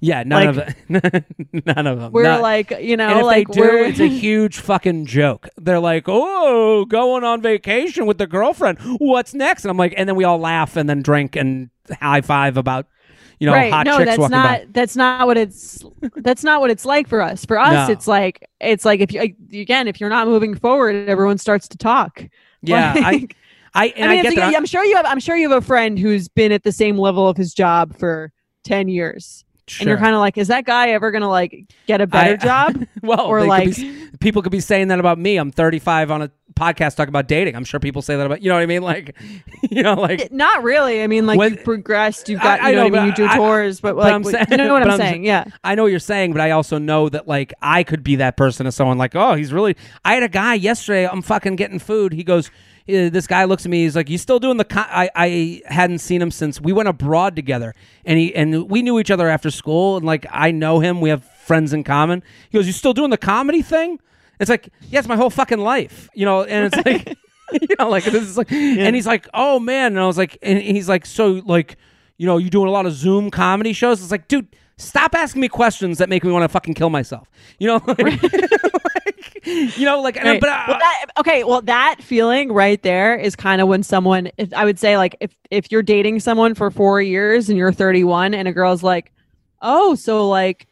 Yeah, 0.00 0.22
none 0.24 0.56
Like- 0.56 0.68
of 0.68 0.74
none 1.66 1.86
of 1.86 2.00
them. 2.00 2.12
We're 2.12 2.22
Not- 2.24 2.42
like, 2.42 2.70
you 2.80 2.96
know, 2.96 3.08
and 3.08 3.18
if 3.20 3.24
like 3.24 3.48
they 3.48 3.54
do, 3.54 3.60
we're 3.60 3.84
it's 3.84 4.00
a 4.00 4.08
huge 4.08 4.58
fucking 4.58 5.06
joke. 5.06 5.48
They're 5.56 5.80
like, 5.80 6.04
"Oh, 6.08 6.84
going 6.84 7.24
on 7.24 7.42
vacation 7.42 8.06
with 8.06 8.18
the 8.18 8.26
girlfriend. 8.26 8.78
What's 8.98 9.34
next?" 9.34 9.64
And 9.64 9.70
I'm 9.70 9.76
like, 9.76 9.94
and 9.96 10.08
then 10.08 10.16
we 10.16 10.24
all 10.24 10.38
laugh 10.38 10.76
and 10.76 10.88
then 10.88 11.02
drink 11.02 11.36
and 11.36 11.70
high 12.00 12.20
five 12.20 12.56
about 12.56 12.86
you 13.40 13.46
know 13.48 13.52
right. 13.52 13.72
hot 13.72 13.84
no, 13.86 13.98
chicks 13.98 14.06
that's 14.10 14.18
walking 14.18 14.30
not 14.30 14.60
by. 14.60 14.66
that's 14.70 14.96
not 14.96 15.26
what 15.26 15.36
it's 15.36 15.84
that's 16.16 16.44
not 16.44 16.60
what 16.60 16.70
it's 16.70 16.84
like 16.84 17.08
for 17.08 17.20
us. 17.20 17.44
For 17.44 17.58
us, 17.58 17.88
No. 17.88 17.92
it's 17.92 18.06
like 18.06 18.48
it's 18.60 18.84
like 18.84 19.00
if 19.00 19.12
you 19.12 19.20
again, 19.20 19.88
if 19.88 20.00
you're 20.00 20.10
not 20.10 20.26
moving 20.28 20.54
forward, 20.54 21.08
everyone 21.08 21.38
starts 21.38 21.68
to 21.68 21.78
talk. 21.78 22.24
Yeah, 22.66 22.94
Like- 22.94 23.36
I 23.74 23.86
I 23.86 23.86
and 23.96 24.10
I 24.10 24.14
I, 24.18 24.22
get 24.22 24.36
that. 24.36 24.56
I'm 24.56 24.64
sure 24.64 24.82
you 24.84 24.96
have. 24.96 25.04
I'm 25.04 25.20
sure 25.20 25.36
you 25.36 25.50
have 25.50 25.62
a 25.62 25.66
friend 25.66 25.98
who's 25.98 26.28
been 26.28 26.50
at 26.52 26.62
the 26.62 26.72
same 26.72 26.96
level 26.96 27.28
of 27.28 27.36
his 27.36 27.52
job 27.52 27.94
for 27.98 28.32
ten 28.62 28.88
years, 28.88 29.43
and 29.80 29.88
you're 29.88 29.98
kind 29.98 30.14
of 30.14 30.20
like, 30.20 30.36
is 30.38 30.48
that 30.48 30.64
guy 30.64 30.90
ever 30.90 31.10
gonna 31.10 31.28
like 31.28 31.72
get 31.86 32.00
a 32.00 32.06
better 32.06 32.34
I- 32.34 32.36
job? 32.36 32.86
well, 33.02 33.26
or 33.26 33.40
they 33.40 33.44
could 33.44 33.48
like- 33.48 33.76
be, 33.76 34.08
people 34.20 34.42
could 34.42 34.52
be 34.52 34.60
saying 34.60 34.88
that 34.88 35.00
about 35.00 35.18
me. 35.18 35.36
I'm 35.36 35.50
35 35.50 36.10
on 36.10 36.22
a 36.22 36.30
podcast 36.54 36.96
talk 36.96 37.08
about 37.08 37.28
dating. 37.28 37.56
I'm 37.56 37.64
sure 37.64 37.80
people 37.80 38.02
say 38.02 38.16
that 38.16 38.24
about 38.26 38.42
you 38.42 38.48
know 38.48 38.54
what 38.56 38.62
I 38.62 38.66
mean. 38.66 38.82
Like, 38.94 39.14
you 39.70 39.82
know, 39.82 39.94
like 39.94 40.30
Not 40.32 40.62
really. 40.62 41.02
I 41.02 41.06
mean, 41.06 41.26
like 41.26 41.38
When- 41.38 41.54
you've 41.54 41.64
progressed. 41.64 42.28
You've 42.28 42.40
got. 42.42 42.60
I- 42.60 42.66
I 42.66 42.70
you 42.70 42.76
know, 42.76 42.82
know, 42.84 42.90
what 42.90 42.98
I 42.98 43.02
mean. 43.02 43.10
You 43.10 43.14
do 43.16 43.26
I- 43.26 43.36
tours, 43.36 43.80
but, 43.80 43.94
but 43.96 44.04
like, 44.04 44.12
I'm 44.14 44.22
what- 44.22 44.32
saying- 44.32 44.46
you 44.50 44.56
know 44.58 44.72
what 44.72 44.82
I'm 44.82 44.90
I'm 44.90 44.98
saying? 44.98 45.24
Yeah. 45.24 45.44
I 45.62 45.74
know 45.74 45.82
what 45.84 45.90
you're 45.90 45.98
saying, 46.00 46.32
but 46.32 46.40
I 46.40 46.50
also 46.52 46.78
know 46.78 47.08
that 47.08 47.26
like 47.28 47.52
I 47.62 47.82
could 47.84 48.04
be 48.04 48.16
that 48.16 48.36
person 48.36 48.66
as 48.66 48.74
someone 48.74 48.98
like, 48.98 49.14
oh, 49.14 49.34
he's 49.34 49.52
really. 49.52 49.76
I 50.04 50.14
had 50.14 50.22
a 50.22 50.28
guy 50.28 50.54
yesterday. 50.54 51.06
I'm 51.08 51.22
fucking 51.22 51.56
getting 51.56 51.78
food. 51.78 52.12
He 52.12 52.22
goes, 52.24 52.50
eh, 52.88 53.08
this 53.08 53.26
guy 53.26 53.44
looks 53.44 53.64
at 53.64 53.70
me. 53.70 53.82
He's 53.84 53.96
like, 53.96 54.08
you 54.10 54.18
still 54.18 54.38
doing 54.38 54.56
the? 54.58 54.64
Co-? 54.64 54.80
I 54.86 55.10
I 55.14 55.62
hadn't 55.66 55.98
seen 56.00 56.20
him 56.22 56.30
since 56.30 56.60
we 56.60 56.72
went 56.72 56.88
abroad 56.88 57.34
together, 57.36 57.74
and 58.04 58.18
he 58.18 58.34
and 58.34 58.70
we 58.70 58.82
knew 58.82 58.98
each 58.98 59.10
other 59.10 59.28
after 59.28 59.50
school, 59.50 59.96
and 59.96 60.04
like 60.06 60.26
I 60.30 60.50
know 60.50 60.80
him. 60.80 61.00
We 61.00 61.08
have 61.10 61.24
friends 61.24 61.72
in 61.72 61.84
common. 61.84 62.22
He 62.50 62.58
goes, 62.58 62.66
you 62.66 62.72
still 62.72 62.92
doing 62.94 63.10
the 63.10 63.18
comedy 63.18 63.62
thing? 63.62 63.98
It's 64.40 64.50
like, 64.50 64.68
yeah, 64.90 64.98
it's 64.98 65.08
my 65.08 65.16
whole 65.16 65.30
fucking 65.30 65.58
life, 65.60 66.08
you 66.14 66.24
know. 66.24 66.42
And 66.44 66.72
it's 66.72 66.86
like, 66.86 67.16
you 67.52 67.76
know, 67.78 67.88
like 67.88 68.04
this 68.04 68.22
is 68.22 68.36
like, 68.36 68.50
and 68.52 68.94
he's 68.94 69.06
like, 69.06 69.28
oh 69.34 69.58
man, 69.60 69.92
and 69.92 70.00
I 70.00 70.06
was 70.06 70.18
like, 70.18 70.38
and 70.42 70.58
he's 70.60 70.88
like, 70.88 71.06
so 71.06 71.42
like, 71.46 71.76
you 72.16 72.26
know, 72.26 72.38
you 72.38 72.50
doing 72.50 72.68
a 72.68 72.70
lot 72.72 72.86
of 72.86 72.92
Zoom 72.92 73.30
comedy 73.30 73.72
shows? 73.72 74.02
It's 74.02 74.10
like, 74.10 74.28
dude, 74.28 74.48
stop 74.76 75.14
asking 75.14 75.40
me 75.40 75.48
questions 75.48 75.98
that 75.98 76.08
make 76.08 76.24
me 76.24 76.32
want 76.32 76.42
to 76.42 76.48
fucking 76.48 76.74
kill 76.74 76.90
myself. 76.90 77.28
You 77.58 77.68
know, 77.68 77.80
like, 77.86 77.98
like, 77.98 79.46
you 79.46 79.84
know, 79.84 80.00
like, 80.00 80.16
Right. 80.16 80.40
but 80.40 80.48
uh, 80.48 80.64
Well, 80.68 80.78
that, 80.78 81.04
okay, 81.18 81.44
well, 81.44 81.62
that 81.62 81.96
feeling 82.00 82.52
right 82.52 82.82
there 82.82 83.16
is 83.16 83.36
kind 83.36 83.60
of 83.60 83.68
when 83.68 83.82
someone, 83.82 84.30
if, 84.38 84.52
I 84.54 84.64
would 84.64 84.78
say, 84.78 84.96
like, 84.96 85.16
if 85.20 85.36
if 85.50 85.70
you're 85.70 85.82
dating 85.82 86.20
someone 86.20 86.54
for 86.54 86.70
four 86.70 87.00
years 87.02 87.48
and 87.48 87.58
you're 87.58 87.72
31, 87.72 88.34
and 88.34 88.48
a 88.48 88.52
girl's 88.52 88.82
like, 88.82 89.12
"Oh, 89.62 89.94
so 89.94 90.28
like, 90.28 90.66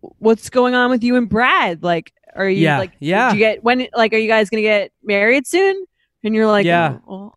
what's 0.00 0.48
going 0.50 0.74
on 0.74 0.90
with 0.90 1.02
you 1.04 1.16
and 1.16 1.28
Brad? 1.28 1.82
Like, 1.82 2.12
are 2.38 2.48
you 2.48 2.62
Yeah, 2.64 2.78
like, 2.78 2.92
yeah. 3.00 3.32
You 3.32 3.38
get 3.38 3.62
when? 3.64 3.86
Like, 3.94 4.12
are 4.14 4.18
you 4.18 4.28
guys 4.28 4.48
gonna 4.50 4.62
get 4.62 4.92
married 5.02 5.46
soon?" 5.46 5.84
And 6.24 6.34
you're 6.34 6.46
like, 6.46 6.64
Yeah. 6.66 6.98
"Oh, 7.06 7.16
well." 7.16 7.34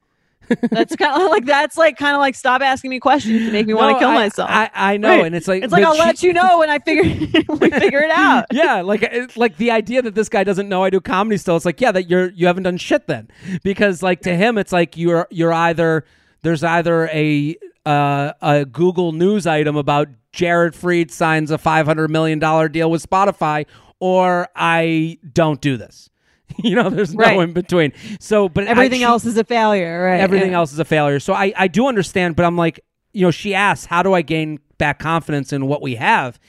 that's 0.70 0.96
kind 0.98 1.22
of 1.22 1.30
like 1.30 1.46
that's 1.46 1.78
like 1.78 1.96
kind 1.98 2.14
of 2.14 2.20
like 2.20 2.36
stop 2.36 2.62
asking 2.62 2.90
me 2.90 3.00
questions 3.00 3.46
to 3.46 3.52
make 3.54 3.66
me 3.68 3.74
want 3.82 3.96
to 3.96 4.00
kill 4.00 4.10
I- 4.10 4.16
myself. 4.16 4.50
I, 4.52 4.70
I 4.74 4.98
know, 4.98 5.08
Right. 5.08 5.26
and 5.26 5.34
it's 5.36 5.48
like, 5.48 5.64
it's 5.64 5.72
like 5.72 5.86
I'll 5.86 5.94
she- 5.96 6.00
let 6.02 6.24
you 6.24 6.34
know 6.34 6.60
when 6.60 6.70
I 6.70 6.80
figure 6.80 7.04
we 7.60 7.70
figure 7.70 8.00
it 8.02 8.12
out. 8.12 8.46
yeah, 8.52 8.82
like 8.82 9.02
it's 9.04 9.38
like 9.38 9.56
the 9.58 9.72
idea 9.72 10.02
that 10.02 10.14
this 10.14 10.28
guy 10.28 10.44
doesn't 10.44 10.68
know 10.68 10.84
I 10.84 10.90
do 10.90 11.00
comedy 11.00 11.38
still. 11.38 11.56
It's 11.56 11.66
like, 11.66 11.80
yeah, 11.80 11.94
that 11.94 12.10
you're 12.10 12.32
you 12.32 12.48
haven't 12.48 12.64
done 12.64 12.76
shit 12.78 13.08
then, 13.08 13.30
because 13.64 14.04
like 14.04 14.22
to 14.24 14.36
him, 14.36 14.58
it's 14.58 14.74
like 14.74 14.98
you're 14.98 15.26
you're 15.32 15.54
either 15.54 16.04
there's 16.42 16.64
either 16.66 17.08
a 17.14 17.56
uh, 17.86 18.34
a 18.42 18.66
Google 18.66 19.14
News 19.14 19.48
item 19.48 19.78
about 19.78 20.10
Jared 20.34 20.74
Freid 20.74 21.12
signs 21.12 21.50
a 21.52 21.58
five 21.58 21.86
hundred 21.86 22.10
million 22.12 22.40
dollar 22.40 22.68
deal 22.68 22.92
with 22.92 23.08
Spotify, 23.10 23.66
or 24.02 24.50
I 24.56 25.18
don't 25.32 25.62
do 25.62 25.78
this. 25.78 26.10
You 26.62 26.76
know, 26.76 26.90
there's 26.90 27.16
no 27.16 27.24
Right. 27.24 27.40
in 27.40 27.54
between. 27.54 27.94
So, 28.20 28.50
but 28.50 28.68
Everything 28.68 29.00
she- 29.00 29.04
else 29.06 29.24
is 29.24 29.38
a 29.38 29.46
failure, 29.46 30.04
right? 30.04 30.20
everything 30.20 30.52
Yeah. 30.52 30.58
else 30.58 30.74
is 30.74 30.80
a 30.80 30.84
failure. 30.86 31.22
So 31.22 31.34
I, 31.34 31.54
I 31.56 31.70
do 31.70 31.88
understand, 31.88 32.36
but 32.36 32.44
I'm 32.46 32.58
like, 32.58 32.82
you 33.14 33.22
know, 33.22 33.32
she 33.32 33.56
asks, 33.56 33.86
how 33.86 34.04
do 34.04 34.14
I 34.14 34.22
gain 34.22 34.60
back 34.78 35.00
confidence 35.00 35.54
in 35.54 35.66
what 35.68 35.82
we 35.82 35.96
have? 35.96 36.42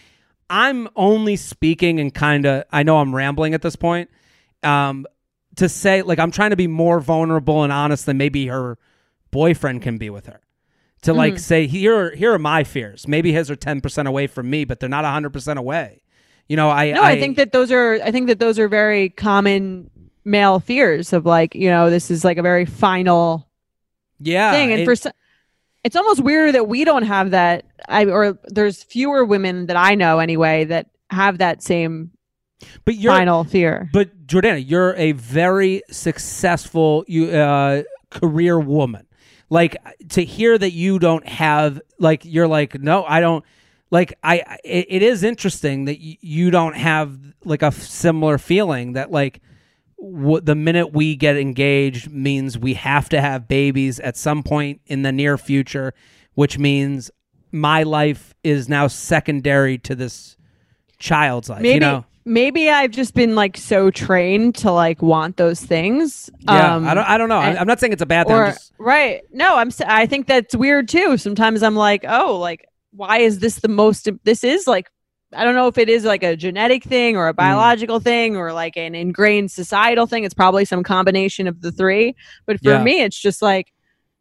I'm 0.50 0.88
only 0.96 1.36
speaking 1.36 2.00
and 2.00 2.12
kind 2.12 2.46
of, 2.46 2.64
I 2.72 2.82
know 2.82 2.98
I'm 2.98 3.14
rambling 3.14 3.54
at 3.54 3.62
this 3.62 3.76
point, 3.76 4.10
um, 4.64 5.06
to 5.56 5.68
say, 5.68 6.02
like, 6.02 6.18
I'm 6.18 6.32
trying 6.32 6.50
to 6.50 6.56
be 6.56 6.66
more 6.66 6.98
vulnerable 6.98 7.62
and 7.62 7.72
honest 7.72 8.04
than 8.06 8.16
maybe 8.16 8.48
her 8.48 8.78
boyfriend 9.30 9.82
can 9.82 9.98
be 9.98 10.10
with 10.10 10.26
her. 10.26 10.40
To 11.02 11.12
like 11.14 11.38
say, 11.38 11.66
here, 11.68 12.14
here 12.14 12.32
are 12.32 12.38
my 12.40 12.64
fears. 12.64 13.06
Maybe 13.08 13.32
his 13.32 13.50
are 13.52 13.56
10% 13.56 14.06
away 14.06 14.26
from 14.26 14.50
me, 14.50 14.64
but 14.64 14.80
they're 14.80 14.88
not 14.88 15.04
100% 15.04 15.56
away. 15.58 16.01
You 16.52 16.56
know, 16.56 16.68
I, 16.68 16.92
No, 16.92 17.02
I, 17.02 17.18
think 17.18 17.38
that 17.38 17.52
those 17.52 17.72
are 17.72 17.94
I 18.04 18.10
think 18.10 18.26
that 18.26 18.38
those 18.38 18.58
are 18.58 18.68
very 18.68 19.08
common 19.08 19.90
male 20.22 20.60
fears 20.60 21.14
of 21.14 21.24
like, 21.24 21.54
you 21.54 21.70
know, 21.70 21.88
this 21.88 22.10
is 22.10 22.26
like 22.26 22.36
a 22.36 22.42
very 22.42 22.66
final 22.66 23.48
yeah, 24.20 24.52
thing. 24.52 24.70
And 24.70 24.82
it- 24.82 24.84
for 24.84 24.94
some, 24.94 25.12
it's 25.82 25.96
almost 25.96 26.20
weird 26.20 26.54
that 26.54 26.68
we 26.68 26.84
don't 26.84 27.04
have 27.04 27.30
that 27.30 27.64
I 27.88 28.04
or 28.04 28.38
there's 28.44 28.82
fewer 28.82 29.24
women 29.24 29.64
that 29.68 29.76
I 29.78 29.94
know 29.94 30.18
anyway 30.18 30.64
that 30.64 30.90
have 31.08 31.38
that 31.38 31.62
same 31.62 32.10
but 32.84 32.96
you're, 32.96 33.14
final 33.14 33.44
fear. 33.44 33.88
But 33.90 34.26
Jordana, 34.26 34.62
you're 34.62 34.94
a 34.96 35.12
very 35.12 35.82
successful 35.90 37.06
you 37.08 37.30
uh, 37.30 37.84
career 38.10 38.60
woman. 38.60 39.06
Like 39.48 39.78
to 40.10 40.22
hear 40.22 40.58
that 40.58 40.72
you 40.72 40.98
don't 40.98 41.26
have 41.26 41.80
like 41.98 42.26
you're 42.26 42.46
like 42.46 42.78
no, 42.78 43.04
I 43.04 43.20
don't 43.20 43.42
like 43.92 44.12
I 44.24 44.58
it, 44.64 44.86
it 44.88 45.02
is 45.02 45.22
interesting 45.22 45.84
that 45.84 45.98
y- 46.02 46.16
you 46.20 46.50
don't 46.50 46.74
have 46.74 47.16
like 47.44 47.62
a 47.62 47.66
f- 47.66 47.74
similar 47.82 48.38
feeling 48.38 48.94
that 48.94 49.12
like 49.12 49.40
what 49.96 50.44
the 50.46 50.56
minute 50.56 50.92
we 50.92 51.14
get 51.14 51.36
engaged 51.36 52.10
means 52.10 52.58
we 52.58 52.74
have 52.74 53.08
to 53.10 53.20
have 53.20 53.46
babies 53.46 54.00
at 54.00 54.16
some 54.16 54.42
point 54.42 54.80
in 54.86 55.02
the 55.02 55.12
near 55.12 55.38
future, 55.38 55.94
which 56.34 56.58
means 56.58 57.08
my 57.52 57.84
life 57.84 58.34
is 58.42 58.68
now 58.68 58.88
secondary 58.88 59.78
to 59.78 59.94
this 59.94 60.36
child's 60.98 61.48
life. 61.48 61.60
maybe 61.62 61.74
you 61.74 61.80
know? 61.80 62.04
maybe 62.24 62.70
I've 62.70 62.90
just 62.92 63.14
been 63.14 63.34
like 63.34 63.56
so 63.56 63.90
trained 63.90 64.54
to 64.56 64.72
like 64.72 65.02
want 65.02 65.36
those 65.36 65.60
things. 65.60 66.30
Yeah, 66.40 66.76
Um, 66.76 66.86
I 66.88 66.94
don't. 66.94 67.08
I 67.08 67.18
don't 67.18 67.28
know. 67.28 67.40
And- 67.40 67.58
I'm 67.58 67.66
not 67.66 67.78
saying 67.78 67.92
it's 67.92 68.02
a 68.02 68.06
bad 68.06 68.26
thing. 68.26 68.36
Or 68.36 68.46
just, 68.46 68.72
right 68.78 69.20
no 69.32 69.56
i'm 69.56 69.70
i 69.86 70.06
think 70.06 70.26
that's 70.26 70.56
weird 70.56 70.88
too 70.88 71.16
sometimes 71.16 71.62
i'm 71.62 71.76
like 71.76 72.04
oh 72.08 72.36
like 72.38 72.66
why 72.94 73.18
is 73.18 73.38
this 73.38 73.56
the 73.56 73.68
most 73.68 74.08
this 74.24 74.44
is 74.44 74.66
like 74.66 74.90
i 75.34 75.44
don't 75.44 75.54
know 75.54 75.66
if 75.66 75.78
it 75.78 75.88
is 75.88 76.04
like 76.04 76.22
a 76.22 76.36
genetic 76.36 76.84
thing 76.84 77.14
Mm. 77.14 77.18
or 77.18 77.28
a 77.28 77.34
biological 77.34 78.00
thing 78.00 78.36
or 78.36 78.52
like 78.52 78.76
an 78.76 78.94
ingrained 78.94 79.50
societal 79.50 80.06
thing. 80.06 80.24
It's 80.24 80.34
probably 80.34 80.64
some 80.66 80.82
combination 80.82 81.46
of 81.46 81.60
the 81.62 81.72
three. 81.72 82.14
But 82.46 82.60
for 82.60 82.70
Yeah. 82.70 82.82
me 82.82 83.02
it's 83.02 83.18
just 83.18 83.40
like 83.42 83.72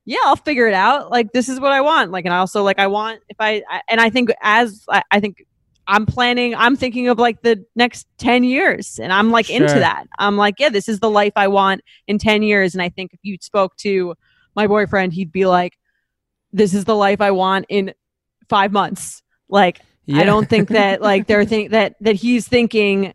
yeah 0.05 0.19
i'll 0.23 0.35
figure 0.37 0.67
it 0.67 0.73
out. 0.73 1.11
Like 1.11 1.31
this 1.33 1.49
is 1.49 1.59
what 1.59 1.71
i 1.73 1.81
want. 1.81 2.11
Like 2.11 2.25
and 2.25 2.33
i 2.33 2.37
also 2.37 2.63
like 2.63 2.79
i 2.79 2.87
want 2.87 3.19
if 3.29 3.37
i, 3.39 3.61
I 3.69 3.81
and 3.89 3.99
i 3.99 4.09
think 4.09 4.31
as 4.41 4.85
I, 4.89 5.03
I 5.11 5.19
think 5.19 5.43
i'm 5.87 6.05
planning 6.05 6.55
i'm 6.55 6.75
thinking 6.77 7.07
of 7.09 7.19
like 7.19 7.41
the 7.41 7.65
next 7.75 8.07
10 8.19 8.43
years. 8.45 8.97
And 8.97 9.11
i'm 9.11 9.31
like 9.31 9.49
into 9.49 9.67
that. 9.79 10.05
I'm 10.17 10.37
like 10.37 10.55
yeah 10.59 10.69
this 10.69 10.87
is 10.87 10.99
the 11.01 11.09
life 11.09 11.33
i 11.35 11.47
want 11.49 11.81
in 12.07 12.17
10 12.19 12.41
years. 12.43 12.73
And 12.73 12.81
i 12.81 12.87
think 12.89 13.13
if 13.13 13.19
you 13.23 13.37
spoke 13.41 13.75
to 13.77 14.15
my 14.55 14.65
boyfriend 14.67 15.11
he'd 15.13 15.31
be 15.31 15.45
like 15.45 15.77
this 16.53 16.73
is 16.73 16.85
the 16.85 16.95
life 16.95 17.19
i 17.21 17.31
want 17.31 17.65
in 17.69 17.93
five 18.55 18.71
months 18.71 19.23
like 19.47 19.79
yeah. 20.05 20.19
i 20.19 20.23
don't 20.23 20.49
think 20.49 20.67
that 20.69 21.01
like 21.01 21.25
they're 21.27 21.45
think 21.45 21.71
that 21.77 21.95
that 22.01 22.15
he's 22.15 22.47
thinking 22.47 23.13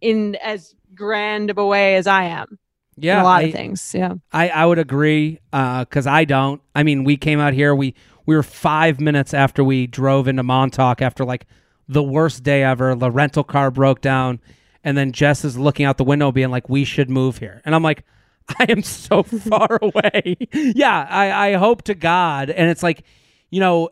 in 0.00 0.36
as 0.36 0.74
grand 0.94 1.50
of 1.50 1.58
a 1.58 1.66
way 1.66 1.96
as 1.96 2.06
i 2.06 2.22
am 2.24 2.58
Yeah, 2.96 3.22
a 3.22 3.24
lot 3.24 3.42
I, 3.42 3.46
of 3.46 3.52
things 3.52 3.92
yeah 3.94 4.14
I, 4.32 4.48
I 4.48 4.64
would 4.68 4.78
agree 4.78 5.40
uh, 5.52 5.84
because 5.84 6.06
I 6.06 6.24
don't. 6.24 6.60
I 6.74 6.82
mean, 6.82 7.04
we 7.04 7.16
came 7.16 7.40
out 7.40 7.54
here. 7.54 7.74
We 7.74 7.94
we 8.26 8.34
were 8.36 8.42
five 8.42 9.00
minutes 9.00 9.32
after 9.34 9.62
we 9.64 9.86
drove 9.86 10.28
into 10.28 10.42
Montauk 10.42 11.00
after 11.08 11.24
like 11.24 11.46
the 11.88 12.02
worst 12.02 12.42
day 12.42 12.60
ever. 12.62 12.94
The 12.94 13.10
rental 13.10 13.44
car 13.44 13.70
broke 13.70 14.00
down, 14.00 14.40
and 14.84 14.96
then 14.98 15.12
Jess 15.12 15.44
is 15.44 15.56
looking 15.56 15.86
out 15.86 15.96
the 15.96 16.04
window, 16.12 16.32
being 16.32 16.50
like, 16.50 16.68
"We 16.68 16.84
should 16.84 17.08
move 17.10 17.38
here," 17.38 17.62
and 17.64 17.74
I'm 17.74 17.82
like. 17.90 18.04
I 18.58 18.64
am 18.70 18.82
so 18.82 19.22
far 19.22 19.78
away. 19.88 20.36
yeah, 20.52 21.06
I, 21.22 21.50
I 21.50 21.52
hope 21.58 21.82
to 21.82 21.94
God. 21.94 22.48
And 22.48 22.70
it's 22.70 22.82
like, 22.82 23.02
you 23.50 23.60
know, 23.60 23.90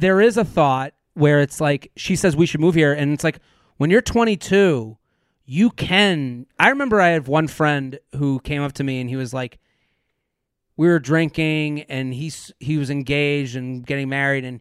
there 0.00 0.20
is 0.20 0.36
a 0.36 0.44
thought 0.44 0.94
where 1.14 1.40
it's 1.40 1.60
like, 1.60 1.90
she 1.96 2.14
says 2.16 2.36
we 2.36 2.46
should 2.46 2.60
move 2.60 2.74
here. 2.74 2.92
And 2.92 3.12
it's 3.12 3.24
like, 3.24 3.38
when 3.78 3.90
you're 3.90 4.00
22, 4.02 4.96
you 5.44 5.70
can. 5.70 6.46
I 6.58 6.68
remember 6.68 7.00
I 7.00 7.08
had 7.08 7.26
one 7.26 7.48
friend 7.48 7.98
who 8.16 8.38
came 8.40 8.62
up 8.62 8.72
to 8.74 8.84
me 8.84 9.00
and 9.00 9.08
he 9.10 9.16
was 9.16 9.32
like, 9.34 9.58
we 10.76 10.86
were 10.86 11.00
drinking 11.00 11.82
and 11.82 12.14
he's 12.14 12.52
he 12.60 12.76
was 12.78 12.88
engaged 12.88 13.56
and 13.56 13.84
getting 13.84 14.08
married 14.08 14.44
and 14.44 14.60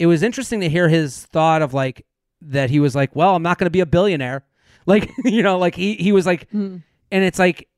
it 0.00 0.06
was 0.06 0.22
interesting 0.24 0.58
to 0.60 0.68
hear 0.68 0.88
his 0.88 1.24
thought 1.26 1.62
of 1.62 1.72
like 1.72 2.04
that 2.40 2.68
he 2.70 2.80
was 2.80 2.96
like, 2.96 3.14
well, 3.14 3.36
I'm 3.36 3.44
not 3.44 3.58
going 3.58 3.66
to 3.66 3.70
be 3.70 3.80
a 3.80 3.86
billionaire. 3.86 4.44
Like, 4.84 5.12
you 5.24 5.44
know, 5.44 5.58
like 5.58 5.76
he 5.76 5.94
he 5.94 6.10
was 6.10 6.26
like 6.26 6.50
Mhm. 6.50 6.82
and 7.12 7.24
it's 7.24 7.38
like 7.38 7.68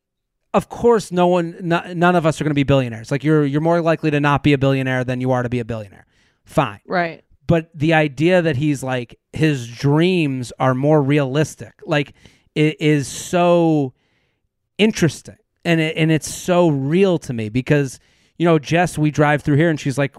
of 0.55 0.71
course 0.71 1.13
no 1.13 1.27
one 1.27 1.55
no, 1.61 1.83
none 1.93 2.17
of 2.17 2.25
us 2.25 2.41
are 2.41 2.45
going 2.45 2.51
to 2.53 2.55
be 2.55 2.63
billionaires. 2.63 3.11
Like 3.11 3.23
you're 3.23 3.45
you're 3.45 3.61
more 3.61 3.83
likely 3.83 4.11
to 4.11 4.21
not 4.21 4.43
be 4.43 4.55
a 4.55 4.59
billionaire 4.59 5.05
than 5.05 5.21
you 5.21 5.31
are 5.31 5.43
to 5.43 5.51
be 5.51 5.59
a 5.61 5.67
billionaire. 5.67 6.07
Fine 6.45 6.81
right 6.87 7.25
but 7.47 7.71
the 7.75 7.95
idea 7.95 8.43
that 8.43 8.57
he's 8.57 8.83
like 8.83 9.19
his 9.33 9.69
dreams 9.69 10.53
are 10.59 10.75
more 10.75 11.03
realistic 11.03 11.81
like 11.85 12.13
it 12.55 12.81
is 12.81 13.09
so 13.09 13.93
interesting 14.79 15.37
and 15.65 15.81
it, 15.81 15.97
and 15.97 16.11
it's 16.13 16.33
so 16.33 16.69
real 16.69 17.19
to 17.19 17.33
me 17.33 17.49
because 17.49 17.99
you 18.37 18.45
know, 18.45 18.59
Jess, 18.59 18.99
we 18.99 19.11
drive 19.11 19.43
through 19.43 19.57
here, 19.57 19.71
and 19.71 19.79
she's 19.79 19.97
like, 19.97 20.17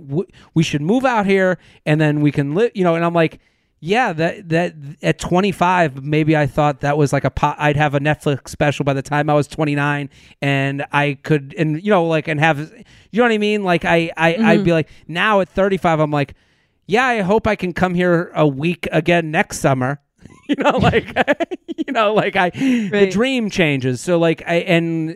we 0.54 0.64
should 0.64 0.82
move 0.82 1.04
out 1.04 1.26
here, 1.26 1.58
and 1.86 2.00
then 2.00 2.22
we 2.22 2.32
can 2.32 2.56
live, 2.56 2.72
you 2.74 2.84
know, 2.84 2.96
and 2.96 3.04
I'm 3.04 3.14
like. 3.14 3.40
Yeah, 3.86 4.14
that 4.14 4.50
that 4.50 4.74
at 5.04 5.20
25, 5.20 6.04
maybe 6.04 6.36
I 6.36 6.48
thought 6.48 6.80
that 6.80 6.98
was 6.98 7.14
like 7.14 7.24
a 7.24 7.30
pot. 7.30 7.56
I'd 7.60 7.76
have 7.76 7.94
a 7.94 8.00
Netflix 8.00 8.50
special 8.50 8.84
by 8.84 8.94
the 8.94 9.04
time 9.04 9.30
I 9.30 9.36
was 9.36 9.48
29, 9.48 10.10
and 10.42 10.86
I 10.92 11.20
could, 11.22 11.54
and 11.56 11.84
you 11.84 11.92
know, 11.92 12.06
like, 12.06 12.28
and 12.28 12.40
have, 12.40 12.58
you 13.12 13.20
know 13.20 13.26
what 13.26 13.32
I 13.32 13.38
mean? 13.38 13.64
Like, 13.64 13.86
I, 13.86 14.12
I, 14.18 14.34
Mm-hmm. 14.34 14.46
I'd 14.46 14.64
be 14.64 14.74
like, 14.74 14.90
now 15.08 15.40
at 15.40 15.50
35, 15.50 16.00
I'm 16.00 16.10
like, 16.10 16.34
yeah, 16.88 17.06
I 17.06 17.22
hope 17.22 17.46
I 17.46 17.56
can 17.56 17.74
come 17.74 17.94
here 17.94 18.32
a 18.34 18.48
week 18.48 18.88
again 18.92 19.30
next 19.30 19.60
summer. 19.60 20.02
you 20.50 20.56
know, 20.56 20.78
like, 20.78 21.16
you 21.86 21.94
know, 21.94 22.12
like 22.16 22.36
I, 22.36 22.50
the 22.50 23.08
dream 23.12 23.52
changes. 23.52 24.02
So 24.02 24.18
like, 24.18 24.42
I 24.48 24.56
and 24.62 25.16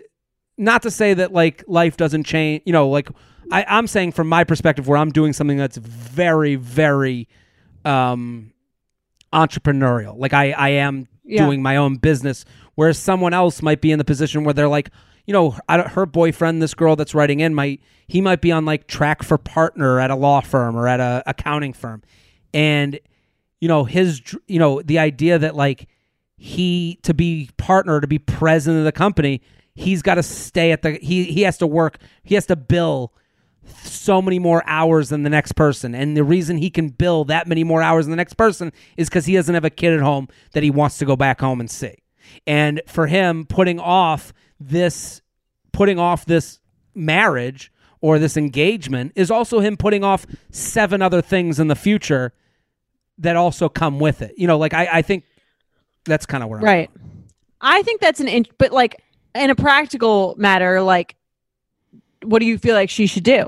not 0.59 0.83
to 0.83 0.91
say 0.91 1.15
that 1.15 1.33
like 1.33 1.63
life 1.67 1.97
doesn't 1.97 2.25
change. 2.25 2.61
You 2.67 2.73
know, 2.73 2.87
like 2.87 3.09
I, 3.51 3.65
I'm 3.67 3.87
saying 3.87 4.11
from 4.11 4.29
my 4.29 4.43
perspective, 4.43 4.87
where 4.87 4.99
I'm 4.99 5.11
doing 5.11 5.33
something 5.33 5.57
that's 5.57 5.77
very, 5.77 6.55
very, 6.55 7.27
um, 7.83 8.53
entrepreneurial. 9.33 10.17
Like 10.17 10.33
I, 10.33 10.51
I 10.51 10.69
am 10.69 11.07
Yeah. 11.23 11.45
doing 11.45 11.61
my 11.61 11.75
own 11.75 11.97
business, 11.97 12.45
whereas 12.75 12.97
someone 12.97 13.33
else 13.33 13.61
might 13.61 13.81
be 13.81 13.91
in 13.91 13.99
the 13.99 14.05
position 14.05 14.43
where 14.43 14.53
they're 14.53 14.67
like, 14.67 14.89
you 15.25 15.33
know, 15.33 15.55
I 15.67 15.77
don't, 15.77 15.89
her 15.89 16.05
boyfriend, 16.07 16.61
this 16.61 16.73
girl 16.73 16.95
that's 16.95 17.13
writing 17.13 17.39
in, 17.39 17.53
might 17.53 17.81
he 18.07 18.19
might 18.21 18.41
be 18.41 18.51
on 18.51 18.65
like 18.65 18.87
track 18.87 19.21
for 19.21 19.37
partner 19.37 19.99
at 19.99 20.09
a 20.09 20.15
law 20.15 20.41
firm 20.41 20.75
or 20.75 20.87
at 20.87 20.99
a 20.99 21.21
accounting 21.27 21.73
firm, 21.73 22.01
and 22.53 22.99
you 23.61 23.67
know 23.67 23.83
his, 23.83 24.21
you 24.47 24.57
know, 24.57 24.81
the 24.81 24.97
idea 24.97 25.37
that 25.37 25.55
like 25.55 25.87
he 26.37 26.97
to 27.03 27.13
be 27.13 27.49
partner 27.57 28.01
to 28.01 28.07
be 28.07 28.17
president 28.17 28.79
of 28.79 28.85
the 28.85 28.91
company, 28.91 29.41
he's 29.75 30.01
got 30.01 30.15
to 30.15 30.23
stay 30.23 30.71
at 30.71 30.81
the 30.81 30.93
he 30.93 31.25
he 31.25 31.43
has 31.43 31.59
to 31.59 31.67
work, 31.67 31.99
he 32.23 32.33
has 32.33 32.47
to 32.47 32.55
bill 32.55 33.13
so 33.83 34.21
many 34.21 34.39
more 34.39 34.63
hours 34.65 35.09
than 35.09 35.23
the 35.23 35.29
next 35.29 35.53
person. 35.53 35.93
And 35.95 36.15
the 36.15 36.23
reason 36.23 36.57
he 36.57 36.69
can 36.69 36.89
bill 36.89 37.25
that 37.25 37.47
many 37.47 37.63
more 37.63 37.81
hours 37.81 38.05
than 38.05 38.11
the 38.11 38.17
next 38.17 38.33
person 38.35 38.71
is 38.97 39.09
because 39.09 39.25
he 39.25 39.33
doesn't 39.35 39.53
have 39.53 39.65
a 39.65 39.69
kid 39.69 39.93
at 39.93 40.01
home 40.01 40.27
that 40.53 40.63
he 40.63 40.71
wants 40.71 40.97
to 40.99 41.05
go 41.05 41.15
back 41.15 41.39
home 41.41 41.59
and 41.59 41.69
see. 41.69 41.95
And 42.45 42.81
for 42.87 43.07
him, 43.07 43.45
putting 43.45 43.79
off 43.79 44.33
this, 44.59 45.21
putting 45.71 45.99
off 45.99 46.25
this 46.25 46.59
marriage 46.95 47.71
or 48.01 48.19
this 48.19 48.37
engagement 48.37 49.11
is 49.15 49.29
also 49.31 49.59
him 49.59 49.77
putting 49.77 50.03
off 50.03 50.25
seven 50.51 51.01
other 51.01 51.21
things 51.21 51.59
in 51.59 51.67
the 51.67 51.75
future 51.75 52.33
that 53.17 53.35
also 53.35 53.67
come 53.67 53.99
with 53.99 54.21
it. 54.21 54.33
You 54.37 54.47
know, 54.47 54.57
like 54.57 54.73
I, 54.73 54.87
I 54.91 55.01
think 55.01 55.23
that's 56.05 56.25
kind 56.25 56.43
of 56.43 56.49
where 56.49 56.59
I'm 56.59 56.65
Right. 56.65 56.89
I 57.61 57.81
think 57.83 57.99
that's 57.99 58.19
an 58.21 58.27
in- 58.29 58.45
but 58.57 58.71
like 58.71 59.01
in 59.35 59.49
a 59.49 59.55
practical 59.55 60.35
matter, 60.37 60.81
like 60.81 61.15
what 62.23 62.39
do 62.39 62.45
you 62.45 62.57
feel 62.57 62.75
like 62.75 62.89
she 62.89 63.05
should 63.07 63.23
do? 63.23 63.47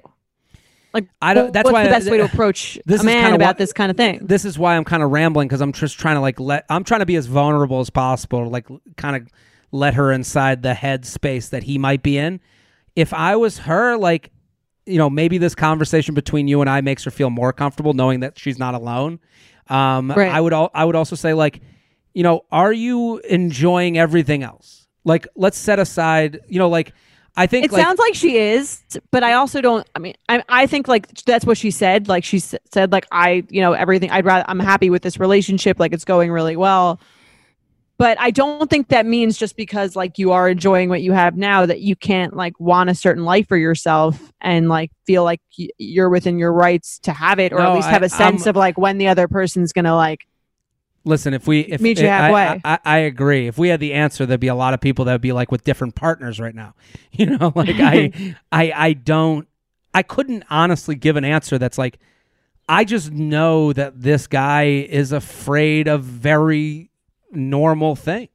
Like 0.93 1.07
I 1.22 1.34
don't- 1.34 1.53
that's 1.53 1.65
what's 1.65 1.73
why 1.73 1.84
the 1.84 1.89
I- 1.89 1.93
best 1.93 2.09
way 2.11 2.18
to 2.18 2.26
approach 2.26 2.77
This 2.85 3.01
a 3.01 3.05
man 3.05 3.34
about 3.34 3.55
why- 3.55 3.57
this 3.59 3.73
kind 3.73 3.89
of 3.91 3.97
thing. 3.97 4.19
this 4.22 4.43
is 4.45 4.59
why 4.59 4.76
I'm 4.76 4.84
kind 4.84 5.01
of 5.03 5.11
rambling 5.11 5.47
because 5.47 5.61
I'm 5.61 5.72
just 5.72 5.97
trying 5.99 6.15
to 6.15 6.22
like 6.22 6.39
let 6.39 6.65
I'm 6.69 6.84
trying 6.84 6.99
to 6.99 7.05
be 7.05 7.15
as 7.15 7.27
vulnerable 7.27 7.80
as 7.80 7.89
possible, 7.89 8.49
like 8.49 8.68
kind 8.97 9.15
of 9.15 9.27
let 9.72 9.93
her 9.93 10.11
inside 10.11 10.63
the 10.63 10.73
head 10.73 11.05
space 11.05 11.49
that 11.49 11.63
he 11.63 11.77
might 11.77 12.03
be 12.03 12.18
in. 12.18 12.39
If 12.95 13.13
I 13.13 13.38
was 13.38 13.59
her, 13.59 13.95
like 13.97 14.31
you 14.85 14.97
know, 14.97 15.09
maybe 15.09 15.38
this 15.38 15.55
conversation 15.55 16.15
between 16.15 16.47
you 16.47 16.59
and 16.59 16.69
I 16.69 16.81
makes 16.81 17.03
her 17.05 17.11
feel 17.11 17.30
more 17.30 17.53
comfortable 17.53 17.93
knowing 17.93 18.22
that 18.22 18.38
she's 18.39 18.57
not 18.59 18.73
alone. 18.73 19.19
Um, 19.69 20.11
Right. 20.11 20.31
I 20.31 20.41
would 20.41 20.51
al- 20.53 20.72
I 20.73 20.84
would 20.85 20.95
also 20.95 21.15
say 21.15 21.34
like, 21.34 21.61
you 22.13 22.23
know, 22.23 22.41
are 22.51 22.73
you 22.73 23.19
enjoying 23.19 23.97
everything 23.97 24.43
else? 24.43 24.88
Like, 25.05 25.27
let's 25.35 25.57
set 25.57 25.80
aside, 25.80 26.41
you 26.49 26.59
know, 26.59 26.68
like 26.68 26.93
I 27.37 27.47
think 27.47 27.65
It 27.65 27.71
like, 27.71 27.83
sounds 27.83 27.97
like 27.99 28.13
she 28.13 28.37
is, 28.37 28.81
but 29.11 29.23
I 29.23 29.33
also 29.33 29.61
don't. 29.61 29.87
I 29.95 29.99
mean, 29.99 30.15
I 30.27 30.43
I 30.49 30.67
think 30.67 30.87
like 30.89 31.07
that's 31.23 31.45
what 31.45 31.57
she 31.57 31.71
said. 31.71 32.07
Like 32.09 32.23
she 32.25 32.39
said, 32.39 32.91
like 32.91 33.07
I, 33.11 33.43
you 33.49 33.61
know, 33.61 33.71
everything. 33.73 34.11
I'd 34.11 34.25
rather. 34.25 34.43
I'm 34.49 34.59
happy 34.59 34.89
with 34.89 35.01
this 35.01 35.17
relationship. 35.19 35.79
Like 35.79 35.93
it's 35.93 36.03
going 36.05 36.29
really 36.31 36.57
well. 36.57 36.99
But 37.97 38.19
I 38.19 38.31
don't 38.31 38.67
think 38.67 38.87
that 38.87 39.05
means 39.05 39.37
just 39.37 39.55
because 39.55 39.95
like 39.95 40.17
you 40.17 40.31
are 40.31 40.49
enjoying 40.49 40.89
what 40.89 41.03
you 41.03 41.11
have 41.11 41.37
now 41.37 41.67
that 41.67 41.81
you 41.81 41.95
can't 41.95 42.35
like 42.35 42.59
want 42.59 42.89
a 42.89 42.95
certain 42.95 43.23
life 43.25 43.47
for 43.47 43.57
yourself 43.57 44.33
and 44.41 44.67
like 44.69 44.91
feel 45.05 45.23
like 45.23 45.39
y- 45.57 45.67
you're 45.77 46.09
within 46.09 46.39
your 46.39 46.51
rights 46.51 46.97
to 47.03 47.11
have 47.13 47.37
it 47.39 47.53
or 47.53 47.59
No, 47.59 47.69
at 47.69 47.75
least 47.75 47.89
have 47.89 48.01
a 48.01 48.09
sense 48.09 48.41
I'm- 48.47 48.49
of 48.49 48.55
like 48.55 48.75
when 48.77 48.97
the 48.97 49.07
other 49.07 49.27
person's 49.27 49.71
gonna 49.71 49.95
like 49.95 50.21
Listen, 51.03 51.33
if 51.33 51.47
we 51.47 51.61
if 51.61 51.81
Meet 51.81 51.99
you 51.99 52.07
I- 52.07 52.09
halfway. 52.11 52.41
I, 52.41 52.59
I, 52.63 52.79
I 52.85 52.97
agree. 52.99 53.47
If 53.47 53.57
we 53.57 53.69
had 53.69 53.79
the 53.79 53.93
answer, 53.93 54.25
there'd 54.25 54.39
be 54.39 54.47
a 54.47 54.55
lot 54.55 54.73
of 54.75 54.81
people 54.81 55.05
that 55.05 55.13
would 55.13 55.21
be 55.21 55.31
like 55.31 55.51
with 55.51 55.63
different 55.63 55.95
partners 55.95 56.39
right 56.39 56.53
now. 56.55 56.75
You 57.13 57.25
know, 57.37 57.51
like 57.55 57.75
I 57.79 58.35
I 58.51 58.71
I 58.75 58.93
don't 58.93 59.47
I 59.93 60.03
couldn't 60.03 60.43
honestly 60.49 60.95
give 60.95 61.15
an 61.17 61.25
answer 61.25 61.57
that's 61.57 61.77
like 61.77 61.99
I 62.69 62.85
just 62.85 63.11
know 63.11 63.73
that 63.73 64.01
this 64.01 64.27
guy 64.27 64.63
is 64.65 65.11
afraid 65.11 65.87
of 65.87 66.03
very 66.03 66.89
normal 67.31 67.95
things. 67.95 68.29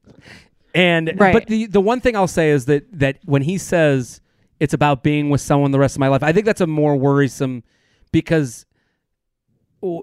And 0.75 1.13
Right. 1.17 1.33
but 1.33 1.47
the 1.47 1.65
the 1.67 1.81
one 1.81 2.01
thing 2.01 2.15
I'll 2.15 2.27
say 2.27 2.51
is 2.51 2.65
that 2.65 2.85
that 2.99 3.17
when 3.25 3.41
he 3.43 3.57
says 3.57 4.21
it's 4.59 4.73
about 4.73 5.01
being 5.03 5.29
with 5.29 5.41
someone 5.41 5.71
the 5.71 5.79
rest 5.79 5.95
of 5.95 5.99
my 6.01 6.07
life, 6.09 6.21
I 6.23 6.33
think 6.33 6.45
that's 6.45 6.61
a 6.61 6.67
more 6.67 6.95
worrisome 6.97 7.63
because 8.11 8.65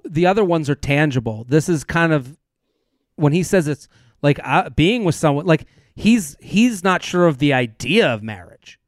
the 0.04 0.26
other 0.26 0.44
ones 0.44 0.70
are 0.70 0.74
tangible. 0.74 1.44
This 1.48 1.68
is 1.68 1.84
kind 1.84 2.12
of 2.12 2.36
when 3.16 3.32
he 3.32 3.42
says 3.42 3.68
it's 3.68 3.88
like 4.22 4.38
uh, 4.42 4.70
being 4.70 5.04
with 5.04 5.14
someone 5.14 5.46
like 5.46 5.66
he's 5.94 6.36
he's 6.40 6.82
not 6.84 7.02
sure 7.02 7.26
of 7.26 7.38
the 7.38 7.52
idea 7.52 8.12
of 8.12 8.22
marriage. 8.22 8.78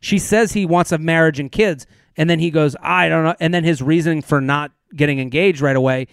She 0.00 0.18
says 0.18 0.52
he 0.52 0.66
wants 0.66 0.92
a 0.92 0.98
marriage 0.98 1.38
and 1.40 1.50
kids 1.50 1.86
and 2.16 2.28
then 2.30 2.38
he 2.38 2.50
goes 2.50 2.76
I 2.80 3.08
don't 3.08 3.24
know 3.24 3.34
and 3.40 3.52
then 3.54 3.64
his 3.64 3.82
reasoning 3.82 4.22
for 4.22 4.40
not 4.40 4.72
getting 4.94 5.18
engaged 5.18 5.60
right 5.60 5.76
away 5.76 6.06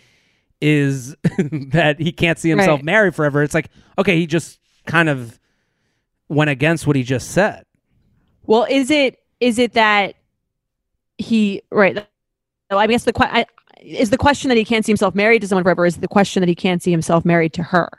is 0.62 1.16
that 1.72 1.98
he 2.00 2.12
can't 2.12 2.40
see 2.40 2.50
himself 2.50 2.80
Right. 2.80 2.86
married 2.86 3.16
forever. 3.16 3.44
It's 3.44 3.54
like 3.54 3.70
okay, 3.98 4.18
he 4.18 4.26
just 4.28 4.60
kind 4.86 5.10
of 5.10 5.40
went 6.30 6.50
against 6.50 6.88
what 6.88 6.96
he 6.96 7.04
just 7.04 7.32
said. 7.32 7.66
Well, 8.46 8.66
is 8.70 8.90
it 8.92 9.20
is 9.40 9.60
it 9.60 9.74
that 9.74 10.16
he 11.18 11.62
right? 11.72 12.08
I 12.70 12.88
guess 12.88 13.04
the 13.04 13.14
que- 13.14 13.28
I, 13.30 13.46
is 13.84 14.10
the 14.10 14.18
question 14.18 14.50
that 14.50 14.58
he 14.58 14.66
can't 14.66 14.86
see 14.86 14.92
himself 14.92 15.14
married 15.14 15.42
to 15.42 15.48
someone 15.48 15.64
forever. 15.64 15.86
Is 15.86 15.98
the 15.98 16.08
question 16.08 16.42
that 16.42 16.50
he 16.50 16.56
can't 16.56 16.82
see 16.82 16.92
himself 16.92 17.26
married 17.26 17.54
to 17.54 17.64
her? 17.64 17.90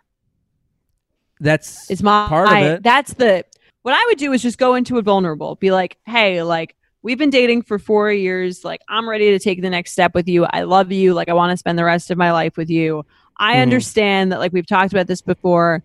That's 1.41 1.91
Is 1.91 2.03
my 2.03 2.29
part 2.29 2.49
of 2.49 2.55
it. 2.57 2.83
That's 2.83 3.15
the 3.15 3.45
what 3.83 3.93
I 3.95 4.03
would 4.09 4.19
do 4.19 4.33
is 4.33 4.43
just 4.43 4.57
go 4.57 4.75
into 4.75 4.97
it 4.99 5.03
vulnerable. 5.03 5.57
Be 5.57 5.71
like, 5.71 5.99
hey, 6.07 6.43
like 6.43 6.75
we've 7.03 7.19
been 7.19 7.31
dating 7.31 7.63
for 7.63 7.79
four 7.79 8.11
years. 8.11 8.65
Like 8.65 8.81
I'm 8.89 9.09
ready 9.09 9.31
to 9.33 9.39
take 9.39 9.61
the 9.61 9.69
next 9.69 9.93
step 9.93 10.15
with 10.15 10.27
you. 10.27 10.45
I 10.45 10.63
love 10.63 10.91
you. 10.91 11.13
Like 11.13 11.29
I 11.29 11.35
want 11.35 11.51
to 11.51 11.57
spend 11.57 11.79
the 11.79 11.85
rest 11.85 12.11
of 12.11 12.17
my 12.17 12.33
life 12.33 12.57
with 12.57 12.71
you. 12.71 13.05
I 13.39 13.57
Mhm. 13.57 13.63
understand 13.63 14.33
that 14.33 14.39
like 14.39 14.53
we've 14.53 14.67
talked 14.67 14.93
about 14.93 15.07
this 15.07 15.21
before, 15.21 15.83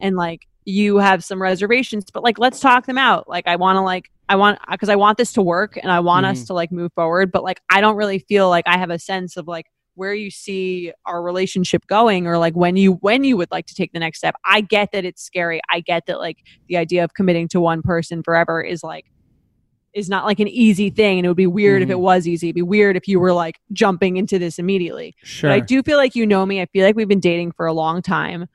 and 0.00 0.16
like 0.16 0.48
you 0.66 0.98
have 0.98 1.24
some 1.24 1.40
reservations, 1.40 2.04
but 2.12 2.22
like 2.22 2.38
let's 2.38 2.60
talk 2.60 2.84
them 2.86 2.98
out. 2.98 3.26
Like 3.28 3.46
I 3.46 3.56
want 3.56 3.76
to 3.76 3.80
like 3.80 4.10
I 4.28 4.36
want 4.36 4.58
because 4.70 4.88
I 4.90 4.96
want 4.96 5.16
this 5.16 5.32
to 5.34 5.42
work 5.42 5.78
and 5.80 5.90
I 5.90 6.00
want 6.00 6.26
us 6.26 6.44
to 6.46 6.52
like 6.54 6.70
move 6.72 6.92
forward. 6.94 7.30
But 7.32 7.44
like 7.44 7.60
I 7.70 7.80
don't 7.80 7.96
really 7.96 8.18
feel 8.18 8.50
like 8.50 8.64
I 8.66 8.76
have 8.76 8.90
a 8.90 8.98
sense 8.98 9.36
of 9.38 9.46
like 9.46 9.66
where 9.94 10.12
you 10.12 10.30
see 10.30 10.92
our 11.06 11.22
relationship 11.22 11.86
going 11.86 12.26
or 12.26 12.36
like 12.36 12.54
when 12.54 12.76
you 12.76 12.94
when 12.94 13.22
you 13.24 13.36
would 13.36 13.50
like 13.50 13.64
to 13.66 13.74
take 13.74 13.94
the 13.94 13.98
next 13.98 14.18
step 14.18 14.34
i 14.44 14.60
get 14.60 14.90
that 14.92 15.06
it's 15.06 15.22
scary 15.22 15.58
i 15.70 15.80
get 15.80 16.04
that 16.06 16.18
like 16.18 16.36
the 16.68 16.76
idea 16.76 17.02
of 17.02 17.14
committing 17.14 17.48
to 17.48 17.58
one 17.58 17.80
person 17.80 18.22
forever 18.22 18.60
is 18.60 18.82
like 18.82 19.06
is 19.94 20.10
not 20.10 20.26
like 20.26 20.38
an 20.38 20.48
easy 20.48 20.90
thing 20.90 21.18
and 21.18 21.24
it 21.24 21.28
would 21.30 21.34
be 21.38 21.46
weird 21.46 21.80
if 21.80 21.88
it 21.88 21.94
Mhm. 21.96 22.00
was 22.00 22.28
easy 22.28 22.48
it'd 22.48 22.54
be 22.56 22.60
weird 22.60 22.94
if 22.94 23.08
you 23.08 23.18
were 23.18 23.32
like 23.32 23.58
jumping 23.72 24.18
into 24.18 24.38
this 24.38 24.58
immediately 24.58 25.14
sure. 25.22 25.48
but 25.48 25.54
i 25.54 25.60
do 25.60 25.82
feel 25.82 25.96
like 25.96 26.14
you 26.14 26.26
know 26.26 26.44
me 26.44 26.60
i 26.60 26.66
feel 26.66 26.84
like 26.84 26.94
we've 26.94 27.08
been 27.08 27.18
dating 27.18 27.52
for 27.52 27.64
a 27.64 27.72
long 27.72 28.02
time 28.02 28.46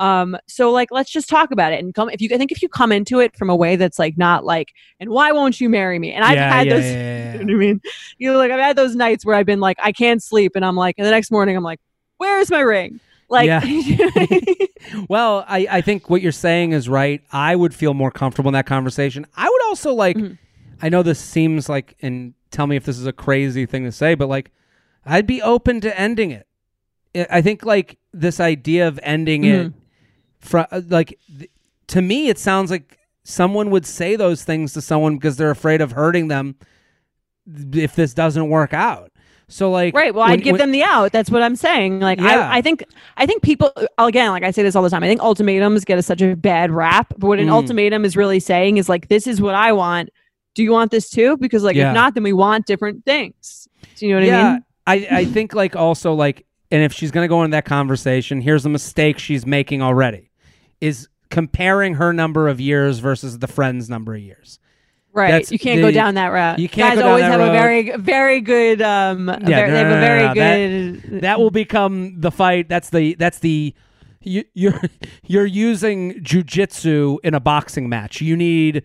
um 0.00 0.36
so 0.48 0.70
like 0.72 0.88
let's 0.90 1.10
just 1.10 1.28
talk 1.28 1.50
about 1.52 1.72
it 1.72 1.78
and 1.82 1.94
come 1.94 2.08
if 2.10 2.20
you 2.20 2.28
i 2.32 2.38
think 2.38 2.50
if 2.50 2.60
you 2.62 2.68
come 2.68 2.90
into 2.90 3.20
it 3.20 3.36
from 3.36 3.48
a 3.48 3.54
way 3.54 3.76
that's 3.76 3.98
like 3.98 4.16
not 4.18 4.44
like 4.44 4.72
and 4.98 5.10
why 5.10 5.30
won't 5.30 5.60
you 5.60 5.68
marry 5.68 5.98
me 5.98 6.10
and 6.12 6.24
i've 6.24 6.34
yeah, 6.34 6.52
had 6.52 6.66
yeah, 6.66 6.74
those 6.74 6.84
yeah, 6.86 7.32
you 7.34 7.38
know 7.44 7.44
what 7.44 7.50
I 7.52 7.66
mean? 7.66 7.80
You 8.18 8.32
know, 8.32 8.38
like 8.38 8.50
I've 8.50 8.58
had 8.60 8.76
those 8.76 8.96
nights 8.96 9.24
where 9.24 9.36
I've 9.36 9.46
been 9.46 9.60
like, 9.60 9.76
I 9.80 9.92
can't 9.92 10.20
sleep, 10.22 10.52
and 10.56 10.64
I'm 10.64 10.74
like, 10.74 10.96
and 10.98 11.06
the 11.06 11.10
next 11.12 11.30
morning 11.30 11.56
I'm 11.56 11.62
like, 11.62 11.78
where's 12.16 12.50
my 12.50 12.60
ring? 12.60 12.98
Like. 13.28 13.46
Well, 15.08 15.44
I, 15.46 15.66
I 15.70 15.80
think 15.82 16.08
what 16.10 16.22
you're 16.22 16.32
saying 16.32 16.72
is 16.72 16.88
right. 16.88 17.22
I 17.32 17.54
would 17.54 17.74
feel 17.74 17.94
more 17.94 18.10
comfortable 18.10 18.48
in 18.48 18.54
that 18.54 18.66
conversation. 18.66 19.26
I 19.36 19.48
would 19.48 19.62
also 19.68 19.92
like, 19.94 20.16
Mhm. 20.16 20.38
I 20.82 20.88
know 20.88 21.02
this 21.02 21.20
seems 21.20 21.68
like, 21.68 21.96
and 22.02 22.34
tell 22.50 22.66
me 22.66 22.76
if 22.76 22.84
this 22.84 22.98
is 22.98 23.06
a 23.06 23.12
crazy 23.12 23.66
thing 23.66 23.84
to 23.84 23.92
say, 23.92 24.14
but 24.14 24.28
like, 24.28 24.50
I'd 25.04 25.26
be 25.26 25.40
open 25.42 25.80
to 25.82 26.00
ending 26.00 26.30
it. 26.30 26.46
I- 27.14 27.26
I 27.38 27.42
think 27.42 27.64
like 27.64 27.98
this 28.12 28.40
idea 28.40 28.88
of 28.88 28.98
ending 29.02 29.44
it, 29.44 29.72
fr- 30.40 30.60
uh, 30.70 30.80
like, 30.88 31.18
th- 31.38 31.50
to 31.88 32.02
me, 32.02 32.28
it 32.28 32.38
sounds 32.38 32.70
like 32.70 32.98
someone 33.24 33.70
would 33.70 33.86
say 33.86 34.16
those 34.16 34.42
things 34.44 34.72
to 34.74 34.80
someone 34.80 35.16
because 35.16 35.36
they're 35.36 35.50
afraid 35.50 35.80
of 35.80 35.92
hurting 35.92 36.28
them 36.28 36.56
if 37.72 37.94
this 37.94 38.14
doesn't 38.14 38.48
work 38.48 38.72
out. 38.72 39.10
So 39.48 39.70
like, 39.70 39.94
right. 39.94 40.14
Well, 40.14 40.24
when- 40.24 40.32
I'd 40.32 40.42
give 40.44 40.52
when- 40.52 40.58
them 40.60 40.70
the 40.72 40.84
out. 40.84 41.10
That's 41.10 41.28
what 41.30 41.42
I'm 41.42 41.56
saying. 41.56 42.00
Like, 42.00 42.20
Yeah. 42.20 42.48
I, 42.50 42.58
I 42.58 42.62
think, 42.62 42.84
I 43.16 43.26
think 43.26 43.42
people, 43.42 43.72
again, 43.98 44.30
like 44.30 44.44
I 44.44 44.52
say 44.52 44.62
this 44.62 44.76
all 44.76 44.82
the 44.82 44.90
time. 44.90 45.02
I 45.02 45.08
think 45.08 45.20
ultimatums 45.20 45.84
get 45.84 45.98
a, 45.98 46.02
such 46.02 46.22
a 46.22 46.36
bad 46.36 46.70
rap. 46.70 47.12
But 47.18 47.26
what 47.26 47.38
an 47.40 47.48
Mm. 47.48 47.52
ultimatum 47.52 48.04
is 48.04 48.16
really 48.16 48.38
saying 48.38 48.76
is 48.76 48.88
like, 48.88 49.08
this 49.08 49.26
is 49.26 49.40
what 49.42 49.54
I 49.54 49.72
want. 49.72 50.10
do 50.56 50.64
you 50.64 50.72
want 50.72 50.90
this 50.90 51.08
too? 51.10 51.36
Because 51.36 51.62
like 51.62 51.76
Yeah. 51.76 51.90
if 51.90 51.94
not, 51.94 52.14
then 52.14 52.22
we 52.24 52.32
want 52.32 52.66
different 52.66 53.04
things. 53.04 53.68
Do 53.96 54.06
you 54.06 54.12
know 54.14 54.20
what 54.20 54.26
yeah, 54.26 54.58
I 54.86 54.96
mean? 54.96 55.08
I, 55.12 55.18
I 55.20 55.24
think 55.24 55.54
like 55.54 55.76
also 55.76 56.12
like, 56.14 56.44
and 56.72 56.82
if 56.82 56.92
she's 56.92 57.10
gonna 57.12 57.28
go 57.28 57.42
into 57.44 57.54
that 57.56 57.64
conversation, 57.64 58.40
here's 58.40 58.66
a 58.66 58.68
mistake 58.68 59.18
she's 59.20 59.46
making 59.46 59.80
already, 59.82 60.29
is 60.80 61.08
comparing 61.30 61.94
her 61.94 62.12
number 62.12 62.48
of 62.48 62.60
years 62.60 62.98
versus 62.98 63.38
the 63.38 63.46
friend's 63.46 63.88
number 63.88 64.14
of 64.14 64.20
years. 64.20 64.58
Right. 65.12 65.30
That's 65.32 65.50
You 65.50 65.58
can't 65.58 65.76
the- 65.80 65.88
go 65.88 65.90
down 65.92 66.14
that 66.14 66.28
route. 66.28 66.58
you 66.60 66.68
can't 66.68 66.90
Guys 66.90 66.94
go 66.96 67.00
down 67.02 67.08
always 67.10 67.22
that 67.24 67.30
have 67.32 67.40
road. 67.40 67.48
a 67.48 67.52
very, 67.52 67.90
very 67.96 68.40
good. 68.40 68.80
Um, 68.80 69.28
Yeah, 69.28 69.36
ver- 69.36 69.42
no, 69.42 69.48
they 69.50 69.58
have 69.58 69.70
no, 69.70 69.80
a 69.80 69.94
no, 69.94 70.00
very 70.00 70.34
good. 71.00 71.20
That 71.22 71.38
will 71.40 71.50
become 71.50 72.20
the 72.20 72.30
fight. 72.30 72.68
That's 72.68 72.90
the 72.90 73.14
that's 73.18 73.40
the 73.40 73.74
you, 74.22 74.44
you're 74.54 74.80
you're 75.26 75.46
using 75.46 76.14
jujitsu 76.22 77.18
in 77.24 77.34
a 77.34 77.40
boxing 77.40 77.88
match. 77.88 78.20
You 78.20 78.36
need 78.36 78.84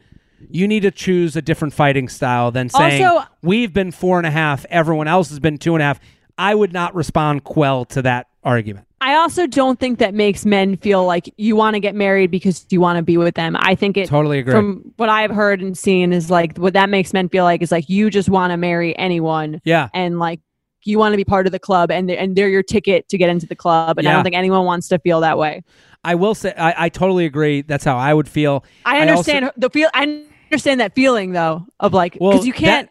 you 0.49 0.67
need 0.67 0.81
to 0.81 0.91
choose 0.91 1.35
a 1.35 1.41
different 1.41 1.73
fighting 1.73 2.07
style 2.09 2.51
than 2.51 2.69
saying 2.69 3.05
Also- 3.05 3.27
we've 3.43 3.73
been 3.73 3.91
four 3.91 4.17
and 4.17 4.25
a 4.27 4.31
half, 4.31 4.65
everyone 4.69 5.07
else 5.07 5.29
has 5.29 5.39
been 5.39 5.57
two 5.57 5.75
and 5.75 5.81
a 5.81 5.85
half. 5.85 5.99
I 6.37 6.53
would 6.55 6.73
not 6.73 6.93
respond 6.95 7.43
quell 7.43 7.85
to 7.85 8.01
that 8.01 8.27
argument. 8.43 8.87
I 9.05 9.17
also 9.17 9.45
don't 9.45 9.79
think 9.79 9.99
that 9.99 10.15
makes 10.15 10.47
men 10.47 10.77
feel 10.77 11.05
like 11.05 11.31
you 11.37 11.55
want 11.55 11.75
to 11.75 11.79
get 11.79 11.93
married 11.93 12.31
because 12.31 12.65
you 12.71 12.81
want 12.81 12.97
to 12.97 13.03
be 13.03 13.17
with 13.17 13.35
them. 13.35 13.55
I 13.59 13.75
think 13.75 13.97
it 13.97 14.07
Totally 14.07 14.39
agree. 14.39 14.51
from 14.51 14.93
what 14.97 15.09
I've 15.09 15.29
heard 15.29 15.61
and 15.61 15.77
seen 15.77 16.11
is 16.11 16.31
like 16.31 16.57
what 16.57 16.73
that 16.73 16.89
makes 16.89 17.13
men 17.13 17.29
feel 17.29 17.43
like 17.43 17.61
is 17.61 17.71
like 17.71 17.87
you 17.87 18.09
just 18.09 18.29
want 18.29 18.49
to 18.49 18.57
marry 18.57 18.97
anyone 18.97 19.61
yeah. 19.63 19.89
and 19.93 20.17
like 20.17 20.39
you 20.85 20.97
want 20.97 21.13
to 21.13 21.17
be 21.17 21.23
part 21.23 21.45
of 21.45 21.51
the 21.51 21.59
club 21.59 21.91
and 21.91 22.09
they're, 22.09 22.17
and 22.17 22.35
they're 22.35 22.49
your 22.49 22.63
ticket 22.63 23.07
to 23.09 23.17
get 23.19 23.29
into 23.29 23.45
the 23.45 23.55
club 23.55 23.99
and 23.99 24.07
I 24.07 24.13
don't 24.13 24.23
think 24.23 24.35
anyone 24.35 24.65
wants 24.65 24.87
to 24.87 24.97
feel 24.97 25.19
that 25.19 25.37
way. 25.37 25.63
I 26.03 26.15
will 26.15 26.33
say 26.33 26.55
I, 26.57 26.85
I 26.85 26.89
totally 26.89 27.25
agree. 27.25 27.61
That's 27.61 27.83
how 27.83 27.97
I 27.97 28.11
would 28.11 28.27
feel. 28.27 28.65
I 28.85 29.07
also- 29.07 29.11
understand 29.11 29.51
the 29.55 29.69
feel. 29.69 29.89
I 29.93 30.25
understand 30.51 30.79
that 30.79 30.95
feeling 30.95 31.31
though 31.31 31.67
of 31.79 31.93
like 31.93 32.13
because 32.13 32.37
Well, 32.39 32.45
you 32.45 32.53
can't. 32.53 32.89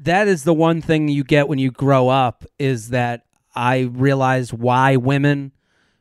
that 0.00 0.28
is 0.28 0.44
the 0.44 0.52
one 0.52 0.82
thing 0.82 1.08
you 1.08 1.24
get 1.24 1.48
when 1.48 1.58
you 1.58 1.70
grow 1.70 2.10
up 2.10 2.44
is 2.58 2.90
that 2.90 3.24
I 3.54 3.80
realize 3.92 4.52
why 4.52 4.96
women 4.96 5.52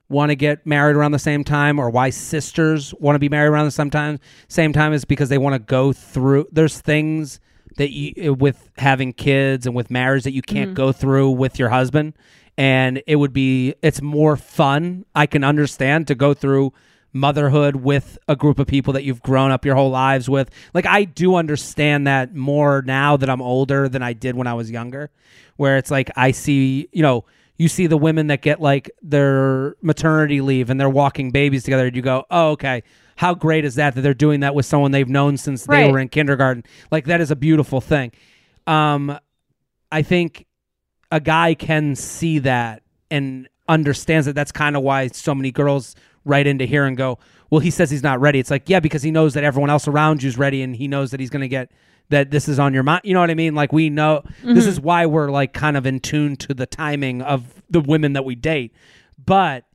want 0.08 0.30
to 0.30 0.36
get 0.36 0.66
married 0.66 0.96
around 0.96 1.12
the 1.12 1.20
same 1.20 1.44
time 1.44 1.80
or 1.80 1.90
why 1.90 2.10
sisters 2.10 2.94
want 2.96 3.16
to 3.16 3.20
be 3.20 3.30
married 3.30 3.50
around 3.50 3.66
the 3.66 3.72
same 3.72 3.92
time 3.92 4.20
same 4.48 4.74
time 4.74 4.92
is 4.92 5.06
because 5.06 5.30
they 5.30 5.38
want 5.38 5.54
to 5.54 5.60
go 5.60 5.94
through 5.94 6.48
there's 6.52 6.82
things 6.82 7.40
that 7.78 7.92
you 7.92 8.14
eh, 8.18 8.30
with 8.30 8.72
having 8.78 9.14
kids 9.14 9.68
and 9.68 9.76
with 9.76 9.92
marriage 9.92 10.24
that 10.24 10.34
you 10.34 10.42
can't 10.42 10.70
mm-hmm. 10.70 10.76
go 10.76 10.92
through 10.92 11.30
with 11.30 11.60
your 11.60 11.70
husband 11.70 12.14
and 12.58 13.04
it 13.06 13.18
would 13.18 13.34
be 13.34 13.76
it's 13.84 14.02
more 14.02 14.36
fun 14.36 15.06
I 15.14 15.28
can 15.28 15.44
understand 15.44 16.08
to 16.08 16.16
go 16.16 16.34
through 16.34 16.74
motherhood 17.14 17.78
with 17.78 18.18
a 18.28 18.36
group 18.36 18.60
of 18.60 18.68
people 18.68 18.94
that 18.94 19.04
you've 19.04 19.22
grown 19.22 19.52
up 19.52 19.66
your 19.66 19.76
whole 19.76 19.90
lives 19.90 20.30
with. 20.30 20.50
Like 20.74 20.86
I 20.86 21.06
do 21.06 21.36
understand 21.36 22.08
that 22.08 22.36
more 22.36 22.84
now 22.86 23.18
that 23.18 23.30
I'm 23.30 23.42
older 23.42 23.90
than 23.90 24.04
I 24.04 24.14
did 24.14 24.36
when 24.36 24.48
I 24.48 24.54
was 24.54 24.70
younger, 24.70 25.10
where 25.58 25.78
it's 25.78 25.92
like 25.92 26.12
I 26.16 26.32
see, 26.32 26.88
you 26.92 27.02
know, 27.02 27.26
you 27.60 27.68
see 27.68 27.86
the 27.86 27.98
women 27.98 28.28
that 28.28 28.42
get 28.42 28.60
like 28.60 28.90
their 29.04 29.76
maternity 29.82 30.42
leave 30.42 30.72
and 30.72 30.80
they're 30.80 30.90
walking 30.90 31.30
babies 31.30 31.64
together 31.64 31.86
and 31.88 31.96
you 31.96 32.02
go, 32.02 32.26
"Oh, 32.32 32.52
okay. 32.52 32.82
How 33.18 33.36
great 33.36 33.66
is 33.66 33.76
that 33.76 33.94
that 33.94 34.02
they're 34.02 34.14
doing 34.16 34.40
that 34.40 34.56
with 34.56 34.66
someone 34.66 34.92
they've 34.92 35.08
known 35.08 35.36
since 35.38 35.66
they 35.66 35.92
were 35.92 36.00
in 36.00 36.08
kindergarten?" 36.10 36.64
Like 36.90 37.06
that 37.06 37.22
is 37.22 37.30
a 37.30 37.36
beautiful 37.36 37.82
thing. 37.82 38.14
Um 38.66 39.20
I 39.92 40.02
think 40.02 40.48
a 41.12 41.20
guy 41.20 41.54
can 41.54 41.96
see 41.96 42.40
that 42.40 42.82
and 43.12 43.50
understands 43.68 44.26
that 44.26 44.34
that's 44.34 44.52
kind 44.52 44.78
of 44.78 44.84
why 44.84 45.08
so 45.08 45.36
many 45.36 45.52
girls 45.52 45.96
write 46.26 46.48
into 46.48 46.66
here 46.66 46.86
and 46.86 46.96
go, 46.96 47.20
well, 47.50 47.60
he 47.60 47.72
says 47.72 47.90
he's 47.90 48.04
not 48.04 48.20
ready. 48.22 48.40
It's 48.40 48.52
like, 48.52 48.70
yeah, 48.70 48.80
because 48.80 49.02
he 49.02 49.12
knows 49.12 49.34
that 49.34 49.44
everyone 49.44 49.70
else 49.70 49.88
around 49.88 50.22
you 50.22 50.30
is 50.30 50.38
ready 50.38 50.62
and 50.62 50.76
he 50.76 50.88
knows 50.88 51.12
that 51.12 51.20
he's 51.20 51.30
going 51.30 51.42
to 51.42 51.48
get 51.48 51.72
that 52.10 52.32
this 52.32 52.48
is 52.48 52.60
on 52.60 52.74
your 52.74 52.84
mind. 52.84 53.02
You 53.04 53.14
know 53.14 53.20
what 53.20 53.30
I 53.30 53.36
mean? 53.36 53.56
Like, 53.56 53.72
we 53.72 53.90
know 53.90 54.24
this 54.44 54.66
is 54.66 54.80
why 54.80 55.06
we're 55.06 55.30
like 55.30 55.54
kind 55.54 55.78
of 55.78 55.86
in 55.86 56.00
tune 56.00 56.36
to 56.38 56.54
the 56.54 56.66
timing 56.66 57.22
of 57.22 57.62
the 57.70 57.80
women 57.80 58.14
that 58.14 58.26
we 58.26 58.36
date. 58.36 58.74
But 59.24 59.66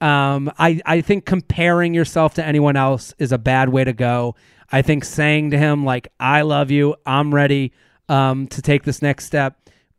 um, 0.00 0.50
I, 0.58 0.80
I 0.86 1.00
think 1.00 1.26
comparing 1.26 1.94
yourself 1.94 2.34
to 2.34 2.44
anyone 2.44 2.76
else 2.76 3.14
is 3.18 3.30
a 3.30 3.38
bad 3.38 3.68
way 3.68 3.84
to 3.84 3.92
go. 3.92 4.34
I 4.70 4.82
think 4.82 5.04
saying 5.04 5.50
to 5.50 5.58
him, 5.58 5.84
like, 5.84 6.08
I 6.18 6.42
love 6.42 6.70
you, 6.70 6.96
I'm 7.04 7.34
ready 7.34 7.72
um, 8.08 8.46
to 8.48 8.62
take 8.62 8.84
this 8.84 9.02
next 9.02 9.26
step. 9.26 9.58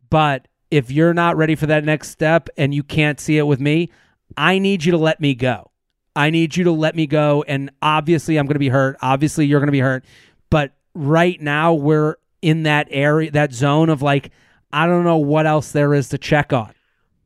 But 0.10 0.48
if 0.72 0.90
you're 0.90 1.14
not 1.14 1.38
ready 1.38 1.56
for 1.56 1.68
that 1.68 1.86
next 1.86 2.10
step 2.10 2.50
and 2.58 2.74
you 2.74 2.84
can't 2.84 3.20
see 3.20 3.38
it 3.38 3.44
with 3.44 3.60
me, 3.60 3.92
I 4.36 4.58
need 4.58 4.84
you 4.84 4.92
to 4.92 4.98
let 4.98 5.22
me 5.22 5.36
go. 5.36 5.70
I 6.16 6.32
need 6.32 6.56
you 6.56 6.64
to 6.66 6.72
let 6.72 6.96
me 6.96 7.08
go. 7.08 7.44
And 7.48 7.72
obviously, 7.82 8.38
I'm 8.38 8.46
going 8.46 8.56
to 8.56 8.60
be 8.60 8.70
hurt. 8.70 8.98
Obviously, 9.02 9.46
you're 9.46 9.60
going 9.60 9.68
to 9.68 9.72
be 9.72 9.80
hurt. 9.80 10.06
But 10.50 10.74
right 10.96 11.40
now, 11.42 11.74
we're 11.74 12.16
in 12.42 12.64
that 12.64 12.88
area, 12.92 13.32
that 13.32 13.54
zone 13.54 13.90
of 13.90 14.02
like, 14.02 14.32
I 14.72 14.86
don't 14.88 15.04
know 15.04 15.18
what 15.18 15.46
else 15.46 15.72
there 15.72 15.94
is 15.94 16.10
to 16.10 16.18
check 16.18 16.52
on. 16.54 16.74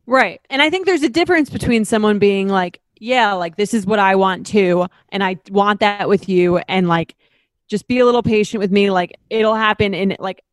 Right. 0.06 0.40
And 0.50 0.62
I 0.62 0.70
think 0.70 0.86
there's 0.86 1.04
a 1.04 1.10
difference 1.10 1.50
between 1.50 1.86
someone 1.86 2.20
being 2.20 2.48
like, 2.48 2.80
yeah, 3.00 3.34
like 3.34 3.58
this 3.58 3.74
is 3.74 3.86
what 3.86 4.00
I 4.00 4.16
want 4.16 4.46
too. 4.46 4.88
And 5.10 5.24
I 5.24 5.38
want 5.50 5.80
that 5.82 6.08
with 6.08 6.30
you. 6.30 6.58
And 6.68 6.88
like, 6.88 7.16
just 7.68 7.88
be 7.88 8.00
a 8.00 8.06
little 8.06 8.24
patient 8.24 8.62
with 8.62 8.72
me. 8.72 8.90
Like, 8.90 9.18
it'll 9.30 9.56
happen 9.56 9.94
in 9.94 10.16
like 10.20 10.44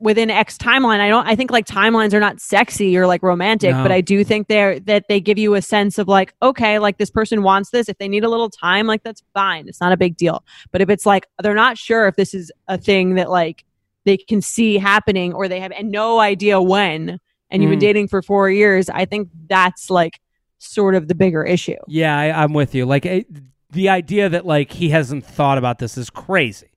within 0.00 0.30
X 0.30 0.56
timeline. 0.56 0.98
I 1.00 1.08
don't, 1.08 1.26
I 1.26 1.36
think 1.36 1.50
like 1.50 1.66
timelines 1.66 2.14
are 2.14 2.20
not 2.20 2.40
sexy 2.40 2.96
or 2.96 3.06
like 3.06 3.22
romantic, 3.22 3.72
No. 3.72 3.82
but 3.82 3.92
I 3.92 4.00
do 4.00 4.24
think 4.24 4.48
they're, 4.48 4.80
that 4.80 5.04
they 5.08 5.20
give 5.20 5.38
you 5.38 5.54
a 5.54 5.62
sense 5.62 5.98
of 5.98 6.08
like, 6.08 6.34
okay, 6.42 6.78
like 6.78 6.96
this 6.98 7.10
person 7.10 7.42
wants 7.42 7.70
this. 7.70 7.88
If 7.88 7.98
they 7.98 8.08
need 8.08 8.24
a 8.24 8.28
little 8.28 8.48
time, 8.50 8.86
like 8.86 9.02
that's 9.02 9.22
fine. 9.34 9.68
It's 9.68 9.80
not 9.80 9.92
a 9.92 9.96
big 9.98 10.16
deal. 10.16 10.42
But 10.72 10.80
if 10.80 10.88
it's 10.88 11.04
like, 11.04 11.26
they're 11.42 11.54
not 11.54 11.76
sure 11.78 12.06
if 12.08 12.16
this 12.16 12.32
is 12.34 12.50
a 12.66 12.78
thing 12.78 13.14
that 13.16 13.30
like 13.30 13.64
they 14.06 14.16
can 14.16 14.40
see 14.40 14.78
happening 14.78 15.34
or 15.34 15.46
they 15.48 15.60
have 15.60 15.72
and 15.72 15.90
no 15.90 16.18
idea 16.18 16.60
when, 16.62 17.20
and 17.50 17.62
you've 17.62 17.68
been 17.70 17.78
Mm. 17.78 17.82
dating 17.82 18.08
for 18.08 18.22
four 18.22 18.48
years, 18.48 18.88
I 18.88 19.04
think 19.04 19.28
that's 19.48 19.90
like 19.90 20.18
sort 20.58 20.94
of 20.94 21.08
the 21.08 21.14
bigger 21.14 21.44
issue. 21.44 21.76
Yeah, 21.88 22.16
I, 22.18 22.42
I'm 22.42 22.52
with 22.54 22.74
you. 22.74 22.86
Like, 22.86 23.04
it, 23.04 23.26
the 23.70 23.88
idea 23.90 24.28
that 24.30 24.46
like 24.46 24.72
he 24.72 24.88
hasn't 24.88 25.24
thought 25.26 25.58
about 25.58 25.78
this 25.78 25.98
is 25.98 26.08
crazy. 26.10 26.68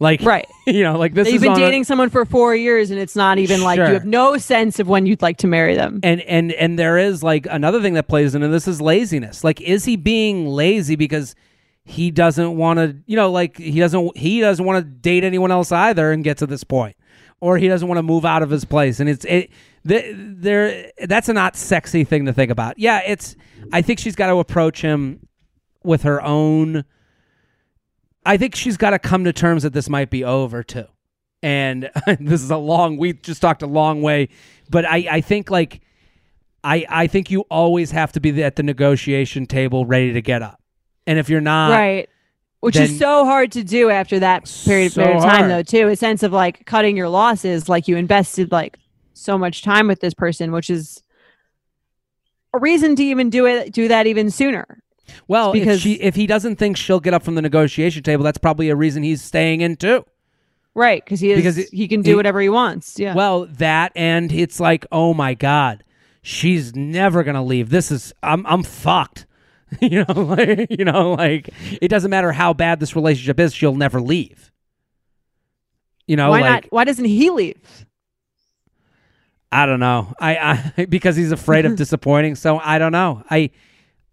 Like, 0.00 0.22
Right. 0.22 0.46
you 0.66 0.82
know, 0.82 0.98
like 0.98 1.14
this 1.14 1.30
you've 1.30 1.42
been 1.42 1.52
on 1.52 1.58
a- 1.62 1.64
dating 1.64 1.84
someone 1.84 2.10
for 2.10 2.24
four 2.24 2.54
years 2.54 2.90
and 2.90 2.98
it's 2.98 3.14
not 3.14 3.38
even 3.38 3.62
like 3.62 3.78
you 3.78 3.84
have 3.84 4.04
no 4.04 4.36
sense 4.38 4.78
of 4.80 4.88
when 4.88 5.06
you'd 5.06 5.22
like 5.22 5.36
to 5.38 5.46
marry 5.46 5.74
them. 5.76 6.00
and 6.02 6.20
and 6.22 6.52
and 6.52 6.78
there 6.78 6.98
is 6.98 7.22
like 7.22 7.46
another 7.50 7.80
thing 7.80 7.94
that 7.94 8.08
plays 8.08 8.34
into 8.34 8.48
this 8.48 8.66
is 8.66 8.80
laziness. 8.80 9.44
Like 9.44 9.60
is 9.60 9.84
he 9.84 9.96
being 9.96 10.46
lazy 10.48 10.96
because 10.96 11.34
he 11.84 12.10
doesn't 12.10 12.56
want 12.56 12.78
to 12.78 12.96
you 13.06 13.14
know 13.14 13.30
like 13.30 13.56
he 13.58 13.78
doesn't 13.78 14.16
he 14.16 14.40
doesn't 14.40 14.64
want 14.64 14.84
to 14.84 14.90
date 14.90 15.22
anyone 15.22 15.50
else 15.52 15.70
either 15.70 16.10
and 16.12 16.24
get 16.24 16.38
to 16.38 16.46
this 16.46 16.64
point? 16.64 16.96
Or 17.40 17.58
he 17.58 17.68
doesn't 17.68 17.86
want 17.86 17.98
to 17.98 18.02
move 18.02 18.24
out 18.24 18.42
of 18.42 18.50
his 18.50 18.64
place? 18.64 19.00
And 19.00 19.08
it's 19.08 19.24
it 19.26 19.50
th- 19.86 20.14
there 20.16 20.90
that's 21.06 21.28
a 21.28 21.32
not 21.34 21.56
sexy 21.56 22.02
thing 22.02 22.24
to 22.26 22.32
think 22.32 22.50
about. 22.50 22.78
Yeah 22.78 23.00
it's 23.06 23.36
i 23.72 23.80
think 23.80 23.98
she's 24.00 24.16
got 24.16 24.26
to 24.26 24.36
approach 24.38 24.82
him 24.82 25.26
with 25.84 26.02
her 26.02 26.20
own 26.22 26.84
i 28.24 28.36
think 28.36 28.54
she's 28.54 28.76
got 28.76 28.90
to 28.90 28.98
come 28.98 29.24
to 29.24 29.32
terms 29.32 29.62
that 29.62 29.72
this 29.72 29.88
might 29.88 30.10
be 30.10 30.24
over 30.24 30.62
too 30.62 30.86
and 31.42 31.90
this 32.20 32.42
is 32.42 32.50
a 32.50 32.56
long 32.56 32.96
we 32.96 33.12
just 33.12 33.40
talked 33.40 33.62
a 33.62 33.66
long 33.66 34.02
way 34.02 34.28
but 34.70 34.84
i 34.84 35.06
i 35.10 35.20
think 35.20 35.50
like 35.50 35.80
i 36.62 36.84
i 36.88 37.06
think 37.06 37.30
you 37.30 37.42
always 37.50 37.90
have 37.90 38.12
to 38.12 38.20
be 38.20 38.42
at 38.42 38.56
the 38.56 38.62
negotiation 38.62 39.46
table 39.46 39.84
ready 39.86 40.12
to 40.12 40.22
get 40.22 40.42
up 40.42 40.60
and 41.06 41.18
if 41.18 41.28
you're 41.28 41.40
not 41.40 41.70
right. 41.70 42.08
Which 42.60 42.76
is 42.76 42.98
so 42.98 43.26
hard 43.26 43.52
to 43.52 43.62
do 43.62 43.90
after 43.90 44.20
that 44.20 44.50
period, 44.64 44.92
So 44.92 45.02
period 45.02 45.18
of 45.18 45.22
time, 45.22 45.38
hard. 45.40 45.50
though, 45.50 45.62
too. 45.62 45.88
A 45.88 45.96
sense 45.96 46.22
of 46.22 46.32
like 46.32 46.64
cutting 46.64 46.96
your 46.96 47.10
losses, 47.10 47.68
like 47.68 47.88
you 47.88 47.98
invested 47.98 48.50
like 48.50 48.78
so 49.12 49.36
much 49.36 49.60
time 49.60 49.86
with 49.86 50.00
this 50.00 50.14
person, 50.14 50.50
which 50.50 50.70
is 50.70 51.02
a 52.54 52.58
reason 52.58 52.96
to 52.96 53.02
even 53.02 53.28
do 53.28 53.44
it, 53.44 53.70
do 53.70 53.88
that 53.88 54.06
even 54.06 54.30
sooner. 54.30 54.82
Well 55.28 55.52
because- 55.52 55.76
if 55.76 55.82
she 55.82 55.92
if 55.94 56.14
he 56.14 56.26
doesn't 56.26 56.56
think 56.56 56.76
she'll 56.76 57.00
get 57.00 57.14
up 57.14 57.22
from 57.22 57.34
the 57.34 57.42
negotiation 57.42 58.02
table 58.02 58.24
that's 58.24 58.38
probably 58.38 58.68
a 58.70 58.76
reason 58.76 59.02
he's 59.02 59.22
staying 59.22 59.60
in 59.60 59.76
too 59.76 60.04
Right. 60.76 61.04
Because 61.04 61.20
he 61.20 61.30
is, 61.30 61.36
Because 61.36 61.56
it- 61.58 61.68
he 61.70 61.86
can 61.86 62.02
do 62.02 62.10
he- 62.10 62.16
whatever 62.16 62.40
he 62.40 62.48
wants. 62.48 62.98
Yeah. 62.98 63.14
Well, 63.14 63.46
that 63.46 63.92
and 63.94 64.32
it's 64.32 64.58
like, 64.58 64.84
oh 64.90 65.14
my 65.14 65.34
god, 65.34 65.84
she's 66.20 66.74
never 66.74 67.22
gonna 67.22 67.44
leave. 67.44 67.70
This 67.70 67.92
is 67.92 68.12
I'm 68.24 68.44
I'm 68.44 68.64
fucked. 68.64 69.26
you 69.80 70.04
know, 70.04 70.14
like, 70.36 70.66
you 70.76 70.84
know, 70.84 71.12
like 71.12 71.50
it 71.80 71.86
doesn't 71.86 72.10
matter 72.10 72.32
how 72.32 72.54
bad 72.54 72.80
this 72.80 72.96
relationship 72.96 73.38
is, 73.38 73.54
she'll 73.54 73.76
never 73.76 74.00
leave. 74.00 74.50
You 76.08 76.16
know, 76.16 76.30
why 76.30 76.40
like 76.40 76.50
not? 76.64 76.72
Why 76.72 76.82
doesn't 76.82 77.04
he 77.04 77.30
leave? 77.30 77.86
I 79.52 79.66
don't 79.66 79.78
know. 79.80 80.12
I, 80.18 80.72
I 80.76 80.84
because 80.88 81.14
he's 81.14 81.30
afraid 81.30 81.66
of 81.66 81.76
disappointing. 81.76 82.34
So 82.34 82.58
I 82.58 82.78
don't 82.78 82.90
know. 82.92 83.22
I 83.30 83.50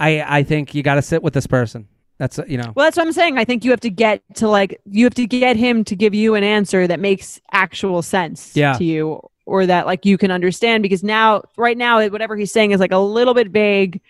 I 0.01 0.39
I 0.39 0.43
think 0.43 0.73
you 0.75 0.83
got 0.83 0.95
to 0.95 1.01
sit 1.01 1.21
with 1.23 1.33
this 1.33 1.47
person. 1.47 1.87
That's 2.17 2.39
you 2.47 2.57
know. 2.57 2.71
Well, 2.75 2.85
that's 2.85 2.97
what 2.97 3.05
I'm 3.07 3.13
saying. 3.13 3.37
I 3.37 3.45
think 3.45 3.63
you 3.65 3.71
have 3.71 3.79
to 3.81 3.89
get 3.89 4.21
to 4.35 4.47
like 4.47 4.79
you 4.85 5.05
have 5.05 5.13
to 5.15 5.25
get 5.25 5.55
him 5.55 5.83
to 5.85 5.95
give 5.95 6.13
you 6.13 6.35
an 6.35 6.43
answer 6.43 6.87
that 6.87 6.99
makes 6.99 7.39
actual 7.51 8.01
sense 8.01 8.55
Yeah. 8.55 8.73
to 8.73 8.83
you 8.83 9.21
or 9.45 9.65
that 9.65 9.85
like 9.87 10.05
you 10.05 10.17
can 10.17 10.29
understand 10.29 10.83
because 10.83 11.03
now 11.03 11.41
right 11.57 11.77
now 11.77 12.07
whatever 12.09 12.35
he's 12.37 12.51
saying 12.51 12.71
is 12.71 12.79
like 12.79 12.91
a 12.91 12.97
little 12.97 13.33
bit 13.33 13.49
vague. 13.49 14.01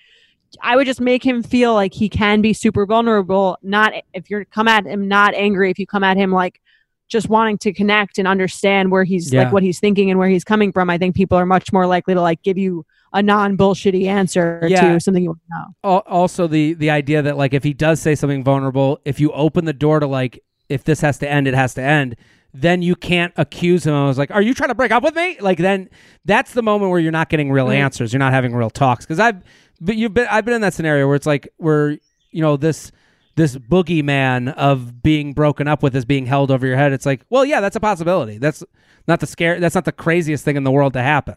I 0.62 0.76
would 0.76 0.86
just 0.86 1.00
make 1.00 1.24
him 1.26 1.42
feel 1.42 1.74
like 1.74 1.94
he 1.94 2.10
can 2.10 2.42
be 2.42 2.52
super 2.52 2.86
vulnerable, 2.86 3.58
not 3.64 3.94
if 4.14 4.30
you're 4.30 4.44
come 4.44 4.68
at 4.68 4.86
him 4.86 5.08
not 5.08 5.34
angry, 5.34 5.72
if 5.72 5.80
you 5.80 5.88
come 5.88 6.04
at 6.04 6.18
him 6.18 6.32
like 6.34 6.60
just 7.08 7.30
wanting 7.30 7.58
to 7.60 7.72
connect 7.72 8.18
and 8.20 8.28
understand 8.28 8.92
where 8.92 9.06
he's 9.06 9.32
Yeah. 9.32 9.44
like 9.44 9.54
what 9.54 9.64
he's 9.64 9.80
thinking 9.80 10.10
and 10.10 10.20
where 10.20 10.28
he's 10.28 10.44
coming 10.44 10.74
from, 10.74 10.90
I 10.90 10.98
think 10.98 11.16
people 11.16 11.38
are 11.38 11.46
much 11.46 11.72
more 11.72 11.88
likely 11.88 12.14
to 12.14 12.22
like 12.22 12.42
give 12.44 12.58
you 12.58 12.86
a 13.14 13.22
non 13.22 13.58
bullshitty 13.58 14.06
answer 14.08 14.66
Yeah. 14.68 14.94
to 14.94 15.00
something 15.00 15.24
you 15.24 15.30
want 15.30 15.40
to 15.84 15.90
know. 15.90 15.98
Also 16.08 16.48
the 16.48 16.74
the 16.74 16.90
idea 16.90 17.22
that 17.22 17.38
like 17.38 17.54
if 17.54 17.64
he 17.64 17.74
does 17.74 18.02
say 18.02 18.16
something 18.16 18.44
vulnerable 18.44 19.00
if 19.06 19.20
you 19.20 19.32
open 19.34 19.66
the 19.66 19.74
door 19.74 20.00
to 20.00 20.08
like 20.08 20.44
if 20.70 20.84
this 20.86 21.02
has 21.02 21.18
to 21.20 21.30
end 21.30 21.48
it 21.48 21.54
has 21.54 21.74
to 21.76 21.82
end 21.82 22.16
then 22.54 22.82
you 22.82 22.96
can't 22.98 23.34
accuse 23.38 23.86
him. 23.86 23.94
I 23.94 24.06
was 24.08 24.18
like 24.18 24.32
are 24.32 24.42
you 24.42 24.54
trying 24.54 24.70
to 24.70 24.76
break 24.76 24.92
up 24.92 25.04
with 25.04 25.16
me? 25.16 25.38
Like 25.40 25.58
then 25.58 25.90
that's 26.26 26.54
the 26.54 26.62
moment 26.64 26.92
where 26.92 27.00
you're 27.00 27.12
not 27.12 27.30
getting 27.30 27.52
real 27.52 27.68
Right. 27.68 27.78
answers. 27.78 28.12
You're 28.14 28.20
not 28.20 28.34
having 28.34 28.54
real 28.56 28.70
talks. 28.70 29.06
Because 29.06 29.20
i've 29.20 29.42
but 29.80 29.96
you've 29.98 30.14
been 30.14 30.28
i've 30.30 30.46
been 30.46 30.54
in 30.54 30.62
that 30.62 30.74
scenario 30.74 31.08
where 31.08 31.16
it's 31.16 31.26
like 31.26 31.50
where 31.58 31.92
you 32.32 32.42
know 32.42 32.56
this 32.58 32.92
this 33.36 33.56
boogeyman 33.58 34.54
of 34.56 35.02
being 35.02 35.34
broken 35.34 35.68
up 35.68 35.82
with 35.82 35.96
is 35.96 36.04
being 36.06 36.26
held 36.26 36.52
over 36.52 36.68
your 36.68 36.76
head. 36.78 36.94
It's 36.94 37.06
like 37.06 37.22
well 37.30 37.44
yeah 37.46 37.60
that's 37.62 37.76
a 37.76 37.80
possibility. 37.80 38.38
That's 38.38 38.64
not 39.08 39.20
the 39.20 39.28
scare 39.28 39.60
that's 39.60 39.76
not 39.76 39.86
the 39.86 39.92
craziest 39.92 40.46
thing 40.46 40.56
in 40.56 40.64
the 40.64 40.72
world 40.72 40.94
to 40.94 41.02
happen 41.02 41.36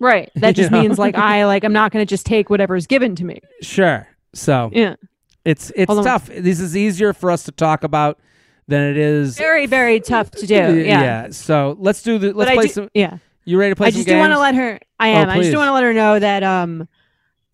Right. 0.00 0.30
That 0.36 0.54
just 0.56 0.70
means 0.70 0.98
like 0.98 1.16
I 1.16 1.46
like 1.46 1.64
I'm 1.64 1.72
not 1.72 1.92
going 1.92 2.04
to 2.04 2.08
just 2.08 2.26
take 2.26 2.50
whatever's 2.50 2.86
given 2.86 3.14
to 3.16 3.24
me. 3.24 3.40
sure 3.62 4.06
so 4.34 4.70
Yeah. 4.72 4.96
It's 5.44 5.70
it's 5.76 5.86
Hold 5.88 5.98
on. 6.00 6.04
tough. 6.04 6.26
This 6.26 6.58
is 6.60 6.76
easier 6.76 7.12
for 7.12 7.30
us 7.30 7.44
to 7.44 7.52
talk 7.52 7.84
about 7.84 8.18
than 8.66 8.82
it 8.90 8.96
is. 8.96 9.36
Very 9.36 9.66
very 9.66 10.00
tough 10.00 10.30
to 10.32 10.46
do. 10.46 10.54
Yeah. 10.54 11.02
yeah. 11.02 11.28
So 11.30 11.76
let's 11.78 12.02
do 12.02 12.16
the. 12.18 12.32
Let's 12.32 12.50
play 12.52 12.66
do- 12.66 12.72
some. 12.72 12.88
Yeah. 12.94 13.18
You 13.44 13.58
ready 13.58 13.72
to 13.72 13.76
play 13.76 13.88
I 13.88 13.90
some 13.90 13.98
just 13.98 14.08
do 14.08 14.16
want 14.16 14.32
to 14.32 14.38
let 14.38 14.54
her. 14.54 14.80
I 14.98 15.10
Oh, 15.10 15.16
am. 15.16 15.28
I 15.28 15.36
just 15.40 15.50
do 15.50 15.58
want 15.58 15.68
to 15.68 15.72
let 15.74 15.82
her 15.84 15.92
know 15.92 16.18
that 16.18 16.42
um, 16.42 16.88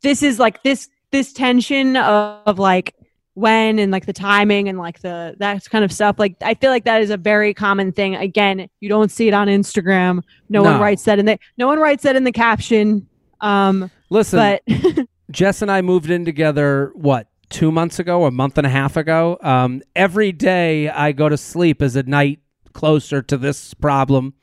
this 0.03 0.23
is 0.23 0.39
like 0.39 0.63
this 0.63 0.89
this 1.11 1.33
tension 1.33 1.97
of, 1.97 2.43
of 2.47 2.59
like 2.61 2.95
when 3.41 3.79
and 3.79 3.91
like 3.91 4.07
the 4.07 4.13
timing 4.13 4.69
and 4.69 4.79
like 4.79 5.01
the 5.01 5.35
that 5.39 5.69
kind 5.71 5.85
of 5.85 5.91
stuff. 5.93 6.17
Like 6.19 6.37
I 6.43 6.55
feel 6.55 6.71
like 6.71 6.85
that 6.85 7.01
is 7.03 7.11
a 7.11 7.17
very 7.17 7.53
common 7.55 7.91
thing. 7.93 8.15
Again, 8.15 8.69
you 8.81 8.89
don't 8.89 9.11
see 9.11 9.27
it 9.29 9.35
on 9.35 9.49
Instagram. 9.49 10.23
No, 10.49 10.63
No. 10.63 10.73
one 10.73 10.81
writes 10.81 11.05
that 11.05 11.19
in 11.19 11.27
the 11.27 11.39
no 11.59 11.67
one 11.67 11.79
writes 11.79 12.03
that 12.05 12.17
in 12.17 12.25
the 12.25 12.33
caption. 12.33 13.07
Um, 13.41 13.91
Listen, 14.11 14.39
but 14.67 15.07
Jess 15.31 15.63
and 15.63 15.71
I 15.71 15.81
moved 15.83 16.11
in 16.11 16.25
together. 16.25 16.93
What 16.95 17.29
two 17.49 17.73
months 17.73 17.99
ago, 17.99 18.27
a 18.27 18.31
month 18.31 18.59
and 18.59 18.67
a 18.67 18.71
half 18.71 18.97
ago? 18.97 19.39
Um, 19.43 19.83
every 19.97 20.33
day 20.33 20.89
I 20.89 21.13
go 21.13 21.29
to 21.29 21.37
sleep 21.37 21.83
is 21.83 21.97
a 21.97 22.03
night 22.03 22.41
closer 22.75 23.23
to 23.23 23.37
this 23.37 23.75
problem 23.75 24.35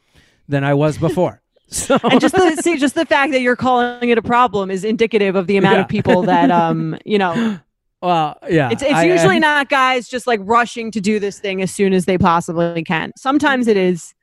than 0.48 0.64
I 0.64 0.74
was 0.74 0.98
before. 0.98 1.42
so 1.70 1.98
and 2.04 2.22
just 2.22 2.34
the 2.34 2.56
see, 2.62 2.78
just 2.78 2.96
the 2.96 3.06
fact 3.06 3.34
that 3.34 3.42
you're 3.42 3.56
calling 3.58 4.10
it 4.10 4.18
a 4.18 4.22
problem 4.22 4.72
is 4.72 4.84
indicative 4.86 5.36
of 5.36 5.48
the 5.48 5.58
amount 5.58 5.76
Yeah. 5.76 5.82
of 5.82 5.88
people 5.90 6.22
that 6.24 6.50
um, 6.50 6.98
you 7.06 7.18
know, 7.18 7.60
well, 8.08 8.38
yeah. 8.50 8.70
it's 8.72 8.82
it's 8.82 8.92
I- 8.94 9.04
usually 9.04 9.36
I- 9.36 9.40
not 9.40 9.70
guys 9.70 10.08
just 10.08 10.28
like 10.28 10.40
rushing 10.44 10.92
to 10.92 11.02
do 11.02 11.20
this 11.20 11.40
thing 11.40 11.62
as 11.62 11.72
soon 11.72 11.94
as 11.94 12.06
they 12.06 12.18
possibly 12.18 12.84
can. 12.84 13.12
Sometimes 13.18 13.68
it 13.68 13.78
is. 13.78 14.14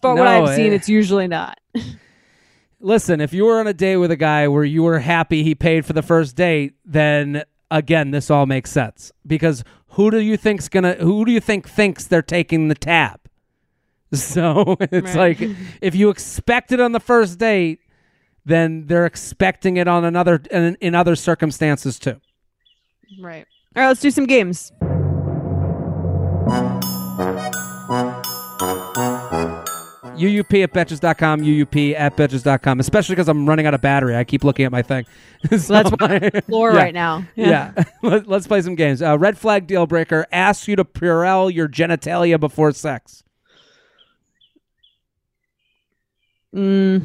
For 0.00 0.14
what 0.16 0.26
I've 0.26 0.54
seen, 0.56 0.72
eh. 0.72 0.74
it's 0.74 0.88
usually 0.88 1.28
not. 1.28 1.58
Listen, 2.80 3.20
if 3.20 3.32
you 3.32 3.44
were 3.44 3.58
on 3.60 3.66
a 3.66 3.72
date 3.72 3.96
with 3.96 4.10
a 4.10 4.16
guy 4.16 4.48
where 4.48 4.64
you 4.64 4.82
were 4.82 4.98
happy 4.98 5.42
he 5.42 5.54
paid 5.54 5.86
for 5.86 5.92
the 5.92 6.02
first 6.02 6.36
date, 6.36 6.74
then 6.84 7.42
again, 7.70 8.10
this 8.10 8.30
all 8.30 8.46
makes 8.46 8.70
sense 8.70 9.12
because 9.26 9.64
who 9.90 10.10
do 10.10 10.18
you 10.18 10.36
think's 10.36 10.68
gonna? 10.68 10.94
Who 10.94 11.24
do 11.24 11.32
you 11.32 11.40
think 11.40 11.68
thinks 11.68 12.04
they're 12.06 12.22
taking 12.22 12.68
the 12.68 12.74
tab? 12.74 13.20
So 14.12 14.76
it's 14.80 15.14
Right. 15.16 15.40
like 15.40 15.50
if 15.80 15.94
you 15.94 16.10
expect 16.10 16.70
it 16.72 16.80
on 16.80 16.92
the 16.92 17.00
first 17.00 17.38
date, 17.38 17.80
then 18.44 18.86
they're 18.86 19.04
expecting 19.06 19.76
it 19.78 19.88
on 19.88 20.04
another 20.04 20.40
in, 20.50 20.76
in 20.80 20.94
other 20.94 21.16
circumstances 21.16 21.98
too. 21.98 22.20
Right. 23.20 23.46
All 23.74 23.82
right, 23.82 23.88
let's 23.88 24.00
do 24.00 24.10
some 24.10 24.26
games. 24.26 24.72
UUP 30.16 30.62
at 30.62 30.72
betches.com, 30.72 31.42
UUP 31.42 31.94
at 31.94 32.16
betches.com, 32.16 32.80
especially 32.80 33.14
because 33.14 33.28
I'm 33.28 33.46
running 33.46 33.66
out 33.66 33.74
of 33.74 33.82
battery. 33.82 34.16
I 34.16 34.24
keep 34.24 34.44
looking 34.44 34.64
at 34.64 34.72
my 34.72 34.80
thing. 34.82 35.04
so 35.58 35.72
That's 35.74 35.90
my- 36.00 36.30
Floor 36.46 36.72
Yeah. 36.72 36.78
right 36.78 36.94
now. 36.94 37.24
Yeah. 37.34 37.72
Let, 38.02 38.28
us 38.30 38.46
play 38.46 38.62
some 38.62 38.76
games. 38.76 39.02
Uh, 39.02 39.18
red 39.18 39.36
flag 39.36 39.66
deal 39.66 39.86
breaker 39.86 40.26
asks 40.32 40.68
you 40.68 40.76
to 40.76 40.84
Purell 40.84 41.52
your 41.52 41.68
genitalia 41.68 42.40
before 42.40 42.72
sex. 42.72 43.24
Mm, 46.54 47.02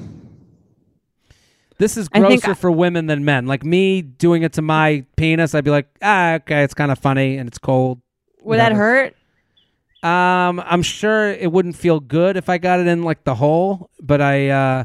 This 1.81 1.97
is 1.97 2.07
grosser 2.09 2.51
I- 2.51 2.53
for 2.53 2.69
women 2.69 3.07
than 3.07 3.25
men. 3.25 3.47
Like 3.47 3.63
me 3.65 4.03
doing 4.03 4.43
it 4.43 4.53
to 4.53 4.61
my 4.61 5.03
penis, 5.17 5.55
I'd 5.55 5.63
be 5.63 5.71
like, 5.71 5.87
ah, 6.03 6.33
okay, 6.35 6.63
it's 6.63 6.75
kind 6.75 6.91
of 6.91 6.99
funny 6.99 7.37
and 7.37 7.47
it's 7.49 7.57
cold. 7.57 7.99
would 8.43 8.59
that 8.59 8.71
hurt? 8.71 9.15
Um, 10.03 10.59
I'm 10.65 10.83
sure 10.83 11.29
it 11.31 11.51
wouldn't 11.51 11.75
feel 11.75 11.99
good 11.99 12.37
if 12.37 12.49
I 12.49 12.59
got 12.59 12.79
it 12.79 12.87
in 12.87 13.03
like 13.03 13.23
the 13.23 13.33
hole, 13.35 13.89
but 13.99 14.21
I, 14.21 14.49
uh, 14.49 14.83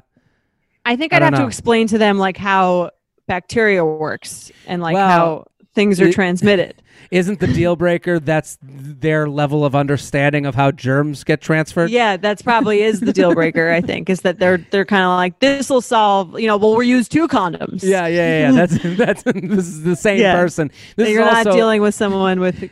I 0.87 0.97
think 0.97 1.13
I 1.13 1.17
I'd 1.17 1.21
don't 1.21 1.25
have 1.27 1.33
know. 1.35 1.45
to 1.45 1.47
explain 1.47 1.87
to 1.89 1.99
them 1.99 2.17
like 2.19 2.37
how 2.39 2.91
bacteria 3.27 3.85
works 3.85 4.51
and 4.67 4.81
like 4.81 4.95
Well, 4.95 5.09
how 5.09 5.45
things 5.77 6.01
are 6.01 6.09
it- 6.09 6.15
transmitted. 6.15 6.83
isn't 7.13 7.39
the 7.39 7.47
deal 7.47 7.77
breaker 7.77 8.19
that's 8.19 8.59
their 8.63 9.29
level 9.29 9.65
of 9.65 9.77
understanding 9.77 10.45
of 10.45 10.57
how 10.57 10.73
germs 10.73 11.23
get 11.23 11.41
transferred? 11.41 11.91
yeah, 11.91 12.17
that's 12.17 12.43
probably 12.43 12.83
is 12.83 12.99
the 12.99 13.13
deal 13.13 13.33
breaker. 13.33 13.71
I 13.71 13.81
think 13.81 14.11
is 14.11 14.23
that 14.23 14.41
they're 14.41 14.59
they're 14.59 14.85
kind 14.85 15.05
of 15.05 15.11
like 15.11 15.39
this 15.39 15.71
will 15.71 15.81
solve. 15.81 16.41
You 16.41 16.49
know, 16.49 16.57
well, 16.57 16.73
we'll 16.73 16.83
use 16.83 17.09
two 17.09 17.29
condoms. 17.29 17.85
Yeah, 17.85 18.09
yeah, 18.09 18.51
yeah. 18.51 18.53
That's 18.67 18.79
that's 18.97 19.23
this 19.23 19.69
is 19.69 19.85
the 19.85 19.95
same 19.95 20.21
Yeah. 20.21 20.35
person. 20.35 20.73
This 20.97 21.11
you're 21.11 21.23
also, 21.23 21.51
not 21.51 21.55
dealing 21.55 21.81
with 21.83 21.95
someone 21.95 22.41
with 22.41 22.69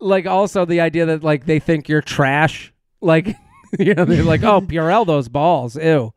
like 0.00 0.26
also 0.26 0.64
the 0.64 0.80
idea 0.80 1.04
that 1.06 1.22
like 1.22 1.44
they 1.44 1.58
think 1.58 1.88
you're 1.88 2.00
trash. 2.00 2.72
Like 3.02 3.26
you 3.78 3.92
know, 3.94 4.06
they're 4.06 4.22
like, 4.22 4.44
oh, 4.44 4.62
Purell 4.62 5.06
those 5.06 5.28
balls. 5.28 5.76
Ew. 5.76 6.14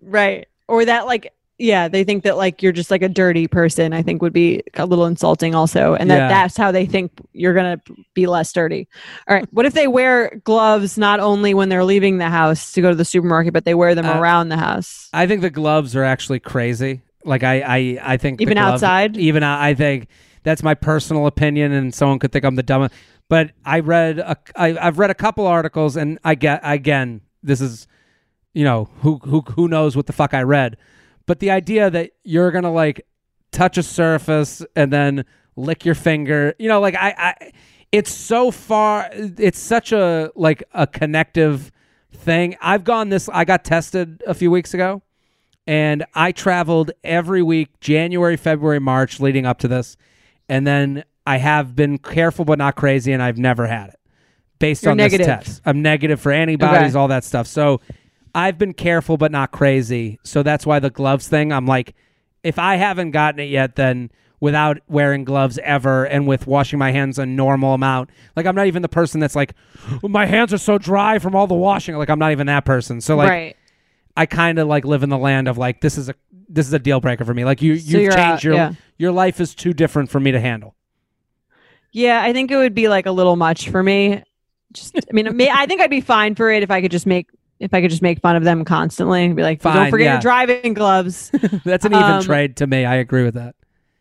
right 0.00 0.46
or 0.68 0.84
that 0.84 1.06
like 1.06 1.32
yeah 1.62 1.88
they 1.88 2.02
think 2.04 2.24
that 2.24 2.36
like 2.36 2.62
you're 2.62 2.72
just 2.72 2.90
like 2.90 3.02
a 3.02 3.08
dirty 3.08 3.46
person 3.46 3.92
i 3.92 4.02
think 4.02 4.20
would 4.20 4.32
be 4.32 4.62
a 4.74 4.84
little 4.84 5.06
insulting 5.06 5.54
also 5.54 5.94
and 5.94 6.10
that 6.10 6.16
Yeah. 6.16 6.28
that's 6.28 6.56
how 6.56 6.72
they 6.72 6.84
think 6.86 7.12
you're 7.32 7.54
gonna 7.54 7.80
be 8.14 8.26
less 8.26 8.52
dirty 8.52 8.88
all 9.28 9.36
right 9.36 9.46
what 9.52 9.64
if 9.64 9.72
they 9.72 9.86
wear 9.86 10.40
gloves 10.44 10.98
not 10.98 11.20
only 11.20 11.54
when 11.54 11.68
they're 11.68 11.84
leaving 11.84 12.18
the 12.18 12.28
house 12.28 12.72
to 12.72 12.80
go 12.82 12.90
to 12.90 12.96
the 12.96 13.04
supermarket 13.04 13.52
but 13.52 13.64
they 13.64 13.74
wear 13.74 13.94
them 13.94 14.06
Uh, 14.06 14.18
around 14.20 14.48
the 14.48 14.56
house 14.56 15.08
I 15.12 15.26
think 15.26 15.40
the 15.42 15.50
gloves 15.50 15.94
are 15.94 16.04
actually 16.04 16.40
crazy. 16.40 17.02
Like 17.24 17.44
I, 17.44 17.60
I, 17.60 17.98
I 18.14 18.16
think 18.16 18.40
Even 18.40 18.58
outside? 18.58 19.16
Even 19.16 19.42
I 19.42 19.68
I 19.68 19.74
think 19.74 20.08
that's 20.42 20.62
my 20.62 20.74
personal 20.74 21.26
opinion, 21.28 21.70
and 21.70 21.94
someone 21.94 22.18
could 22.18 22.32
think 22.32 22.44
I'm 22.44 22.56
the 22.56 22.62
dumbest. 22.64 22.94
But 23.28 23.52
I 23.64 23.78
read, 23.80 24.18
a, 24.18 24.36
I, 24.56 24.76
I've 24.76 24.98
read 24.98 25.10
a 25.10 25.14
couple 25.14 25.46
articles, 25.46 25.96
and 25.96 26.18
I 26.24 26.34
get 26.34 26.60
again, 26.64 27.20
this 27.42 27.60
is, 27.60 27.86
you 28.54 28.64
know, 28.64 28.88
who, 29.02 29.18
who, 29.18 29.42
who 29.42 29.68
knows 29.68 29.94
what 29.94 30.06
the 30.06 30.12
fuck 30.12 30.34
I 30.34 30.42
read, 30.42 30.76
but 31.26 31.40
the 31.40 31.50
idea 31.50 31.90
that 31.90 32.10
you're 32.24 32.50
gonna 32.50 32.72
like 32.72 33.06
touch 33.50 33.78
a 33.78 33.82
surface 33.82 34.64
and 34.76 34.92
then 34.92 35.24
lick 35.56 35.84
your 35.84 35.94
finger, 35.94 36.54
you 36.58 36.68
know, 36.68 36.80
like 36.80 36.94
I, 36.94 37.14
I, 37.18 37.52
it's 37.90 38.12
so 38.12 38.50
far, 38.50 39.08
it's 39.12 39.58
such 39.58 39.92
a 39.92 40.30
like 40.34 40.62
a 40.72 40.86
connective 40.86 41.70
thing. 42.12 42.56
I've 42.60 42.84
gone 42.84 43.08
this. 43.10 43.28
I 43.32 43.44
got 43.44 43.64
tested 43.64 44.22
a 44.26 44.34
few 44.34 44.50
weeks 44.50 44.72
ago 44.74 45.02
and 45.66 46.04
I 46.14 46.32
traveled 46.32 46.90
every 47.04 47.42
week, 47.42 47.78
January, 47.80 48.36
February, 48.36 48.80
March, 48.80 49.20
leading 49.20 49.46
up 49.46 49.58
to 49.60 49.68
this, 49.68 49.96
and 50.48 50.66
then 50.66 51.04
I 51.26 51.36
have 51.36 51.76
been 51.76 51.98
careful 51.98 52.44
but 52.44 52.58
not 52.58 52.74
crazy, 52.74 53.12
and 53.12 53.22
I've 53.22 53.38
never 53.38 53.66
had 53.66 53.90
it 53.90 54.00
based 54.58 54.82
You're 54.84 54.92
on 54.92 54.96
negative. 54.96 55.26
this 55.26 55.46
test. 55.46 55.62
I'm 55.64 55.82
negative 55.82 56.20
for 56.20 56.32
antibodies, 56.32 56.92
Okay. 56.92 56.98
all 56.98 57.08
that 57.08 57.24
stuff. 57.24 57.46
So 57.46 57.80
I've 58.34 58.58
been 58.58 58.72
careful 58.74 59.16
but 59.16 59.30
not 59.32 59.50
crazy. 59.52 60.18
So 60.22 60.42
that's 60.42 60.64
why 60.66 60.78
the 60.78 60.90
gloves 60.90 61.28
thing. 61.28 61.52
I'm 61.52 61.66
like, 61.66 61.94
if 62.42 62.58
I 62.58 62.76
haven't 62.76 63.10
gotten 63.10 63.40
it 63.40 63.50
yet, 63.50 63.76
then 63.76 64.10
without 64.40 64.78
wearing 64.88 65.22
gloves 65.24 65.58
ever 65.62 66.04
and 66.04 66.26
with 66.26 66.46
washing 66.48 66.78
my 66.78 66.90
hands 66.90 67.18
a 67.18 67.24
normal 67.26 67.74
amount. 67.74 68.10
Like 68.34 68.46
I'm 68.46 68.54
not 68.56 68.66
even 68.66 68.82
the 68.82 68.88
person 68.88 69.20
that's 69.20 69.36
like, 69.36 69.54
oh, 70.02 70.08
my 70.08 70.26
hands 70.26 70.52
are 70.52 70.58
so 70.58 70.78
dry 70.78 71.18
from 71.20 71.36
all 71.36 71.46
the 71.46 71.54
washing. 71.54 71.96
Like 71.96 72.10
I'm 72.10 72.18
not 72.18 72.32
even 72.32 72.46
that 72.48 72.64
person. 72.64 73.00
So 73.00 73.16
like 73.16 73.28
right 73.28 73.56
I 74.16 74.26
kind 74.26 74.58
of 74.58 74.68
like 74.68 74.84
live 74.84 75.02
in 75.02 75.08
the 75.10 75.18
land 75.18 75.46
of 75.48 75.58
like 75.58 75.80
this 75.80 75.96
is 75.96 76.08
a 76.08 76.14
this 76.48 76.66
is 76.66 76.72
a 76.72 76.78
deal 76.78 77.00
breaker 77.00 77.24
for 77.24 77.32
me. 77.32 77.44
Like 77.44 77.62
you 77.62 77.78
So 77.78 77.98
you've 77.98 78.12
changed 78.14 78.18
out, 78.18 78.44
your 78.44 78.54
yeah. 78.54 78.72
your 78.98 79.12
life 79.12 79.40
is 79.40 79.54
too 79.54 79.72
different 79.72 80.10
for 80.10 80.18
me 80.20 80.32
to 80.32 80.40
handle. 80.40 80.74
yeah 81.92 82.22
i 82.22 82.32
think 82.32 82.50
it 82.50 82.56
would 82.56 82.74
be 82.74 82.88
like 82.88 83.06
a 83.06 83.12
little 83.12 83.36
much 83.36 83.68
for 83.68 83.82
me 83.82 84.22
just 84.72 84.96
i 84.96 85.12
mean 85.12 85.40
i 85.50 85.66
think 85.66 85.80
i'd 85.82 85.90
be 85.90 86.00
fine 86.00 86.34
for 86.34 86.50
it 86.50 86.62
if 86.62 86.70
i 86.70 86.80
could 86.80 86.90
just 86.90 87.06
make 87.06 87.28
if 87.60 87.72
i 87.74 87.80
could 87.80 87.90
just 87.90 88.02
make 88.02 88.20
fun 88.20 88.34
of 88.36 88.44
them 88.44 88.64
constantly 88.64 89.24
and 89.24 89.36
be 89.36 89.42
like 89.42 89.60
Fine, 89.62 89.76
don't 89.76 89.90
forget 89.90 90.04
yeah. 90.06 90.12
your 90.14 90.20
driving 90.20 90.74
gloves 90.74 91.30
That's 91.64 91.84
an 91.84 91.92
even 91.92 92.04
Um, 92.04 92.22
trade 92.22 92.56
to 92.58 92.66
me. 92.66 92.84
I 92.84 92.96
agree 92.96 93.22
with 93.24 93.34
that. 93.34 93.54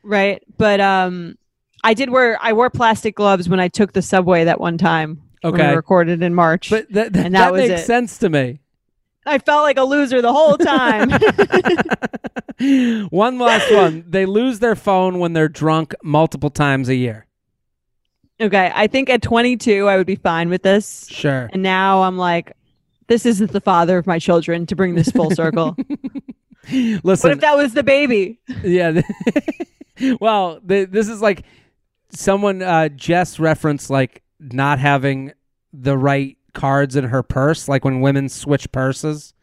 Right. 0.03 0.41
But 0.57 0.79
um 0.81 1.37
I 1.83 1.93
did 1.93 2.09
wear 2.09 2.37
I 2.41 2.53
wore 2.53 2.69
plastic 2.69 3.15
gloves 3.15 3.47
when 3.49 3.59
I 3.59 3.67
took 3.67 3.93
the 3.93 4.01
subway 4.01 4.43
that 4.45 4.59
one 4.59 4.77
time. 4.77 5.21
When 5.41 5.53
Okay. 5.55 5.69
we 5.69 5.75
recorded 5.75 6.21
in 6.23 6.33
March. 6.35 6.69
But 6.69 6.91
that 6.93 7.13
that, 7.13 7.25
And 7.25 7.35
that 7.35 7.51
that 7.51 7.57
makes 7.57 7.81
it. 7.81 7.85
sense 7.85 8.17
to 8.19 8.29
me. 8.29 8.59
I 9.25 9.37
felt 9.37 9.61
like 9.63 9.77
a 9.77 9.83
loser 9.83 10.21
the 10.21 10.33
whole 10.33 10.57
time. 10.57 11.09
one 13.09 13.37
last 13.39 13.71
one. 13.73 14.03
They 14.07 14.25
lose 14.25 14.59
their 14.59 14.75
phone 14.75 15.19
when 15.19 15.33
they're 15.33 15.49
drunk 15.49 15.93
multiple 16.03 16.49
times 16.49 16.89
a 16.89 16.95
year. 16.95 17.25
Okay, 18.39 18.71
I 18.73 18.87
think 18.87 19.09
at 19.09 19.21
22 19.21 19.87
I 19.87 19.97
would 19.97 20.07
be 20.07 20.15
fine 20.15 20.49
with 20.49 20.63
this. 20.63 21.07
Sure. 21.11 21.49
And 21.53 21.61
now 21.61 22.01
I'm 22.03 22.17
like, 22.17 22.53
this 23.11 23.25
isn't 23.25 23.51
the 23.51 23.59
father 23.59 23.97
of 23.97 24.07
my 24.07 24.17
children 24.19 24.65
to 24.65 24.73
bring 24.73 24.95
this 24.95 25.09
full 25.09 25.31
circle. 25.31 25.75
Listen, 26.71 27.01
what 27.03 27.31
if 27.33 27.41
that 27.41 27.57
was 27.57 27.73
the 27.73 27.83
baby? 27.83 28.39
yeah. 28.63 29.01
well, 30.21 30.61
the, 30.63 30.85
this 30.85 31.09
is 31.09 31.21
like 31.21 31.43
someone 32.09 32.61
uh, 32.61 32.87
Jess 32.87 33.37
referenced 33.37 33.89
like 33.89 34.23
not 34.39 34.79
having 34.79 35.33
the 35.73 35.97
right 35.97 36.37
cards 36.53 36.95
in 36.95 37.03
her 37.03 37.21
purse, 37.21 37.67
like 37.67 37.83
when 37.83 37.99
women 37.99 38.29
switch 38.29 38.71
purses 38.71 39.33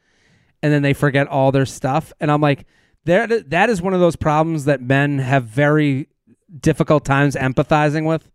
and 0.62 0.72
then 0.72 0.80
they 0.80 0.94
forget 0.94 1.26
all 1.26 1.52
their 1.52 1.66
stuff. 1.66 2.10
And 2.20 2.30
I'm 2.30 2.40
like, 2.40 2.64
there 3.04 3.26
that 3.26 3.68
is 3.68 3.82
one 3.82 3.92
of 3.92 4.00
those 4.00 4.16
problems 4.16 4.64
that 4.64 4.80
men 4.80 5.18
have 5.18 5.44
very 5.44 6.08
difficult 6.58 7.04
times 7.04 7.34
empathizing 7.34 8.06
with. 8.06 8.30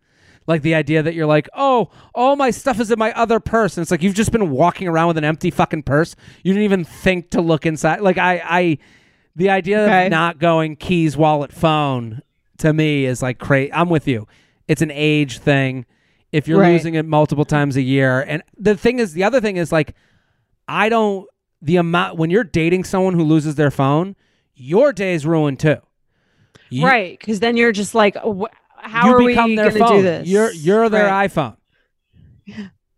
Like 0.47 0.61
the 0.61 0.75
idea 0.75 1.01
that 1.03 1.13
you're 1.13 1.25
like, 1.25 1.47
oh, 1.55 1.89
all 2.13 2.35
my 2.35 2.51
stuff 2.51 2.79
is 2.79 2.91
in 2.91 2.99
my 2.99 3.11
other 3.13 3.39
purse. 3.39 3.77
And 3.77 3.81
it's 3.81 3.91
like 3.91 4.01
you've 4.03 4.13
just 4.15 4.31
been 4.31 4.49
walking 4.51 4.87
around 4.87 5.07
with 5.07 5.17
an 5.17 5.23
empty 5.23 5.51
fucking 5.51 5.83
purse. 5.83 6.15
You 6.43 6.53
didn't 6.53 6.65
even 6.65 6.83
think 6.83 7.29
to 7.31 7.41
look 7.41 7.65
inside. 7.65 8.01
Like 8.01 8.17
I 8.17 8.41
I 8.43 8.77
the 9.35 9.49
idea 9.49 9.83
Okay. 9.85 10.05
of 10.05 10.11
not 10.11 10.39
going 10.39 10.75
keys, 10.75 11.15
wallet, 11.17 11.51
phone 11.53 12.21
to 12.59 12.73
me 12.73 13.05
is 13.05 13.21
like 13.21 13.39
crazy. 13.39 13.71
I'm 13.73 13.89
with 13.89 14.07
you. 14.07 14.27
It's 14.67 14.81
an 14.81 14.91
age 14.91 15.39
thing. 15.39 15.85
If 16.31 16.47
you're 16.47 16.59
Right. 16.59 16.71
losing 16.73 16.95
it 16.95 17.05
multiple 17.05 17.45
times 17.45 17.75
a 17.75 17.81
year, 17.81 18.21
and 18.21 18.41
the 18.57 18.75
thing 18.75 18.99
is, 18.99 19.13
the 19.13 19.23
other 19.23 19.39
thing 19.39 19.57
is 19.57 19.71
like, 19.71 19.93
I 20.67 20.89
don't 20.89 21.27
the 21.61 21.77
amount 21.77 22.17
when 22.17 22.29
you're 22.29 22.43
dating 22.43 22.83
someone 22.83 23.13
who 23.13 23.23
loses 23.23 23.55
their 23.55 23.71
phone, 23.71 24.15
your 24.55 24.91
day's 24.91 25.25
ruined 25.25 25.59
too. 25.59 25.77
You- 26.69 26.85
right, 26.85 27.17
because 27.19 27.39
then 27.39 27.55
you're 27.55 27.71
just 27.71 27.93
like, 27.95 28.15
wh- 28.17 28.51
how 28.83 29.07
you 29.09 29.15
are 29.15 29.27
become 29.27 29.55
going 29.55 29.55
their 29.55 29.71
phone. 29.71 29.97
do 29.97 30.01
this? 30.03 30.27
You're 30.27 30.51
you're 30.51 30.89
their 30.89 31.05
Right. 31.07 31.31
iPhone. 31.31 31.55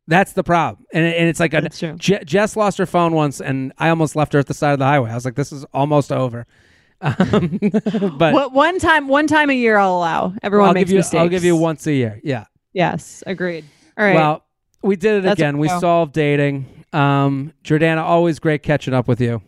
That's 0.08 0.34
the 0.34 0.44
problem, 0.44 0.86
and 0.94 1.04
and 1.04 1.28
it's 1.28 1.40
like 1.40 1.54
a 1.56 1.68
Je- 1.98 2.24
Jess 2.26 2.56
lost 2.56 2.78
her 2.78 2.86
phone 2.86 3.14
once, 3.14 3.42
and 3.42 3.74
I 3.80 3.90
almost 3.90 4.16
left 4.16 4.34
her 4.34 4.40
at 4.40 4.46
the 4.46 4.54
side 4.54 4.74
of 4.74 4.80
the 4.80 4.86
highway. 4.86 5.10
I 5.10 5.16
was 5.16 5.26
like, 5.26 5.34
"This 5.36 5.52
is 5.52 5.66
almost 5.74 6.12
over." 6.12 6.46
Um, 7.02 7.60
but 8.18 8.34
What, 8.34 8.54
one 8.54 8.80
time, 8.80 9.10
one 9.10 9.28
time 9.28 9.50
a 9.50 9.54
year, 9.54 9.78
I'll 9.78 9.98
allow. 9.98 10.34
Everyone 10.42 10.70
I'll 10.70 10.74
makes 10.74 10.86
give 10.88 10.92
you 10.94 11.00
mistakes. 11.00 11.20
I'll 11.20 11.28
give 11.28 11.44
you 11.44 11.56
once 11.56 11.86
a 11.88 11.92
year. 11.94 12.22
Yeah. 12.24 12.46
Yes, 12.72 13.22
agreed. 13.28 13.66
All 13.98 14.06
right. 14.06 14.16
Well, 14.16 14.46
we 14.82 14.96
did 14.96 15.18
it 15.18 15.24
That's 15.24 15.38
again. 15.40 15.58
We 15.58 15.68
solved 15.68 16.14
dating. 16.14 16.66
Um, 16.94 17.52
Jordana, 17.66 17.98
always 18.02 18.40
great 18.40 18.64
catching 18.64 18.94
up 18.94 19.10
with 19.10 19.20
you. 19.20 19.42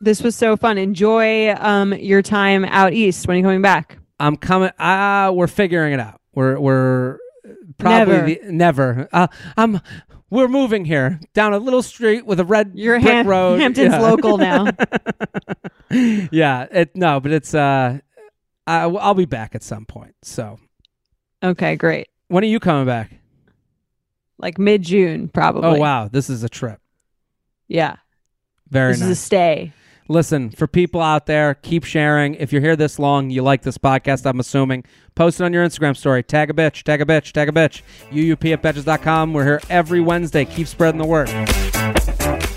this 0.00 0.22
was 0.22 0.34
so 0.34 0.56
fun. 0.56 0.78
Enjoy 0.78 1.52
um 1.56 1.92
your 1.92 2.22
time 2.22 2.64
out 2.64 2.94
east. 2.94 3.28
When 3.28 3.34
are 3.34 3.38
you 3.38 3.44
coming 3.44 3.62
back? 3.62 3.97
I'm 4.20 4.36
coming. 4.36 4.70
Ah, 4.78 5.30
we're 5.32 5.46
figuring 5.46 5.92
it 5.94 6.00
out. 6.00 6.20
We're 6.34 6.58
we're 6.58 7.18
probably 7.78 8.14
Never. 8.14 8.26
the, 8.26 8.52
never. 8.52 9.08
Uh, 9.12 9.26
I'm. 9.56 9.80
We're 10.30 10.48
moving 10.48 10.84
here 10.84 11.20
down 11.32 11.54
a 11.54 11.58
little 11.58 11.82
street 11.82 12.26
with 12.26 12.38
a 12.38 12.44
red 12.44 12.72
You're 12.74 13.00
brick 13.00 13.10
Ham- 13.12 13.26
road. 13.26 13.60
Hampton's 13.60 13.92
Yeah. 13.94 14.00
local 14.00 14.36
now. 14.36 14.66
yeah. 15.90 16.66
It 16.70 16.94
no, 16.96 17.20
but 17.20 17.32
it's 17.32 17.54
uh, 17.54 17.98
I, 18.66 18.82
I'll 18.82 19.14
be 19.14 19.24
back 19.24 19.54
at 19.54 19.62
some 19.62 19.86
point. 19.86 20.14
So 20.22 20.58
Okay, 21.42 21.76
great. 21.76 22.08
when 22.28 22.44
are 22.44 22.48
you 22.48 22.60
coming 22.60 22.84
back? 22.86 23.12
Like 24.38 24.58
mid 24.58 24.82
June, 24.82 25.28
probably. 25.28 25.62
Oh 25.68 25.74
wow, 25.80 26.08
this 26.08 26.28
is 26.30 26.42
a 26.42 26.48
trip. 26.48 26.80
Yeah. 27.66 27.96
Very 28.68 28.92
this 28.92 29.00
nice. 29.00 29.10
is 29.10 29.18
a 29.18 29.20
stay. 29.20 29.72
Listen, 30.10 30.48
for 30.48 30.66
people 30.66 31.02
out 31.02 31.26
there, 31.26 31.54
keep 31.54 31.84
sharing. 31.84 32.34
If 32.36 32.50
you're 32.50 32.62
here 32.62 32.76
this 32.76 32.98
long, 32.98 33.28
you 33.28 33.42
like 33.42 33.60
this 33.60 33.76
podcast, 33.76 34.24
I'm 34.24 34.40
assuming. 34.40 34.84
Post 35.14 35.40
it 35.40 35.44
on 35.44 35.52
your 35.52 35.66
Instagram 35.66 35.94
story. 35.94 36.22
Tag 36.22 36.48
a 36.48 36.54
bitch, 36.54 36.82
tag 36.82 37.02
a 37.02 37.04
bitch, 37.04 37.32
tag 37.32 37.50
a 37.50 37.52
bitch. 37.52 37.82
UUP 38.10 38.52
at 38.54 38.62
betches.com. 38.62 39.34
We're 39.34 39.44
here 39.44 39.60
every 39.68 40.00
Wednesday. 40.00 40.46
Keep 40.46 40.66
spreading 40.66 40.98
the 40.98 41.06
word. 41.06 41.28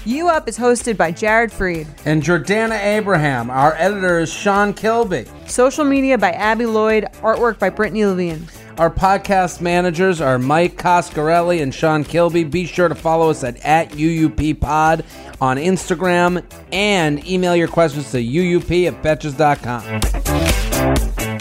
You 0.06 0.30
Up 0.30 0.48
is 0.48 0.58
hosted 0.58 0.96
by 0.96 1.12
Jared 1.12 1.52
Freid. 1.52 1.88
And 2.06 2.24
Jordana 2.24 2.82
Abraham. 2.82 3.50
Our 3.50 3.74
editor 3.76 4.20
is 4.20 4.32
Sean 4.32 4.74
Kilby. 4.74 5.26
Social 5.46 5.84
media 5.84 6.18
by 6.18 6.32
Abby 6.32 6.66
Lloyd. 6.66 7.04
Artwork 7.16 7.60
by 7.60 7.70
Brittany 7.70 8.06
Levine. 8.06 8.48
Our 8.78 8.90
podcast 8.90 9.62
managers 9.62 10.22
are 10.22 10.40
Mike 10.40 10.78
Coscarelli 10.78 11.62
and 11.62 11.74
Sean 11.74 12.04
Kilby. 12.04 12.44
Be 12.46 12.66
sure 12.66 12.88
to 12.88 12.96
follow 12.96 13.30
us 13.30 13.44
at, 13.44 13.64
at 13.66 13.92
UUP 13.92 14.60
Pod 14.60 15.06
on 15.40 15.58
Instagram 15.58 16.44
and 16.72 17.26
email 17.28 17.56
your 17.56 17.68
questions 17.68 18.10
to 18.12 18.18
UUP 18.18 18.88
at 18.88 19.04
betches.com. 19.04 21.41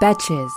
Betches. 0.00 0.52